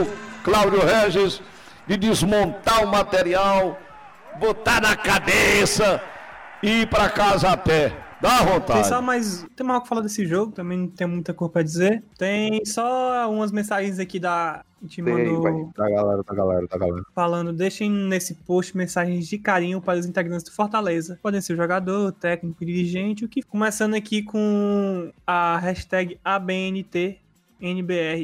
Cláudio 0.43 0.81
Regis, 0.81 1.41
de 1.87 1.97
desmontar 1.97 2.83
o 2.83 2.87
material, 2.87 3.77
botar 4.39 4.81
na 4.81 4.95
cabeça 4.95 6.01
e 6.61 6.81
ir 6.81 6.88
para 6.88 7.09
casa 7.09 7.49
a 7.49 7.57
pé. 7.57 8.03
Dá 8.23 8.38
Tem 8.38 8.53
vontade. 8.53 8.88
só 8.88 9.01
mais. 9.01 9.45
Tem 9.53 9.67
mais 9.67 9.79
o 9.79 9.84
que 9.84 9.89
falar 9.89 9.99
desse 9.99 10.25
jogo, 10.25 10.53
também 10.53 10.77
não 10.77 10.88
tem 10.88 11.05
muita 11.05 11.34
coisa 11.34 11.51
pra 11.51 11.61
dizer. 11.61 12.01
Tem 12.17 12.63
só 12.63 13.29
umas 13.29 13.51
mensagens 13.51 13.99
aqui 13.99 14.17
da. 14.17 14.63
Tem, 14.95 15.03
mandou 15.03 15.41
vai. 15.41 15.53
Da 15.75 15.89
galera, 15.89 16.23
da 16.23 16.34
galera, 16.34 16.67
da 16.67 16.77
galera. 16.77 17.03
falando, 17.13 17.51
deixem 17.51 17.89
nesse 17.91 18.36
post 18.36 18.77
mensagens 18.77 19.27
de 19.27 19.38
carinho 19.38 19.81
para 19.81 19.99
os 19.99 20.05
integrantes 20.05 20.45
do 20.45 20.53
Fortaleza. 20.53 21.19
Podem 21.21 21.41
ser 21.41 21.57
jogador, 21.57 22.13
técnico, 22.13 22.65
dirigente, 22.65 23.25
o 23.25 23.27
que. 23.27 23.41
Começando 23.43 23.93
aqui 23.93 24.23
com 24.23 25.11
a 25.27 25.57
hashtag 25.57 26.17
ABNTNBR, 26.23 27.17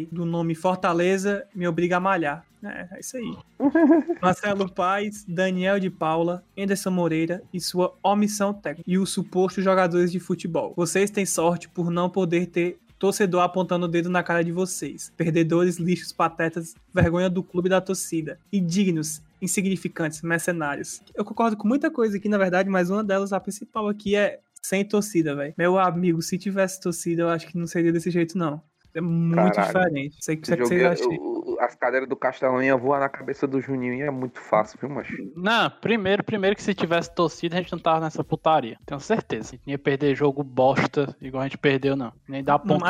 do 0.09 0.23
nome 0.25 0.55
Fortaleza 0.55 1.45
me 1.53 1.67
obriga 1.67 1.97
a 1.97 1.99
malhar. 1.99 2.45
É, 2.63 2.87
é 2.91 2.99
isso 2.99 3.17
aí. 3.17 3.37
Marcelo 4.21 4.69
Paes, 4.71 5.23
Daniel 5.27 5.79
de 5.79 5.89
Paula, 5.89 6.43
Anderson 6.57 6.91
Moreira 6.91 7.41
e 7.53 7.59
sua 7.59 7.93
omissão 8.03 8.53
técnica. 8.53 8.89
E 8.89 8.97
os 8.97 9.09
supostos 9.11 9.63
jogadores 9.63 10.11
de 10.11 10.19
futebol. 10.19 10.73
Vocês 10.75 11.09
têm 11.09 11.25
sorte 11.25 11.69
por 11.69 11.89
não 11.89 12.09
poder 12.09 12.47
ter 12.47 12.77
torcedor 12.97 13.41
apontando 13.43 13.85
o 13.85 13.89
dedo 13.89 14.09
na 14.09 14.21
cara 14.21 14.43
de 14.43 14.51
vocês. 14.51 15.11
Perdedores, 15.15 15.77
lixos, 15.77 16.11
patetas, 16.11 16.75
vergonha 16.93 17.29
do 17.29 17.41
clube 17.41 17.69
da 17.69 17.79
torcida. 17.79 18.37
Indignos, 18.51 19.21
insignificantes, 19.41 20.21
mercenários. 20.21 21.01
Eu 21.15 21.23
concordo 21.23 21.55
com 21.55 21.65
muita 21.67 21.89
coisa 21.89 22.17
aqui, 22.17 22.27
na 22.27 22.37
verdade, 22.37 22.69
mas 22.69 22.89
uma 22.89 23.03
delas, 23.03 23.31
a 23.31 23.39
principal 23.39 23.87
aqui, 23.87 24.15
é 24.17 24.39
sem 24.61 24.83
torcida, 24.83 25.33
velho. 25.33 25.53
Meu 25.57 25.79
amigo, 25.79 26.21
se 26.21 26.37
tivesse 26.37 26.81
torcida, 26.81 27.21
eu 27.21 27.29
acho 27.29 27.47
que 27.47 27.57
não 27.57 27.65
seria 27.67 27.93
desse 27.93 28.11
jeito, 28.11 28.37
não. 28.37 28.61
É 28.93 28.99
muito 28.99 29.53
Caralho. 29.53 29.67
diferente. 29.79 30.17
Sei 30.19 30.35
que 30.35 30.47
você 30.49 30.75
é- 30.81 30.87
acham. 30.87 31.07
o- 31.07 31.38
o- 31.38 31.38
as 31.59 31.75
cadeiras 31.75 32.07
do 32.07 32.15
Castelão 32.15 32.63
iam 32.63 32.77
voar 32.77 32.99
na 32.99 33.09
cabeça 33.09 33.45
do 33.45 33.59
Juninho 33.61 33.93
e 33.93 34.01
é 34.01 34.09
muito 34.09 34.39
fácil, 34.39 34.79
viu, 34.79 34.89
macho? 34.89 35.13
Não, 35.35 35.69
primeiro, 35.69 36.23
primeiro 36.23 36.55
que 36.55 36.63
se 36.63 36.73
tivesse 36.73 37.13
torcida, 37.13 37.57
a 37.57 37.61
gente 37.61 37.71
não 37.71 37.79
tava 37.79 37.99
nessa 37.99 38.23
putaria. 38.23 38.77
Tenho 38.85 38.99
certeza. 38.99 39.49
A 39.49 39.51
gente 39.51 39.67
não 39.67 39.71
ia 39.71 39.77
perder 39.77 40.15
jogo 40.15 40.43
bosta, 40.43 41.15
igual 41.21 41.41
a 41.41 41.45
gente 41.45 41.57
perdeu, 41.57 41.95
não. 41.95 42.13
Nem 42.27 42.43
dar 42.43 42.59
ponto 42.59 42.85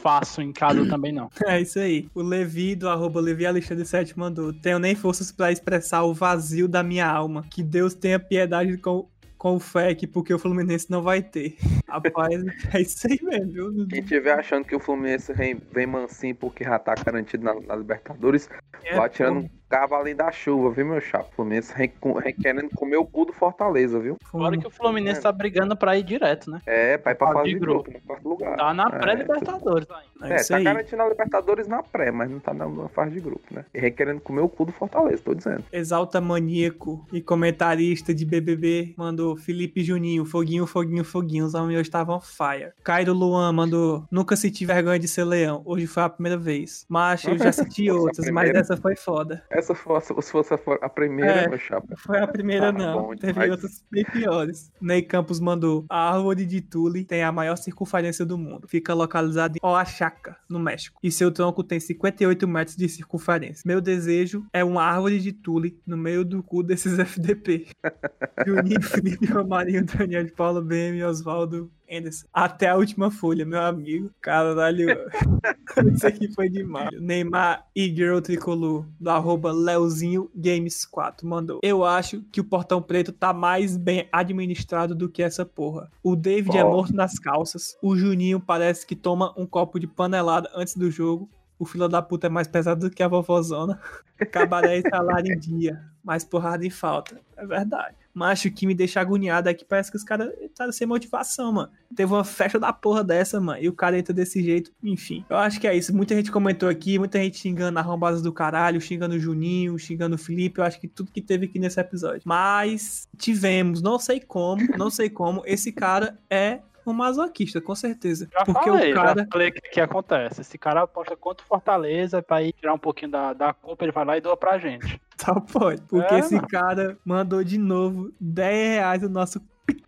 fácil 0.00 0.42
em 0.42 0.52
casa 0.52 0.86
também, 0.88 1.12
não. 1.12 1.28
É 1.46 1.60
isso 1.60 1.78
aí. 1.78 2.08
O 2.14 2.22
Levi 2.22 2.74
do 2.76 2.88
arroba 2.88 3.20
Levi 3.20 3.44
Alexandre 3.44 3.84
7 3.84 4.18
mandou. 4.18 4.52
Tenho 4.52 4.78
nem 4.78 4.94
forças 4.94 5.32
pra 5.32 5.50
expressar 5.50 6.04
o 6.04 6.14
vazio 6.14 6.68
da 6.68 6.82
minha 6.82 7.06
alma. 7.06 7.44
Que 7.50 7.62
Deus 7.62 7.94
tenha 7.94 8.18
piedade 8.18 8.76
com, 8.78 9.08
com 9.42 9.56
o 9.56 9.58
FEC, 9.58 10.06
porque 10.06 10.32
o 10.32 10.38
Fluminense 10.38 10.88
não 10.88 11.02
vai 11.02 11.20
ter. 11.20 11.56
Rapaz, 11.90 12.44
é 12.72 12.80
isso 12.80 13.08
aí 13.08 13.18
mesmo, 13.20 13.72
viu? 13.72 13.88
Quem 13.88 14.00
tiver 14.00 14.38
achando 14.38 14.64
que 14.64 14.76
o 14.76 14.78
Fluminense 14.78 15.32
vem, 15.32 15.60
vem 15.72 15.84
mansinho 15.84 16.36
porque 16.36 16.62
já 16.62 16.78
tá 16.78 16.94
garantido 16.94 17.42
na, 17.42 17.60
na 17.60 17.74
Libertadores, 17.74 18.48
É, 18.84 18.94
vai 18.94 19.10
tirando 19.10 19.50
Cavalinho 19.76 20.16
da 20.16 20.30
chuva, 20.30 20.70
viu, 20.70 20.84
meu 20.84 21.00
chapa? 21.00 21.28
Fluminense 21.34 21.72
re- 21.74 21.88
com- 21.88 22.12
re- 22.12 22.32
querendo 22.34 22.68
comer 22.74 22.96
o 22.98 23.06
cu 23.06 23.24
do 23.24 23.32
Fortaleza, 23.32 23.98
viu? 23.98 24.18
Agora 24.32 24.56
que 24.58 24.66
o 24.66 24.70
Fluminense 24.70 25.22
tá 25.22 25.32
brigando 25.32 25.74
pra 25.74 25.96
ir 25.96 26.02
direto, 26.02 26.50
né? 26.50 26.60
É, 26.66 26.98
pra 26.98 27.12
ir 27.12 27.14
pra 27.14 27.28
Fase 27.28 27.38
fase 27.38 27.48
de 27.48 27.54
de 27.54 27.60
grupo, 27.60 27.90
no 27.90 28.00
quarto 28.00 28.28
lugar. 28.28 28.56
Tá 28.56 28.74
na 28.74 28.86
É, 28.88 28.98
pré-Libertadores 28.98 29.88
ainda. 29.90 30.34
É, 30.34 30.36
isso 30.36 30.48
tá 30.48 30.56
aí. 30.56 30.64
garantindo 30.64 31.02
a 31.02 31.08
Libertadores 31.08 31.66
na 31.66 31.82
pré, 31.82 32.10
mas 32.10 32.30
não 32.30 32.38
tá 32.38 32.52
na, 32.52 32.68
na 32.68 32.88
fase 32.90 33.12
de 33.12 33.20
grupo, 33.20 33.42
né? 33.50 33.64
E 33.72 33.80
requerendo 33.80 34.20
comer 34.20 34.42
o 34.42 34.48
cu 34.48 34.66
do 34.66 34.72
Fortaleza, 34.72 35.22
tô 35.24 35.34
dizendo. 35.34 35.64
Exalta 35.72 36.20
maníaco 36.20 37.06
e 37.10 37.22
comentarista 37.22 38.12
de 38.14 38.26
BBB 38.26 38.94
mandou 38.96 39.36
Felipe 39.36 39.82
Juninho, 39.82 40.24
foguinho, 40.26 40.66
foguinho, 40.66 41.02
foguinho. 41.04 41.46
Os 41.46 41.54
homens 41.54 41.80
estavam 41.80 42.20
fire. 42.20 42.72
Cairo 42.84 43.14
Luan 43.14 43.50
mandou 43.52 44.04
nunca 44.10 44.36
senti 44.36 44.66
vergonha 44.66 44.98
de 44.98 45.08
ser 45.08 45.24
leão. 45.24 45.62
Hoje 45.64 45.86
foi 45.86 46.02
a 46.02 46.08
primeira 46.10 46.36
vez. 46.36 46.84
Macho, 46.90 47.30
eu 47.30 47.38
já 47.38 47.50
senti 47.52 47.88
outras, 47.90 48.28
mas 48.30 48.50
essa 48.50 48.76
foi 48.76 48.94
foda. 48.96 49.42
Essa 49.62 49.74
fosse, 49.74 50.12
se 50.22 50.30
fosse 50.32 50.52
a 50.54 50.88
primeira, 50.88 51.54
É. 51.54 51.58
chapa. 51.58 51.94
Foi 51.96 52.18
a 52.18 52.26
primeira, 52.26 52.72
Tá 52.72 52.78
não. 52.78 53.02
bom 53.02 53.16
Teve 53.16 53.32
demais. 53.32 53.50
outras 53.52 53.84
bem 53.90 54.04
piores. 54.04 54.72
Ney 54.80 55.02
Campos 55.02 55.38
mandou: 55.38 55.84
A 55.88 56.12
árvore 56.14 56.44
de 56.44 56.60
Tule 56.60 57.04
tem 57.04 57.22
a 57.22 57.30
maior 57.30 57.56
circunferência 57.56 58.24
do 58.26 58.36
mundo. 58.36 58.66
Fica 58.66 58.92
localizada 58.92 59.56
em 59.56 59.64
Oaxaca, 59.66 60.36
no 60.48 60.58
México. 60.58 60.98
E 61.02 61.10
seu 61.12 61.30
tronco 61.30 61.62
tem 61.62 61.78
58 61.78 62.46
metros 62.48 62.76
de 62.76 62.88
circunferência. 62.88 63.62
Meu 63.66 63.80
desejo 63.80 64.44
é 64.52 64.64
uma 64.64 64.82
árvore 64.82 65.18
de 65.20 65.32
Tule 65.32 65.80
no 65.86 65.96
meio 65.96 66.24
do 66.24 66.42
cu 66.42 66.62
desses 66.62 66.98
FDP. 66.98 67.66
Juninho, 68.46 68.82
Felipe 68.82 69.26
Romarinho, 69.26 69.84
Daniel 69.84 70.24
de 70.24 70.32
Paulo 70.32 70.62
BM 70.62 70.98
e 70.98 71.04
Oswaldo 71.04 71.70
Anderson. 71.92 72.26
Até 72.32 72.68
a 72.68 72.76
última 72.76 73.10
folha, 73.10 73.44
meu 73.44 73.60
amigo. 73.60 74.10
Caralho. 74.20 74.86
Isso 75.94 76.06
aqui 76.06 76.32
foi 76.32 76.48
demais. 76.48 76.90
Neymar 77.00 77.66
e 77.74 77.86
Girl 77.86 78.20
Tricolor, 78.20 78.86
do 78.98 79.10
arroba 79.10 79.52
Leozinho 79.52 80.30
Games 80.34 80.84
4, 80.86 81.26
mandou. 81.26 81.60
Eu 81.62 81.84
acho 81.84 82.22
que 82.32 82.40
o 82.40 82.44
Portão 82.44 82.80
Preto 82.80 83.12
tá 83.12 83.32
mais 83.32 83.76
bem 83.76 84.08
administrado 84.10 84.94
do 84.94 85.08
que 85.08 85.22
essa 85.22 85.44
porra. 85.44 85.90
O 86.02 86.16
David 86.16 86.56
é 86.56 86.64
morto 86.64 86.94
nas 86.94 87.18
calças. 87.18 87.76
O 87.82 87.96
Juninho 87.96 88.40
parece 88.40 88.86
que 88.86 88.96
toma 88.96 89.32
um 89.36 89.46
copo 89.46 89.78
de 89.78 89.86
panelada 89.86 90.50
antes 90.54 90.76
do 90.76 90.90
jogo. 90.90 91.28
O 91.58 91.64
fila 91.64 91.88
da 91.88 92.02
puta 92.02 92.26
é 92.26 92.30
mais 92.30 92.48
pesado 92.48 92.88
do 92.88 92.94
que 92.94 93.02
a 93.02 93.08
vovozona. 93.08 93.80
Cabaré 94.32 94.78
e 94.78 94.82
salário 94.82 95.32
em 95.32 95.38
dia. 95.38 95.80
Mais 96.02 96.24
porrada 96.24 96.66
em 96.66 96.70
falta. 96.70 97.20
É 97.36 97.46
verdade. 97.46 97.96
Mas 98.14 98.44
o 98.44 98.50
que 98.50 98.66
me 98.66 98.74
deixa 98.74 99.00
agoniado 99.00 99.52
que 99.54 99.64
parece 99.64 99.90
que 99.90 99.96
os 99.96 100.04
caras 100.04 100.30
tá 100.54 100.70
sem 100.70 100.86
motivação, 100.86 101.52
mano. 101.52 101.70
Teve 101.94 102.12
uma 102.12 102.24
festa 102.24 102.58
da 102.58 102.72
porra 102.72 103.02
dessa, 103.02 103.40
mano. 103.40 103.62
E 103.62 103.68
o 103.68 103.72
cara 103.72 103.98
entra 103.98 104.12
desse 104.12 104.42
jeito. 104.42 104.70
Enfim. 104.82 105.24
Eu 105.28 105.36
acho 105.36 105.60
que 105.60 105.66
é 105.66 105.76
isso. 105.76 105.94
Muita 105.94 106.14
gente 106.14 106.30
comentou 106.30 106.68
aqui, 106.68 106.98
muita 106.98 107.18
gente 107.18 107.38
xingando 107.38 107.78
arrombadas 107.78 108.22
do 108.22 108.32
caralho, 108.32 108.80
xingando 108.80 109.14
o 109.14 109.18
Juninho, 109.18 109.78
xingando 109.78 110.16
o 110.16 110.18
Felipe. 110.18 110.60
Eu 110.60 110.64
acho 110.64 110.80
que 110.80 110.88
tudo 110.88 111.12
que 111.12 111.22
teve 111.22 111.46
aqui 111.46 111.58
nesse 111.58 111.80
episódio. 111.80 112.22
Mas 112.24 113.08
tivemos, 113.16 113.80
não 113.80 113.98
sei 113.98 114.20
como, 114.20 114.62
não 114.76 114.90
sei 114.90 115.08
como, 115.08 115.42
esse 115.46 115.72
cara 115.72 116.18
é 116.30 116.60
um 116.86 116.92
masoquista, 116.92 117.60
com 117.60 117.74
certeza. 117.74 118.28
Já 118.32 118.44
Porque 118.44 118.68
falei, 118.70 118.92
o 118.92 118.94
cara. 118.94 119.20
já 119.20 119.26
falei 119.30 119.48
o 119.48 119.52
que, 119.52 119.60
que 119.60 119.80
acontece. 119.80 120.40
Esse 120.40 120.58
cara 120.58 120.82
aposta 120.82 121.16
contra 121.16 121.44
o 121.44 121.48
Fortaleza 121.48 122.22
pra 122.22 122.42
ir 122.42 122.52
tirar 122.52 122.74
um 122.74 122.78
pouquinho 122.78 123.10
da, 123.10 123.32
da 123.32 123.52
culpa, 123.52 123.84
ele 123.84 123.92
vai 123.92 124.04
lá 124.04 124.16
e 124.16 124.20
doa 124.20 124.36
pra 124.36 124.58
gente. 124.58 125.00
Só 125.18 125.38
pode. 125.40 125.82
Porque 125.82 126.14
É, 126.14 126.18
esse 126.18 126.34
mano. 126.34 126.48
cara 126.48 126.98
mandou 127.04 127.44
de 127.44 127.58
novo 127.58 128.12
10 128.20 128.74
reais 128.74 129.02
no 129.02 129.08
nosso. 129.08 129.40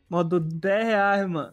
Mandou 0.08 0.38
10 0.40 0.84
reais, 0.86 1.28
mano. 1.28 1.52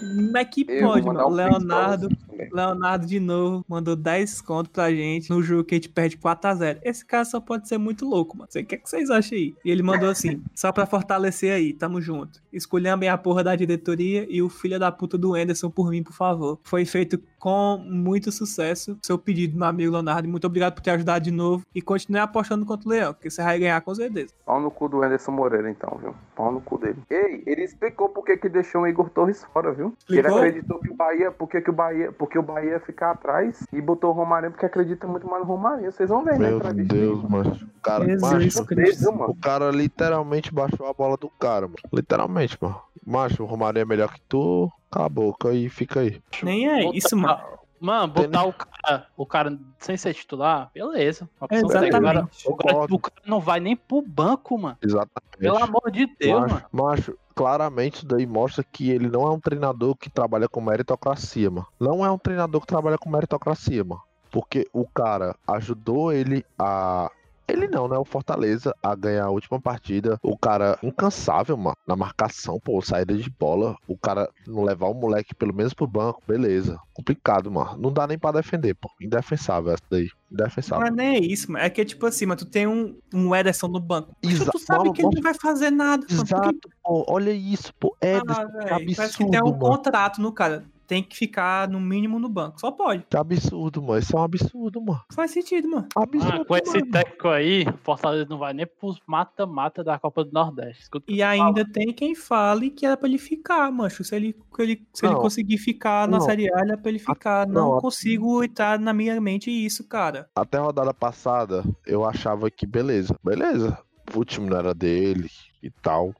Como 0.00 0.36
é 0.36 0.44
que 0.44 0.66
Eu 0.68 0.88
pode, 0.88 1.06
mano? 1.06 1.26
um 1.26 1.30
Leonardo. 1.30 2.08
Leonardo 2.50 3.06
de 3.06 3.20
novo 3.20 3.64
mandou 3.68 3.94
10 3.94 4.40
conto 4.40 4.70
pra 4.70 4.90
gente 4.90 5.30
no 5.30 5.42
jogo 5.42 5.64
que 5.64 5.74
a 5.74 5.76
gente 5.76 5.88
perde 5.88 6.16
4x0. 6.16 6.80
Esse 6.82 7.04
cara 7.04 7.24
só 7.24 7.40
pode 7.40 7.68
ser 7.68 7.78
muito 7.78 8.04
louco, 8.04 8.36
mano. 8.36 8.48
O 8.48 8.64
que, 8.64 8.74
é 8.74 8.78
que 8.78 8.88
vocês 8.88 9.10
acham 9.10 9.38
aí? 9.38 9.54
E 9.64 9.70
ele 9.70 9.82
mandou 9.82 10.08
assim: 10.08 10.42
só 10.54 10.72
pra 10.72 10.86
fortalecer 10.86 11.52
aí, 11.52 11.72
tamo 11.72 12.00
junto. 12.00 12.42
Escolham 12.52 12.98
a 13.10 13.18
porra 13.18 13.44
da 13.44 13.54
diretoria 13.56 14.26
e 14.28 14.42
o 14.42 14.48
filho 14.48 14.78
da 14.78 14.90
puta 14.90 15.16
do 15.16 15.34
Anderson 15.34 15.70
por 15.70 15.90
mim, 15.90 16.02
por 16.02 16.12
favor. 16.12 16.58
Foi 16.64 16.84
feito 16.84 17.20
com 17.38 17.78
muito 17.78 18.30
sucesso. 18.30 18.98
Seu 19.02 19.18
pedido, 19.18 19.56
meu 19.56 19.66
amigo 19.66 19.92
Leonardo. 19.92 20.28
Muito 20.28 20.46
obrigado 20.46 20.74
por 20.74 20.80
ter 20.80 20.90
ajudado 20.90 21.24
de 21.24 21.30
novo. 21.30 21.64
E 21.74 21.80
continue 21.80 22.20
apostando 22.20 22.66
contra 22.66 22.88
o 22.88 22.90
Leão, 22.90 23.14
que 23.14 23.30
você 23.30 23.42
vai 23.42 23.58
ganhar 23.58 23.80
com 23.80 23.94
certeza. 23.94 24.32
Pau 24.44 24.60
no 24.60 24.70
cu 24.70 24.88
do 24.88 25.02
Anderson 25.02 25.32
Moreira, 25.32 25.70
então, 25.70 25.98
viu? 26.00 26.14
Pau 26.36 26.52
no 26.52 26.60
cu 26.60 26.78
dele. 26.78 26.98
Ei, 27.10 27.42
ele 27.46 27.62
explicou 27.62 28.01
por 28.08 28.24
que 28.24 28.36
que 28.36 28.48
deixou 28.48 28.82
o 28.82 28.86
Igor 28.86 29.10
Torres 29.10 29.44
fora, 29.52 29.72
viu? 29.72 29.94
Ele 30.08 30.20
Explicou? 30.20 30.38
acreditou 30.38 30.78
que 30.78 30.90
o 30.90 30.94
Bahia, 30.94 31.30
porque 31.32 31.60
que 31.60 31.70
o 31.70 31.72
Bahia, 31.72 32.12
porque 32.12 32.38
o 32.38 32.42
Bahia 32.42 32.70
ia 32.72 32.80
ficar 32.80 33.12
atrás 33.12 33.66
e 33.72 33.80
botou 33.80 34.10
o 34.10 34.12
Romarinho 34.12 34.52
porque 34.52 34.66
acredita 34.66 35.06
muito 35.06 35.26
mais 35.26 35.42
no 35.42 35.48
Romarinho. 35.48 35.92
Vocês 35.92 36.08
vão 36.08 36.24
ver, 36.24 36.38
né? 36.38 36.50
Meu 36.50 36.60
Deus, 36.60 37.24
aí. 37.24 37.30
mano. 37.30 37.50
O 37.50 37.80
cara, 37.80 38.04
macho, 38.20 38.64
Cristo. 38.66 39.12
Mano? 39.12 39.30
o 39.30 39.36
cara 39.36 39.70
literalmente 39.70 40.52
baixou 40.52 40.86
a 40.86 40.92
bola 40.92 41.16
do 41.16 41.28
cara, 41.28 41.66
mano. 41.66 41.78
Literalmente, 41.92 42.56
mano. 42.60 42.80
Macho, 43.04 43.42
o 43.42 43.46
Romário 43.46 43.80
é 43.80 43.84
melhor 43.84 44.12
que 44.12 44.20
tu. 44.28 44.70
Cala 44.90 45.06
a 45.06 45.08
boca 45.08 45.48
aí, 45.48 45.68
fica 45.68 46.00
aí. 46.00 46.20
Nem 46.42 46.68
é 46.68 46.90
isso, 46.94 47.16
mano. 47.16 47.40
Mano, 47.82 48.12
botar 48.12 48.44
o 48.44 48.52
cara, 48.52 49.06
o 49.16 49.26
cara 49.26 49.58
sem 49.80 49.96
ser 49.96 50.14
titular, 50.14 50.70
beleza. 50.72 51.28
Exatamente. 51.50 51.96
Agora, 51.96 52.28
o, 52.44 52.54
cara, 52.54 52.72
Concordo. 52.74 52.94
o 52.94 52.98
cara 53.00 53.22
não 53.26 53.40
vai 53.40 53.58
nem 53.58 53.74
pro 53.74 54.00
banco, 54.00 54.56
mano. 54.56 54.78
Exatamente. 54.80 55.36
Pelo 55.36 55.64
amor 55.64 55.90
de 55.90 56.06
Deus, 56.16 56.42
macho, 56.42 56.54
mano. 56.54 56.66
macho, 56.72 57.18
claramente 57.34 57.96
isso 57.96 58.06
daí 58.06 58.26
mostra 58.26 58.64
que 58.64 58.90
ele 58.90 59.08
não 59.08 59.22
é 59.22 59.30
um 59.30 59.40
treinador 59.40 59.96
que 59.96 60.10
trabalha 60.10 60.48
com 60.48 60.60
meritocracia, 60.60 61.50
mano. 61.50 61.66
Não 61.78 62.04
é 62.04 62.10
um 62.10 62.18
treinador 62.18 62.60
que 62.60 62.66
trabalha 62.66 62.98
com 62.98 63.10
meritocracia, 63.10 63.82
mano. 63.82 64.02
Porque 64.30 64.66
o 64.72 64.86
cara 64.86 65.36
ajudou 65.46 66.12
ele 66.12 66.44
a. 66.58 67.10
Ele 67.52 67.68
não, 67.68 67.86
né? 67.88 67.96
O 67.98 68.04
Fortaleza 68.04 68.74
a 68.82 68.94
ganhar 68.94 69.24
a 69.26 69.30
última 69.30 69.60
partida. 69.60 70.18
O 70.22 70.36
cara 70.38 70.78
incansável, 70.82 71.56
mano. 71.56 71.76
Na 71.86 71.94
marcação, 71.96 72.58
pô, 72.62 72.80
saída 72.80 73.14
de 73.16 73.28
bola. 73.30 73.76
O 73.86 73.96
cara 73.96 74.28
não 74.46 74.62
levar 74.64 74.86
o 74.88 74.94
moleque 74.94 75.34
pelo 75.34 75.54
menos 75.54 75.74
pro 75.74 75.86
banco, 75.86 76.22
beleza. 76.26 76.78
Complicado, 76.94 77.50
mano. 77.50 77.76
Não 77.78 77.92
dá 77.92 78.06
nem 78.06 78.18
pra 78.18 78.32
defender, 78.32 78.74
pô. 78.74 78.88
Indefensável 79.00 79.72
essa 79.72 79.82
daí. 79.90 80.08
Indefensável. 80.30 80.86
É 80.86 80.90
nem 80.90 81.22
isso, 81.30 81.50
mano. 81.52 81.64
É 81.64 81.68
que, 81.70 81.84
tipo 81.84 82.06
assim, 82.06 82.24
mano, 82.26 82.38
tu 82.38 82.46
tem 82.46 82.66
um, 82.66 82.96
um 83.12 83.34
Ederson 83.34 83.68
no 83.68 83.80
banco. 83.80 84.16
Mas 84.24 84.34
Exa- 84.40 84.50
tu 84.50 84.58
sabe 84.58 84.80
Mano, 84.80 84.92
que 84.94 85.02
ele 85.02 85.14
não 85.14 85.22
vai 85.22 85.34
fazer 85.34 85.70
nada. 85.70 86.06
mano. 86.10 86.22
Exato, 86.22 86.58
pô. 86.82 87.04
Olha 87.08 87.32
isso, 87.32 87.72
pô. 87.78 87.94
É, 88.00 88.16
Ah, 88.16 88.20
que 88.22 88.26
velho, 88.34 88.52
Parece 88.68 88.94
que 88.96 89.00
absurdo, 89.24 89.30
tem 89.30 89.40
um 89.42 89.46
mano. 89.46 89.58
contrato 89.58 90.20
no 90.22 90.32
cara. 90.32 90.64
Tem 90.92 91.02
que 91.02 91.16
ficar 91.16 91.70
no 91.70 91.80
mínimo 91.80 92.18
no 92.18 92.28
banco. 92.28 92.60
Só 92.60 92.70
pode. 92.70 93.06
Que 93.08 93.16
absurdo, 93.16 93.80
mano. 93.80 93.98
Isso 93.98 94.14
é 94.14 94.20
um 94.20 94.24
absurdo, 94.24 94.78
mano. 94.78 95.00
Faz 95.10 95.30
sentido, 95.30 95.66
mano. 95.66 95.88
Absurdo. 95.96 96.42
Ah, 96.42 96.44
com 96.44 96.54
esse 96.54 96.78
mano. 96.80 96.90
técnico 96.92 97.28
aí, 97.28 97.62
o 97.66 97.78
Fortaleza 97.78 98.26
não 98.28 98.36
vai 98.36 98.52
nem 98.52 98.66
pros 98.66 99.00
mata-mata 99.06 99.82
da 99.82 99.98
Copa 99.98 100.22
do 100.22 100.30
Nordeste. 100.32 100.84
E 101.08 101.22
ainda 101.22 101.64
tem 101.64 101.94
quem 101.94 102.14
fale 102.14 102.68
que 102.68 102.84
era 102.84 102.94
pra 102.94 103.08
ele 103.08 103.16
ficar, 103.16 103.72
mancho. 103.72 104.04
Se 104.04 104.14
ele, 104.14 104.36
se 104.54 104.62
ele, 104.62 104.86
se 104.92 105.06
ele 105.06 105.14
conseguir 105.14 105.56
ficar 105.56 106.06
na 106.06 106.18
Não. 106.18 106.26
Série 106.26 106.52
A, 106.52 106.58
era 106.58 106.76
pra 106.76 106.90
ele 106.90 106.98
ficar. 106.98 107.46
não, 107.46 107.70
Não 107.70 107.80
consigo 107.80 108.44
entrar 108.44 108.78
na 108.78 108.92
minha 108.92 109.18
mente 109.18 109.50
isso, 109.50 109.88
cara. 109.88 110.28
Até 110.36 110.58
a 110.58 110.60
rodada 110.60 110.92
passada, 110.92 111.64
eu 111.86 112.04
achava 112.04 112.50
que 112.50 112.66
beleza, 112.66 113.18
beleza. 113.24 113.78
O 114.14 114.26
time 114.26 114.50
não 114.50 114.58
era 114.58 114.74
dele 114.74 115.30
e 115.62 115.70
tal. 115.70 116.12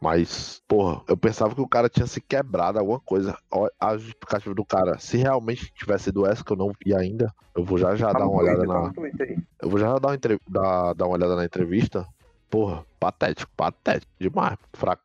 Mas, 0.00 0.62
porra, 0.68 1.02
eu 1.08 1.16
pensava 1.16 1.54
que 1.54 1.60
o 1.60 1.68
cara 1.68 1.88
tinha 1.88 2.06
se 2.06 2.20
quebrado, 2.20 2.78
alguma 2.78 3.00
coisa. 3.00 3.36
A 3.80 3.96
justificativa 3.96 4.54
do 4.54 4.64
cara, 4.64 4.98
se 4.98 5.16
realmente 5.16 5.72
tivesse 5.74 6.04
sido 6.04 6.24
essa 6.24 6.44
que 6.44 6.52
eu 6.52 6.56
não 6.56 6.72
vi 6.84 6.94
ainda, 6.94 7.32
eu 7.54 7.64
vou 7.64 7.78
já 7.78 7.96
já 7.96 8.12
Tá 8.12 8.20
dar 8.20 8.28
uma 8.28 8.40
olhada 8.40 8.64
Twitter, 8.64 9.22
tá 9.22 9.24
na. 9.24 9.24
aí. 9.24 9.38
Eu 9.60 9.68
vou 9.68 9.78
já 9.78 9.88
já 9.88 9.98
dar 9.98 10.08
uma, 10.08 10.18
dar, 10.48 10.94
dar 10.94 11.06
uma 11.06 11.14
olhada 11.16 11.34
na 11.34 11.44
entrevista. 11.44 12.06
Porra, 12.48 12.84
patético, 12.98 13.50
patético 13.56 14.10
demais. 14.18 14.56
Fra- 14.74 14.98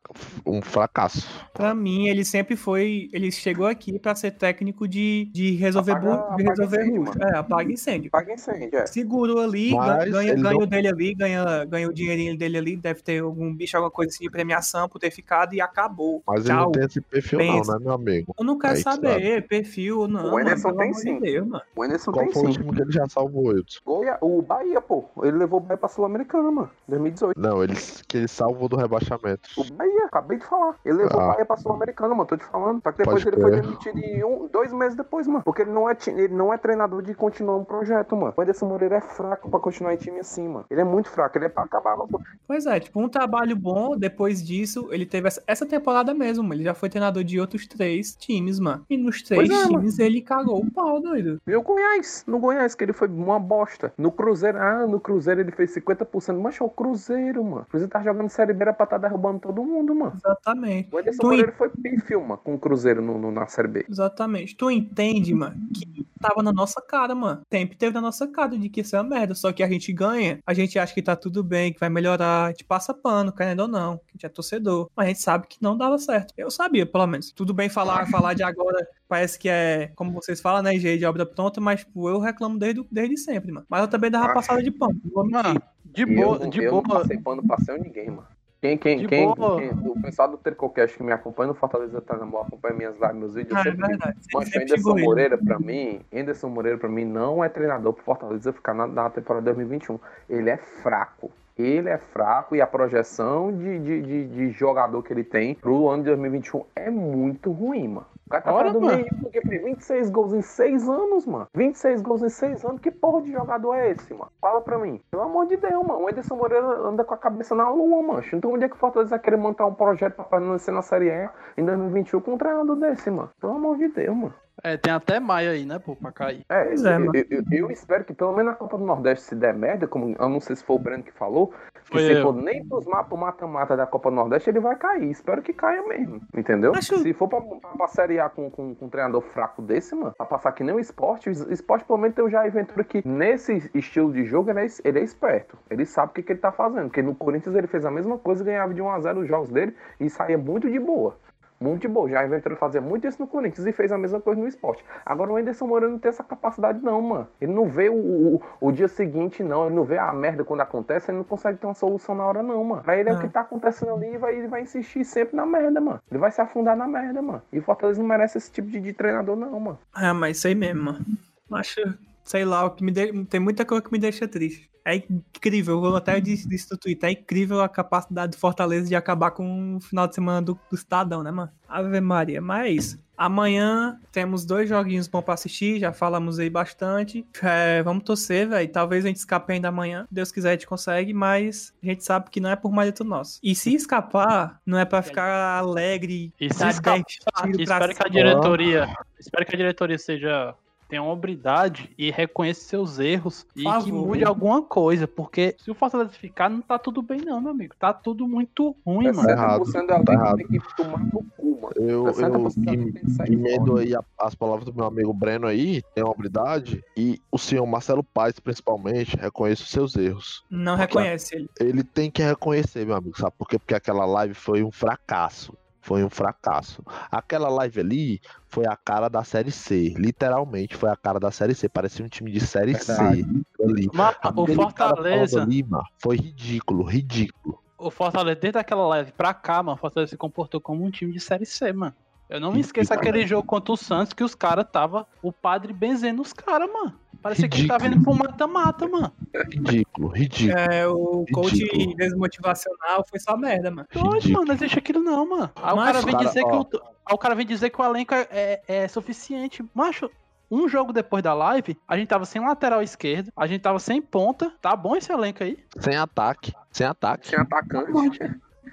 Um 0.46 0.60
fracasso. 0.62 1.26
Pra 1.52 1.74
mim, 1.74 2.08
ele 2.08 2.24
sempre 2.24 2.56
foi. 2.56 3.08
Ele 3.12 3.30
chegou 3.32 3.66
aqui 3.66 3.98
pra 3.98 4.14
ser 4.14 4.32
técnico 4.32 4.86
de, 4.86 5.28
de 5.32 5.52
resolver, 5.52 5.92
Apaga- 5.92 6.16
bu- 6.16 6.36
de 6.36 6.42
apaga 6.42 6.50
resolver 6.50 6.86
incêndio. 6.86 7.22
É, 7.22 7.36
apaga 7.36 7.72
incêndio. 7.72 8.10
Paga 8.10 8.32
incêndio, 8.34 8.78
é. 8.78 8.86
Segurou 8.86 9.40
ali, 9.40 9.72
Mas 9.74 10.10
ganha, 10.10 10.32
ele 10.32 10.42
ganha 10.42 10.54
não- 10.54 10.62
o 10.62 10.66
dele 10.66 10.88
ali, 10.88 11.14
ganha, 11.14 11.64
ganha 11.64 11.88
o 11.88 11.92
dinheirinho 11.92 12.36
dele 12.36 12.58
ali, 12.58 12.76
deve 12.76 13.02
ter 13.02 13.22
algum 13.22 13.54
bicho, 13.54 13.76
alguma 13.76 13.90
coisa 13.90 14.10
assim 14.12 14.24
de 14.24 14.30
premiação 14.30 14.88
por 14.88 14.98
ter 14.98 15.10
ficado 15.10 15.54
e 15.54 15.60
acabou. 15.60 16.22
Mas 16.26 16.40
ele 16.44 16.54
Tchau. 16.54 16.64
não 16.64 16.72
tem 16.72 16.84
esse 16.84 17.00
perfil, 17.00 17.38
Pensa. 17.38 17.72
não, 17.72 17.78
né, 17.78 17.84
meu 17.84 17.94
amigo? 17.94 18.34
Eu 18.38 18.44
não 18.44 18.58
quero 18.58 18.74
Aí, 18.74 18.82
saber, 18.82 19.46
perfil 19.48 20.00
ou 20.00 20.08
não. 20.08 20.32
O 20.32 20.38
Anderson 20.38 20.68
mano, 20.68 20.78
pelo 20.80 20.92
tem 20.92 20.94
sim. 20.94 21.20
Deus, 21.20 21.46
mano. 21.46 21.62
O 21.76 21.82
Anderson 21.82 22.12
Qual 22.12 22.24
tem 22.24 22.32
foi 22.34 22.42
o 22.42 22.46
sim. 22.52 22.58
time 22.60 22.74
que 22.74 22.82
ele 22.82 22.92
já 22.92 23.08
salvou? 23.08 23.44
Goiá- 23.84 24.18
O 24.20 24.40
Bahia, 24.42 24.80
pô. 24.80 25.04
Ele 25.22 25.32
levou 25.38 25.58
o 25.60 25.62
Bahia 25.62 25.76
pra 25.76 25.88
Sul-Americana, 25.88 26.50
mano. 26.50 26.70
2018. 26.88 27.38
Não, 27.40 27.62
ele 27.62 27.74
que 28.08 28.16
ele 28.18 28.28
salvou 28.28 28.68
do 28.68 28.76
rebaixamento. 28.76 29.48
O 29.56 29.64
Bahia, 29.72 30.04
acabei 30.06 30.38
de 30.38 30.44
falar. 30.46 30.74
Ele 30.84 30.98
levou 30.98 31.20
Ah. 31.20 31.24
o 31.24 31.28
Bahia 31.32 31.44
pra 31.46 31.56
Sul-Americana, 31.56 32.14
mano. 32.14 32.26
Tô 32.26 32.36
te 32.36 32.44
falando. 32.44 32.82
Só 32.82 32.92
que 32.92 32.98
depois 32.98 33.22
Pode 33.24 33.36
ele 33.36 33.42
foi 33.42 33.60
demitido 33.60 33.98
em 33.98 34.24
um, 34.24 34.48
dois 34.52 34.72
meses 34.72 34.94
depois, 34.96 35.26
mano. 35.26 35.42
Porque 35.44 35.62
ele 35.62 35.70
não, 35.70 35.88
é, 35.88 35.96
ele 36.08 36.28
não 36.34 36.52
é 36.52 36.58
treinador 36.58 37.02
de 37.02 37.14
continuar 37.14 37.56
um 37.56 37.64
projeto, 37.64 38.16
mano. 38.16 38.32
O 38.36 38.40
Anderson 38.40 38.66
Moreira 38.66 38.96
é 38.96 39.00
fraco 39.00 39.50
pra 39.50 39.60
continuar 39.60 39.94
em 39.94 39.96
time 39.96 40.20
assim, 40.20 40.48
mano. 40.48 40.64
Ele 40.70 40.80
é 40.80 40.84
muito 40.84 41.08
fraco. 41.10 41.36
Ele 41.38 41.46
é 41.46 41.48
pra 41.48 41.64
acabar. 41.64 41.96
com- 41.96 42.18
Pois 42.46 42.66
é, 42.66 42.78
tipo, 42.80 43.00
um 43.00 43.08
trabalho 43.08 43.56
bom, 43.56 43.96
depois 43.96 44.42
disso, 44.44 44.88
ele 44.90 45.06
teve 45.06 45.28
essa, 45.28 45.42
essa 45.46 45.66
temporada 45.66 46.12
mesmo, 46.14 46.52
ele 46.52 46.62
já 46.64 46.74
foi 46.74 46.88
treinador 46.88 47.24
de 47.24 47.40
outros 47.40 47.66
três 47.66 48.14
times, 48.16 48.58
mano. 48.60 48.84
E 48.88 48.96
nos 48.96 49.22
três 49.22 49.48
é, 49.50 49.66
times 49.66 49.98
ele 49.98 50.20
cagou 50.20 50.60
o 50.60 50.70
pau, 50.70 51.00
doido. 51.00 51.40
E 51.46 51.54
o 51.56 51.62
Goiás, 51.62 52.24
no 52.26 52.38
Goiás, 52.38 52.74
que 52.74 52.84
ele 52.84 52.92
foi 52.92 53.08
uma 53.08 53.38
bosta. 53.38 53.92
No 53.96 54.10
Cruzeiro, 54.12 54.58
ah, 54.58 54.86
no 54.86 55.00
Cruzeiro 55.00 55.40
ele 55.40 55.50
fez 55.52 55.72
50%. 55.74 56.38
Mas 56.40 56.60
é 56.60 56.64
o 56.64 56.68
Cruzeiro, 56.68 57.44
mano. 57.44 57.66
O 57.74 57.76
Cruzeiro 57.76 57.90
tá 57.90 58.02
jogando 58.04 58.28
Série 58.28 58.52
B 58.52 58.62
era 58.62 58.72
pra 58.72 58.86
tá 58.86 58.96
derrubando 58.98 59.40
todo 59.40 59.64
mundo, 59.64 59.92
mano. 59.94 60.12
Exatamente. 60.14 60.88
O 60.94 60.98
Anderson 60.98 61.22
Moreira 61.26 61.52
foi 61.58 61.68
pífio, 61.70 62.20
mano, 62.20 62.38
com 62.44 62.54
o 62.54 62.58
Cruzeiro 62.58 63.02
no, 63.02 63.18
no- 63.18 63.32
na 63.32 63.48
Série 63.48 63.66
B. 63.66 63.84
Exatamente. 63.88 64.54
Tu 64.56 64.70
entende, 64.70 65.34
mano, 65.34 65.56
que 65.74 66.06
tava 66.20 66.40
na 66.40 66.52
nossa 66.52 66.80
cara, 66.80 67.16
mano. 67.16 67.42
Sempre 67.52 67.76
teve 67.76 67.92
na 67.92 68.00
nossa 68.00 68.28
cara 68.28 68.56
de 68.56 68.68
que 68.68 68.80
isso 68.82 68.94
é 68.94 69.00
uma 69.00 69.10
merda. 69.10 69.34
Só 69.34 69.52
que 69.52 69.60
a 69.62 69.68
gente 69.68 69.92
ganha, 69.92 70.38
a 70.46 70.54
gente 70.54 70.78
acha 70.78 70.94
que 70.94 71.02
tá 71.02 71.16
tudo 71.16 71.42
bem, 71.42 71.72
que 71.72 71.80
vai 71.80 71.88
melhorar, 71.90 72.44
a 72.46 72.48
gente 72.50 72.64
passa 72.64 72.94
pano, 72.94 73.32
querendo 73.32 73.60
ou 73.60 73.68
não, 73.68 73.96
que 73.98 74.04
a 74.10 74.12
gente 74.12 74.26
é 74.26 74.28
torcedor. 74.28 74.88
Mas 74.96 75.06
a 75.06 75.08
gente 75.08 75.20
sabe 75.22 75.46
que 75.48 75.56
não 75.60 75.76
dava 75.76 75.98
certo. 75.98 76.32
Eu 76.36 76.52
sabia, 76.52 76.86
pelo 76.86 77.06
menos. 77.08 77.32
Tudo 77.32 77.52
bem 77.52 77.68
falar, 77.68 78.06
falar 78.08 78.34
de 78.34 78.44
agora, 78.44 78.86
parece 79.08 79.36
que 79.36 79.48
é, 79.48 79.90
como 79.96 80.12
vocês 80.12 80.40
falam, 80.40 80.62
né, 80.62 80.78
gente, 80.78 80.98
de 81.00 81.04
obra 81.06 81.26
pronta, 81.26 81.60
mas, 81.60 81.80
tipo, 81.80 82.08
eu 82.08 82.20
reclamo 82.20 82.56
desde, 82.56 82.86
desde 82.90 83.16
sempre, 83.18 83.50
mano. 83.50 83.66
Mas 83.68 83.80
eu 83.80 83.88
também 83.88 84.12
dava 84.12 84.26
Ah. 84.26 84.34
passada 84.34 84.62
de 84.62 84.70
pano. 84.70 84.96
não 85.04 85.10
vou 85.12 85.24
mentir. 85.24 85.42
Mano, 85.44 85.62
de 85.94 86.06
boa, 86.06 86.36
eu, 86.36 86.40
não- 86.40 86.48
de 86.50 86.62
eu 86.64 86.72
não 86.72 86.82
boa. 86.82 87.00
passei 87.00 87.18
pano 87.18 87.42
pra 87.46 87.56
ser 87.58 87.78
ninguém, 87.78 88.10
mano. 88.10 88.26
Quem, 88.60 88.78
quem, 88.78 88.98
De 89.00 89.06
quem, 89.08 89.26
boa. 89.34 89.60
quem- 89.60 89.70
o 89.72 90.00
pessoal 90.00 90.26
do 90.26 90.38
Tricocast 90.38 90.96
que 90.96 91.02
me 91.02 91.12
acompanha 91.12 91.48
no 91.48 91.54
Fortaleza 91.54 92.00
tá 92.00 92.16
na 92.16 92.24
boa, 92.24 92.46
acompanha 92.46 92.74
minhas 92.74 92.94
lives, 92.98 93.14
meus 93.16 93.34
vídeos, 93.34 93.52
eu 93.52 93.56
Ah, 93.58 93.60
é 93.60 93.64
sempre 93.64 93.76
digo, 93.76 93.88
verdade. 93.88 94.18
Mas 94.32 94.54
o 94.54 94.58
Anderson 94.58 94.96
ele. 94.96 95.04
Moreira, 95.04 95.36
pra 95.38 95.58
mim, 95.58 96.00
Anderson 96.14 96.48
Moreira, 96.48 96.78
pra 96.78 96.88
mim, 96.88 97.04
não 97.04 97.44
é 97.44 97.48
treinador 97.50 97.92
pro 97.92 98.02
Fortaleza 98.02 98.52
ficar 98.54 98.72
na, 98.72 98.86
na 98.86 99.10
temporada 99.10 99.44
2021. 99.44 99.98
Ele 100.30 100.48
é 100.48 100.56
fraco. 100.56 101.30
Ele 101.56 101.88
é 101.88 101.98
fraco 101.98 102.56
e 102.56 102.60
a 102.60 102.66
projeção 102.66 103.52
de, 103.52 103.78
de, 103.78 104.02
de, 104.02 104.26
de 104.26 104.50
jogador 104.50 105.02
que 105.02 105.12
ele 105.12 105.24
tem 105.24 105.54
pro 105.54 105.88
ano 105.88 106.02
de 106.02 106.08
2021 106.08 106.64
é 106.74 106.90
muito 106.90 107.52
ruim, 107.52 107.88
mano. 107.88 108.06
O 108.26 108.30
cara 108.30 108.42
tá 108.42 108.52
Ora, 108.52 108.72
do 108.72 108.80
meio 108.80 109.06
porque 109.20 109.40
fez 109.42 109.62
26 109.62 110.10
gols 110.10 110.32
em 110.32 110.40
6 110.40 110.88
anos, 110.88 111.26
mano. 111.26 111.46
26 111.54 112.00
gols 112.00 112.22
em 112.22 112.28
6 112.28 112.64
anos. 112.64 112.80
Que 112.80 112.90
porra 112.90 113.20
de 113.22 113.30
jogador 113.30 113.74
é 113.74 113.90
esse, 113.90 114.12
mano? 114.14 114.30
Fala 114.40 114.60
pra 114.62 114.78
mim. 114.78 115.00
Pelo 115.10 115.24
amor 115.24 115.46
de 115.46 115.56
Deus, 115.56 115.86
mano. 115.86 116.00
O 116.00 116.08
Ederson 116.08 116.34
Moreira 116.34 116.66
anda 116.66 117.04
com 117.04 117.14
a 117.14 117.18
cabeça 117.18 117.54
na 117.54 117.68
lua, 117.68 118.02
mano. 118.02 118.24
Então 118.32 118.52
onde 118.52 118.64
é 118.64 118.68
que 118.68 118.74
o 118.74 118.78
Fortaleza 118.78 119.18
querer 119.18 119.36
montar 119.36 119.66
um 119.66 119.74
projeto 119.74 120.14
pra 120.14 120.24
permanecer 120.24 120.72
na 120.72 120.82
Série 120.82 121.10
E 121.10 121.30
em 121.58 121.64
2021 121.64 122.20
com 122.20 122.32
um 122.32 122.38
treinador 122.38 122.76
desse, 122.76 123.10
mano? 123.10 123.30
Pelo 123.40 123.54
amor 123.54 123.76
de 123.76 123.88
Deus, 123.88 124.16
mano. 124.16 124.34
É, 124.62 124.76
tem 124.76 124.92
até 124.92 125.18
maio 125.18 125.50
aí, 125.50 125.66
né, 125.66 125.78
pô, 125.78 125.96
pra 125.96 126.12
cair. 126.12 126.44
É, 126.48 126.64
Pois 126.64 126.84
é, 126.84 126.96
eu, 126.96 127.12
eu, 127.30 127.42
eu- 127.50 127.70
espero 127.70 128.04
que 128.04 128.14
pelo 128.14 128.32
menos 128.32 128.52
na 128.52 128.56
Copa 128.56 128.78
do 128.78 128.84
Nordeste, 128.84 129.24
se 129.24 129.34
der 129.34 129.52
merda, 129.52 129.86
como 129.88 130.14
eu 130.18 130.28
não 130.28 130.40
sei 130.40 130.54
se 130.56 130.64
foi 130.64 130.76
o 130.76 130.78
Breno 130.78 131.02
que 131.02 131.12
falou, 131.12 131.52
que 131.84 131.90
Foi 131.90 132.00
se 132.02 132.12
eu. 132.12 132.22
for 132.22 132.34
nem 132.34 132.64
pros 132.64 132.86
ma- 132.86 133.02
pro 133.04 133.18
mata-mata 133.18 133.76
da 133.76 133.84
Copa 133.86 134.10
do 134.10 134.16
Nordeste, 134.16 134.48
ele 134.48 134.60
vai 134.60 134.76
cair. 134.76 135.10
Espero 135.10 135.42
que 135.42 135.52
caia 135.52 135.82
mesmo, 135.86 136.20
entendeu? 136.34 136.72
Acho- 136.74 136.98
Se 136.98 137.12
for 137.12 137.28
pra, 137.28 137.40
pra, 137.40 137.70
pra 137.70 137.88
Série 137.88 138.18
A 138.20 138.28
com, 138.28 138.48
com, 138.50 138.74
com 138.74 138.86
um 138.86 138.88
treinador 138.88 139.20
fraco 139.22 139.60
desse, 139.60 139.94
mano, 139.94 140.14
pra 140.16 140.24
passar 140.24 140.52
que 140.52 140.62
nem 140.64 140.74
o 140.74 140.80
esporte, 140.80 141.28
o 141.28 141.52
esporte 141.52 141.84
pelo 141.84 141.98
menos 141.98 142.14
tem 142.14 142.24
o 142.24 142.30
Jair 142.30 142.52
Ventura 142.52 142.84
que 142.84 143.06
nesse 143.06 143.70
estilo 143.74 144.12
de 144.12 144.24
jogo 144.24 144.50
ele 144.50 144.60
é, 144.60 144.66
ele 144.84 145.00
é 145.00 145.02
esperto. 145.02 145.58
Ele 145.68 145.84
sabe 145.84 146.12
o 146.12 146.14
que, 146.14 146.22
que 146.22 146.32
ele 146.32 146.40
tá 146.40 146.52
fazendo, 146.52 146.84
porque 146.86 147.02
no 147.02 147.14
Corinthians 147.14 147.54
ele 147.56 147.66
fez 147.66 147.84
a 147.84 147.90
mesma 147.90 148.16
coisa, 148.18 148.44
ganhava 148.44 148.72
de 148.72 148.80
1x0 148.80 149.18
os 149.18 149.28
jogos 149.28 149.50
dele 149.50 149.74
e 150.00 150.08
saía 150.08 150.38
muito 150.38 150.70
de 150.70 150.78
boa. 150.78 151.16
Muito 151.64 151.82
de 151.82 151.88
boa. 151.88 152.08
Já 152.08 152.26
Ventura 152.26 152.56
fazia 152.56 152.80
muito 152.80 153.06
isso 153.06 153.20
no 153.20 153.26
Corinthians 153.26 153.66
e 153.66 153.72
fez 153.72 153.90
a 153.90 153.96
mesma 153.96 154.20
coisa 154.20 154.40
no 154.40 154.46
esporte. 154.46 154.84
Agora 155.04 155.32
o 155.32 155.36
Anderson 155.36 155.66
Moreira 155.66 155.90
não 155.90 155.98
tem 155.98 156.10
essa 156.10 156.22
capacidade, 156.22 156.78
não, 156.82 157.00
mano. 157.00 157.28
Ele 157.40 157.52
não 157.52 157.66
vê 157.66 157.88
o, 157.88 157.94
o, 157.94 158.42
o 158.60 158.70
dia 158.72 158.86
seguinte, 158.88 159.42
não. 159.42 159.66
Ele 159.66 159.74
não 159.74 159.84
vê 159.84 159.96
a 159.96 160.12
merda 160.12 160.44
quando 160.44 160.60
acontece, 160.60 161.10
ele 161.10 161.18
não 161.18 161.24
consegue 161.24 161.58
ter 161.58 161.66
uma 161.66 161.74
solução 161.74 162.14
na 162.14 162.24
hora, 162.26 162.42
não, 162.42 162.62
mano. 162.62 162.82
Pra 162.82 162.96
ele 162.98 163.08
é, 163.08 163.12
o 163.12 163.16
É. 163.16 163.20
que 163.22 163.28
tá 163.28 163.40
acontecendo 163.40 163.92
ali 163.94 164.14
e 164.14 164.18
vai, 164.18 164.36
ele 164.36 164.46
vai 164.48 164.60
insistir 164.62 165.04
sempre 165.04 165.34
na 165.36 165.46
merda, 165.46 165.80
mano. 165.80 166.00
Ele 166.10 166.18
vai 166.20 166.30
se 166.30 166.40
afundar 166.40 166.76
na 166.76 166.86
merda, 166.86 167.22
mano. 167.22 167.42
E 167.52 167.58
o 167.58 167.62
Fortaleza 167.62 168.00
não 168.00 168.08
merece 168.08 168.36
esse 168.36 168.52
tipo 168.52 168.68
de, 168.68 168.78
de 168.80 168.92
treinador, 168.92 169.34
não, 169.36 169.58
mano. 169.58 169.78
Ah, 169.94 170.12
mas 170.12 170.36
isso 170.36 170.46
aí 170.48 170.54
mesmo, 170.54 170.82
mano. 170.82 171.04
Acho, 171.52 171.80
sei 172.24 172.44
lá, 172.44 172.64
o 172.64 172.70
que 172.70 172.82
me 172.82 172.90
de... 172.90 173.24
tem 173.26 173.38
muita 173.38 173.64
coisa 173.64 173.82
que 173.82 173.92
me 173.92 173.98
deixa 173.98 174.26
triste. 174.26 174.70
É 174.84 174.96
incrível, 174.96 175.76
eu 175.76 175.80
vou 175.80 175.96
até 175.96 176.20
disse 176.20 176.46
disse 176.46 176.70
no 176.70 176.76
Twitter, 176.76 177.08
é 177.08 177.12
incrível 177.12 177.62
a 177.62 177.68
capacidade 177.68 178.32
do 178.32 178.38
Fortaleza 178.38 178.86
de 178.86 178.94
acabar 178.94 179.30
com 179.30 179.76
o 179.76 179.80
final 179.80 180.06
de 180.06 180.14
semana 180.14 180.42
do, 180.42 180.58
do 180.68 180.74
Estadão, 180.74 181.22
né, 181.22 181.30
mano? 181.30 181.50
Ave 181.66 182.00
Maria, 182.00 182.42
mas 182.42 182.66
é 182.66 182.70
isso. 182.70 183.04
Amanhã 183.16 183.98
temos 184.10 184.44
dois 184.44 184.68
joguinhos 184.68 185.06
bons 185.06 185.22
pra 185.22 185.34
assistir, 185.34 185.78
já 185.78 185.92
falamos 185.92 186.38
aí 186.38 186.50
bastante. 186.50 187.24
É, 187.40 187.82
vamos 187.82 188.02
torcer, 188.02 188.48
velho. 188.48 188.68
Talvez 188.68 189.04
a 189.04 189.08
gente 189.08 189.18
escape 189.18 189.52
ainda 189.52 189.68
amanhã. 189.68 190.06
Deus 190.10 190.32
quiser, 190.32 190.50
a 190.50 190.52
gente 190.52 190.66
consegue, 190.66 191.14
mas 191.14 191.72
a 191.82 191.86
gente 191.86 192.04
sabe 192.04 192.28
que 192.28 192.40
não 192.40 192.50
é 192.50 192.56
por 192.56 192.72
mérito 192.72 193.04
nosso. 193.04 193.38
E 193.42 193.54
se 193.54 193.72
escapar, 193.72 194.60
não 194.66 194.78
é 194.78 194.84
pra 194.84 195.00
ficar 195.00 195.58
alegre, 195.58 196.32
E 196.40 196.52
se 196.52 196.58
dar 196.58 196.70
escapar, 196.70 197.04
10 197.04 197.04
tiros 197.06 197.64
pra 197.64 197.76
espero 197.76 197.94
que 197.94 198.02
a 198.02 198.08
diretoria, 198.08 198.96
espero 199.18 199.46
que 199.46 199.54
a 199.54 199.58
diretoria 199.58 199.98
seja 199.98 200.54
tenha 200.88 201.02
hombridade 201.02 201.90
e 201.98 202.10
reconheça 202.10 202.60
seus 202.62 202.98
erros 202.98 203.46
e 203.56 203.62
Por 203.64 203.78
que 203.78 203.90
favor. 203.90 204.06
mude 204.06 204.24
alguma 204.24 204.62
coisa, 204.62 205.06
porque 205.08 205.56
se 205.58 205.70
o 205.70 205.74
Fortaleza 205.74 206.10
ficar, 206.10 206.48
não 206.48 206.60
tá 206.60 206.78
tudo 206.78 207.02
bem 207.02 207.20
não, 207.20 207.40
meu 207.40 207.50
amigo. 207.52 207.74
Tá 207.78 207.92
tudo 207.92 208.26
muito 208.28 208.76
ruim, 208.84 209.06
É 209.08 209.12
mano. 209.12 209.28
errado, 209.30 209.62
60% 209.64 209.86
da 209.86 209.94
tá 209.94 209.98
liga 209.98 210.12
errado. 210.12 210.36
tem 210.36 210.46
que 210.46 210.76
tomar 210.76 210.98
no 210.98 211.10
cu, 211.36 211.60
mano. 211.62 211.74
Eu, 211.76 212.04
60% 212.04 213.26
eu 213.26 213.32
emendo 213.32 213.76
aí 213.78 213.92
as 214.18 214.34
palavras 214.34 214.64
do 214.64 214.74
meu 214.74 214.84
amigo 214.86 215.12
Breno 215.12 215.46
aí, 215.46 215.82
tem 215.94 216.04
hombridade, 216.04 216.82
e 216.96 217.20
o 217.32 217.38
senhor 217.38 217.66
Marcelo 217.66 218.02
Paes, 218.04 218.38
principalmente, 218.38 219.16
reconheça 219.16 219.62
os 219.62 219.70
seus 219.70 219.96
erros. 219.96 220.44
Não 220.50 220.76
reconhece 220.76 221.36
ele. 221.36 221.48
Ele 221.58 221.82
tem 221.84 222.10
que 222.10 222.22
reconhecer, 222.22 222.86
meu 222.86 222.96
amigo, 222.96 223.18
sabe 223.18 223.34
por 223.38 223.48
quê? 223.48 223.58
Porque 223.58 223.74
aquela 223.74 224.04
live 224.04 224.34
foi 224.34 224.62
um 224.62 224.70
fracasso. 224.70 225.52
Foi 225.84 226.02
um 226.02 226.08
fracasso. 226.08 226.82
Aquela 227.12 227.50
live 227.50 227.78
ali 227.78 228.20
foi 228.48 228.66
a 228.66 228.74
cara 228.74 229.10
da 229.10 229.22
Série 229.22 229.50
C. 229.50 229.92
Literalmente 229.98 230.76
foi 230.76 230.88
a 230.88 230.96
cara 230.96 231.20
da 231.20 231.30
Série 231.30 231.54
C. 231.54 231.68
Parecia 231.68 232.02
um 232.02 232.08
time 232.08 232.32
de 232.32 232.40
Série 232.40 232.72
Verdade. 232.72 233.22
C. 233.22 233.62
Ali. 233.62 233.90
Mas 233.92 234.16
o 234.34 234.46
Fortaleza, 234.46 235.42
ali, 235.42 235.62
foi 235.98 236.16
ridículo, 236.16 236.84
ridículo. 236.84 237.62
o 237.76 237.90
Fortaleza, 237.90 238.40
desde 238.40 238.58
aquela 238.58 238.86
live 238.86 239.12
pra 239.12 239.34
cá, 239.34 239.62
mano, 239.62 239.76
o 239.76 239.78
Fortaleza 239.78 240.08
se 240.08 240.16
comportou 240.16 240.58
como 240.58 240.82
um 240.82 240.90
time 240.90 241.12
de 241.12 241.20
Série 241.20 241.44
C, 241.44 241.70
mano. 241.70 241.94
Eu 242.28 242.40
não 242.40 242.52
me 242.52 242.60
esqueço 242.60 242.92
aquele 242.92 243.26
jogo 243.26 243.46
contra 243.46 243.72
o 243.72 243.76
Santos 243.76 244.12
que 244.12 244.24
os 244.24 244.34
caras 244.34 244.66
tava 244.70 245.06
o 245.22 245.32
padre 245.32 245.72
benzendo 245.72 246.22
os 246.22 246.32
caras, 246.32 246.70
mano. 246.72 246.94
Parecia 247.22 247.48
que 247.48 247.58
ele 247.58 247.68
tava 247.68 247.84
Ridículo. 247.84 248.14
indo 248.14 248.18
pro 248.18 248.28
mata-mata, 248.28 248.86
mano. 248.88 249.12
Ridículo, 249.50 250.08
ridículo. 250.08 250.58
É, 250.58 250.86
o 250.86 251.24
coach 251.32 251.54
Ridículo. 251.54 251.96
desmotivacional 251.96 253.04
foi 253.08 253.18
só 253.18 253.36
merda, 253.36 253.70
mano. 253.70 253.88
Doido, 253.92 254.12
Ridículo. 254.14 254.34
mano, 254.34 254.46
não 254.48 254.54
existe 254.54 254.78
aquilo 254.78 255.00
não, 255.02 255.28
mano. 255.28 255.50
Aí 255.56 255.72
o 255.72 255.76
Mas, 255.76 255.86
cara 255.86 256.00
vem 256.02 256.12
cara, 256.14 256.24
dizer 256.26 256.44
que 256.44 256.50
ó. 256.50 256.60
o, 256.60 256.68
aí 257.06 257.14
o 257.14 257.18
cara 257.18 257.34
vem 257.34 257.46
dizer 257.46 257.70
que 257.70 257.80
o 257.80 257.84
elenco 257.84 258.14
é, 258.14 258.28
é, 258.30 258.62
é 258.68 258.88
suficiente. 258.88 259.64
Macho, 259.74 260.10
um 260.50 260.68
jogo 260.68 260.92
depois 260.92 261.22
da 261.22 261.32
live, 261.32 261.78
a 261.88 261.96
gente 261.96 262.08
tava 262.08 262.26
sem 262.26 262.42
lateral 262.46 262.82
esquerdo, 262.82 263.32
a 263.34 263.46
gente 263.46 263.62
tava 263.62 263.78
sem 263.78 264.02
ponta. 264.02 264.52
Tá 264.60 264.76
bom 264.76 264.94
esse 264.94 265.10
elenco 265.10 265.42
aí? 265.42 265.58
Sem 265.78 265.96
ataque, 265.96 266.52
sem 266.70 266.86
ataque, 266.86 267.28
Tinha 267.28 267.40
atacante. 267.40 268.18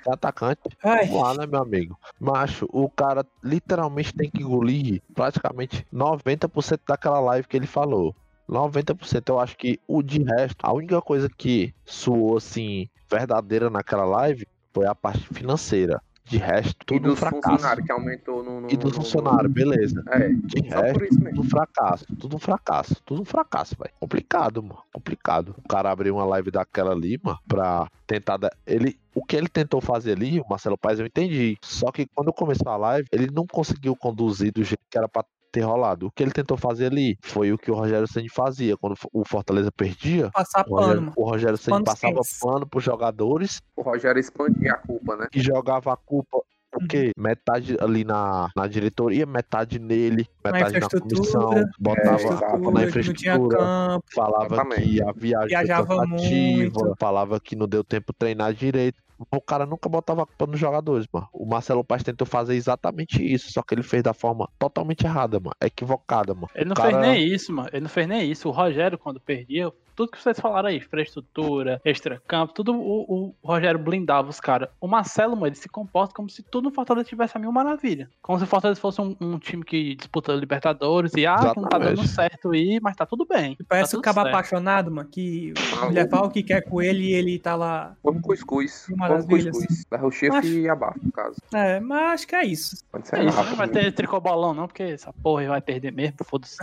Atacante. 0.08 0.62
Ai, 0.84 1.08
Vamos 1.08 1.22
lá, 1.22 1.34
né, 1.36 1.46
meu 1.48 1.62
amigo? 1.62 2.00
Macho, 2.20 2.68
o 2.72 2.90
cara 2.90 3.26
literalmente 3.44 4.14
tem 4.14 4.30
que 4.30 4.42
engolir 4.44 5.02
praticamente 5.14 5.86
90% 5.94 6.80
daquela 6.88 7.20
live 7.20 7.48
que 7.48 7.58
ele 7.58 7.68
falou. 7.68 8.16
90% 8.50 9.30
eu 9.30 9.40
acho 9.40 9.58
que 9.58 9.80
o 9.88 10.02
de 10.02 10.22
resto, 10.24 10.58
a 10.64 10.74
única 10.74 11.02
coisa 11.02 11.30
que 11.30 11.74
soou 11.86 12.38
assim 12.38 12.88
verdadeira 13.10 13.70
naquela 13.70 14.04
live 14.06 14.46
foi 14.74 14.86
a 14.86 14.96
parte 14.96 15.26
financeira. 15.34 16.02
De 16.24 16.38
resto, 16.38 16.86
tudo 16.86 17.08
um 17.08 17.10
dos 17.10 17.20
fracasso. 17.20 17.42
funcionários 17.52 17.86
que 17.86 17.92
aumentou 17.92 18.42
no. 18.44 18.62
no 18.62 18.72
E 18.72 18.78
dos 18.78 18.92
no- 18.92 18.98
funcionários, 19.04 19.52
beleza. 19.52 20.02
É, 20.08 20.30
De 20.30 20.70
só 20.70 20.76
por 20.76 21.02
resto, 21.02 21.04
isso 21.06 21.20
mesmo. 21.20 21.30
tudo 21.36 21.42
um 21.46 21.50
fracasso, 21.50 22.06
tudo 22.16 22.36
um 22.36 22.40
fracasso, 22.40 23.02
tudo 23.04 23.22
um 23.22 23.26
fracasso, 23.26 23.76
velho. 23.78 23.94
Complicado, 24.00 24.64
mano. 24.64 24.82
Complicado. 24.94 25.56
O 25.58 25.68
cara 25.68 25.92
abriu 25.92 26.16
uma 26.16 26.24
live 26.26 26.50
daquela 26.52 26.92
ali, 26.94 27.20
mano, 27.22 27.40
pra 27.48 27.88
tentar. 28.08 28.38
dar- 28.38 28.56
Ele, 28.66 28.98
o 29.14 29.24
que 29.24 29.36
ele 29.36 29.48
tentou 29.48 29.82
fazer 29.82 30.14
ali, 30.14 30.40
o 30.40 30.46
Marcelo 30.50 30.78
Paes, 30.78 31.00
eu 31.00 31.06
entendi. 31.06 31.58
Só 31.64 31.92
que 31.92 32.06
quando 32.14 32.32
começou 32.34 32.70
a 32.72 32.78
live, 32.78 33.08
ele 33.12 33.30
não 33.32 33.46
conseguiu 33.46 33.96
conduzir 33.96 34.52
do 34.52 34.64
jeito 34.64 34.82
que 34.90 34.98
era 34.98 35.08
pra 35.08 35.24
ter 35.52 35.62
rolado. 35.62 36.08
O 36.08 36.12
que 36.12 36.24
ele 36.24 36.32
tentou 36.32 36.56
fazer 36.56 36.86
ali 36.86 37.18
foi 37.22 37.52
o 37.52 37.58
que 37.58 37.70
o 37.70 37.76
Rogério 37.76 38.08
Ceni 38.08 38.30
fazia. 38.30 38.78
Quando 38.78 38.96
o 39.12 39.26
Fortaleza 39.26 39.70
perdia, 39.72 40.30
passar 40.32 40.62
o 40.62 40.64
pano, 40.64 40.78
Rogério, 40.78 41.02
mano. 41.02 41.14
o 41.18 41.24
Rogério 41.30 41.58
Ceni 41.58 41.84
passava 41.84 42.22
pano 42.40 42.66
pros 42.66 42.84
jogadores 42.84 43.62
O 43.76 43.82
Rogério 43.82 44.20
expandia 44.20 44.74
a 44.74 44.78
culpa, 44.78 45.18
né? 45.18 45.28
e 45.34 45.42
jogava 45.42 45.92
a 45.94 45.98
culpa. 45.98 46.42
O 46.74 46.88
quê? 46.88 47.12
Metade 47.18 47.76
ali 47.82 48.04
na, 48.04 48.50
na 48.56 48.66
diretoria, 48.66 49.26
metade 49.26 49.78
nele, 49.78 50.26
Na 50.44 50.52
metade 50.52 50.72
na, 50.72 50.78
infraestrutura, 50.78 51.16
comissão, 51.16 51.70
botava 51.80 52.16
exato. 52.22 52.72
na 52.72 52.84
infraestrutura, 52.84 53.58
campo. 53.58 54.06
falava 54.16 54.46
Exatamente. 54.46 54.82
que 54.82 55.04
a 55.04 55.12
viagem 55.12 55.48
Viajava 55.50 55.88
foi 55.88 56.08
cansativa, 56.08 56.96
falava 57.00 57.40
que 57.40 57.56
não 57.56 57.68
deu 57.68 57.84
tempo 57.84 58.14
de 58.14 58.20
treinar 58.20 58.54
direito. 58.54 59.02
O 59.30 59.42
cara 59.42 59.66
nunca 59.66 59.90
botava 59.90 60.24
a 60.24 60.26
culpa 60.26 60.48
nos 60.48 60.60
jogadores, 60.60 61.08
mano. 61.12 61.28
O 61.34 61.46
Marcelo 61.46 61.84
Paz 61.84 62.04
tentou 62.04 62.26
fazer 62.26 62.56
exatamente 62.56 63.24
isso, 63.24 63.52
só 63.52 63.62
que 63.62 63.74
ele 63.74 63.84
fez 63.84 64.04
da 64.04 64.14
forma 64.14 64.50
totalmente 64.58 65.06
errada, 65.06 65.40
mano. 65.40 65.56
Equivocada, 65.62 66.34
mano. 66.34 66.50
Ele 66.56 66.66
não 66.66 66.76
cara- 66.76 66.92
fez 66.92 67.02
nem 67.02 67.28
isso, 67.28 67.54
mano. 67.54 67.70
Ele 67.72 67.82
não 67.82 67.90
fez 67.90 68.08
nem 68.08 68.30
isso. 68.30 68.48
O 68.48 68.52
Rogério, 68.52 68.98
quando 68.98 69.20
perdia, 69.20 69.72
tudo 69.96 70.12
que 70.12 70.22
vocês 70.22 70.40
falaram 70.40 70.70
aí, 70.70 70.78
infraestrutura, 70.78 71.82
extracampo, 71.86 72.54
tudo 72.54 72.74
o, 72.74 73.36
o 73.42 73.48
Rogério 73.48 73.80
blindava 73.80 74.30
os 74.30 74.40
caras. 74.40 74.70
O 74.80 74.88
Marcelo, 74.88 75.36
mano, 75.36 75.48
ele 75.48 75.56
se 75.56 75.70
comporta 75.70 76.14
como 76.14 76.30
se 76.30 76.42
tudo 76.42 76.66
no 76.66 76.72
Fortaleza 76.72 77.08
tivesse 77.08 77.38
a 77.38 77.40
mil 77.40 77.52
maravilha. 77.52 78.10
Como 78.22 78.38
se 78.38 78.44
o 78.46 78.48
Fortaleza 78.48 78.80
fosse 78.80 79.02
um, 79.02 79.16
um 79.20 79.38
time 79.38 79.64
que 79.64 79.96
disputa 79.96 80.34
Libertadores 80.34 81.14
e, 81.16 81.26
ah, 81.26 81.38
que 81.38 81.60
não 81.60 81.70
tá 81.70 81.78
dando 81.78 82.02
Exatamente. 82.02 82.08
certo 82.08 82.52
aí, 82.52 82.80
mas 82.82 82.96
tá 82.96 83.06
tudo 83.06 83.26
bem. 83.26 83.58
Parece 83.68 83.92
tá 83.92 83.98
o 83.98 84.02
cabo 84.02 84.22
apaixonado, 84.22 84.90
mano, 84.90 85.08
que 85.08 85.54
mulher 85.84 86.10
fala 86.10 86.28
o 86.28 86.32
que 86.32 86.44
quer 86.44 86.62
com 86.62 86.82
ele 86.82 87.10
e 87.10 87.14
ele 87.14 87.38
tá 87.38 87.56
lá. 87.56 87.96
Come 88.02 88.22
cuscuz. 88.22 88.88
Maravilha. 89.14 89.52
cuscuz. 89.52 89.84
Leva 89.92 90.08
o 90.08 90.12
chifre 90.12 90.38
Acho- 90.38 90.48
e 90.48 90.70
abafa, 90.70 91.00
no 91.02 91.12
caso. 91.12 91.36
É, 91.54 91.80
mas 91.80 92.14
acho 92.14 92.28
que 92.28 92.36
é 92.36 92.46
isso. 92.46 92.78
Pode 92.92 93.08
ser 93.08 93.20
É 93.20 93.26
isso, 93.26 93.44
não 93.44 93.56
vai 93.56 93.68
ter 93.68 93.92
tricobolão 93.94 94.54
não, 94.54 94.68
porque 94.68 94.84
essa 94.84 95.12
porra 95.14 95.48
vai 95.48 95.62
perder 95.62 95.92
mesmo, 95.92 96.18
foda-se. 96.24 96.58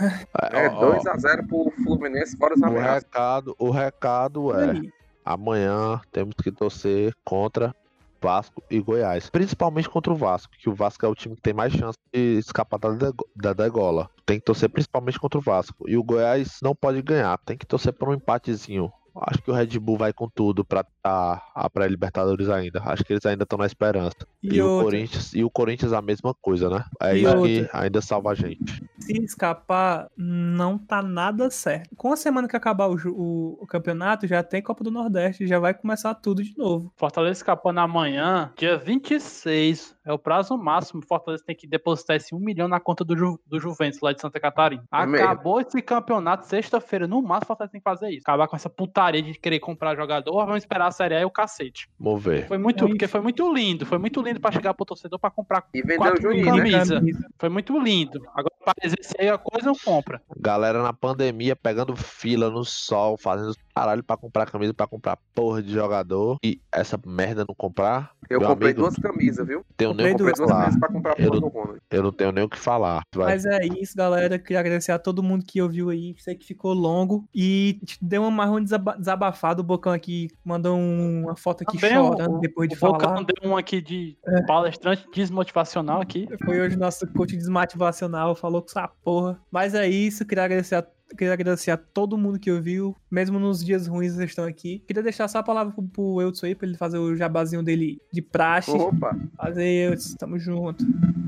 É 0.51 0.67
ó, 0.69 0.73
ó, 0.75 0.95
2x0 0.97 1.47
pro 1.47 1.71
Fluminense, 1.83 2.37
fora 2.37 2.53
os 2.55 2.61
o 2.61 2.65
ameaças. 2.65 3.03
recado, 3.03 3.55
o 3.59 3.69
recado 3.69 4.59
é. 4.59 4.71
Aí. 4.71 4.93
Amanhã 5.25 6.01
temos 6.11 6.33
que 6.41 6.51
torcer 6.51 7.13
contra 7.23 7.75
Vasco 8.21 8.63
e 8.69 8.79
Goiás. 8.81 9.29
Principalmente 9.29 9.87
contra 9.89 10.11
o 10.11 10.15
Vasco, 10.15 10.51
que 10.57 10.67
o 10.69 10.73
Vasco 10.73 11.05
é 11.05 11.09
o 11.09 11.13
time 11.15 11.35
que 11.35 11.41
tem 11.41 11.53
mais 11.53 11.71
chance 11.71 11.97
de 12.11 12.37
escapar 12.39 12.77
da, 12.79 13.11
da 13.35 13.53
degola. 13.53 14.09
Tem 14.25 14.39
que 14.39 14.45
torcer 14.45 14.69
principalmente 14.69 15.19
contra 15.19 15.37
o 15.39 15.41
Vasco. 15.41 15.87
E 15.87 15.95
o 15.97 16.03
Goiás 16.03 16.57
não 16.63 16.73
pode 16.75 17.01
ganhar, 17.01 17.37
tem 17.45 17.55
que 17.57 17.65
torcer 17.65 17.93
por 17.93 18.09
um 18.09 18.13
empatezinho. 18.13 18.91
Acho 19.21 19.41
que 19.43 19.51
o 19.51 19.53
Red 19.53 19.77
Bull 19.79 19.97
vai 19.97 20.13
com 20.13 20.27
tudo 20.29 20.63
pra 20.65 20.83
tá 21.01 21.41
a 21.55 21.69
pré-Libertadores 21.69 22.49
ainda. 22.49 22.81
Acho 22.85 23.03
que 23.03 23.13
eles 23.13 23.25
ainda 23.25 23.43
estão 23.43 23.57
na 23.57 23.65
esperança. 23.65 24.17
E, 24.43 24.55
E, 24.55 24.61
o 24.61 24.81
Corinthians, 24.81 25.33
e 25.33 25.43
o 25.43 25.49
Corinthians 25.49 25.93
a 25.93 26.01
mesma 26.01 26.33
coisa, 26.41 26.69
né? 26.69 26.83
É 27.01 27.15
E 27.17 27.23
isso 27.23 27.41
que 27.43 27.69
ainda 27.73 28.01
salva 28.01 28.31
a 28.31 28.35
gente. 28.35 28.83
se 28.99 29.13
escapar, 29.23 30.07
não 30.17 30.77
tá 30.77 31.01
nada 31.01 31.49
certo. 31.49 31.95
Com 31.95 32.13
a 32.13 32.15
semana 32.17 32.47
que 32.47 32.55
acabar 32.55 32.87
o, 32.89 32.95
o- 33.11 33.57
o 33.61 33.67
campeonato, 33.67 34.27
já 34.27 34.43
tem 34.43 34.61
Copa 34.61 34.83
do 34.83 34.91
Nordeste, 34.91 35.47
já 35.47 35.59
vai 35.59 35.73
começar 35.73 36.13
tudo 36.15 36.43
de 36.43 36.57
novo. 36.57 36.91
Fortaleza 36.95 37.39
escapando 37.39 37.79
amanhã, 37.79 38.53
dia 38.57 38.77
26, 38.77 39.95
é 40.05 40.13
o 40.13 40.19
prazo 40.19 40.57
máximo. 40.57 41.01
Fortaleza 41.07 41.43
tem 41.45 41.55
que 41.55 41.67
depositar 41.67 42.15
esse 42.15 42.33
1 42.35 42.39
milhão 42.39 42.67
na 42.67 42.79
conta 42.79 43.03
do, 43.03 43.15
Ju- 43.17 43.39
do 43.47 43.59
Juventus 43.59 43.99
lá 44.01 44.13
de 44.13 44.21
Santa 44.21 44.39
Catarina. 44.39 44.83
É. 44.91 44.97
Acabou 44.97 45.59
esse 45.61 45.81
campeonato, 45.81 46.45
sexta-feira, 46.45 47.07
no 47.07 47.21
máximo, 47.21 47.47
Fortaleza 47.47 47.71
tem 47.71 47.81
que 47.81 47.89
fazer 47.89 48.09
isso. 48.09 48.21
Acabar 48.25 48.47
com 48.47 48.55
essa 48.55 48.69
putaria 48.69 49.21
de 49.21 49.33
querer 49.39 49.59
comprar 49.59 49.95
jogador, 49.95 50.45
vamos 50.45 50.57
esperar 50.63 50.88
a 50.89 50.91
Série 50.91 51.15
A 51.15 51.21
e 51.21 51.25
o 51.25 51.31
cacete. 51.31 51.89
Vamos 51.99 52.23
ver. 52.23 52.47
Foi 52.47 52.57
muito, 52.57 52.83
É 52.83 52.87
porque 52.87 53.07
foi 53.07 53.21
muito 53.21 53.53
lindo, 53.53 53.85
foi 53.85 53.97
muito 53.97 54.21
lindo 54.21 54.39
pra 54.39 54.51
chegar 54.51 54.73
pro 54.73 54.85
torcedor 54.85 55.17
pra 55.17 55.31
comprar 55.31 55.65
E 55.73 55.81
quatro 55.97 56.21
Juninho, 56.21 56.55
né? 56.55 56.69
camisa. 56.71 57.01
Foi 57.37 57.49
muito 57.49 57.79
lindo. 57.79 58.21
Agora, 58.35 58.53
pra 58.63 58.73
exercer 58.83 59.33
a 59.33 59.37
coisa, 59.37 59.67
não 59.67 59.75
compra. 59.75 60.21
Galera 60.37 60.83
na 60.83 60.93
pandemia 60.93 61.55
pegando 61.55 61.95
fila 61.95 62.49
no 62.49 62.63
sol, 62.65 63.17
fazendo 63.17 63.55
caralho 63.79 64.03
pra 64.03 64.17
comprar 64.17 64.45
camisa, 64.51 64.73
pra 64.73 64.87
comprar 64.87 65.17
porra 65.33 65.61
de 65.63 65.71
jogador. 65.73 66.37
E 66.43 66.59
essa 66.71 66.99
merda 67.05 67.45
não 67.47 67.55
comprar. 67.55 68.11
Eu 68.29 68.39
comprei 68.41 68.71
amigo, 68.71 68.81
duas 68.81 68.95
camisas, 68.95 69.47
viu? 69.47 69.65
Tenho 69.75 69.93
nem 69.93 70.11
comprei 70.11 70.13
o 70.13 70.17
que 70.17 70.23
Comprei 70.23 70.35
duas 70.35 70.49
falar. 70.49 70.61
camisas 70.63 70.79
pra 70.79 70.89
comprar 70.89 71.11
a 71.11 71.21
Eu 71.21 71.27
porra 71.29 71.41
não- 71.41 71.49
do 71.49 71.53
Ronald. 71.53 71.79
Eu 71.89 72.03
não 72.03 72.11
tenho 72.11 72.31
nem 72.31 72.43
o 72.43 72.49
que 72.49 72.59
falar. 72.59 73.01
Vai. 73.15 73.27
Mas 73.33 73.45
é 73.45 73.65
isso, 73.65 73.95
galera. 73.95 74.37
Queria 74.37 74.59
agradecer 74.59 74.91
a 74.91 74.99
todo 74.99 75.23
mundo 75.23 75.43
que 75.45 75.61
ouviu 75.61 75.89
aí. 75.89 76.15
Sei 76.19 76.35
que 76.35 76.45
ficou 76.45 76.73
longo. 76.73 77.27
E 77.33 77.79
deu 78.01 78.21
uma 78.21 78.31
marrom 78.31 78.61
desaba- 78.61 78.95
desabafada. 78.97 79.61
O 79.61 79.63
Bocão 79.63 79.91
aqui 79.93 80.27
mandou 80.43 80.77
um- 80.77 81.23
uma 81.23 81.35
foto 81.35 81.63
aqui 81.63 81.79
Também 81.79 81.97
o- 81.97 82.07
chorando 82.11 82.39
depois 82.39 82.69
de 82.69 82.75
o 82.75 82.79
Bocão 82.79 82.99
falar. 83.09 83.23
deu 83.23 83.49
um 83.51 83.57
aqui 83.57 83.81
de 83.81 84.17
É. 84.27 84.41
palestrante 84.45 85.07
desmotivacional 85.13 86.01
aqui. 86.01 86.27
Foi 86.45 86.59
hoje 86.59 86.75
nosso 86.77 87.07
coach 87.13 87.35
desmotivacional, 87.35 88.35
falou 88.35 88.61
com 88.61 88.67
essa 88.69 88.87
porra. 89.03 89.39
Mas 89.51 89.73
é 89.73 89.87
isso, 89.87 90.25
queria 90.25 90.43
agradecer 90.43 90.75
a, 90.75 90.85
queria 91.17 91.33
agradecer 91.33 91.71
a 91.71 91.77
todo 91.77 92.17
mundo 92.17 92.39
que 92.39 92.51
ouviu, 92.51 92.95
mesmo 93.09 93.39
nos 93.39 93.63
dias 93.63 93.87
ruins 93.87 94.13
vocês 94.13 94.29
estão 94.29 94.45
aqui. 94.45 94.83
Queria 94.87 95.03
deixar 95.03 95.27
só 95.27 95.39
a 95.39 95.43
palavra 95.43 95.73
pro, 95.73 95.83
pro 95.83 96.21
Eudson 96.21 96.45
aí, 96.47 96.55
pra 96.55 96.67
ele 96.67 96.77
fazer 96.77 96.97
o 96.97 97.15
jabazinho 97.15 97.63
dele 97.63 98.01
de 98.11 98.21
praxe. 98.21 98.71
Opa, 98.71 99.15
Fazer, 99.37 99.89
Eudson, 99.91 100.15
tamo 100.17 100.37
junto. 100.39 100.83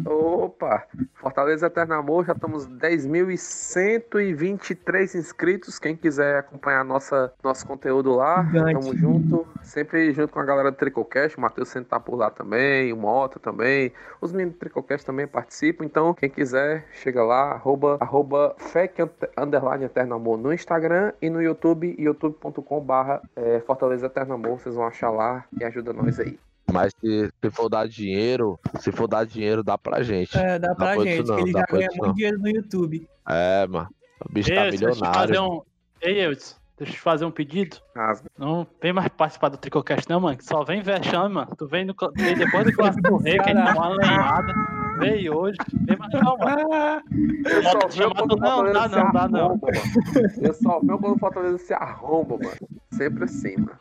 opa. 0.06 0.86
Fortaleza 1.16 1.68
Eterno 1.68 1.94
Amor, 1.96 2.26
já 2.26 2.34
estamos 2.34 2.68
10.123 2.68 5.16
inscritos. 5.16 5.78
Quem 5.80 5.96
quiser 5.96 6.40
acompanhar 6.40 6.84
nossa, 6.84 7.32
nosso 7.44 7.66
conteúdo 7.68 8.16
lá, 8.16 8.44
Gigante. 8.46 8.74
tamo 8.74 8.96
junto. 8.98 9.48
Sempre 9.62 10.12
junto 10.14 10.34
com 10.34 10.40
a 10.40 10.46
galera 10.46 10.72
do 10.72 10.78
Tricocast. 10.78 11.38
O 11.38 11.42
Matheus 11.42 11.70
sempre 11.70 11.90
tá 11.90 12.00
por 12.00 12.16
lá 12.16 12.30
também, 12.30 12.92
o 12.92 12.98
Mota 12.98 13.40
também. 13.40 13.92
Os 14.20 14.32
meninos 14.32 14.56
do 14.56 14.60
Tricocast 14.60 15.06
também 15.06 15.28
participam. 15.28 15.86
Então, 15.86 16.14
quem 16.14 16.30
quiser, 16.30 16.88
chega 16.94 17.24
lá, 17.24 17.52
arroba, 17.52 17.98
arroba 18.00 18.56
FEC 18.58 19.02
underline 19.38 19.71
Eterno 19.80 20.16
Amor 20.16 20.38
no 20.38 20.54
Instagram 20.54 21.14
e 21.22 21.30
no 21.30 21.42
YouTube, 21.42 21.96
youtube.com 21.98 22.80
barra 22.82 23.22
eh, 23.36 23.62
Fortaleza 23.66 24.08
Eterno 24.08 24.34
Amor. 24.34 24.60
Vocês 24.60 24.76
vão 24.76 24.86
achar 24.86 25.10
lá 25.10 25.46
e 25.60 25.64
ajuda 25.64 25.94
nós 25.94 26.20
aí. 26.20 26.38
Mas 26.72 26.94
se, 27.00 27.30
se 27.44 27.50
for 27.52 27.70
dar 27.70 27.88
dinheiro, 27.88 28.60
se 28.80 28.92
for 28.92 29.08
dar 29.08 29.26
dinheiro, 29.26 29.64
dá 29.64 29.78
pra 29.78 30.04
gente. 30.04 30.38
É, 30.38 30.58
dá 30.58 30.74
pra 30.74 30.94
pra 30.94 30.96
isso 30.96 31.04
gente, 31.06 31.28
não, 31.28 31.36
que 31.36 31.42
ele 31.44 31.52
dá 31.52 31.60
já 31.60 31.66
ganha 31.70 31.90
muito 31.96 32.16
dinheiro 32.16 32.40
no 32.40 32.50
YouTube. 32.50 33.08
É, 33.28 33.68
mano. 33.68 33.90
O 34.26 34.32
bicho 34.32 34.50
tá 34.54 34.66
Ei, 34.66 34.72
deixa 34.72 34.88
fazer 34.88 35.32
milionário. 35.34 35.44
um. 35.44 35.62
Ei, 36.02 36.26
Eudson, 36.26 36.56
deixa 36.78 36.94
eu 36.94 36.96
te 36.96 37.02
fazer 37.02 37.26
um 37.26 37.32
pedido. 37.32 37.78
Rasga. 37.96 38.30
Não 38.38 38.66
vem 38.82 38.94
mais 38.94 39.10
participar 39.10 39.50
do 39.50 39.58
Tricocast, 39.58 40.10
não, 40.10 40.20
mano. 40.20 40.38
que 40.38 40.46
Só 40.46 40.64
vem 40.64 40.82
vexame, 40.82 41.34
mano. 41.36 41.54
Tu 41.58 41.68
vem, 41.68 41.84
no, 41.86 41.94
vem 42.16 42.36
depois 42.36 42.66
do 42.66 42.74
Clássico 42.74 43.02
do 43.10 43.18
Rei, 43.18 43.38
que 43.38 43.50
a 43.50 43.54
gente 43.54 43.66
dá 43.66 43.74
uma 43.74 43.90
lenhada. 43.90 44.54
Veio 45.02 45.38
hoje. 45.38 45.58
Vem 45.86 45.98
mais 45.98 46.14
não, 46.14 46.38
mano. 46.38 47.04
Eu 47.46 47.64
só 47.64 47.88
vejo 47.88 48.12
quando 48.16 48.32
o 48.34 48.38
não, 48.38 48.56
Fortaleza 48.56 48.74
dá 48.74 48.90
se 48.90 48.96
não, 48.96 49.12
dá 49.12 49.28
não. 49.28 49.40
arromba, 49.46 49.68
mano. 49.68 50.32
Eu 50.42 50.54
só 50.54 50.80
vejo 50.80 50.98
quando 50.98 51.16
o 51.16 51.20
Fortaleza 51.20 51.58
se 51.58 51.74
arromba, 51.74 52.38
mano. 52.38 52.58
Sempre 52.92 53.24
assim, 53.26 53.56
mano. 53.58 53.80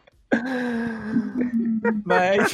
Mas 2.04 2.52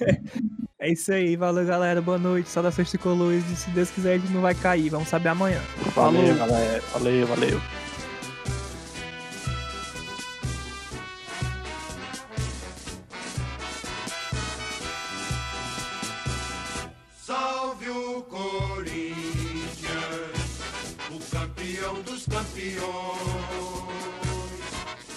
é 0.78 0.92
isso 0.92 1.12
aí, 1.12 1.36
valeu 1.36 1.66
galera, 1.66 2.00
boa 2.00 2.18
noite, 2.18 2.48
saudações 2.48 2.88
tricolores 2.90 3.44
e 3.50 3.56
se 3.56 3.70
Deus 3.70 3.90
quiser 3.90 4.14
a 4.14 4.18
gente 4.18 4.32
não 4.32 4.40
vai 4.40 4.54
cair, 4.54 4.88
vamos 4.88 5.08
saber 5.08 5.30
amanhã. 5.30 5.60
Falou. 5.92 6.22
Valeu, 6.22 6.36
galera. 6.36 6.82
Valeu, 6.92 7.26
valeu. 7.26 7.60
O 18.18 18.22
Corinthians, 18.22 18.98
o 21.10 21.20
campeão 21.30 22.02
dos 22.02 22.26
campeões, 22.26 22.82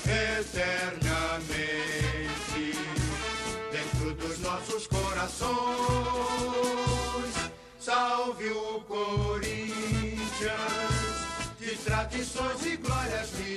eternamente 0.05 1.17
dentro 3.71 4.13
dos 4.13 4.39
nossos 4.39 4.85
corações. 4.85 5.51
Salve 7.79 8.51
o 8.51 8.81
Corinthians, 8.81 10.21
de 11.59 11.75
tradições 11.77 12.65
e 12.67 12.77
glórias 12.77 13.31
mil. 13.31 13.50